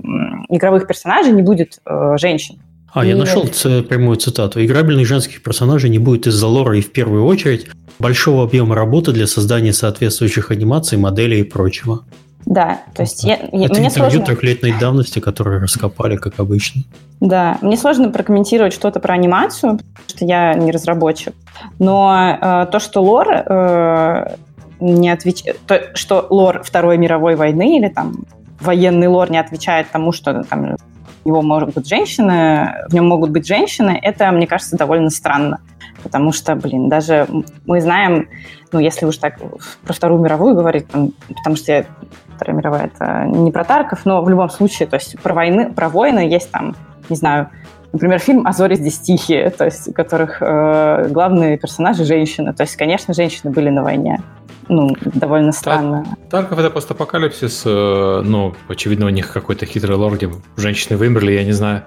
игровых 0.49 0.87
персонажей 0.87 1.33
не 1.33 1.43
будет 1.43 1.81
э, 1.85 2.15
женщин. 2.17 2.63
А, 2.95 3.05
и... 3.05 3.11
я 3.11 3.17
нашел 3.17 3.43
прямую 3.43 4.17
цитату. 4.17 4.65
Играбельных 4.65 5.07
женских 5.07 5.43
персонажей 5.43 5.91
не 5.91 5.99
будет 5.99 6.27
из-за 6.27 6.47
лора 6.47 6.79
и 6.79 6.81
в 6.81 6.93
первую 6.93 7.27
очередь 7.27 7.67
большого 7.99 8.45
объема 8.45 8.75
работы 8.75 9.13
для 9.13 9.27
создания 9.27 9.75
соответствующих 9.75 10.51
анимаций, 10.51 10.97
моделей 10.97 11.41
и 11.41 11.45
прочего. 11.45 12.05
Да, 12.47 12.81
то 12.95 13.03
есть 13.03 13.25
я, 13.25 13.37
Это 13.37 13.49
мне 13.53 13.67
интервью 13.67 13.91
сложно... 13.91 14.25
трехлетней 14.25 14.75
давности, 14.79 15.19
которые 15.19 15.63
раскопали, 15.63 16.17
как 16.17 16.39
обычно. 16.39 16.83
Да, 17.21 17.59
мне 17.63 17.77
сложно 17.77 18.11
прокомментировать 18.11 18.75
что-то 18.75 19.01
про 19.01 19.15
анимацию, 19.15 19.79
потому 19.79 20.09
что 20.09 20.25
я 20.27 20.53
не 20.55 20.71
разработчик. 20.71 21.35
Но 21.79 22.39
э, 22.41 22.67
то, 22.71 22.79
что 22.81 23.03
лор 23.03 23.29
э, 23.31 24.37
не 24.81 25.09
отвечает, 25.09 25.59
то, 25.67 25.81
что 25.95 26.27
лор 26.29 26.63
Второй 26.63 26.99
мировой 26.99 27.37
войны 27.37 27.79
или 27.79 27.89
там 27.89 28.25
военный 28.61 29.09
лор 29.09 29.31
не 29.31 29.39
отвечает 29.39 29.91
тому, 29.91 30.13
что 30.13 30.43
там 30.45 30.77
него 31.25 31.43
могут 31.43 31.75
быть 31.75 31.89
женщины, 31.89 32.85
в 32.89 32.95
нем 32.95 33.07
могут 33.07 33.31
быть 33.31 33.47
женщины, 33.47 33.99
это, 34.03 34.31
мне 34.31 34.47
кажется, 34.47 34.77
довольно 34.77 35.11
странно. 35.11 35.61
Потому 36.03 36.33
что, 36.33 36.55
блин, 36.55 36.89
даже 36.89 37.27
мы 37.65 37.81
знаем, 37.81 38.29
ну, 38.73 38.79
если 38.79 39.07
уж 39.07 39.17
так 39.17 39.39
про 39.85 39.93
Вторую 39.93 40.21
мировую 40.21 40.55
говорить, 40.55 40.87
там, 40.89 41.13
потому 41.29 41.57
что 41.57 41.73
я, 41.73 41.87
Вторая 42.35 42.57
мировая, 42.57 42.91
это 42.95 43.25
не 43.27 43.51
про 43.51 43.65
Тарков, 43.65 44.05
но 44.05 44.23
в 44.23 44.29
любом 44.29 44.51
случае, 44.51 44.89
то 44.89 44.97
есть 44.97 45.21
про 45.21 45.35
войны, 45.35 45.73
про 45.73 45.89
войны 45.89 46.21
есть 46.21 46.51
там, 46.51 46.75
не 47.09 47.17
знаю, 47.17 47.49
Например, 47.93 48.19
фильм 48.19 48.45
«А 48.45 48.51
зори 48.51 48.75
здесь 48.75 48.99
тихие», 48.99 49.51
то 49.51 49.67
есть 49.67 49.87
у 49.87 49.93
которых 49.93 50.39
э, 50.41 51.07
главные 51.11 51.57
персонажи– 51.57 52.05
женщины. 52.05 52.53
То 52.53 52.65
есть, 52.65 52.75
конечно, 52.75 53.15
женщины 53.15 53.53
были 53.53 53.71
на 53.71 53.85
войне 53.85 54.21
ну, 54.69 54.97
довольно 55.15 55.53
странно. 55.53 56.05
Тарков 56.31 56.59
это 56.59 56.71
постапокалипсис, 56.71 57.63
э, 57.67 58.23
ну, 58.25 58.55
очевидно, 58.69 59.07
у 59.07 59.11
них 59.11 59.33
какой-то 59.33 59.67
хитрый 59.67 59.97
лор, 59.97 60.15
где 60.15 60.31
женщины 60.57 60.97
вымерли, 60.97 61.33
я 61.33 61.45
не 61.45 61.53
знаю. 61.53 61.83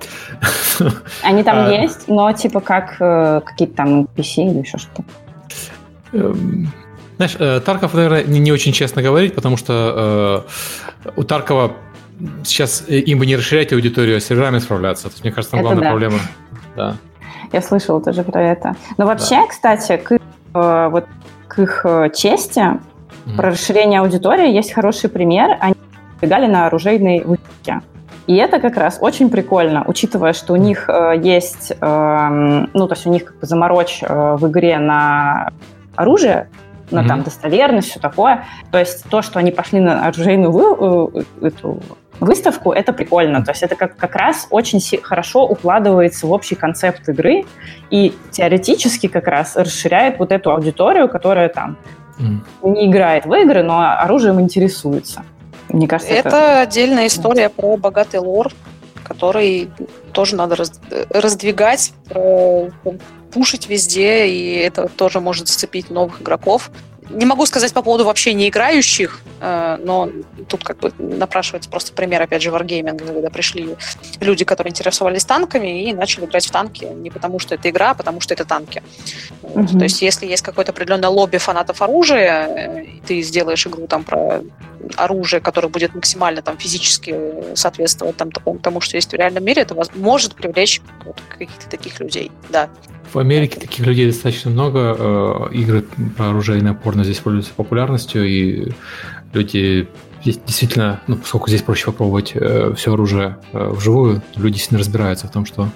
Они 1.23 1.43
там 1.43 1.67
а, 1.67 1.71
есть, 1.71 2.07
но 2.07 2.31
типа 2.31 2.59
как 2.59 2.97
э, 2.99 3.41
какие-то 3.45 3.75
там 3.75 4.01
PC 4.15 4.51
или 4.51 4.59
еще 4.59 4.77
что-то. 4.77 5.03
Знаешь, 7.17 7.35
э, 7.39 7.59
Тарков, 7.59 7.93
наверное, 7.93 8.23
не, 8.23 8.39
не 8.39 8.51
очень 8.51 8.71
честно 8.71 9.01
говорить, 9.01 9.35
потому 9.35 9.57
что 9.57 10.45
э, 11.05 11.11
у 11.15 11.23
Таркова 11.23 11.73
сейчас 12.43 12.87
им 12.87 13.19
бы 13.19 13.25
не 13.25 13.35
расширять 13.35 13.73
аудиторию, 13.73 14.17
а 14.17 14.19
с 14.19 14.25
серверами 14.25 14.59
справляться. 14.59 15.03
То 15.03 15.09
есть, 15.09 15.23
мне 15.23 15.31
кажется, 15.31 15.51
там 15.51 15.59
это 15.61 15.67
главная 15.67 15.83
да. 15.83 15.89
проблема. 15.89 16.19
Да. 16.75 16.95
Я 17.51 17.61
слышала 17.61 18.01
тоже 18.01 18.23
про 18.23 18.41
это. 18.41 18.75
Но 18.97 19.05
вообще, 19.05 19.35
да. 19.35 19.47
кстати, 19.47 19.97
к, 19.97 20.11
э, 20.11 20.89
вот 20.89 21.05
к 21.47 21.59
их 21.59 21.81
э, 21.85 22.09
чести, 22.15 22.59
mm-hmm. 22.59 23.35
про 23.35 23.51
расширение 23.51 24.01
аудитории 24.01 24.51
есть 24.51 24.73
хороший 24.73 25.09
пример. 25.09 25.57
Они 25.59 25.75
бегали 26.21 26.47
на 26.47 26.67
оружейной 26.67 27.23
выставке. 27.23 27.81
И 28.27 28.35
это 28.35 28.59
как 28.59 28.75
раз 28.75 28.97
очень 28.99 29.29
прикольно, 29.29 29.85
учитывая, 29.87 30.33
что 30.33 30.53
у 30.53 30.57
них 30.57 30.89
э, 30.89 31.13
есть, 31.23 31.71
э, 31.79 32.65
ну, 32.73 32.87
то 32.87 32.93
есть 32.93 33.07
у 33.07 33.09
них 33.09 33.23
как 33.23 33.39
бы 33.39 33.47
заморочь 33.47 33.99
э, 34.01 34.35
в 34.35 34.47
игре 34.49 34.77
на 34.79 35.51
оружие, 35.95 36.49
на 36.91 36.99
mm-hmm. 36.99 37.07
там 37.07 37.23
достоверность, 37.23 37.89
все 37.89 37.99
такое. 37.99 38.45
То 38.71 38.79
есть 38.79 39.05
то, 39.09 39.21
что 39.21 39.39
они 39.39 39.51
пошли 39.51 39.79
на 39.79 40.07
оружейную 40.07 40.51
вы, 40.51 41.23
э, 41.41 41.47
эту 41.47 41.81
выставку, 42.19 42.71
это 42.71 42.93
прикольно. 42.93 43.43
То 43.43 43.51
есть 43.51 43.63
это 43.63 43.75
как, 43.75 43.95
как 43.95 44.15
раз 44.15 44.47
очень 44.49 44.79
хорошо 45.01 45.45
укладывается 45.45 46.27
в 46.27 46.31
общий 46.31 46.55
концепт 46.55 47.07
игры 47.09 47.45
и 47.89 48.13
теоретически 48.31 49.07
как 49.07 49.27
раз 49.27 49.55
расширяет 49.55 50.19
вот 50.19 50.31
эту 50.31 50.51
аудиторию, 50.51 51.09
которая 51.09 51.49
там 51.49 51.77
mm. 52.19 52.39
не 52.63 52.89
играет 52.89 53.25
в 53.25 53.33
игры, 53.33 53.63
но 53.63 53.81
оружием 53.99 54.41
интересуется. 54.41 55.23
Мне 55.69 55.87
кажется, 55.87 56.13
это, 56.13 56.29
это 56.29 56.61
отдельная 56.61 57.07
история 57.07 57.49
про 57.49 57.75
богатый 57.77 58.19
лор, 58.19 58.51
который 59.07 59.69
тоже 60.11 60.35
надо 60.35 60.55
раз, 60.55 60.79
раздвигать, 61.09 61.93
пушить 63.31 63.67
везде, 63.67 64.27
и 64.27 64.55
это 64.55 64.87
тоже 64.87 65.19
может 65.19 65.47
зацепить 65.47 65.89
новых 65.89 66.21
игроков. 66.21 66.71
Не 67.09 67.25
могу 67.25 67.45
сказать 67.45 67.73
по 67.73 67.81
поводу 67.81 68.05
вообще 68.05 68.33
не 68.33 68.49
играющих, 68.49 69.21
э, 69.39 69.77
но 69.83 70.09
тут 70.47 70.63
как 70.63 70.79
бы 70.79 70.93
напрашивается 70.97 71.69
просто 71.69 71.93
пример, 71.93 72.21
опять 72.21 72.41
же, 72.41 72.51
варгейминга, 72.51 73.05
когда 73.05 73.29
пришли 73.29 73.75
люди, 74.19 74.45
которые 74.45 74.71
интересовались 74.71 75.25
танками 75.25 75.83
и 75.89 75.93
начали 75.93 76.25
играть 76.25 76.45
в 76.45 76.51
танки 76.51 76.85
не 76.85 77.09
потому, 77.09 77.39
что 77.39 77.55
это 77.55 77.69
игра, 77.69 77.91
а 77.91 77.93
потому, 77.93 78.19
что 78.19 78.33
это 78.33 78.45
танки. 78.45 78.81
Mm-hmm. 79.43 79.77
То 79.77 79.83
есть 79.83 80.01
если 80.01 80.25
есть 80.25 80.43
какое-то 80.43 80.71
определенное 80.71 81.09
лобби 81.09 81.37
фанатов 81.37 81.81
оружия, 81.81 82.47
э, 82.47 82.83
и 82.83 83.01
ты 83.05 83.21
сделаешь 83.21 83.65
игру 83.67 83.87
там 83.87 84.03
про 84.03 84.41
оружие, 84.95 85.41
которое 85.41 85.67
будет 85.69 85.95
максимально 85.95 86.41
там 86.41 86.57
физически 86.57 87.55
соответствовать 87.55 88.17
там, 88.17 88.31
тому, 88.31 88.57
тому, 88.59 88.81
что 88.81 88.97
есть 88.97 89.11
в 89.11 89.15
реальном 89.15 89.43
мире, 89.43 89.63
это 89.63 89.75
может 89.95 90.35
привлечь 90.35 90.81
вот 91.05 91.21
каких-то 91.29 91.69
таких 91.69 91.99
людей, 91.99 92.31
да. 92.49 92.69
В 93.13 93.19
Америке 93.19 93.59
таких 93.59 93.85
людей 93.85 94.07
достаточно 94.07 94.51
много. 94.51 94.95
Э, 94.97 95.53
игры 95.53 95.85
про 96.15 96.29
оружейное 96.29 96.73
порно 96.73 97.03
здесь 97.03 97.19
пользуются 97.19 97.53
популярностью, 97.53 98.27
и 98.27 98.71
люди 99.33 99.87
здесь 100.21 100.39
действительно, 100.45 101.01
ну, 101.07 101.15
поскольку 101.15 101.47
здесь 101.47 101.61
проще 101.61 101.85
попробовать 101.85 102.31
э, 102.35 102.73
все 102.75 102.93
оружие 102.93 103.37
э, 103.53 103.69
вживую, 103.69 104.21
люди 104.35 104.57
сильно 104.57 104.79
разбираются 104.79 105.27
в 105.27 105.31
том, 105.31 105.45
что 105.45 105.69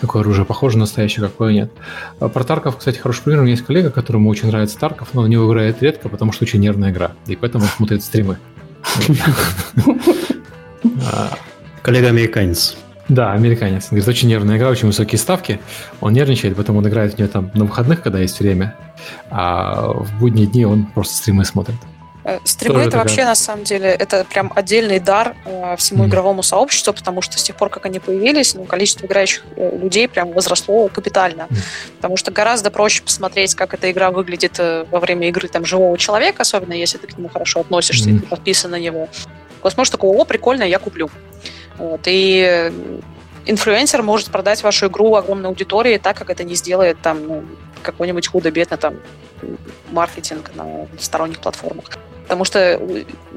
какое 0.00 0.22
оружие 0.22 0.44
похоже 0.44 0.76
на 0.76 0.82
настоящее, 0.82 1.26
какое 1.26 1.52
нет. 1.52 1.72
А 2.20 2.28
про 2.28 2.44
Тарков, 2.44 2.76
кстати, 2.76 2.98
хороший 2.98 3.22
пример. 3.24 3.40
У 3.40 3.42
меня 3.42 3.52
есть 3.52 3.64
коллега, 3.66 3.90
которому 3.90 4.30
очень 4.30 4.48
нравится 4.48 4.78
Тарков, 4.78 5.14
но 5.14 5.22
на 5.22 5.26
него 5.26 5.50
играет 5.50 5.82
редко, 5.82 6.08
потому 6.08 6.32
что 6.32 6.44
очень 6.44 6.60
нервная 6.60 6.90
игра, 6.90 7.12
и 7.26 7.34
поэтому 7.34 7.64
он 7.64 7.70
смотрит 7.70 8.02
стримы. 8.02 8.38
Коллега-американец. 11.82 12.76
Да, 13.08 13.32
американец. 13.32 13.88
Говорит, 13.88 14.06
очень 14.06 14.28
нервная 14.28 14.58
игра, 14.58 14.68
очень 14.68 14.86
высокие 14.86 15.18
ставки. 15.18 15.60
Он 16.00 16.12
нервничает, 16.12 16.56
поэтому 16.56 16.78
он 16.78 16.88
играет 16.88 17.14
в 17.14 17.18
нее 17.18 17.28
там 17.28 17.50
на 17.54 17.64
выходных, 17.64 18.02
когда 18.02 18.18
есть 18.18 18.38
время. 18.38 18.76
А 19.30 19.92
в 19.92 20.18
будние 20.18 20.46
дни 20.46 20.66
он 20.66 20.86
просто 20.86 21.14
стримы 21.16 21.44
смотрит. 21.44 21.76
Э, 22.24 22.38
стримы 22.44 22.74
Тоже 22.74 22.88
это 22.88 22.90
такая... 22.90 23.04
вообще 23.04 23.24
на 23.24 23.34
самом 23.34 23.64
деле 23.64 23.88
это 23.88 24.24
прям 24.24 24.52
отдельный 24.54 25.00
дар 25.00 25.34
э, 25.46 25.76
всему 25.78 26.04
mm. 26.04 26.08
игровому 26.08 26.42
сообществу, 26.42 26.92
потому 26.92 27.22
что 27.22 27.38
с 27.38 27.42
тех 27.42 27.56
пор, 27.56 27.70
как 27.70 27.86
они 27.86 28.00
появились, 28.00 28.54
ну, 28.54 28.64
количество 28.64 29.06
играющих 29.06 29.44
э, 29.56 29.78
людей 29.78 30.06
прям 30.08 30.32
возросло 30.32 30.88
капитально. 30.88 31.46
Mm. 31.48 31.56
Потому 31.96 32.16
что 32.18 32.30
гораздо 32.30 32.70
проще 32.70 33.02
посмотреть, 33.02 33.54
как 33.54 33.72
эта 33.72 33.90
игра 33.90 34.10
выглядит 34.10 34.56
э, 34.58 34.84
во 34.90 35.00
время 35.00 35.28
игры 35.28 35.48
там 35.48 35.64
живого 35.64 35.96
человека, 35.96 36.42
особенно 36.42 36.74
если 36.74 36.98
ты 36.98 37.06
к 37.06 37.16
нему 37.16 37.30
хорошо 37.30 37.60
относишься 37.60 38.10
mm. 38.10 38.16
и 38.16 38.18
ты 38.18 38.26
подписан 38.26 38.72
на 38.72 38.78
него. 38.78 39.08
Возможно, 39.62 39.92
такого, 39.92 40.14
о, 40.14 40.24
прикольно, 40.26 40.64
я 40.64 40.78
куплю. 40.78 41.08
Вот. 41.78 42.00
И 42.06 42.72
инфлюенсер 43.46 44.02
может 44.02 44.30
продать 44.30 44.62
вашу 44.62 44.88
игру 44.88 45.14
огромной 45.14 45.48
аудитории 45.48 45.98
так, 45.98 46.16
как 46.16 46.30
это 46.30 46.44
не 46.44 46.54
сделает 46.54 47.00
там 47.00 47.26
ну, 47.26 47.44
какой-нибудь 47.82 48.26
худо-бедно 48.28 48.76
там 48.76 48.96
маркетинг 49.90 50.50
на 50.54 50.86
сторонних 50.98 51.40
платформах. 51.40 51.86
Потому 52.24 52.44
что 52.44 52.78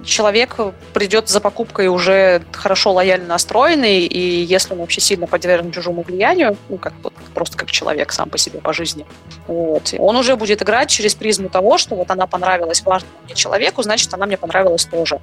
человек 0.03 0.57
придет 0.93 1.29
за 1.29 1.39
покупкой 1.39 1.87
уже 1.87 2.41
хорошо 2.51 2.91
лояльно 2.91 3.27
настроенный, 3.27 3.99
и 3.99 4.19
если 4.43 4.73
он 4.73 4.79
вообще 4.79 4.99
сильно 4.99 5.27
подвержен 5.27 5.71
чужому 5.71 6.01
влиянию, 6.01 6.57
ну, 6.67 6.77
как 6.77 6.91
вот, 7.01 7.13
просто 7.33 7.57
как 7.57 7.71
человек 7.71 8.11
сам 8.11 8.29
по 8.29 8.37
себе 8.37 8.59
по 8.59 8.73
жизни, 8.73 9.05
вот, 9.47 9.93
он 9.97 10.17
уже 10.17 10.35
будет 10.35 10.61
играть 10.61 10.89
через 10.89 11.15
призму 11.15 11.47
того, 11.47 11.77
что 11.77 11.95
вот 11.95 12.11
она 12.11 12.27
понравилась 12.27 12.81
важному 12.81 13.13
мне 13.23 13.33
человеку, 13.33 13.81
значит, 13.81 14.13
она 14.13 14.25
мне 14.25 14.35
понравилась 14.35 14.83
тоже. 14.83 15.21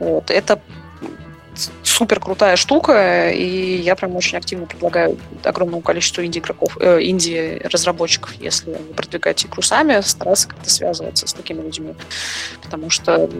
Вот. 0.00 0.32
Это 0.32 0.60
супер 1.96 2.20
крутая 2.20 2.56
штука, 2.56 3.30
и 3.30 3.80
я 3.80 3.96
прям 3.96 4.16
очень 4.16 4.36
активно 4.36 4.66
предлагаю 4.66 5.16
огромному 5.42 5.80
количеству 5.80 6.22
инди-игроков, 6.22 6.76
э, 6.78 7.00
инди-разработчиков, 7.00 8.34
если 8.34 8.72
вы 8.72 8.94
продвигаете 8.94 9.48
игру 9.48 9.62
сами, 9.62 10.02
стараться 10.02 10.46
как-то 10.48 10.68
связываться 10.68 11.26
с 11.26 11.32
такими 11.32 11.62
людьми. 11.62 11.94
Потому 12.62 12.90
что 12.90 13.30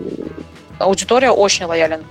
аудитория 0.78 1.30
очень 1.30 1.66
лоялен. 1.66 2.02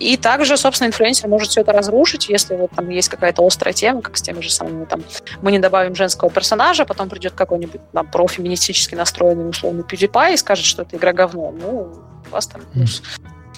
И 0.00 0.16
также, 0.16 0.56
собственно, 0.56 0.88
инфлюенсер 0.88 1.28
может 1.28 1.50
все 1.50 1.60
это 1.60 1.72
разрушить, 1.72 2.28
если 2.28 2.56
вот 2.56 2.70
там 2.74 2.88
есть 2.88 3.08
какая-то 3.08 3.46
острая 3.46 3.72
тема, 3.72 4.02
как 4.02 4.16
с 4.16 4.22
теми 4.22 4.40
же 4.40 4.50
самыми 4.50 4.86
там 4.86 5.04
мы 5.40 5.52
не 5.52 5.60
добавим 5.60 5.94
женского 5.94 6.30
персонажа, 6.30 6.84
потом 6.84 7.08
придет 7.08 7.34
какой-нибудь 7.34 7.80
там 7.92 8.10
профеминистически 8.10 8.96
настроенный 8.96 9.48
условный 9.48 9.84
PewDiePie 9.84 10.34
и 10.34 10.36
скажет, 10.36 10.64
что 10.64 10.82
это 10.82 10.96
игра 10.96 11.12
говно. 11.12 11.52
Ну, 11.52 11.92
у 12.26 12.30
вас 12.30 12.46
там 12.48 12.62
плюс 12.72 13.02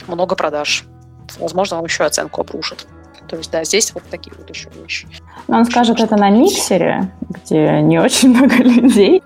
много 0.06 0.34
продаж 0.34 0.84
возможно, 1.38 1.76
вам 1.76 1.86
еще 1.86 2.04
оценку 2.04 2.40
обрушат. 2.40 2.86
То 3.28 3.36
есть, 3.36 3.50
да, 3.50 3.62
здесь 3.64 3.92
вот 3.94 4.04
такие 4.10 4.32
вот 4.36 4.48
еще 4.48 4.68
вещи. 4.70 5.06
Но 5.48 5.58
он 5.58 5.64
скажет 5.66 6.00
это 6.00 6.16
на 6.16 6.30
миксере, 6.30 7.12
где 7.28 7.80
не 7.82 7.98
очень 7.98 8.30
много 8.36 8.56
людей. 8.56 9.22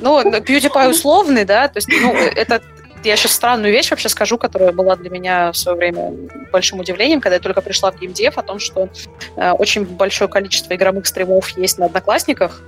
Ну, 0.00 0.20
PewDiePie 0.22 0.90
условный, 0.90 1.44
да, 1.44 1.68
то 1.68 1.76
есть, 1.76 1.88
ну, 1.88 2.12
это 2.14 2.62
я 3.04 3.16
сейчас 3.16 3.32
странную 3.32 3.72
вещь 3.72 3.90
вообще 3.90 4.08
скажу, 4.08 4.38
которая 4.38 4.72
была 4.72 4.96
для 4.96 5.10
меня 5.10 5.52
в 5.52 5.56
свое 5.56 5.76
время 5.76 6.12
большим 6.50 6.80
удивлением, 6.80 7.20
когда 7.20 7.36
я 7.36 7.40
только 7.40 7.60
пришла 7.60 7.90
в 7.92 7.98
геймдев, 7.98 8.38
о 8.38 8.42
том, 8.42 8.58
что 8.58 8.88
э, 9.36 9.50
очень 9.52 9.84
большое 9.84 10.28
количество 10.28 10.74
игровых 10.74 11.06
стримов 11.06 11.56
есть 11.56 11.78
на 11.78 11.86
Одноклассниках, 11.86 12.60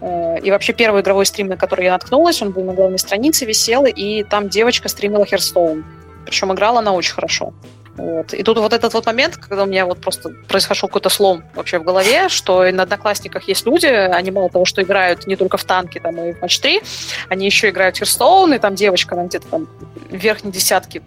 э, 0.00 0.40
и 0.40 0.50
вообще 0.50 0.72
первый 0.72 1.00
игровой 1.00 1.26
стрим, 1.26 1.48
на 1.48 1.56
который 1.56 1.86
я 1.86 1.92
наткнулась, 1.92 2.42
он 2.42 2.50
был 2.50 2.64
на 2.64 2.74
главной 2.74 2.98
странице, 2.98 3.46
висел, 3.46 3.86
и 3.86 4.22
там 4.24 4.48
девочка 4.48 4.88
стримила 4.88 5.24
Hearthstone. 5.24 5.84
Причем 6.26 6.52
играла 6.52 6.80
она 6.80 6.92
очень 6.92 7.14
хорошо. 7.14 7.54
Вот. 7.96 8.34
И 8.34 8.42
тут 8.42 8.58
вот 8.58 8.72
этот 8.72 8.92
вот 8.92 9.06
момент, 9.06 9.36
когда 9.38 9.62
у 9.62 9.66
меня 9.66 9.86
вот 9.86 10.00
просто 10.00 10.30
произошел 10.48 10.88
какой-то 10.88 11.08
слом 11.08 11.44
вообще 11.54 11.78
в 11.78 11.84
голове, 11.84 12.28
что 12.28 12.70
на 12.70 12.82
Одноклассниках 12.82 13.48
есть 13.48 13.64
люди, 13.64 13.86
они 13.86 14.30
мало 14.30 14.50
того, 14.50 14.66
что 14.66 14.82
играют 14.82 15.26
не 15.26 15.36
только 15.36 15.56
в 15.56 15.64
танки 15.64 15.98
там, 15.98 16.20
и 16.20 16.32
в 16.32 16.42
матч 16.42 16.58
3, 16.60 16.82
они 17.30 17.46
еще 17.46 17.70
играют 17.70 17.96
в 17.96 18.02
Hearthstone, 18.02 18.56
и 18.56 18.58
там 18.58 18.74
девочка, 18.74 19.14
она 19.14 19.24
где-то 19.24 19.46
там 19.48 19.68
в 20.10 20.14
верхней 20.14 20.52
десятке 20.52 21.00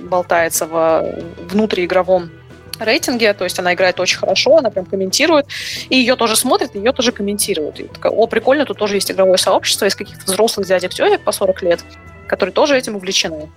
болтается 0.00 0.66
в 0.66 1.24
внутриигровом 1.50 2.30
рейтинге, 2.78 3.32
то 3.32 3.44
есть 3.44 3.58
она 3.58 3.72
играет 3.72 3.98
очень 4.00 4.18
хорошо, 4.18 4.58
она 4.58 4.68
прям 4.68 4.84
комментирует, 4.84 5.46
и 5.88 5.96
ее 5.96 6.16
тоже 6.16 6.36
смотрят, 6.36 6.74
и 6.74 6.78
ее 6.78 6.92
тоже 6.92 7.12
комментируют. 7.12 7.80
И 7.80 7.84
такая, 7.84 8.12
о, 8.12 8.26
прикольно, 8.26 8.66
тут 8.66 8.78
тоже 8.78 8.96
есть 8.96 9.10
игровое 9.10 9.38
сообщество 9.38 9.86
из 9.86 9.94
каких-то 9.94 10.24
взрослых 10.26 10.66
дядек 10.66 10.92
тетек 10.92 11.22
по 11.22 11.32
40 11.32 11.62
лет, 11.62 11.80
которые 12.26 12.52
тоже 12.52 12.76
этим 12.76 12.96
увлечены. 12.96 13.50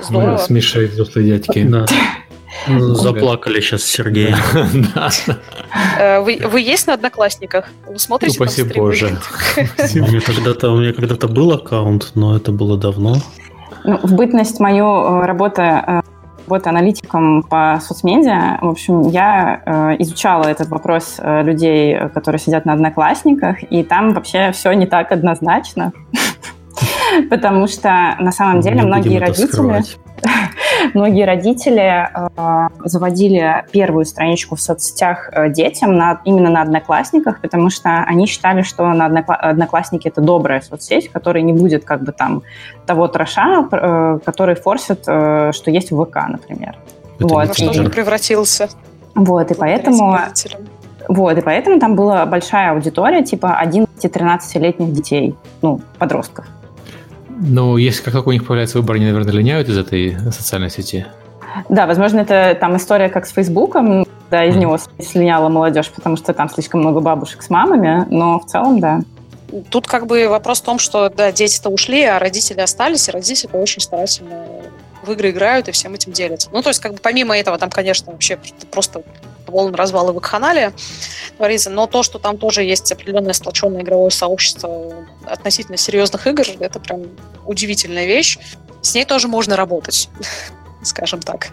Здорово. 0.00 0.32
Мы 0.32 0.38
с 0.38 0.50
Мишей 0.50 0.86
взрослые 0.86 1.28
дядьки. 1.28 1.62
Да. 1.64 1.86
Заплакали 2.66 3.60
сейчас 3.60 3.84
Сергей. 3.84 4.34
Э, 5.98 6.20
вы, 6.20 6.40
вы 6.44 6.60
есть 6.60 6.86
на 6.86 6.94
Одноклассниках? 6.94 7.66
Вы 7.86 7.98
смотрите 7.98 8.36
ну, 8.38 8.44
спасибо 8.46 8.74
Боже. 8.74 9.18
У 9.56 9.98
меня 9.98 10.20
когда-то 10.20 10.70
у 10.70 10.80
меня 10.80 10.92
когда-то 10.92 11.28
был 11.28 11.52
аккаунт, 11.52 12.10
но 12.14 12.36
это 12.36 12.52
было 12.52 12.76
давно. 12.76 13.16
Ну, 13.84 13.98
в 14.02 14.14
бытность 14.14 14.60
мою 14.60 14.84
э, 14.84 15.26
работу 15.26 15.62
э, 15.62 16.00
работа 16.50 16.70
аналитиком 16.70 17.42
по 17.44 17.80
соцмедиа, 17.80 18.58
в 18.60 18.68
общем, 18.68 19.08
я 19.08 19.62
э, 19.64 19.96
изучала 20.00 20.44
этот 20.44 20.68
вопрос 20.68 21.16
э, 21.18 21.42
людей, 21.44 21.96
которые 22.12 22.40
сидят 22.40 22.64
на 22.64 22.72
одноклассниках, 22.72 23.62
и 23.70 23.84
там 23.84 24.12
вообще 24.14 24.50
все 24.50 24.72
не 24.72 24.86
так 24.86 25.12
однозначно. 25.12 25.92
Потому 27.28 27.66
что 27.66 28.16
на 28.18 28.32
самом 28.32 28.60
деле 28.60 28.82
многие 28.82 29.18
родители... 29.18 29.82
Многие 30.94 31.24
родители 31.24 32.08
э, 32.12 32.68
заводили 32.84 33.64
первую 33.72 34.04
страничку 34.04 34.56
в 34.56 34.60
соцсетях 34.60 35.30
э, 35.32 35.50
детям 35.50 35.96
на, 35.96 36.20
именно 36.24 36.50
на 36.50 36.62
Одноклассниках, 36.62 37.40
потому 37.40 37.70
что 37.70 38.04
они 38.06 38.26
считали, 38.26 38.62
что 38.62 38.86
на 38.92 39.08
однокла- 39.08 39.36
Одноклассники 39.36 40.08
это 40.08 40.20
добрая 40.20 40.60
соцсеть, 40.60 41.08
в 41.08 41.12
которой 41.12 41.42
не 41.42 41.52
будет 41.52 41.84
как 41.84 42.02
бы 42.02 42.12
там 42.12 42.42
того 42.86 43.08
троша, 43.08 43.68
э, 43.70 44.18
который 44.24 44.54
форсит, 44.54 45.04
э, 45.06 45.52
что 45.54 45.70
есть 45.70 45.90
в 45.90 46.04
ВК, 46.04 46.16
например. 46.28 46.76
Это 47.18 47.28
вот. 47.28 47.48
Во 47.48 47.54
что 47.54 47.72
же 47.72 47.88
превратился? 47.88 48.68
Вот, 49.14 49.50
и 49.50 49.54
поэтому... 49.54 50.18
Вот, 51.08 51.36
и 51.36 51.40
поэтому 51.40 51.80
там 51.80 51.96
была 51.96 52.24
большая 52.24 52.72
аудитория, 52.72 53.24
типа 53.24 53.60
11-13-летних 53.64 54.92
детей, 54.92 55.34
ну, 55.60 55.80
подростков. 55.98 56.46
Ну, 57.40 57.78
если 57.78 58.02
как 58.02 58.12
только 58.12 58.28
у 58.28 58.32
них 58.32 58.46
появляется 58.46 58.78
выбор, 58.78 58.96
они, 58.96 59.06
наверное, 59.06 59.32
линяют 59.32 59.68
из 59.68 59.78
этой 59.78 60.16
социальной 60.30 60.70
сети. 60.70 61.06
Да, 61.68 61.86
возможно, 61.86 62.20
это 62.20 62.56
там 62.58 62.76
история 62.76 63.08
как 63.08 63.26
с 63.26 63.32
Фейсбуком, 63.32 64.06
да, 64.30 64.44
из 64.44 64.54
mm. 64.54 64.58
него 64.58 64.78
слиняла 65.00 65.48
молодежь, 65.48 65.90
потому 65.90 66.16
что 66.16 66.32
там 66.32 66.48
слишком 66.48 66.80
много 66.80 67.00
бабушек 67.00 67.42
с 67.42 67.50
мамами, 67.50 68.06
но 68.10 68.38
в 68.38 68.46
целом, 68.46 68.78
да. 68.78 69.00
Тут 69.70 69.88
как 69.88 70.06
бы 70.06 70.28
вопрос 70.28 70.60
в 70.60 70.64
том, 70.64 70.78
что, 70.78 71.08
да, 71.08 71.32
дети-то 71.32 71.70
ушли, 71.70 72.04
а 72.04 72.18
родители 72.18 72.60
остались, 72.60 73.08
и 73.08 73.10
родители 73.10 73.50
очень 73.56 73.80
старательно 73.80 74.44
в 75.02 75.12
игры 75.12 75.30
играют 75.30 75.68
и 75.68 75.72
всем 75.72 75.94
этим 75.94 76.12
делятся. 76.12 76.50
Ну, 76.52 76.62
то 76.62 76.68
есть, 76.68 76.80
как 76.80 76.92
бы 76.92 76.98
помимо 76.98 77.36
этого, 77.36 77.58
там, 77.58 77.70
конечно, 77.70 78.12
вообще 78.12 78.38
просто 78.70 79.02
полный 79.46 79.76
развал 79.76 80.10
и 80.10 80.12
вакханалия 80.12 80.72
творится, 81.36 81.70
но 81.70 81.86
то, 81.86 82.02
что 82.02 82.18
там 82.18 82.38
тоже 82.38 82.62
есть 82.62 82.90
определенное 82.92 83.32
сплоченное 83.32 83.82
игровое 83.82 84.10
сообщество 84.10 84.92
относительно 85.26 85.76
серьезных 85.76 86.26
игр, 86.26 86.44
это 86.60 86.78
прям 86.78 87.02
удивительная 87.46 88.06
вещь. 88.06 88.38
С 88.82 88.94
ней 88.94 89.04
тоже 89.04 89.28
можно 89.28 89.56
работать 89.56 90.08
скажем 90.82 91.20
так. 91.20 91.48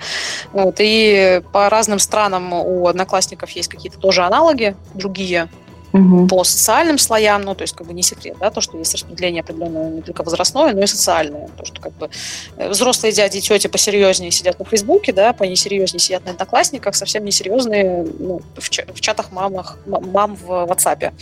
Вот. 0.54 0.76
И 0.80 1.42
по 1.52 1.70
разным 1.70 2.00
странам 2.00 2.54
у 2.54 2.88
одноклассников 2.88 3.50
есть 3.52 3.68
какие-то 3.68 4.00
тоже 4.00 4.24
аналоги, 4.24 4.76
другие 4.94 5.50
угу. 5.98 6.28
по 6.28 6.44
социальным 6.44 6.98
слоям, 6.98 7.42
ну, 7.44 7.56
то 7.56 7.64
есть, 7.64 7.76
как 7.76 7.88
бы 7.88 7.94
не 7.94 8.04
секрет, 8.04 8.38
да, 8.40 8.50
то, 8.50 8.62
что 8.62 8.78
есть 8.78 8.94
распределение 8.94 9.42
определенное 9.42 9.90
не 9.90 10.02
только 10.02 10.24
возрастное, 10.24 10.74
но 10.74 10.82
и 10.82 10.88
социальное. 10.88 11.48
То, 11.58 11.66
что 11.66 11.82
как 11.82 11.94
бы 11.94 12.10
э, 12.58 12.70
взрослые 12.70 13.12
дяди 13.12 13.38
и 13.38 13.42
тети 13.42 13.68
посерьезнее 13.68 14.32
сидят 14.32 14.60
на 14.60 14.66
Фейсбуке, 14.66 15.14
да, 15.14 15.34
понесерьезнее 15.34 16.00
сидят 16.00 16.26
на 16.26 16.32
Одноклассниках, 16.32 16.96
совсем 16.96 17.26
несерьезные 17.26 18.06
ну, 18.20 18.42
в, 18.56 18.70
ч- 18.70 18.86
в 18.94 19.00
чатах 19.02 19.32
мамах, 19.32 19.78
мам 19.86 20.36
в 20.36 20.50
WhatsApp. 20.50 21.14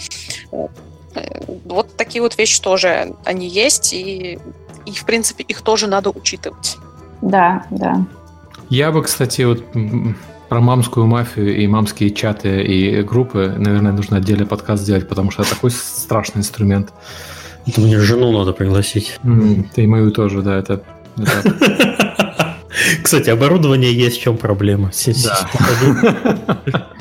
Вот. 0.52 0.72
Э, 1.16 1.42
вот 1.66 1.96
такие 1.98 2.22
вот 2.22 2.38
вещи 2.38 2.62
тоже, 2.62 3.16
они 3.24 3.48
есть, 3.48 3.94
и, 3.94 4.40
и, 4.86 4.92
в 4.92 5.06
принципе, 5.06 5.44
их 5.44 5.62
тоже 5.62 5.88
надо 5.88 6.10
учитывать. 6.10 6.78
Да, 7.22 7.66
да. 7.72 8.06
Я 8.70 8.92
бы, 8.92 9.04
кстати, 9.04 9.44
вот 9.44 9.64
Про 10.50 10.62
мамскую 10.62 11.08
мафию 11.08 11.56
и 11.58 11.66
мамские 11.68 12.12
чаты 12.12 12.62
и 12.64 13.02
группы, 13.02 13.54
наверное, 13.58 13.92
нужно 13.92 14.18
отдельный 14.18 14.46
подкаст 14.46 14.84
сделать, 14.84 15.10
потому 15.10 15.32
что 15.32 15.42
это 15.42 15.52
такой 15.56 15.72
страшный 15.72 16.40
инструмент. 16.40 16.90
Это 17.66 17.82
мне 17.82 18.00
жену 18.00 18.32
надо 18.32 18.54
пригласить. 18.54 19.18
М, 19.24 19.64
Ты 19.74 19.84
и 19.84 19.88
мою 19.88 20.12
тоже, 20.12 20.42
да, 20.44 20.58
это... 20.58 20.84
это- 21.18 21.96
Кстати, 23.02 23.30
оборудование 23.32 23.92
есть, 23.94 24.18
в 24.18 24.22
чем 24.22 24.38
проблема. 24.38 24.92
Да. 25.24 25.50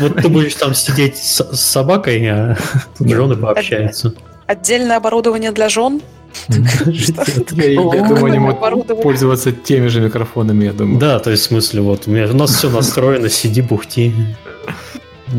Вот 0.00 0.16
ты 0.20 0.28
будешь 0.28 0.54
там 0.56 0.74
сидеть 0.74 1.16
с 1.16 1.42
собакой, 1.56 2.26
а 2.28 2.56
жены 3.00 3.36
пообщаются. 3.36 4.12
Отдельное 4.46 4.98
оборудование 4.98 5.50
для 5.52 5.68
жен. 5.70 6.02
Я, 6.48 8.08
думаю, 8.08 8.24
они 8.26 8.38
могут 8.38 9.02
пользоваться 9.02 9.52
теми 9.52 9.88
же 9.88 10.00
микрофонами, 10.00 10.64
я 10.64 10.72
думаю. 10.72 10.98
Да, 10.98 11.18
то 11.18 11.30
есть 11.30 11.44
в 11.44 11.46
смысле, 11.46 11.80
вот 11.80 12.06
у, 12.06 12.10
нас 12.10 12.54
все 12.54 12.70
настроено, 12.70 13.28
сиди, 13.28 13.62
бухти. 13.62 14.12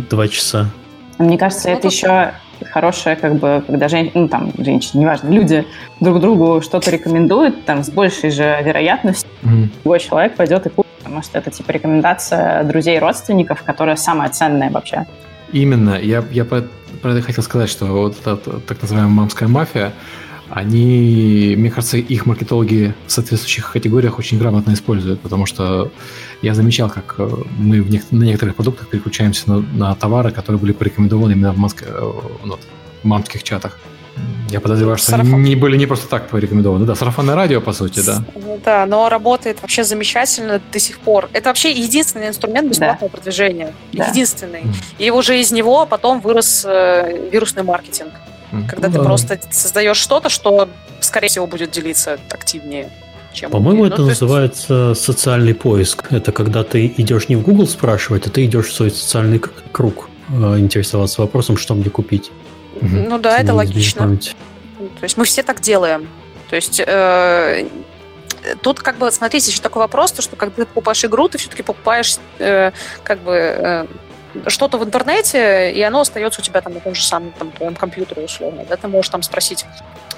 Два 0.10 0.28
часа. 0.28 0.70
Мне 1.18 1.38
кажется, 1.38 1.70
Ну, 1.70 1.76
это 1.76 1.88
еще 1.88 2.34
хорошее, 2.72 3.16
как 3.16 3.36
бы, 3.36 3.64
когда 3.66 3.88
жен... 3.88 4.12
ну, 4.14 4.28
там, 4.28 4.52
женщины, 4.58 5.02
неважно, 5.02 5.30
люди 5.30 5.66
друг 6.00 6.20
другу 6.20 6.62
что-то 6.62 6.92
рекомендуют, 6.92 7.66
там, 7.66 7.84
с 7.84 7.90
большей 7.90 8.32
же 8.32 8.58
вероятностью 8.64 9.30
Мгм. 9.44 9.72
другой 9.84 10.00
человек 10.00 10.36
пойдет 10.36 10.66
и 10.66 10.70
купит, 10.70 10.92
потому 11.00 11.22
что 11.22 11.38
это, 11.38 11.52
типа, 11.52 11.72
рекомендация 11.72 12.64
друзей 12.64 12.98
и 12.98 13.00
родственников, 13.00 13.64
которая 13.64 13.96
самая 13.96 14.30
ценная 14.30 14.70
вообще. 14.72 15.06
Именно. 15.54 16.00
Я, 16.02 16.24
я 16.32 16.44
про, 16.46 16.64
про 17.02 17.12
это 17.12 17.22
хотел 17.22 17.44
сказать, 17.44 17.70
что 17.70 17.86
вот 17.86 18.18
эта 18.20 18.36
так 18.36 18.82
называемая 18.82 19.14
мамская 19.14 19.48
мафия, 19.48 19.94
они, 20.50 21.56
мне 21.58 21.70
кажется, 21.70 21.98
их 21.98 22.26
маркетологи 22.26 22.94
в 23.06 23.12
соответствующих 23.12 23.72
категориях 23.72 24.20
очень 24.20 24.38
грамотно 24.40 24.74
используют, 24.74 25.20
потому 25.22 25.46
что 25.46 25.92
я 26.42 26.54
замечал, 26.54 26.90
как 26.90 27.16
э, 27.18 27.30
мы 27.58 27.82
в 27.82 27.90
нек- 27.90 28.06
на 28.12 28.24
некоторых 28.24 28.56
продуктах 28.56 28.88
переключаемся 28.88 29.50
на, 29.50 29.60
на 29.60 29.96
товары, 29.96 30.32
которые 30.32 30.60
были 30.60 30.72
порекомендованы 30.72 31.34
именно 31.34 31.52
в, 31.54 31.58
мамск- 31.58 31.84
э, 31.86 32.12
ну, 32.46 32.58
в 33.02 33.06
мамских 33.06 33.44
чатах. 33.44 33.80
Я 34.50 34.62
подозреваю, 34.62 34.98
что 34.98 35.14
они 35.14 35.24
Сарафан. 35.26 35.44
не 35.44 35.56
были 35.56 35.78
не 35.78 35.86
просто 35.86 36.08
так 36.08 36.30
порекомендованы. 36.30 36.86
Да, 36.86 36.96
сарафанное 36.96 37.36
радио, 37.36 37.62
по 37.62 37.74
сути, 37.74 38.00
да. 38.00 38.24
Да, 38.66 38.86
но 38.86 39.10
работает 39.10 39.62
вообще 39.62 39.84
замечательно 39.84 40.60
до 40.72 40.80
сих 40.80 41.00
пор. 41.00 41.30
Это 41.34 41.50
вообще 41.50 41.72
единственный 41.72 42.30
инструмент 42.30 42.70
бесплатного 42.70 43.10
продвижения. 43.10 43.74
Да. 43.94 44.06
Единственный. 44.08 44.64
И 44.98 45.12
уже 45.12 45.40
из 45.40 45.52
него 45.52 45.86
потом 45.86 46.22
вырос 46.22 46.66
э, 46.68 47.30
вирусный 47.32 47.64
маркетинг. 47.64 48.12
Когда 48.52 48.88
Ну 48.88 48.94
ты 48.94 49.00
да. 49.00 49.04
просто 49.04 49.40
создаешь 49.52 49.98
что-то, 49.98 50.30
что, 50.30 50.70
скорее 51.02 51.28
всего, 51.28 51.48
будет 51.48 51.72
делиться 51.72 52.18
активнее, 52.30 52.90
чем 53.34 53.52
По-моему, 53.52 53.86
другие. 53.86 53.94
это 53.94 54.02
Ну, 54.02 54.06
то 54.08 54.10
есть- 54.12 54.22
называется 54.22 54.94
социальный 54.96 55.54
поиск. 55.54 56.06
Это 56.12 56.32
когда 56.32 56.64
ты 56.64 56.88
идешь 56.98 57.28
не 57.30 57.36
в 57.36 57.42
Google 57.42 57.68
спрашивать, 57.68 58.26
а 58.28 58.30
ты 58.30 58.46
идешь 58.46 58.68
в 58.68 58.74
свой 58.74 58.92
социальный 58.92 59.40
круг 59.72 60.10
э, 60.30 60.34
интересоваться 60.60 61.22
вопросом, 61.22 61.58
что 61.58 61.74
мне 61.76 61.90
купить. 61.90 62.32
Ну 62.82 63.18
да, 63.18 63.38
это 63.40 63.54
Если 63.54 63.56
не 63.56 63.64
изменяет 63.64 63.76
логично. 63.76 64.02
память. 64.02 64.36
То 65.00 65.04
есть 65.04 65.18
мы 65.18 65.26
все 65.26 65.44
так 65.44 65.62
делаем. 65.62 66.08
То 66.50 66.56
есть 66.56 66.82
э, 66.86 67.68
тут 68.62 68.80
как 68.82 68.98
бы, 68.98 69.12
смотрите, 69.12 69.52
еще 69.52 69.62
такой 69.62 69.82
вопрос, 69.82 70.12
то, 70.12 70.22
что 70.22 70.36
когда 70.36 70.56
ты 70.58 70.66
покупаешь 70.66 71.04
игру, 71.06 71.28
ты 71.28 71.38
все-таки 71.38 71.64
покупаешь 71.64 72.18
э, 72.40 72.72
как 73.04 73.20
бы 73.24 73.32
э, 73.34 73.86
что-то 74.48 74.78
в 74.78 74.84
интернете, 74.84 75.72
и 75.72 75.82
оно 75.82 76.02
остается 76.02 76.42
у 76.42 76.44
тебя 76.44 76.62
там 76.62 76.74
на 76.74 76.80
том 76.80 76.94
же 76.96 77.04
самом 77.04 77.32
там, 77.32 77.52
твоем 77.52 77.76
компьютере 77.76 78.26
условно. 78.26 78.64
Да? 78.70 78.76
Ты 78.76 78.88
можешь 78.88 79.10
там 79.10 79.24
спросить 79.24 79.66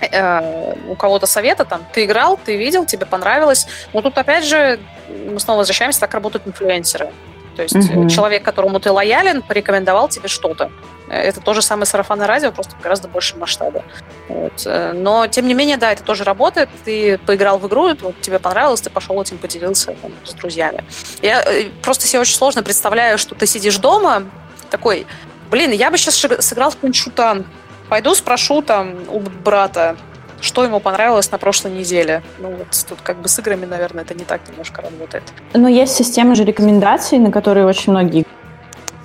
э, 0.01 0.73
у 0.89 0.95
кого-то 0.95 1.25
совета, 1.25 1.65
там, 1.65 1.81
ты 1.93 2.05
играл, 2.05 2.37
ты 2.43 2.57
видел, 2.57 2.85
тебе 2.85 3.05
понравилось. 3.05 3.67
Но 3.93 4.01
тут 4.01 4.17
опять 4.17 4.45
же 4.45 4.79
мы 5.07 5.39
снова 5.39 5.59
возвращаемся, 5.59 5.99
так 6.01 6.13
работают 6.13 6.47
инфлюенсеры. 6.47 7.09
То 7.55 7.63
есть 7.63 7.75
Мгм. 7.75 8.07
человек, 8.07 8.43
которому 8.43 8.79
ты 8.79 8.91
лоялен, 8.91 9.41
порекомендовал 9.41 10.07
тебе 10.09 10.29
что-то. 10.29 10.71
Это 11.09 11.41
то 11.41 11.53
же 11.53 11.61
самое 11.61 11.85
сарафанное 11.85 12.27
радио, 12.27 12.51
просто 12.51 12.75
в 12.75 12.81
гораздо 12.81 13.07
большем 13.07 13.39
масштабе. 13.39 13.83
Вот. 14.27 14.63
э, 14.65 14.93
Но, 14.93 15.27
тем 15.27 15.47
не 15.47 15.53
менее, 15.53 15.77
да, 15.77 15.91
это 15.91 16.03
тоже 16.03 16.23
работает. 16.23 16.69
Ты 16.85 17.17
поиграл 17.17 17.57
в 17.57 17.67
игру, 17.67 17.89
вот 18.01 18.21
тебе 18.21 18.39
понравилось, 18.39 18.81
ты 18.81 18.89
пошел 18.89 19.19
этим 19.21 19.37
поделился 19.37 19.95
там, 20.01 20.11
с 20.23 20.33
друзьями. 20.33 20.83
Я 21.21 21.41
э, 21.41 21.69
просто 21.81 22.05
себе 22.05 22.19
очень 22.19 22.35
сложно 22.35 22.61
представляю, 22.63 23.17
что 23.17 23.35
ты 23.35 23.47
сидишь 23.47 23.77
дома, 23.77 24.23
такой, 24.69 25.07
блин, 25.49 25.71
я 25.71 25.89
бы 25.89 25.97
сейчас 25.97 26.15
сыграл 26.15 26.69
в 26.69 26.75
какой-нибудь 26.75 26.99
шутан. 26.99 27.45
Пойду 27.89 28.13
спрошу 28.13 28.61
там 28.61 28.95
у 29.09 29.19
брата, 29.19 29.97
что 30.41 30.63
ему 30.63 30.79
понравилось 30.79 31.31
на 31.31 31.37
прошлой 31.39 31.71
неделе. 31.71 32.21
Ну 32.37 32.51
вот 32.51 32.67
тут 32.87 33.01
как 33.01 33.19
бы 33.19 33.27
с 33.27 33.39
играми, 33.39 33.65
наверное, 33.65 34.03
это 34.03 34.13
не 34.13 34.25
так 34.25 34.41
немножко 34.47 34.81
работает. 34.81 35.23
Но 35.53 35.67
есть 35.67 35.95
система 35.95 36.35
же 36.35 36.43
рекомендаций, 36.43 37.17
на 37.17 37.31
которые 37.31 37.65
очень 37.65 37.91
многие 37.91 38.25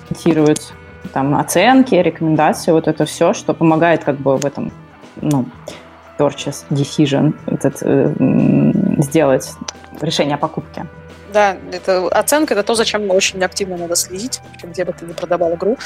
ориентируют. 0.09 0.73
Там 1.15 1.33
оценки, 1.35 1.95
рекомендации, 1.95 2.73
вот 2.73 2.89
это 2.89 3.05
все, 3.05 3.31
что 3.33 3.53
помогает 3.53 4.03
как 4.03 4.17
бы 4.17 4.35
в 4.35 4.45
этом, 4.45 4.73
ну, 5.21 5.45
purchase 6.19 6.65
decision 6.69 7.33
этот, 7.45 7.77
э, 7.83 8.13
сделать 9.01 9.53
решение 10.01 10.35
о 10.35 10.37
покупке. 10.37 10.85
Да, 11.31 11.55
это 11.71 12.09
оценка, 12.09 12.53
это 12.53 12.63
то, 12.63 12.75
зачем 12.75 13.09
очень 13.09 13.41
активно 13.45 13.77
надо 13.77 13.95
следить, 13.95 14.41
где 14.61 14.83
бы 14.83 14.91
ты 14.91 15.05
ни 15.05 15.13
продавал 15.13 15.53
игру. 15.53 15.77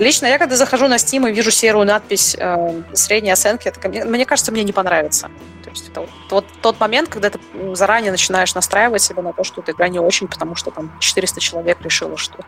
Лично 0.00 0.26
я, 0.26 0.38
когда 0.38 0.56
захожу 0.56 0.88
на 0.88 0.94
Steam 0.96 1.28
и 1.28 1.32
вижу 1.32 1.50
серую 1.50 1.84
надпись 1.86 2.34
э, 2.38 2.82
средней 2.94 3.32
оценки, 3.32 3.68
это, 3.68 3.86
мне, 3.86 4.24
кажется, 4.24 4.50
мне 4.50 4.64
не 4.64 4.72
понравится. 4.72 5.28
То 5.62 5.68
есть 5.68 5.90
это 5.90 6.00
вот, 6.00 6.10
вот 6.30 6.44
тот 6.62 6.80
момент, 6.80 7.10
когда 7.10 7.28
ты 7.28 7.38
заранее 7.74 8.10
начинаешь 8.10 8.54
настраивать 8.54 9.02
себя 9.02 9.20
на 9.20 9.34
то, 9.34 9.44
что 9.44 9.60
эта 9.60 9.72
игра 9.72 9.88
не 9.88 9.98
очень, 9.98 10.26
потому 10.26 10.54
что 10.56 10.70
там 10.70 10.90
400 11.00 11.40
человек 11.40 11.82
решило, 11.82 12.16
что... 12.16 12.38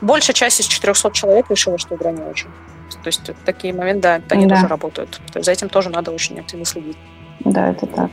Большая 0.00 0.32
часть 0.32 0.60
из 0.60 0.66
400 0.66 1.12
человек 1.12 1.50
решила, 1.50 1.76
что 1.76 1.94
игра 1.96 2.12
не 2.12 2.22
очень. 2.22 2.48
То 2.90 3.08
есть 3.08 3.20
такие 3.44 3.74
моменты, 3.74 4.00
да, 4.02 4.34
они 4.34 4.46
Да. 4.46 4.54
тоже 4.54 4.68
работают. 4.68 5.20
То 5.32 5.38
есть 5.38 5.44
за 5.44 5.52
этим 5.52 5.68
тоже 5.68 5.90
надо 5.90 6.12
очень 6.12 6.40
активно 6.40 6.64
следить. 6.64 6.96
Да, 7.40 7.72
это 7.72 7.86
так. 7.86 8.10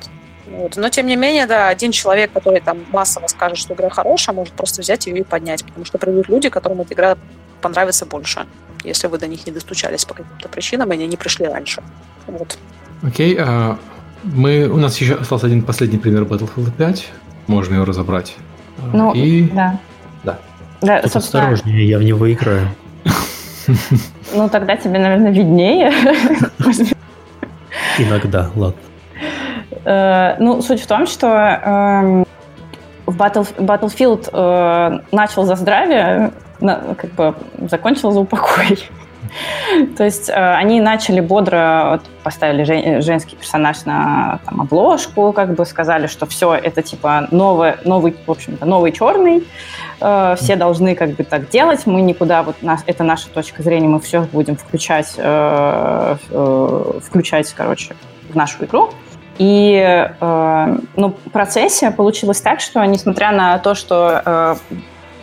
Вот. 0.47 0.75
Но 0.75 0.89
тем 0.89 1.05
не 1.07 1.15
менее, 1.15 1.45
да, 1.45 1.69
один 1.69 1.93
человек, 1.93 2.33
который 2.33 2.59
там 2.59 2.85
массово 2.91 3.27
скажет, 3.27 3.57
что 3.57 3.75
игра 3.75 3.89
хорошая, 3.89 4.35
может 4.35 4.53
просто 4.55 4.81
взять 4.81 5.07
ее 5.07 5.19
и 5.19 5.23
поднять, 5.23 5.63
потому 5.63 5.85
что 5.85 5.97
придут 5.97 6.27
люди, 6.27 6.49
которым 6.49 6.81
эта 6.81 6.93
игра 6.93 7.17
понравится 7.61 8.05
больше, 8.05 8.45
если 8.83 9.07
вы 9.07 9.17
до 9.17 9.27
них 9.27 9.45
не 9.45 9.51
достучались 9.51 10.05
по 10.05 10.13
каким-то 10.13 10.49
причинам, 10.49 10.91
и 10.91 10.95
они 10.95 11.07
не 11.07 11.17
пришли 11.17 11.45
раньше. 11.47 11.81
Вот. 12.27 12.57
Окей, 13.03 13.37
а, 13.39 13.77
мы, 14.23 14.67
у 14.67 14.77
нас 14.77 14.97
еще 14.99 15.15
остался 15.15 15.47
один 15.47 15.63
последний 15.63 15.97
пример 15.97 16.23
Battlefield 16.23 16.71
5. 16.71 17.07
Можем 17.47 17.75
его 17.75 17.85
разобрать. 17.85 18.35
А, 18.77 18.89
Ну, 18.93 19.13
И 19.13 19.43
да. 19.49 19.79
Да. 20.23 20.39
Да, 20.81 21.01
Тут 21.01 21.11
собственно, 21.13 21.43
осторожнее, 21.51 21.87
я 21.87 21.97
в 21.97 22.03
него 22.03 22.31
играю. 22.31 22.67
ну 24.33 24.49
тогда 24.49 24.75
тебе, 24.77 24.99
наверное, 24.99 25.31
виднее. 25.31 25.91
Иногда, 27.97 28.49
ладно. 28.55 28.79
Э, 29.85 30.35
Ну, 30.39 30.61
суть 30.61 30.81
в 30.81 30.87
том, 30.87 31.05
что 31.07 31.27
эм, 31.27 32.25
в 33.05 33.17
Battle- 33.17 33.55
Battlefield 33.57 34.29
э, 34.31 34.99
начал 35.11 35.45
за 35.45 35.55
здравие, 35.55 36.31
как 36.59 37.11
бы 37.11 37.35
закончил 37.69 38.11
за 38.11 38.19
упокой. 38.19 38.89
То 39.97 40.03
есть 40.03 40.29
э, 40.29 40.33
они 40.33 40.81
начали 40.81 41.19
бодро, 41.19 41.89
вот, 41.91 42.01
поставили 42.23 42.63
жен- 42.63 43.01
женский 43.01 43.35
персонаж 43.35 43.85
на 43.85 44.39
там, 44.45 44.61
обложку, 44.61 45.33
как 45.33 45.53
бы 45.53 45.65
сказали, 45.65 46.07
что 46.07 46.25
все, 46.25 46.55
это 46.55 46.81
типа 46.81 47.27
новый, 47.31 47.75
новый 47.85 48.15
в 48.25 48.31
общем-то, 48.31 48.65
новый 48.65 48.91
черный, 48.91 49.43
Э, 50.01 50.35
все 50.37 50.55
должны 50.55 50.95
как 50.95 51.11
бы 51.11 51.23
так 51.23 51.49
делать, 51.49 51.85
мы 51.85 52.01
никуда, 52.01 52.43
вот 52.43 52.61
нас, 52.61 52.83
это 52.85 53.03
наша 53.03 53.29
точка 53.29 53.63
зрения, 53.63 53.87
мы 53.87 53.99
все 53.99 54.21
будем 54.31 54.55
включать, 54.55 55.13
э, 55.17 56.15
э, 56.29 56.99
включать, 57.05 57.53
короче, 57.53 57.95
в 58.29 58.35
нашу 58.35 58.65
игру. 58.65 58.91
И 59.37 59.81
э, 60.19 60.77
ну, 60.95 61.15
в 61.25 61.31
процессе 61.31 61.91
получилось 61.91 62.41
так, 62.41 62.59
что 62.59 62.83
несмотря 62.85 63.31
на 63.31 63.57
то, 63.57 63.73
что 63.73 64.21
э, 64.25 64.55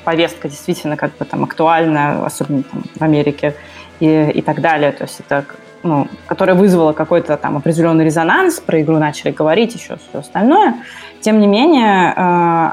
повестка 0.06 0.48
действительно 0.48 0.96
как 0.96 1.10
бы 1.18 1.24
там 1.24 1.42
актуальна, 1.42 2.24
особенно 2.24 2.62
там, 2.62 2.84
в 2.94 3.02
Америке 3.02 3.56
и, 3.98 4.30
и 4.34 4.40
так 4.40 4.60
далее, 4.60 4.92
то 4.92 5.04
есть 5.04 5.20
это 5.20 5.44
ну, 5.82 6.08
которая 6.26 6.56
вызвала 6.56 6.92
какой-то 6.92 7.36
там 7.36 7.56
определенный 7.56 8.04
резонанс, 8.04 8.60
про 8.60 8.80
игру 8.80 8.98
начали 8.98 9.30
говорить, 9.30 9.74
еще 9.74 9.96
все 9.96 10.18
остальное. 10.18 10.74
Тем 11.20 11.38
не 11.38 11.46
менее, 11.46 12.12
э, 12.16 12.72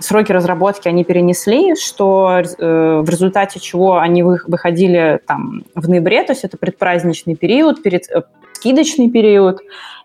сроки 0.00 0.32
разработки 0.32 0.88
они 0.88 1.04
перенесли, 1.04 1.76
что 1.76 2.40
э, 2.40 3.02
в 3.04 3.08
результате 3.08 3.60
чего 3.60 3.98
они 3.98 4.22
вы- 4.22 4.40
выходили 4.46 5.20
там 5.26 5.62
в 5.74 5.88
ноябре, 5.88 6.24
то 6.24 6.32
есть 6.32 6.44
это 6.44 6.56
предпраздничный 6.56 7.36
период, 7.36 7.82
перед, 7.82 8.10
э, 8.10 8.22
скидочный 8.54 9.10
период, 9.10 9.60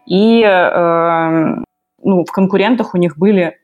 и 0.06 0.44
э, 0.44 1.56
ну, 2.04 2.26
в 2.26 2.32
конкурентах 2.32 2.94
у 2.94 2.98
них 2.98 3.18
были 3.18 3.58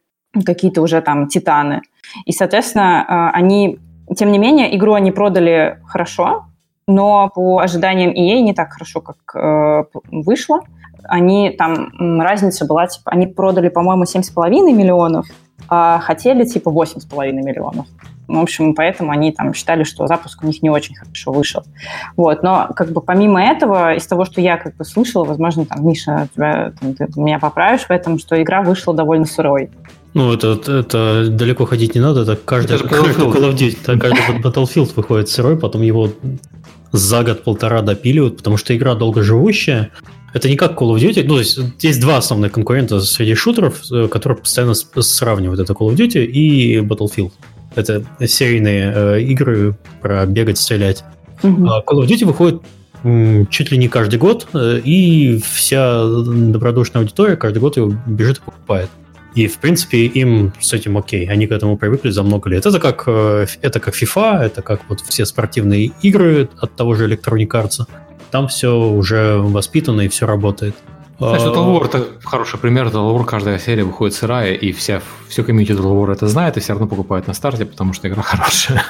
какие-то 0.45 0.81
уже 0.81 1.01
там 1.01 1.27
титаны. 1.27 1.81
И, 2.25 2.31
соответственно, 2.31 3.05
э, 3.07 3.37
они, 3.37 3.79
тем 4.15 4.31
не 4.31 4.37
менее, 4.37 4.75
игру 4.75 4.93
они 4.93 5.11
продали 5.11 5.79
хорошо, 5.85 6.45
но 6.89 7.29
по 7.33 7.59
ожиданиям 7.59 8.11
EA 8.11 8.41
не 8.41 8.53
так 8.53 8.73
хорошо, 8.73 8.99
как 8.99 9.17
э, 9.35 9.83
вышло. 10.11 10.61
Они 11.03 11.51
там, 11.51 11.91
разница 12.19 12.65
была, 12.65 12.87
типа, 12.87 13.11
они 13.11 13.27
продали, 13.27 13.69
по-моему, 13.69 14.03
7,5 14.03 14.49
миллионов, 14.73 15.27
а 15.69 15.99
хотели, 15.99 16.45
типа, 16.45 16.69
8,5 16.69 17.31
миллионов. 17.31 17.85
в 18.27 18.39
общем, 18.39 18.73
поэтому 18.73 19.11
они 19.11 19.31
там 19.31 19.53
считали, 19.53 19.83
что 19.83 20.07
запуск 20.07 20.43
у 20.43 20.47
них 20.47 20.63
не 20.63 20.71
очень 20.71 20.95
хорошо 20.95 21.31
вышел. 21.31 21.63
Вот, 22.17 22.41
но 22.41 22.69
как 22.75 22.89
бы 22.89 23.01
помимо 23.01 23.41
этого, 23.41 23.93
из 23.93 24.07
того, 24.07 24.25
что 24.25 24.41
я 24.41 24.57
как 24.57 24.75
бы 24.75 24.83
слышала, 24.83 25.25
возможно, 25.25 25.65
там, 25.65 25.87
Миша, 25.87 26.27
тебя, 26.33 26.73
там, 26.79 26.95
ты 26.95 27.07
меня 27.15 27.37
поправишь 27.37 27.85
в 27.85 27.91
этом, 27.91 28.17
что 28.17 28.41
игра 28.41 28.63
вышла 28.63 28.95
довольно 28.95 29.25
сырой. 29.25 29.69
Ну, 30.13 30.33
это, 30.33 30.59
это 30.65 31.27
далеко 31.29 31.65
ходить 31.65 31.95
не 31.95 32.01
надо, 32.01 32.21
это 32.21 32.35
каждый, 32.35 32.77
это 32.77 32.87
каждый 32.87 33.13
Call 33.15 33.51
of 33.51 33.55
Duty, 33.55 33.77
это 33.81 33.99
каждый 33.99 34.41
Battlefield 34.41 34.91
выходит 34.95 35.29
сырой, 35.29 35.57
потом 35.57 35.83
его 35.83 36.11
за 36.91 37.23
год-полтора 37.23 37.81
допиливают, 37.81 38.37
потому 38.37 38.57
что 38.57 38.75
игра 38.75 38.95
долгоживущая. 38.95 39.91
Это 40.33 40.49
не 40.49 40.55
как 40.55 40.79
Call 40.79 40.95
of 40.95 40.97
Duty. 40.97 41.23
Ну, 41.23 41.35
то 41.35 41.39
есть, 41.39 41.59
есть 41.79 42.01
два 42.01 42.17
основных 42.17 42.51
конкурента 42.51 42.99
среди 43.01 43.35
шутеров, 43.35 43.81
э, 43.91 44.07
которые 44.07 44.39
постоянно 44.39 44.73
сравнивают. 44.73 45.59
Это 45.59 45.73
Call 45.73 45.89
of 45.89 45.95
Duty 45.95 46.25
и 46.25 46.77
Battlefield. 46.79 47.31
Это 47.75 48.03
серийные 48.27 48.93
э, 48.95 49.21
игры 49.21 49.77
про 50.01 50.25
бегать, 50.25 50.57
стрелять. 50.57 51.03
Mm-hmm. 51.43 51.83
Call 51.85 52.03
of 52.03 52.07
Duty 52.07 52.25
выходит 52.25 52.61
чуть 53.49 53.71
ли 53.71 53.77
не 53.77 53.87
каждый 53.87 54.19
год, 54.19 54.47
э, 54.53 54.81
и 54.83 55.41
вся 55.41 56.03
добродушная 56.05 57.01
аудитория 57.01 57.35
каждый 57.37 57.59
год 57.59 57.77
его 57.77 57.93
бежит 58.05 58.39
и 58.39 58.41
покупает. 58.41 58.89
И, 59.39 59.47
в 59.47 59.57
принципе, 59.59 60.05
им 60.05 60.51
с 60.59 60.73
этим 60.73 60.97
окей. 60.97 61.25
Они 61.25 61.47
к 61.47 61.51
этому 61.51 61.77
привыкли 61.77 62.09
за 62.09 62.23
много 62.23 62.49
лет. 62.49 62.65
Это 62.65 62.77
как, 62.77 63.03
э, 63.07 63.45
это 63.61 63.79
как 63.79 63.95
FIFA, 63.95 64.41
это 64.41 64.61
как 64.61 64.81
вот 64.89 64.99
все 64.99 65.25
спортивные 65.25 65.91
игры 66.01 66.49
от 66.59 66.75
того 66.75 66.93
же 66.93 67.07
Electronic 67.07 67.47
Arts. 67.47 67.87
Там 68.31 68.49
все 68.49 68.77
уже 68.77 69.37
воспитано 69.37 70.01
и 70.01 70.09
все 70.09 70.25
работает. 70.25 70.75
Знаешь, 71.19 71.41
Total 71.41 71.73
War 71.73 71.85
это 71.85 72.05
хороший 72.21 72.59
пример. 72.59 72.87
Total 72.87 73.15
War 73.15 73.23
каждая 73.23 73.59
серия 73.59 73.85
выходит 73.85 74.13
сырая, 74.13 74.55
и 74.55 74.73
вся, 74.73 75.01
все 75.29 75.41
комьюнити 75.45 75.71
Total 75.71 75.95
War 75.95 76.11
это 76.11 76.27
знает, 76.27 76.57
и 76.57 76.59
все 76.59 76.73
равно 76.73 76.87
покупают 76.87 77.27
на 77.27 77.33
старте, 77.33 77.65
потому 77.65 77.93
что 77.93 78.09
игра 78.09 78.21
хорошая. 78.23 78.83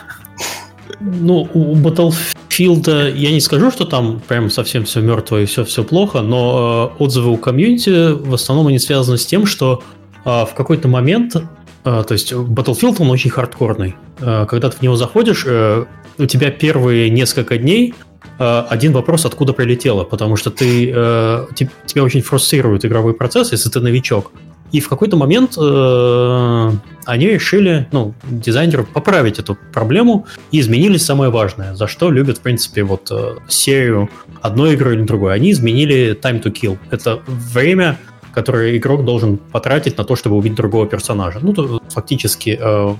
Ну, 0.99 1.47
у 1.53 1.75
Battlefield 1.75 3.15
я 3.15 3.31
не 3.31 3.39
скажу, 3.39 3.69
что 3.69 3.85
там 3.85 4.19
прям 4.27 4.49
совсем 4.49 4.85
все 4.85 5.01
мертвое 5.01 5.43
и 5.43 5.45
все, 5.45 5.63
все 5.63 5.83
плохо, 5.83 6.21
но 6.21 6.95
э, 6.97 7.03
отзывы 7.03 7.29
у 7.29 7.37
комьюнити 7.37 8.13
в 8.13 8.33
основном 8.33 8.65
они 8.65 8.79
связаны 8.79 9.19
с 9.19 9.27
тем, 9.27 9.45
что 9.45 9.83
а, 10.25 10.45
в 10.45 10.53
какой-то 10.53 10.87
момент, 10.87 11.35
а, 11.83 12.03
то 12.03 12.13
есть 12.13 12.33
Battlefield, 12.33 12.97
он 12.99 13.09
очень 13.09 13.29
хардкорный. 13.29 13.95
А, 14.19 14.45
когда 14.45 14.69
ты 14.69 14.77
в 14.77 14.81
него 14.81 14.95
заходишь, 14.95 15.43
э, 15.45 15.85
у 16.17 16.25
тебя 16.25 16.51
первые 16.51 17.09
несколько 17.09 17.57
дней 17.57 17.93
один 18.37 18.93
вопрос, 18.93 19.25
откуда 19.25 19.53
прилетело, 19.53 20.03
потому 20.05 20.37
что 20.37 20.49
ты, 20.49 20.91
э, 20.93 21.45
тебя 21.85 22.03
очень 22.03 22.21
фрустрирует 22.21 22.85
игровой 22.85 23.13
процесс, 23.13 23.51
если 23.51 23.69
ты 23.69 23.81
новичок. 23.81 24.31
И 24.71 24.79
в 24.81 24.89
какой-то 24.89 25.17
момент 25.17 25.57
э, 25.57 26.71
они 27.05 27.27
решили, 27.27 27.87
ну, 27.91 28.13
дизайнеры, 28.29 28.83
поправить 28.83 29.39
эту 29.39 29.57
проблему 29.73 30.27
и 30.51 30.59
изменили 30.59 30.97
самое 30.97 31.31
важное, 31.31 31.75
за 31.75 31.87
что 31.87 32.11
любят, 32.11 32.37
в 32.37 32.41
принципе, 32.41 32.83
вот 32.83 33.09
э, 33.11 33.37
серию 33.47 34.09
одной 34.41 34.73
игры 34.73 34.93
или 34.93 35.01
другой. 35.01 35.33
Они 35.33 35.51
изменили 35.51 36.15
time 36.21 36.41
to 36.41 36.53
kill. 36.53 36.77
Это 36.91 37.19
время, 37.25 37.97
который 38.33 38.77
игрок 38.77 39.05
должен 39.05 39.37
потратить 39.37 39.97
на 39.97 40.03
то, 40.03 40.15
чтобы 40.15 40.37
убить 40.37 40.55
другого 40.55 40.87
персонажа. 40.87 41.39
Ну, 41.41 41.53
то, 41.53 41.81
фактически 41.89 42.57
э, 42.61 42.95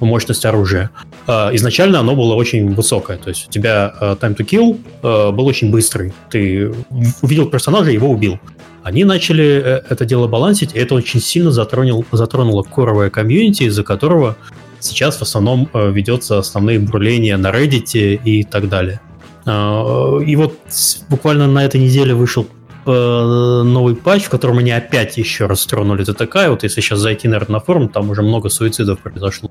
мощность 0.00 0.44
оружия. 0.44 0.90
Э, 1.26 1.54
изначально 1.54 2.00
оно 2.00 2.14
было 2.14 2.34
очень 2.34 2.74
высокое, 2.74 3.16
то 3.16 3.28
есть 3.28 3.48
у 3.48 3.50
тебя 3.50 3.94
э, 4.00 4.16
time 4.20 4.36
to 4.36 4.44
kill 4.44 4.78
э, 5.02 5.32
был 5.32 5.46
очень 5.46 5.70
быстрый. 5.70 6.12
Ты 6.30 6.72
увидел 7.22 7.46
персонажа, 7.46 7.90
его 7.90 8.08
убил. 8.08 8.38
Они 8.82 9.04
начали 9.04 9.44
э, 9.44 9.82
это 9.88 10.04
дело 10.04 10.26
балансить, 10.26 10.74
и 10.74 10.78
это 10.78 10.94
очень 10.94 11.20
сильно 11.20 11.50
затронул, 11.50 12.04
затронуло 12.12 12.62
коровое 12.62 13.10
комьюнити, 13.10 13.64
из-за 13.64 13.84
которого 13.84 14.36
сейчас 14.78 15.18
в 15.18 15.22
основном 15.22 15.68
э, 15.72 15.90
ведется 15.90 16.38
основные 16.38 16.78
бурления 16.78 17.36
на 17.36 17.50
Reddit 17.50 18.20
и 18.24 18.44
так 18.44 18.68
далее. 18.68 19.00
Э, 19.46 20.20
и 20.26 20.36
вот 20.36 20.54
буквально 21.08 21.46
на 21.46 21.64
этой 21.64 21.80
неделе 21.80 22.14
вышел 22.14 22.46
Э, 22.86 23.62
новый 23.62 23.94
патч, 23.94 24.24
в 24.24 24.30
котором 24.30 24.58
они 24.58 24.70
опять 24.70 25.18
еще 25.18 25.46
раз 25.46 25.66
тронули 25.66 26.04
ТТК. 26.04 26.46
И 26.46 26.48
вот 26.48 26.62
если 26.62 26.80
сейчас 26.80 26.98
зайти, 27.00 27.28
наверное, 27.28 27.54
на 27.54 27.60
форум, 27.60 27.88
там 27.88 28.10
уже 28.10 28.22
много 28.22 28.48
суицидов 28.48 29.00
произошло. 29.00 29.50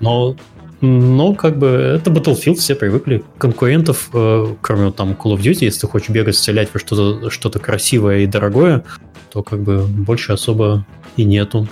Но 0.00 0.36
но 0.80 1.34
как 1.34 1.58
бы 1.58 1.66
это 1.66 2.10
Battlefield, 2.10 2.54
все 2.54 2.76
привыкли. 2.76 3.24
Конкурентов, 3.38 4.10
э, 4.12 4.46
кроме 4.60 4.92
там 4.92 5.10
Call 5.12 5.34
of 5.34 5.40
Duty, 5.40 5.64
если 5.64 5.80
ты 5.80 5.86
хочешь 5.88 6.10
бегать, 6.10 6.36
стрелять 6.36 6.68
во 6.72 6.78
что-то 6.78 7.30
что 7.30 7.50
красивое 7.50 8.18
и 8.18 8.26
дорогое, 8.26 8.84
то 9.32 9.42
как 9.42 9.60
бы 9.60 9.82
больше 9.82 10.32
особо 10.32 10.86
и 11.16 11.24
нету. 11.24 11.66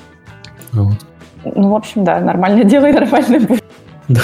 Вот. 0.73 0.98
Ну, 1.44 1.70
в 1.70 1.77
общем, 1.77 2.05
да, 2.05 2.18
нормально 2.18 2.64
делай, 2.64 2.93
нормально 2.93 3.40
будет. 3.40 3.64
Да. 4.09 4.23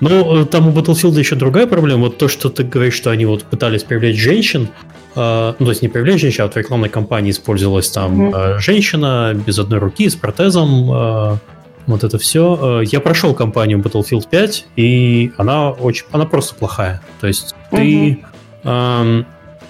Ну, 0.00 0.44
там 0.46 0.68
у 0.68 0.70
Battlefield 0.70 1.18
еще 1.18 1.34
другая 1.34 1.66
проблема. 1.66 2.02
Вот 2.02 2.18
то, 2.18 2.28
что 2.28 2.50
ты 2.50 2.62
говоришь, 2.62 2.94
что 2.94 3.10
они 3.10 3.26
вот 3.26 3.42
пытались 3.42 3.82
привлечь 3.82 4.16
женщин, 4.16 4.68
э, 4.68 4.97
ну, 5.58 5.66
то 5.66 5.70
есть 5.70 5.82
не 5.82 5.88
привлечь 5.88 6.38
а 6.40 6.48
в 6.48 6.56
рекламной 6.56 6.88
кампании 6.88 7.30
использовалась 7.30 7.90
там 7.90 8.30
mm-hmm. 8.30 8.58
женщина 8.60 9.34
без 9.34 9.58
одной 9.58 9.78
руки, 9.78 10.08
с 10.08 10.14
протезом, 10.14 10.90
э, 10.92 11.36
вот 11.86 12.04
это 12.04 12.18
все. 12.18 12.82
Я 12.82 13.00
прошел 13.00 13.34
кампанию 13.34 13.78
Battlefield 13.78 14.28
5, 14.30 14.66
и 14.76 15.32
она 15.36 15.70
очень, 15.70 16.06
она 16.12 16.26
просто 16.26 16.54
плохая. 16.54 17.02
То 17.20 17.26
есть 17.26 17.54
mm-hmm. 17.72 17.76
ты 17.76 18.24
э, 18.64 19.22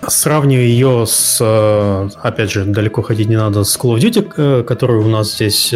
сравнивая 0.06 0.64
ее 0.64 1.04
с, 1.06 1.40
опять 2.22 2.50
же, 2.50 2.64
далеко 2.64 3.02
ходить 3.02 3.28
не 3.28 3.36
надо, 3.36 3.64
с 3.64 3.78
Call 3.78 3.96
of 3.96 4.00
Duty, 4.00 4.64
который 4.64 4.96
у 4.96 5.08
нас 5.08 5.34
здесь 5.34 5.72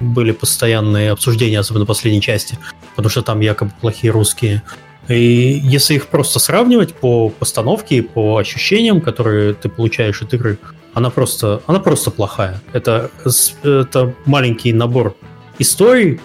были 0.00 0.32
постоянные 0.32 1.10
обсуждения, 1.12 1.58
особенно 1.58 1.84
в 1.84 1.88
последней 1.88 2.20
части, 2.20 2.58
потому 2.96 3.10
что 3.10 3.22
там 3.22 3.40
якобы 3.40 3.72
плохие 3.80 4.12
русские. 4.12 4.62
И 5.08 5.60
если 5.62 5.94
их 5.94 6.06
просто 6.06 6.38
сравнивать 6.38 6.94
по 6.94 7.28
постановке, 7.28 8.02
по 8.02 8.38
ощущениям, 8.38 9.00
которые 9.00 9.54
ты 9.54 9.68
получаешь 9.68 10.22
от 10.22 10.32
игры, 10.34 10.58
она 10.94 11.10
просто, 11.10 11.60
она 11.66 11.80
просто 11.80 12.10
плохая. 12.10 12.60
Это, 12.72 13.10
это 13.62 14.14
маленький 14.24 14.72
набор 14.72 15.14
историй, 15.58 16.20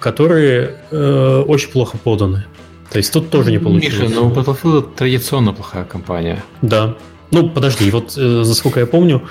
которые 0.00 0.76
э, 0.90 1.44
очень 1.46 1.70
плохо 1.70 1.96
поданы. 1.96 2.44
То 2.90 2.98
есть 2.98 3.12
тут 3.12 3.30
тоже 3.30 3.52
не 3.52 3.58
получилось. 3.58 4.10
Миша, 4.10 4.14
но 4.14 4.30
Battlefield 4.30 4.94
традиционно 4.96 5.52
плохая 5.52 5.84
компания. 5.84 6.42
Да. 6.60 6.96
Ну, 7.30 7.48
подожди, 7.48 7.90
вот 7.90 8.14
э, 8.16 8.20
насколько 8.20 8.80
я 8.80 8.86
помню, 8.86 9.22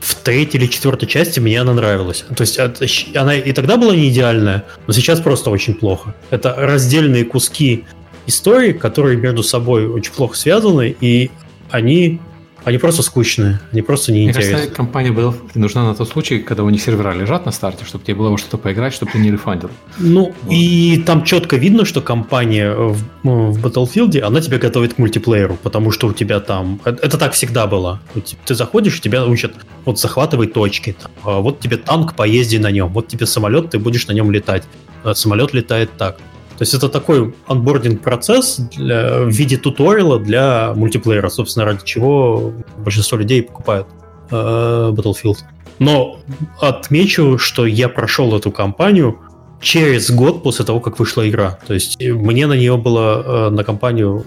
в 0.00 0.14
третьей 0.16 0.60
или 0.60 0.66
четвертой 0.68 1.08
части 1.08 1.40
мне 1.40 1.60
она 1.60 1.72
нравилась. 1.72 2.24
То 2.36 2.42
есть 2.42 3.16
она 3.16 3.34
и 3.34 3.52
тогда 3.52 3.76
была 3.76 3.96
не 3.96 4.10
идеальная, 4.10 4.64
но 4.86 4.92
сейчас 4.92 5.20
просто 5.20 5.50
очень 5.50 5.74
плохо. 5.74 6.14
Это 6.30 6.54
раздельные 6.56 7.24
куски 7.24 7.84
истории, 8.26 8.72
которые 8.72 9.16
между 9.16 9.42
собой 9.42 9.86
очень 9.86 10.12
плохо 10.12 10.36
связаны, 10.36 10.96
и 11.00 11.30
они 11.70 12.20
они 12.66 12.78
просто 12.78 13.04
скучные, 13.04 13.60
они 13.70 13.80
просто 13.80 14.10
неинтересные. 14.10 14.46
Мне 14.46 14.54
кажется, 14.56 14.74
компания 14.74 15.10
Battlefield 15.10 15.50
нужна 15.54 15.84
на 15.84 15.94
тот 15.94 16.08
случай, 16.08 16.40
когда 16.40 16.64
у 16.64 16.68
них 16.68 16.82
сервера 16.82 17.12
лежат 17.12 17.46
на 17.46 17.52
старте, 17.52 17.84
чтобы 17.84 18.04
тебе 18.04 18.16
было 18.16 18.30
во 18.30 18.38
что-то 18.38 18.58
поиграть, 18.58 18.92
чтобы 18.92 19.12
ты 19.12 19.18
не 19.20 19.30
рефандил. 19.30 19.70
Ну, 19.98 20.34
вот. 20.42 20.52
и 20.52 21.00
там 21.06 21.22
четко 21.22 21.54
видно, 21.54 21.84
что 21.84 22.00
компания 22.00 22.74
в, 22.74 22.98
ну, 23.22 23.52
в 23.52 23.64
Battlefield, 23.64 24.18
она 24.20 24.40
тебя 24.40 24.58
готовит 24.58 24.94
к 24.94 24.98
мультиплееру, 24.98 25.56
потому 25.62 25.92
что 25.92 26.08
у 26.08 26.12
тебя 26.12 26.40
там... 26.40 26.80
Э, 26.84 26.90
это 26.90 27.16
так 27.18 27.34
всегда 27.34 27.68
было. 27.68 28.00
Ты 28.44 28.56
заходишь, 28.56 29.00
тебя 29.00 29.24
учат 29.24 29.54
вот 29.84 30.00
захватывай 30.00 30.48
точки. 30.48 30.96
А 31.22 31.38
вот 31.38 31.60
тебе 31.60 31.76
танк, 31.76 32.16
поезди 32.16 32.56
на 32.56 32.72
нем. 32.72 32.88
Вот 32.88 33.06
тебе 33.06 33.26
самолет, 33.26 33.70
ты 33.70 33.78
будешь 33.78 34.08
на 34.08 34.12
нем 34.12 34.32
летать. 34.32 34.64
А 35.04 35.14
самолет 35.14 35.54
летает 35.54 35.90
так. 35.96 36.18
То 36.58 36.62
есть 36.62 36.72
это 36.72 36.88
такой 36.88 37.34
онбординг 37.46 38.00
процесс 38.00 38.56
для, 38.76 39.20
в 39.20 39.28
виде 39.28 39.58
туториала 39.58 40.18
для 40.18 40.72
мультиплеера, 40.74 41.28
собственно, 41.28 41.66
ради 41.66 41.84
чего 41.84 42.52
большинство 42.78 43.18
людей 43.18 43.42
покупают 43.42 43.86
э, 44.30 44.34
Battlefield. 44.34 45.38
Но 45.78 46.18
отмечу, 46.60 47.36
что 47.38 47.66
я 47.66 47.90
прошел 47.90 48.34
эту 48.34 48.50
кампанию 48.50 49.20
через 49.60 50.10
год 50.10 50.42
после 50.42 50.64
того, 50.64 50.80
как 50.80 50.98
вышла 50.98 51.28
игра. 51.28 51.58
То 51.66 51.74
есть 51.74 52.00
мне 52.00 52.46
на 52.46 52.54
нее 52.54 52.78
было 52.78 53.48
э, 53.48 53.50
на 53.50 53.62
компанию 53.62 54.24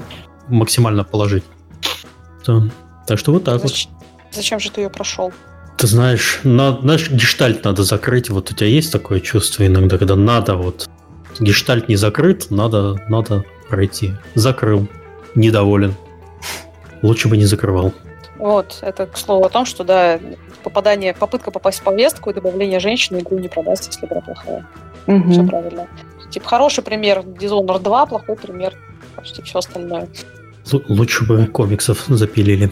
максимально 0.47 1.03
положить. 1.03 1.43
То, 2.43 2.69
так 3.07 3.17
что 3.17 3.31
вот 3.31 3.43
так 3.43 3.61
Зачем, 3.61 3.91
вот. 3.91 4.35
Зачем 4.35 4.59
же 4.59 4.69
ты 4.69 4.81
ее 4.81 4.89
прошел? 4.89 5.33
Ты 5.77 5.87
знаешь, 5.87 6.41
на, 6.43 6.77
знаешь, 6.81 7.09
гештальт 7.09 7.63
надо 7.63 7.83
закрыть. 7.83 8.29
Вот 8.29 8.51
у 8.51 8.53
тебя 8.53 8.67
есть 8.67 8.91
такое 8.91 9.19
чувство 9.19 9.65
иногда, 9.65 9.97
когда 9.97 10.15
надо 10.15 10.55
вот 10.55 10.89
Гештальт 11.39 11.87
не 11.89 11.95
закрыт, 11.95 12.47
надо, 12.49 12.95
надо 13.09 13.43
пройти. 13.69 14.13
Закрыл. 14.35 14.87
Недоволен. 15.35 15.95
Лучше 17.01 17.27
бы 17.29 17.37
не 17.37 17.45
закрывал. 17.45 17.93
Вот, 18.37 18.79
это 18.81 19.05
к 19.05 19.17
слову 19.17 19.45
о 19.45 19.49
том, 19.49 19.65
что, 19.65 19.83
да, 19.83 20.19
попадание, 20.63 21.13
попытка 21.13 21.51
попасть 21.51 21.79
в 21.79 21.83
повестку 21.83 22.29
и 22.29 22.33
добавление 22.33 22.79
женщины 22.79 23.19
игру 23.19 23.37
не 23.37 23.47
продаст, 23.47 23.87
если 23.87 24.05
игра 24.05 24.21
плохая. 24.21 24.65
Угу. 25.07 25.31
Все 25.31 25.43
правильно. 25.45 25.87
Типа, 26.29 26.47
хороший 26.47 26.83
пример 26.83 27.19
Dishonored 27.19 27.81
2, 27.81 28.05
плохой 28.05 28.35
пример 28.35 28.73
почти 29.15 29.41
все 29.41 29.59
остальное. 29.59 30.07
Л- 30.71 30.83
лучше 30.87 31.25
бы 31.25 31.45
комиксов 31.47 32.05
запилили. 32.07 32.71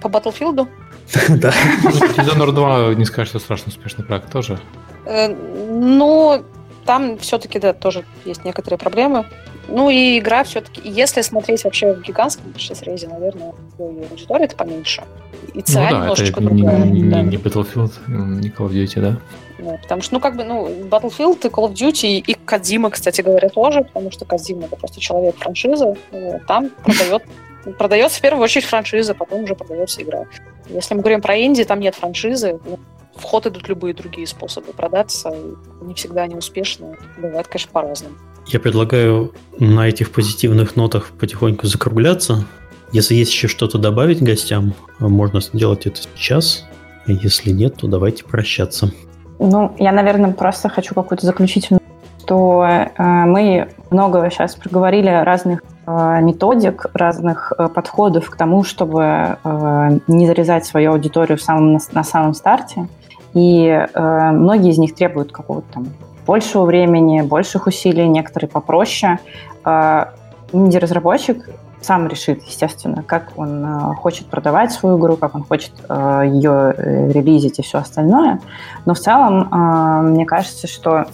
По 0.00 0.08
Battlefield? 0.08 0.68
Да. 1.28 1.52
Dishonored 2.16 2.52
2, 2.52 2.94
не 2.94 3.04
скажешь, 3.04 3.30
что 3.30 3.38
страшно 3.38 3.68
успешный 3.68 4.04
проект 4.04 4.30
тоже. 4.30 4.58
Э, 5.04 5.28
ну, 5.28 6.44
там 6.84 7.18
все-таки, 7.18 7.58
да, 7.58 7.72
тоже 7.72 8.04
есть 8.24 8.44
некоторые 8.44 8.78
проблемы. 8.78 9.26
Ну 9.68 9.90
и 9.90 10.18
игра 10.18 10.44
все-таки, 10.44 10.82
если 10.84 11.22
смотреть 11.22 11.64
вообще 11.64 11.94
в 11.94 12.02
гигантском 12.02 12.54
срезе, 12.58 13.08
наверное, 13.08 13.52
аудитория-то 13.78 14.56
поменьше. 14.56 15.02
И 15.54 15.62
ЦА 15.62 15.80
ну, 15.80 15.90
да, 15.90 15.90
немножечко 15.90 16.40
это 16.40 16.50
другая. 16.50 16.84
Не, 16.84 17.10
да. 17.10 17.22
не 17.22 17.36
Battlefield, 17.36 17.92
не 18.08 18.48
Call 18.48 18.68
of 18.68 18.72
Duty, 18.72 19.00
да? 19.00 19.20
Да, 19.58 19.78
потому 19.82 20.02
что, 20.02 20.14
ну, 20.14 20.20
как 20.20 20.36
бы, 20.36 20.44
ну, 20.44 20.68
Battlefield 20.68 21.46
и 21.46 21.48
Call 21.48 21.70
of 21.70 21.72
Duty 21.72 22.18
и 22.18 22.34
Кадима, 22.34 22.90
кстати 22.90 23.20
говоря, 23.20 23.48
тоже, 23.48 23.84
потому 23.84 24.10
что 24.10 24.24
Кадима 24.24 24.64
это 24.64 24.76
просто 24.76 25.00
человек 25.00 25.36
франшизы. 25.36 25.96
Вот, 26.10 26.46
там 26.46 26.70
продает, 26.84 27.22
продается 27.78 28.18
в 28.18 28.20
первую 28.20 28.42
очередь 28.42 28.66
франшиза, 28.66 29.14
потом 29.14 29.44
уже 29.44 29.54
продается 29.54 30.02
игра. 30.02 30.24
Если 30.68 30.94
мы 30.94 31.00
говорим 31.00 31.22
про 31.22 31.38
Инди, 31.38 31.64
там 31.64 31.80
нет 31.80 31.94
франшизы, 31.94 32.58
ну, 32.64 32.78
в 33.16 33.22
ход 33.22 33.46
идут 33.46 33.68
любые 33.68 33.94
другие 33.94 34.26
способы 34.26 34.72
продаться, 34.72 35.32
не 35.82 35.94
всегда 35.94 36.22
они 36.22 36.34
успешны. 36.34 36.96
Бывает, 37.16 37.46
конечно, 37.48 37.70
по-разному. 37.72 38.14
Я 38.46 38.60
предлагаю 38.60 39.32
на 39.58 39.88
этих 39.88 40.10
позитивных 40.10 40.76
нотах 40.76 41.10
потихоньку 41.18 41.66
закругляться. 41.66 42.44
Если 42.92 43.14
есть 43.14 43.32
еще 43.32 43.48
что-то 43.48 43.78
добавить 43.78 44.22
гостям, 44.22 44.74
можно 44.98 45.40
сделать 45.40 45.86
это 45.86 46.00
сейчас. 46.14 46.64
Если 47.06 47.50
нет, 47.50 47.76
то 47.76 47.86
давайте 47.86 48.24
прощаться. 48.24 48.90
Ну, 49.38 49.74
я, 49.78 49.92
наверное, 49.92 50.32
просто 50.32 50.68
хочу 50.68 50.94
какую-то 50.94 51.26
заключительную, 51.26 51.82
что 52.20 52.64
э, 52.64 53.02
мы 53.26 53.68
много 53.90 54.30
сейчас 54.30 54.54
проговорили 54.54 55.08
разных 55.08 55.62
э, 55.86 56.20
методик, 56.22 56.86
разных 56.94 57.52
э, 57.58 57.68
подходов 57.68 58.30
к 58.30 58.36
тому, 58.36 58.64
чтобы 58.64 59.02
э, 59.42 59.98
не 60.06 60.26
зарезать 60.26 60.64
свою 60.64 60.92
аудиторию 60.92 61.36
в 61.36 61.42
самом, 61.42 61.74
на, 61.74 61.78
на 61.92 62.04
самом 62.04 62.34
старте. 62.34 62.88
И 63.34 63.66
э, 63.66 64.30
многие 64.30 64.70
из 64.70 64.78
них 64.78 64.94
требуют 64.94 65.32
какого-то 65.32 65.66
там 65.72 65.86
большего 66.26 66.64
времени, 66.64 67.20
больших 67.22 67.66
усилий, 67.66 68.08
некоторые 68.08 68.48
попроще. 68.48 69.18
Э, 69.64 70.06
инди-разработчик 70.52 71.48
сам 71.80 72.08
решит, 72.08 72.42
естественно, 72.44 73.02
как 73.02 73.32
он 73.36 73.64
э, 73.64 73.94
хочет 73.96 74.26
продавать 74.28 74.72
свою 74.72 74.98
игру, 74.98 75.16
как 75.16 75.34
он 75.34 75.44
хочет 75.44 75.72
э, 75.88 76.22
ее 76.26 76.74
э, 76.76 77.12
релизить 77.12 77.58
и 77.58 77.62
все 77.62 77.78
остальное. 77.78 78.40
Но 78.86 78.94
в 78.94 78.98
целом, 78.98 79.48
э, 79.52 80.02
мне 80.02 80.24
кажется, 80.24 80.66
что 80.66 81.06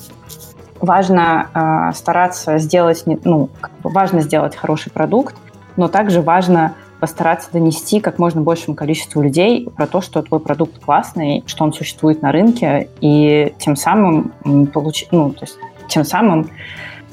важно 0.81 1.49
э, 1.53 1.95
стараться 1.95 2.59
сделать, 2.59 3.05
ну, 3.25 3.49
важно 3.83 4.21
сделать 4.21 4.55
хороший 4.55 4.93
продукт, 4.93 5.35
но 5.77 5.89
также 5.89 6.21
важно 6.21 6.75
постараться 7.01 7.49
донести 7.53 8.01
как 8.01 8.19
можно 8.19 8.41
большему 8.41 8.77
количеству 8.77 9.23
людей 9.23 9.69
про 9.75 9.87
то, 9.87 10.01
что 10.01 10.23
твой 10.23 10.41
продукт 10.41 10.79
классный, 10.79 11.43
что 11.47 11.65
он 11.65 11.73
существует 11.73 12.23
на 12.23 12.31
рынке, 12.31 12.89
и 13.01 13.55
тем 13.59 13.77
самым 13.77 14.33
получить, 14.73 15.11
ну, 15.11 15.31
то 15.31 15.45
есть 15.45 15.57
тем 15.89 16.05
самым 16.05 16.51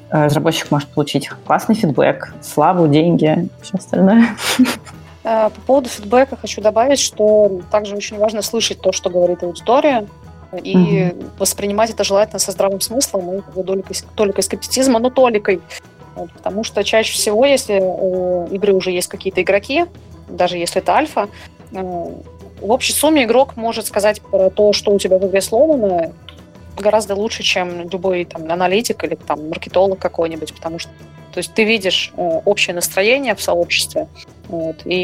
Э, 0.09 0.25
разработчик 0.25 0.71
может 0.71 0.89
получить 0.89 1.29
классный 1.45 1.75
фидбэк, 1.75 2.33
славу, 2.41 2.87
деньги, 2.87 3.49
все 3.61 3.77
остальное. 3.77 4.35
Э, 5.23 5.49
по 5.49 5.61
поводу 5.61 5.89
фидбэка 5.89 6.37
хочу 6.37 6.61
добавить, 6.61 6.99
что 6.99 7.61
также 7.69 7.95
очень 7.95 8.17
важно 8.17 8.41
слышать 8.41 8.79
то, 8.79 8.93
что 8.93 9.09
говорит 9.09 9.43
аудитория, 9.43 10.07
и 10.63 11.11
угу. 11.11 11.25
воспринимать 11.39 11.89
это 11.89 12.05
желательно 12.05 12.39
со 12.39 12.51
здравым 12.51 12.79
смыслом 12.79 13.39
и 13.39 13.63
толикой, 13.63 13.97
толикой 14.15 14.43
скептицизма, 14.43 14.99
но 14.99 15.09
толикой. 15.09 15.59
Вот, 16.17 16.31
потому 16.31 16.63
что 16.63 16.83
чаще 16.83 17.13
всего, 17.13 17.45
если 17.45 17.79
у 17.79 18.47
игры 18.47 18.73
уже 18.73 18.89
есть 18.89 19.07
какие-то 19.07 19.43
игроки, 19.43 19.85
даже 20.27 20.57
если 20.57 20.81
это 20.81 20.93
альфа, 20.93 21.29
э, 21.71 21.77
в 21.79 22.71
общей 22.71 22.91
сумме 22.91 23.23
игрок 23.23 23.55
может 23.55 23.85
сказать 23.85 24.19
про 24.21 24.49
то, 24.49 24.73
что 24.73 24.91
у 24.91 24.97
тебя 24.97 25.19
в 25.19 25.27
игре 25.27 25.41
сломано, 25.41 26.11
гораздо 26.75 27.13
лучше, 27.13 27.43
чем 27.43 27.87
любой 27.87 28.25
там, 28.25 28.51
аналитик 28.51 29.03
или 29.03 29.13
там, 29.13 29.47
маркетолог 29.49 29.99
какой-нибудь, 29.99 30.53
потому 30.55 30.79
что 30.79 30.91
то 31.33 31.39
есть 31.39 31.53
ты 31.53 31.65
видишь 31.65 32.11
э, 32.17 32.41
общее 32.45 32.73
настроение 32.73 33.35
в 33.35 33.41
сообществе, 33.43 34.07
вот, 34.47 34.77
и, 34.85 35.03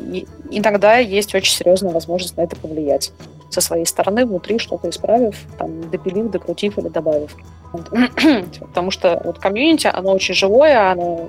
и 0.00 0.26
иногда 0.50 0.98
есть 0.98 1.34
очень 1.34 1.54
серьезная 1.54 1.92
возможность 1.92 2.36
на 2.36 2.42
это 2.42 2.56
повлиять 2.56 3.10
со 3.52 3.60
своей 3.60 3.86
стороны, 3.86 4.26
внутри 4.26 4.58
что-то 4.58 4.88
исправив, 4.88 5.36
там, 5.58 5.90
допилив, 5.90 6.30
докрутив 6.30 6.78
или 6.78 6.88
добавив. 6.88 7.36
Потому 8.60 8.90
что 8.90 9.20
вот 9.24 9.38
комьюнити, 9.38 9.90
оно 9.92 10.12
очень 10.12 10.34
живое, 10.34 10.90
оно 10.90 11.28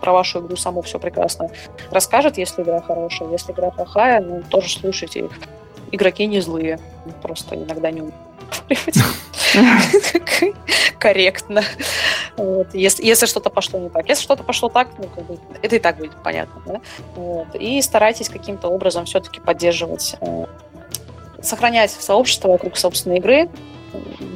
про 0.00 0.12
вашу 0.12 0.40
игру 0.40 0.56
само 0.56 0.82
все 0.82 0.98
прекрасно 0.98 1.48
расскажет, 1.90 2.36
если 2.38 2.62
игра 2.62 2.80
хорошая. 2.80 3.30
Если 3.30 3.52
игра 3.52 3.70
плохая, 3.70 4.20
ну, 4.20 4.42
тоже 4.48 4.68
слушайте 4.68 5.20
их. 5.20 5.30
Игроки 5.92 6.26
не 6.26 6.40
злые, 6.40 6.78
просто 7.22 7.54
иногда 7.54 7.90
не 7.90 8.00
умеют 8.00 8.16
корректно. 10.98 11.62
Вот. 12.36 12.74
Если, 12.74 13.04
если 13.04 13.26
что-то 13.26 13.50
пошло 13.50 13.78
не 13.78 13.88
так. 13.88 14.08
Если 14.08 14.22
что-то 14.22 14.42
пошло 14.42 14.68
так, 14.68 14.88
ну, 14.98 15.04
как 15.14 15.24
бы, 15.24 15.38
это 15.62 15.76
и 15.76 15.78
так 15.78 15.98
будет 15.98 16.16
понятно. 16.22 16.62
Да? 16.66 16.80
Вот. 17.14 17.54
И 17.54 17.80
старайтесь 17.82 18.28
каким-то 18.28 18.68
образом 18.68 19.04
все-таки 19.04 19.40
поддерживать, 19.40 20.16
э, 20.20 20.46
сохранять 21.42 21.90
сообщество 21.90 22.48
вокруг 22.48 22.76
собственной 22.76 23.18
игры. 23.18 23.48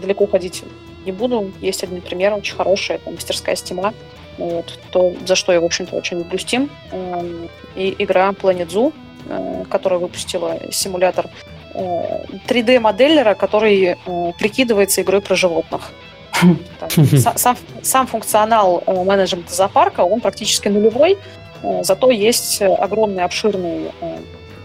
Далеко 0.03 0.27
ходить 0.27 0.65
не 1.05 1.13
буду. 1.13 1.53
Есть 1.61 1.83
один 1.83 2.01
пример, 2.01 2.35
очень 2.35 2.57
хороший, 2.57 2.97
это 2.97 3.11
мастерская 3.11 3.57
стима. 3.57 3.95
Вот, 4.39 4.79
то, 4.91 5.15
за 5.25 5.35
что 5.35 5.53
я, 5.53 5.61
в 5.61 5.65
общем-то, 5.65 5.97
очень 5.97 6.19
люблю 6.19 6.37
Steam. 6.37 6.69
Эм, 6.93 7.49
и 7.75 7.95
игра 7.99 8.29
Planet 8.31 8.69
Zoo, 8.69 8.93
э, 9.29 9.65
которая 9.71 9.99
выпустила 9.99 10.61
симулятор 10.71 11.31
3D-моделлера, 11.77 13.35
который 13.35 13.97
э, 14.05 14.33
прикидывается 14.39 15.03
игрой 15.03 15.21
про 15.21 15.35
животных. 15.35 15.93
сам, 17.37 17.57
сам 17.83 18.07
функционал 18.07 18.83
э, 18.87 19.05
менеджмента 19.05 19.55
зоопарка, 19.55 20.03
он 20.03 20.21
практически 20.21 20.69
нулевой, 20.69 21.19
э, 21.63 21.83
зато 21.83 22.11
есть 22.11 22.63
огромный, 22.63 23.25
обширный 23.25 23.91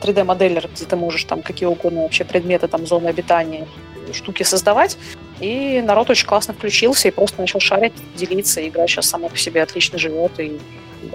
3D-моделлер, 0.02 0.70
где 0.74 0.86
ты 0.86 0.96
можешь 0.96 1.24
там 1.24 1.42
какие 1.42 1.68
угодно 1.68 2.02
вообще 2.02 2.24
предметы, 2.24 2.68
там, 2.68 2.86
зоны 2.86 3.08
обитания, 3.08 3.68
штуки 4.14 4.44
создавать. 4.44 4.98
И 5.40 5.82
народ 5.82 6.10
очень 6.10 6.28
классно 6.28 6.54
включился 6.54 7.08
и 7.08 7.12
просто 7.12 7.42
начал 7.42 7.60
шарить, 7.60 7.94
делиться. 8.16 8.68
Игра 8.68 8.88
сейчас 8.88 9.08
сама 9.08 9.30
по 9.30 9.38
себе 9.38 9.64
отлично 9.64 9.98
живет 9.98 10.40
и 10.40 10.60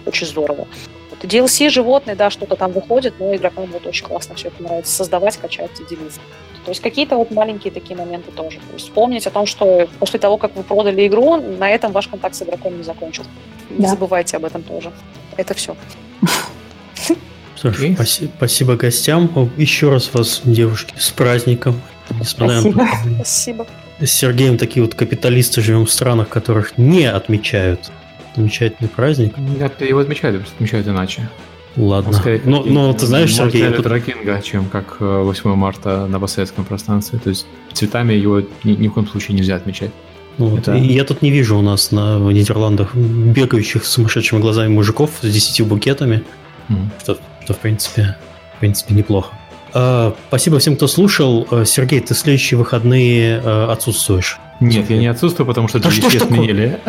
очень 0.04 0.26
здорово. 0.26 0.66
Вот. 1.10 1.24
DLC 1.24 1.70
животные, 1.70 2.16
да, 2.16 2.30
что-то 2.30 2.56
там 2.56 2.72
выходит, 2.72 3.14
но 3.18 3.34
игрокам 3.34 3.66
вот 3.66 3.86
очень 3.86 4.04
классно 4.04 4.34
все 4.34 4.48
это 4.48 4.62
нравится 4.62 4.92
создавать, 4.92 5.36
качать 5.36 5.80
и 5.80 5.84
делиться. 5.84 6.20
То 6.64 6.70
есть 6.70 6.82
какие-то 6.82 7.16
вот 7.16 7.30
маленькие 7.30 7.72
такие 7.72 7.96
моменты 7.96 8.32
тоже. 8.32 8.58
То 8.58 8.74
есть 8.74 8.86
вспомнить 8.86 9.24
о 9.28 9.30
том, 9.30 9.46
что 9.46 9.88
после 10.00 10.18
того, 10.18 10.36
как 10.36 10.56
вы 10.56 10.64
продали 10.64 11.06
игру, 11.06 11.36
на 11.36 11.70
этом 11.70 11.92
ваш 11.92 12.08
контакт 12.08 12.34
с 12.34 12.42
игроком 12.42 12.76
не 12.76 12.82
закончился. 12.82 13.30
Да. 13.70 13.76
Не 13.84 13.86
забывайте 13.86 14.36
об 14.36 14.44
этом 14.44 14.64
тоже. 14.64 14.92
Это 15.36 15.54
все. 15.54 15.76
Ж, 17.62 17.94
спасибо, 17.94 18.30
спасибо 18.36 18.76
гостям. 18.76 19.50
Еще 19.56 19.90
раз 19.90 20.12
вас, 20.12 20.42
девушки, 20.44 20.94
с 20.98 21.10
праздником. 21.10 21.80
Несмотря 22.20 22.60
спасибо. 22.60 22.82
На... 22.82 23.14
Спасибо. 23.16 23.66
С 24.00 24.10
Сергеем 24.10 24.58
такие 24.58 24.84
вот 24.84 24.94
капиталисты 24.94 25.62
живем 25.62 25.86
в 25.86 25.90
странах, 25.90 26.28
которых 26.28 26.76
не 26.76 27.06
отмечают 27.10 27.90
замечательный 28.36 28.88
праздник. 28.88 29.36
Нет, 29.38 29.80
его 29.80 30.00
отмечают, 30.00 30.36
просто 30.38 30.54
отмечают 30.56 30.86
иначе. 30.86 31.28
Ладно. 31.76 32.12
Скорее, 32.12 32.40
но, 32.44 32.62
но 32.62 32.92
ты 32.92 33.06
знаешь, 33.06 33.34
Сергей... 33.34 33.62
Я 33.62 33.70
тут... 33.70 33.86
Рокинга, 33.86 34.40
чем 34.42 34.66
как 34.66 34.96
8 35.00 35.50
э, 35.50 35.54
марта 35.54 36.06
на 36.06 36.18
постсоветском 36.18 36.64
пространстве. 36.64 37.18
То 37.18 37.30
есть 37.30 37.46
цветами 37.72 38.14
его 38.14 38.40
ни, 38.64 38.72
ни 38.72 38.88
в 38.88 38.92
коем 38.92 39.06
случае 39.06 39.36
нельзя 39.36 39.56
отмечать. 39.56 39.90
Вот. 40.38 40.60
Это... 40.60 40.74
Я 40.74 41.04
тут 41.04 41.22
не 41.22 41.30
вижу 41.30 41.58
у 41.58 41.62
нас 41.62 41.92
на 41.92 42.18
в 42.18 42.32
Нидерландах 42.32 42.94
бегающих 42.94 43.84
с 43.84 43.90
сумасшедшими 43.90 44.40
глазами 44.40 44.68
мужиков 44.68 45.10
с 45.20 45.30
10 45.30 45.66
букетами, 45.66 46.24
mm. 46.68 46.88
что, 47.00 47.18
что 47.47 47.55
в 47.55 47.59
принципе, 47.59 48.16
в 48.56 48.60
принципе 48.60 48.93
неплохо. 48.93 49.32
А, 49.73 50.16
спасибо 50.28 50.59
всем, 50.59 50.74
кто 50.74 50.89
слушал. 50.89 51.47
Э, 51.52 51.64
Сергей, 51.64 52.01
ты 52.01 52.12
следующие 52.14 52.59
выходные 52.59 53.40
э, 53.43 53.66
отсутствуешь? 53.70 54.39
Нет, 54.59 54.90
я 54.90 54.97
не 54.97 55.06
отсутствую, 55.06 55.47
потому 55.47 55.68
что 55.68 55.78
да 55.78 55.90
что 55.93 56.10
ж 56.10 56.16
отменили. 56.16 56.81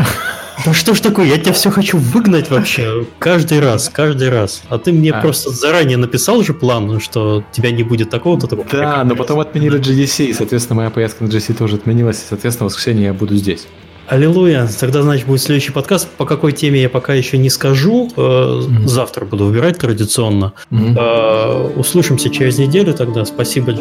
Да 0.66 0.74
что 0.74 0.96
ж 0.96 1.02
такое, 1.02 1.28
я 1.28 1.38
тебя 1.38 1.54
все 1.54 1.70
хочу 1.70 2.00
выгнать 2.00 2.50
вообще 2.50 3.06
каждый 3.20 3.60
раз, 3.60 3.90
каждый 3.90 4.30
раз. 4.30 4.64
А 4.70 4.80
ты 4.80 4.92
мне 4.92 5.12
а. 5.12 5.22
просто 5.22 5.52
заранее 5.52 5.98
написал 5.98 6.42
же 6.42 6.56
план, 6.56 7.00
что 7.00 7.44
тебя 7.52 7.70
не 7.70 7.84
будет 7.84 8.10
такого-то 8.10 8.48
такого. 8.48 8.68
Да, 8.72 9.04
но 9.04 9.16
потом 9.16 9.40
отменили 9.40 9.80
GDC, 9.80 10.26
и, 10.26 10.34
соответственно, 10.34 10.78
моя 10.78 10.90
поездка 10.90 11.24
на 11.24 11.28
GDC 11.28 11.54
тоже 11.54 11.76
отменилась, 11.76 12.24
и, 12.24 12.26
соответственно, 12.28 12.70
в 12.70 12.74
воскресенье 12.74 13.06
я 13.06 13.14
буду 13.14 13.36
здесь. 13.36 13.68
Аллилуйя. 14.08 14.68
Тогда, 14.80 15.02
значит, 15.02 15.28
будет 15.28 15.42
следующий 15.42 15.72
подкаст. 15.72 16.08
По 16.10 16.26
какой 16.26 16.54
теме 16.54 16.82
я 16.82 16.90
пока 16.90 17.14
еще 17.14 17.38
не 17.38 17.50
скажу. 17.50 18.10
Mm-hmm. 18.16 18.88
Завтра 18.88 19.26
буду 19.26 19.46
выбирать 19.46 19.78
традиционно. 19.78 20.54
Mm-hmm. 20.72 21.78
Услышимся 21.78 22.30
через 22.30 22.58
неделю 22.58 22.94
тогда. 22.94 23.26
Спасибо 23.26 23.76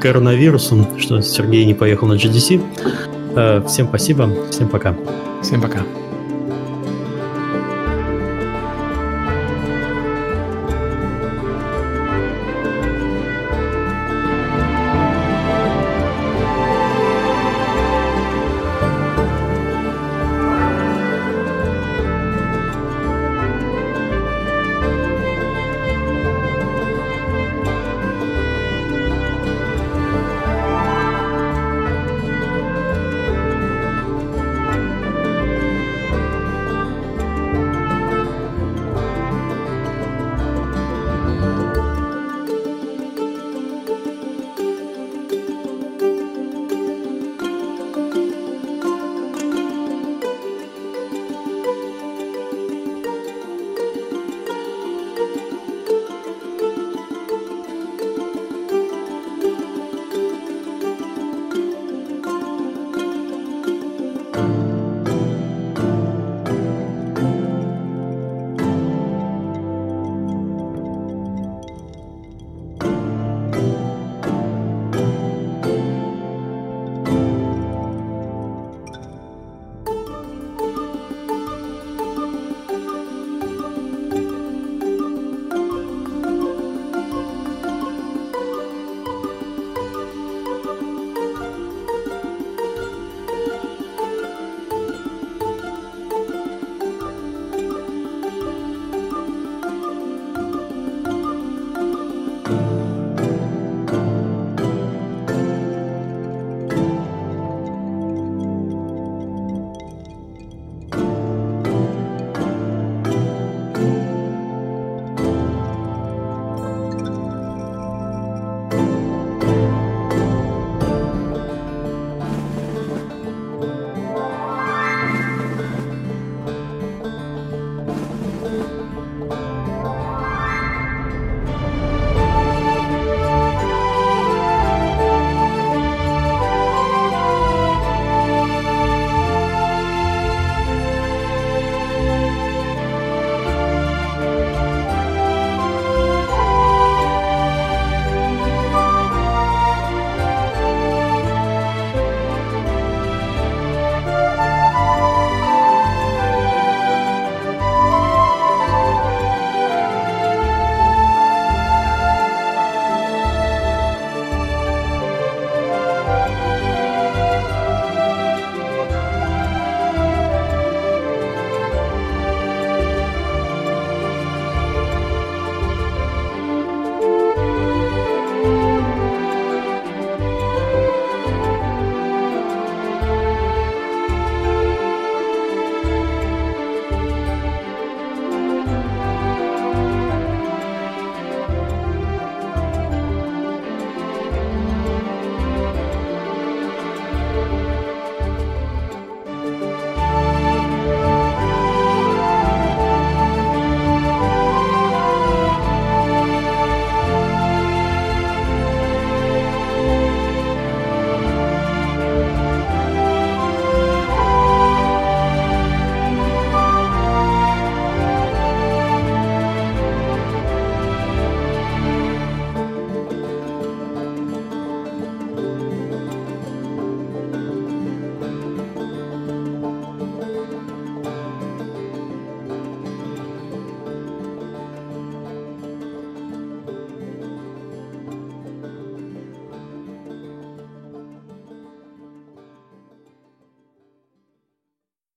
коронавирусу, 0.00 0.88
что 0.98 1.20
Сергей 1.20 1.64
не 1.66 1.74
поехал 1.74 2.08
на 2.08 2.14
GDC. 2.14 2.62
Э, 3.36 3.62
всем 3.66 3.88
спасибо. 3.88 4.30
Всем 4.50 4.68
пока. 4.68 4.96
Всем 5.42 5.60
пока. 5.60 5.82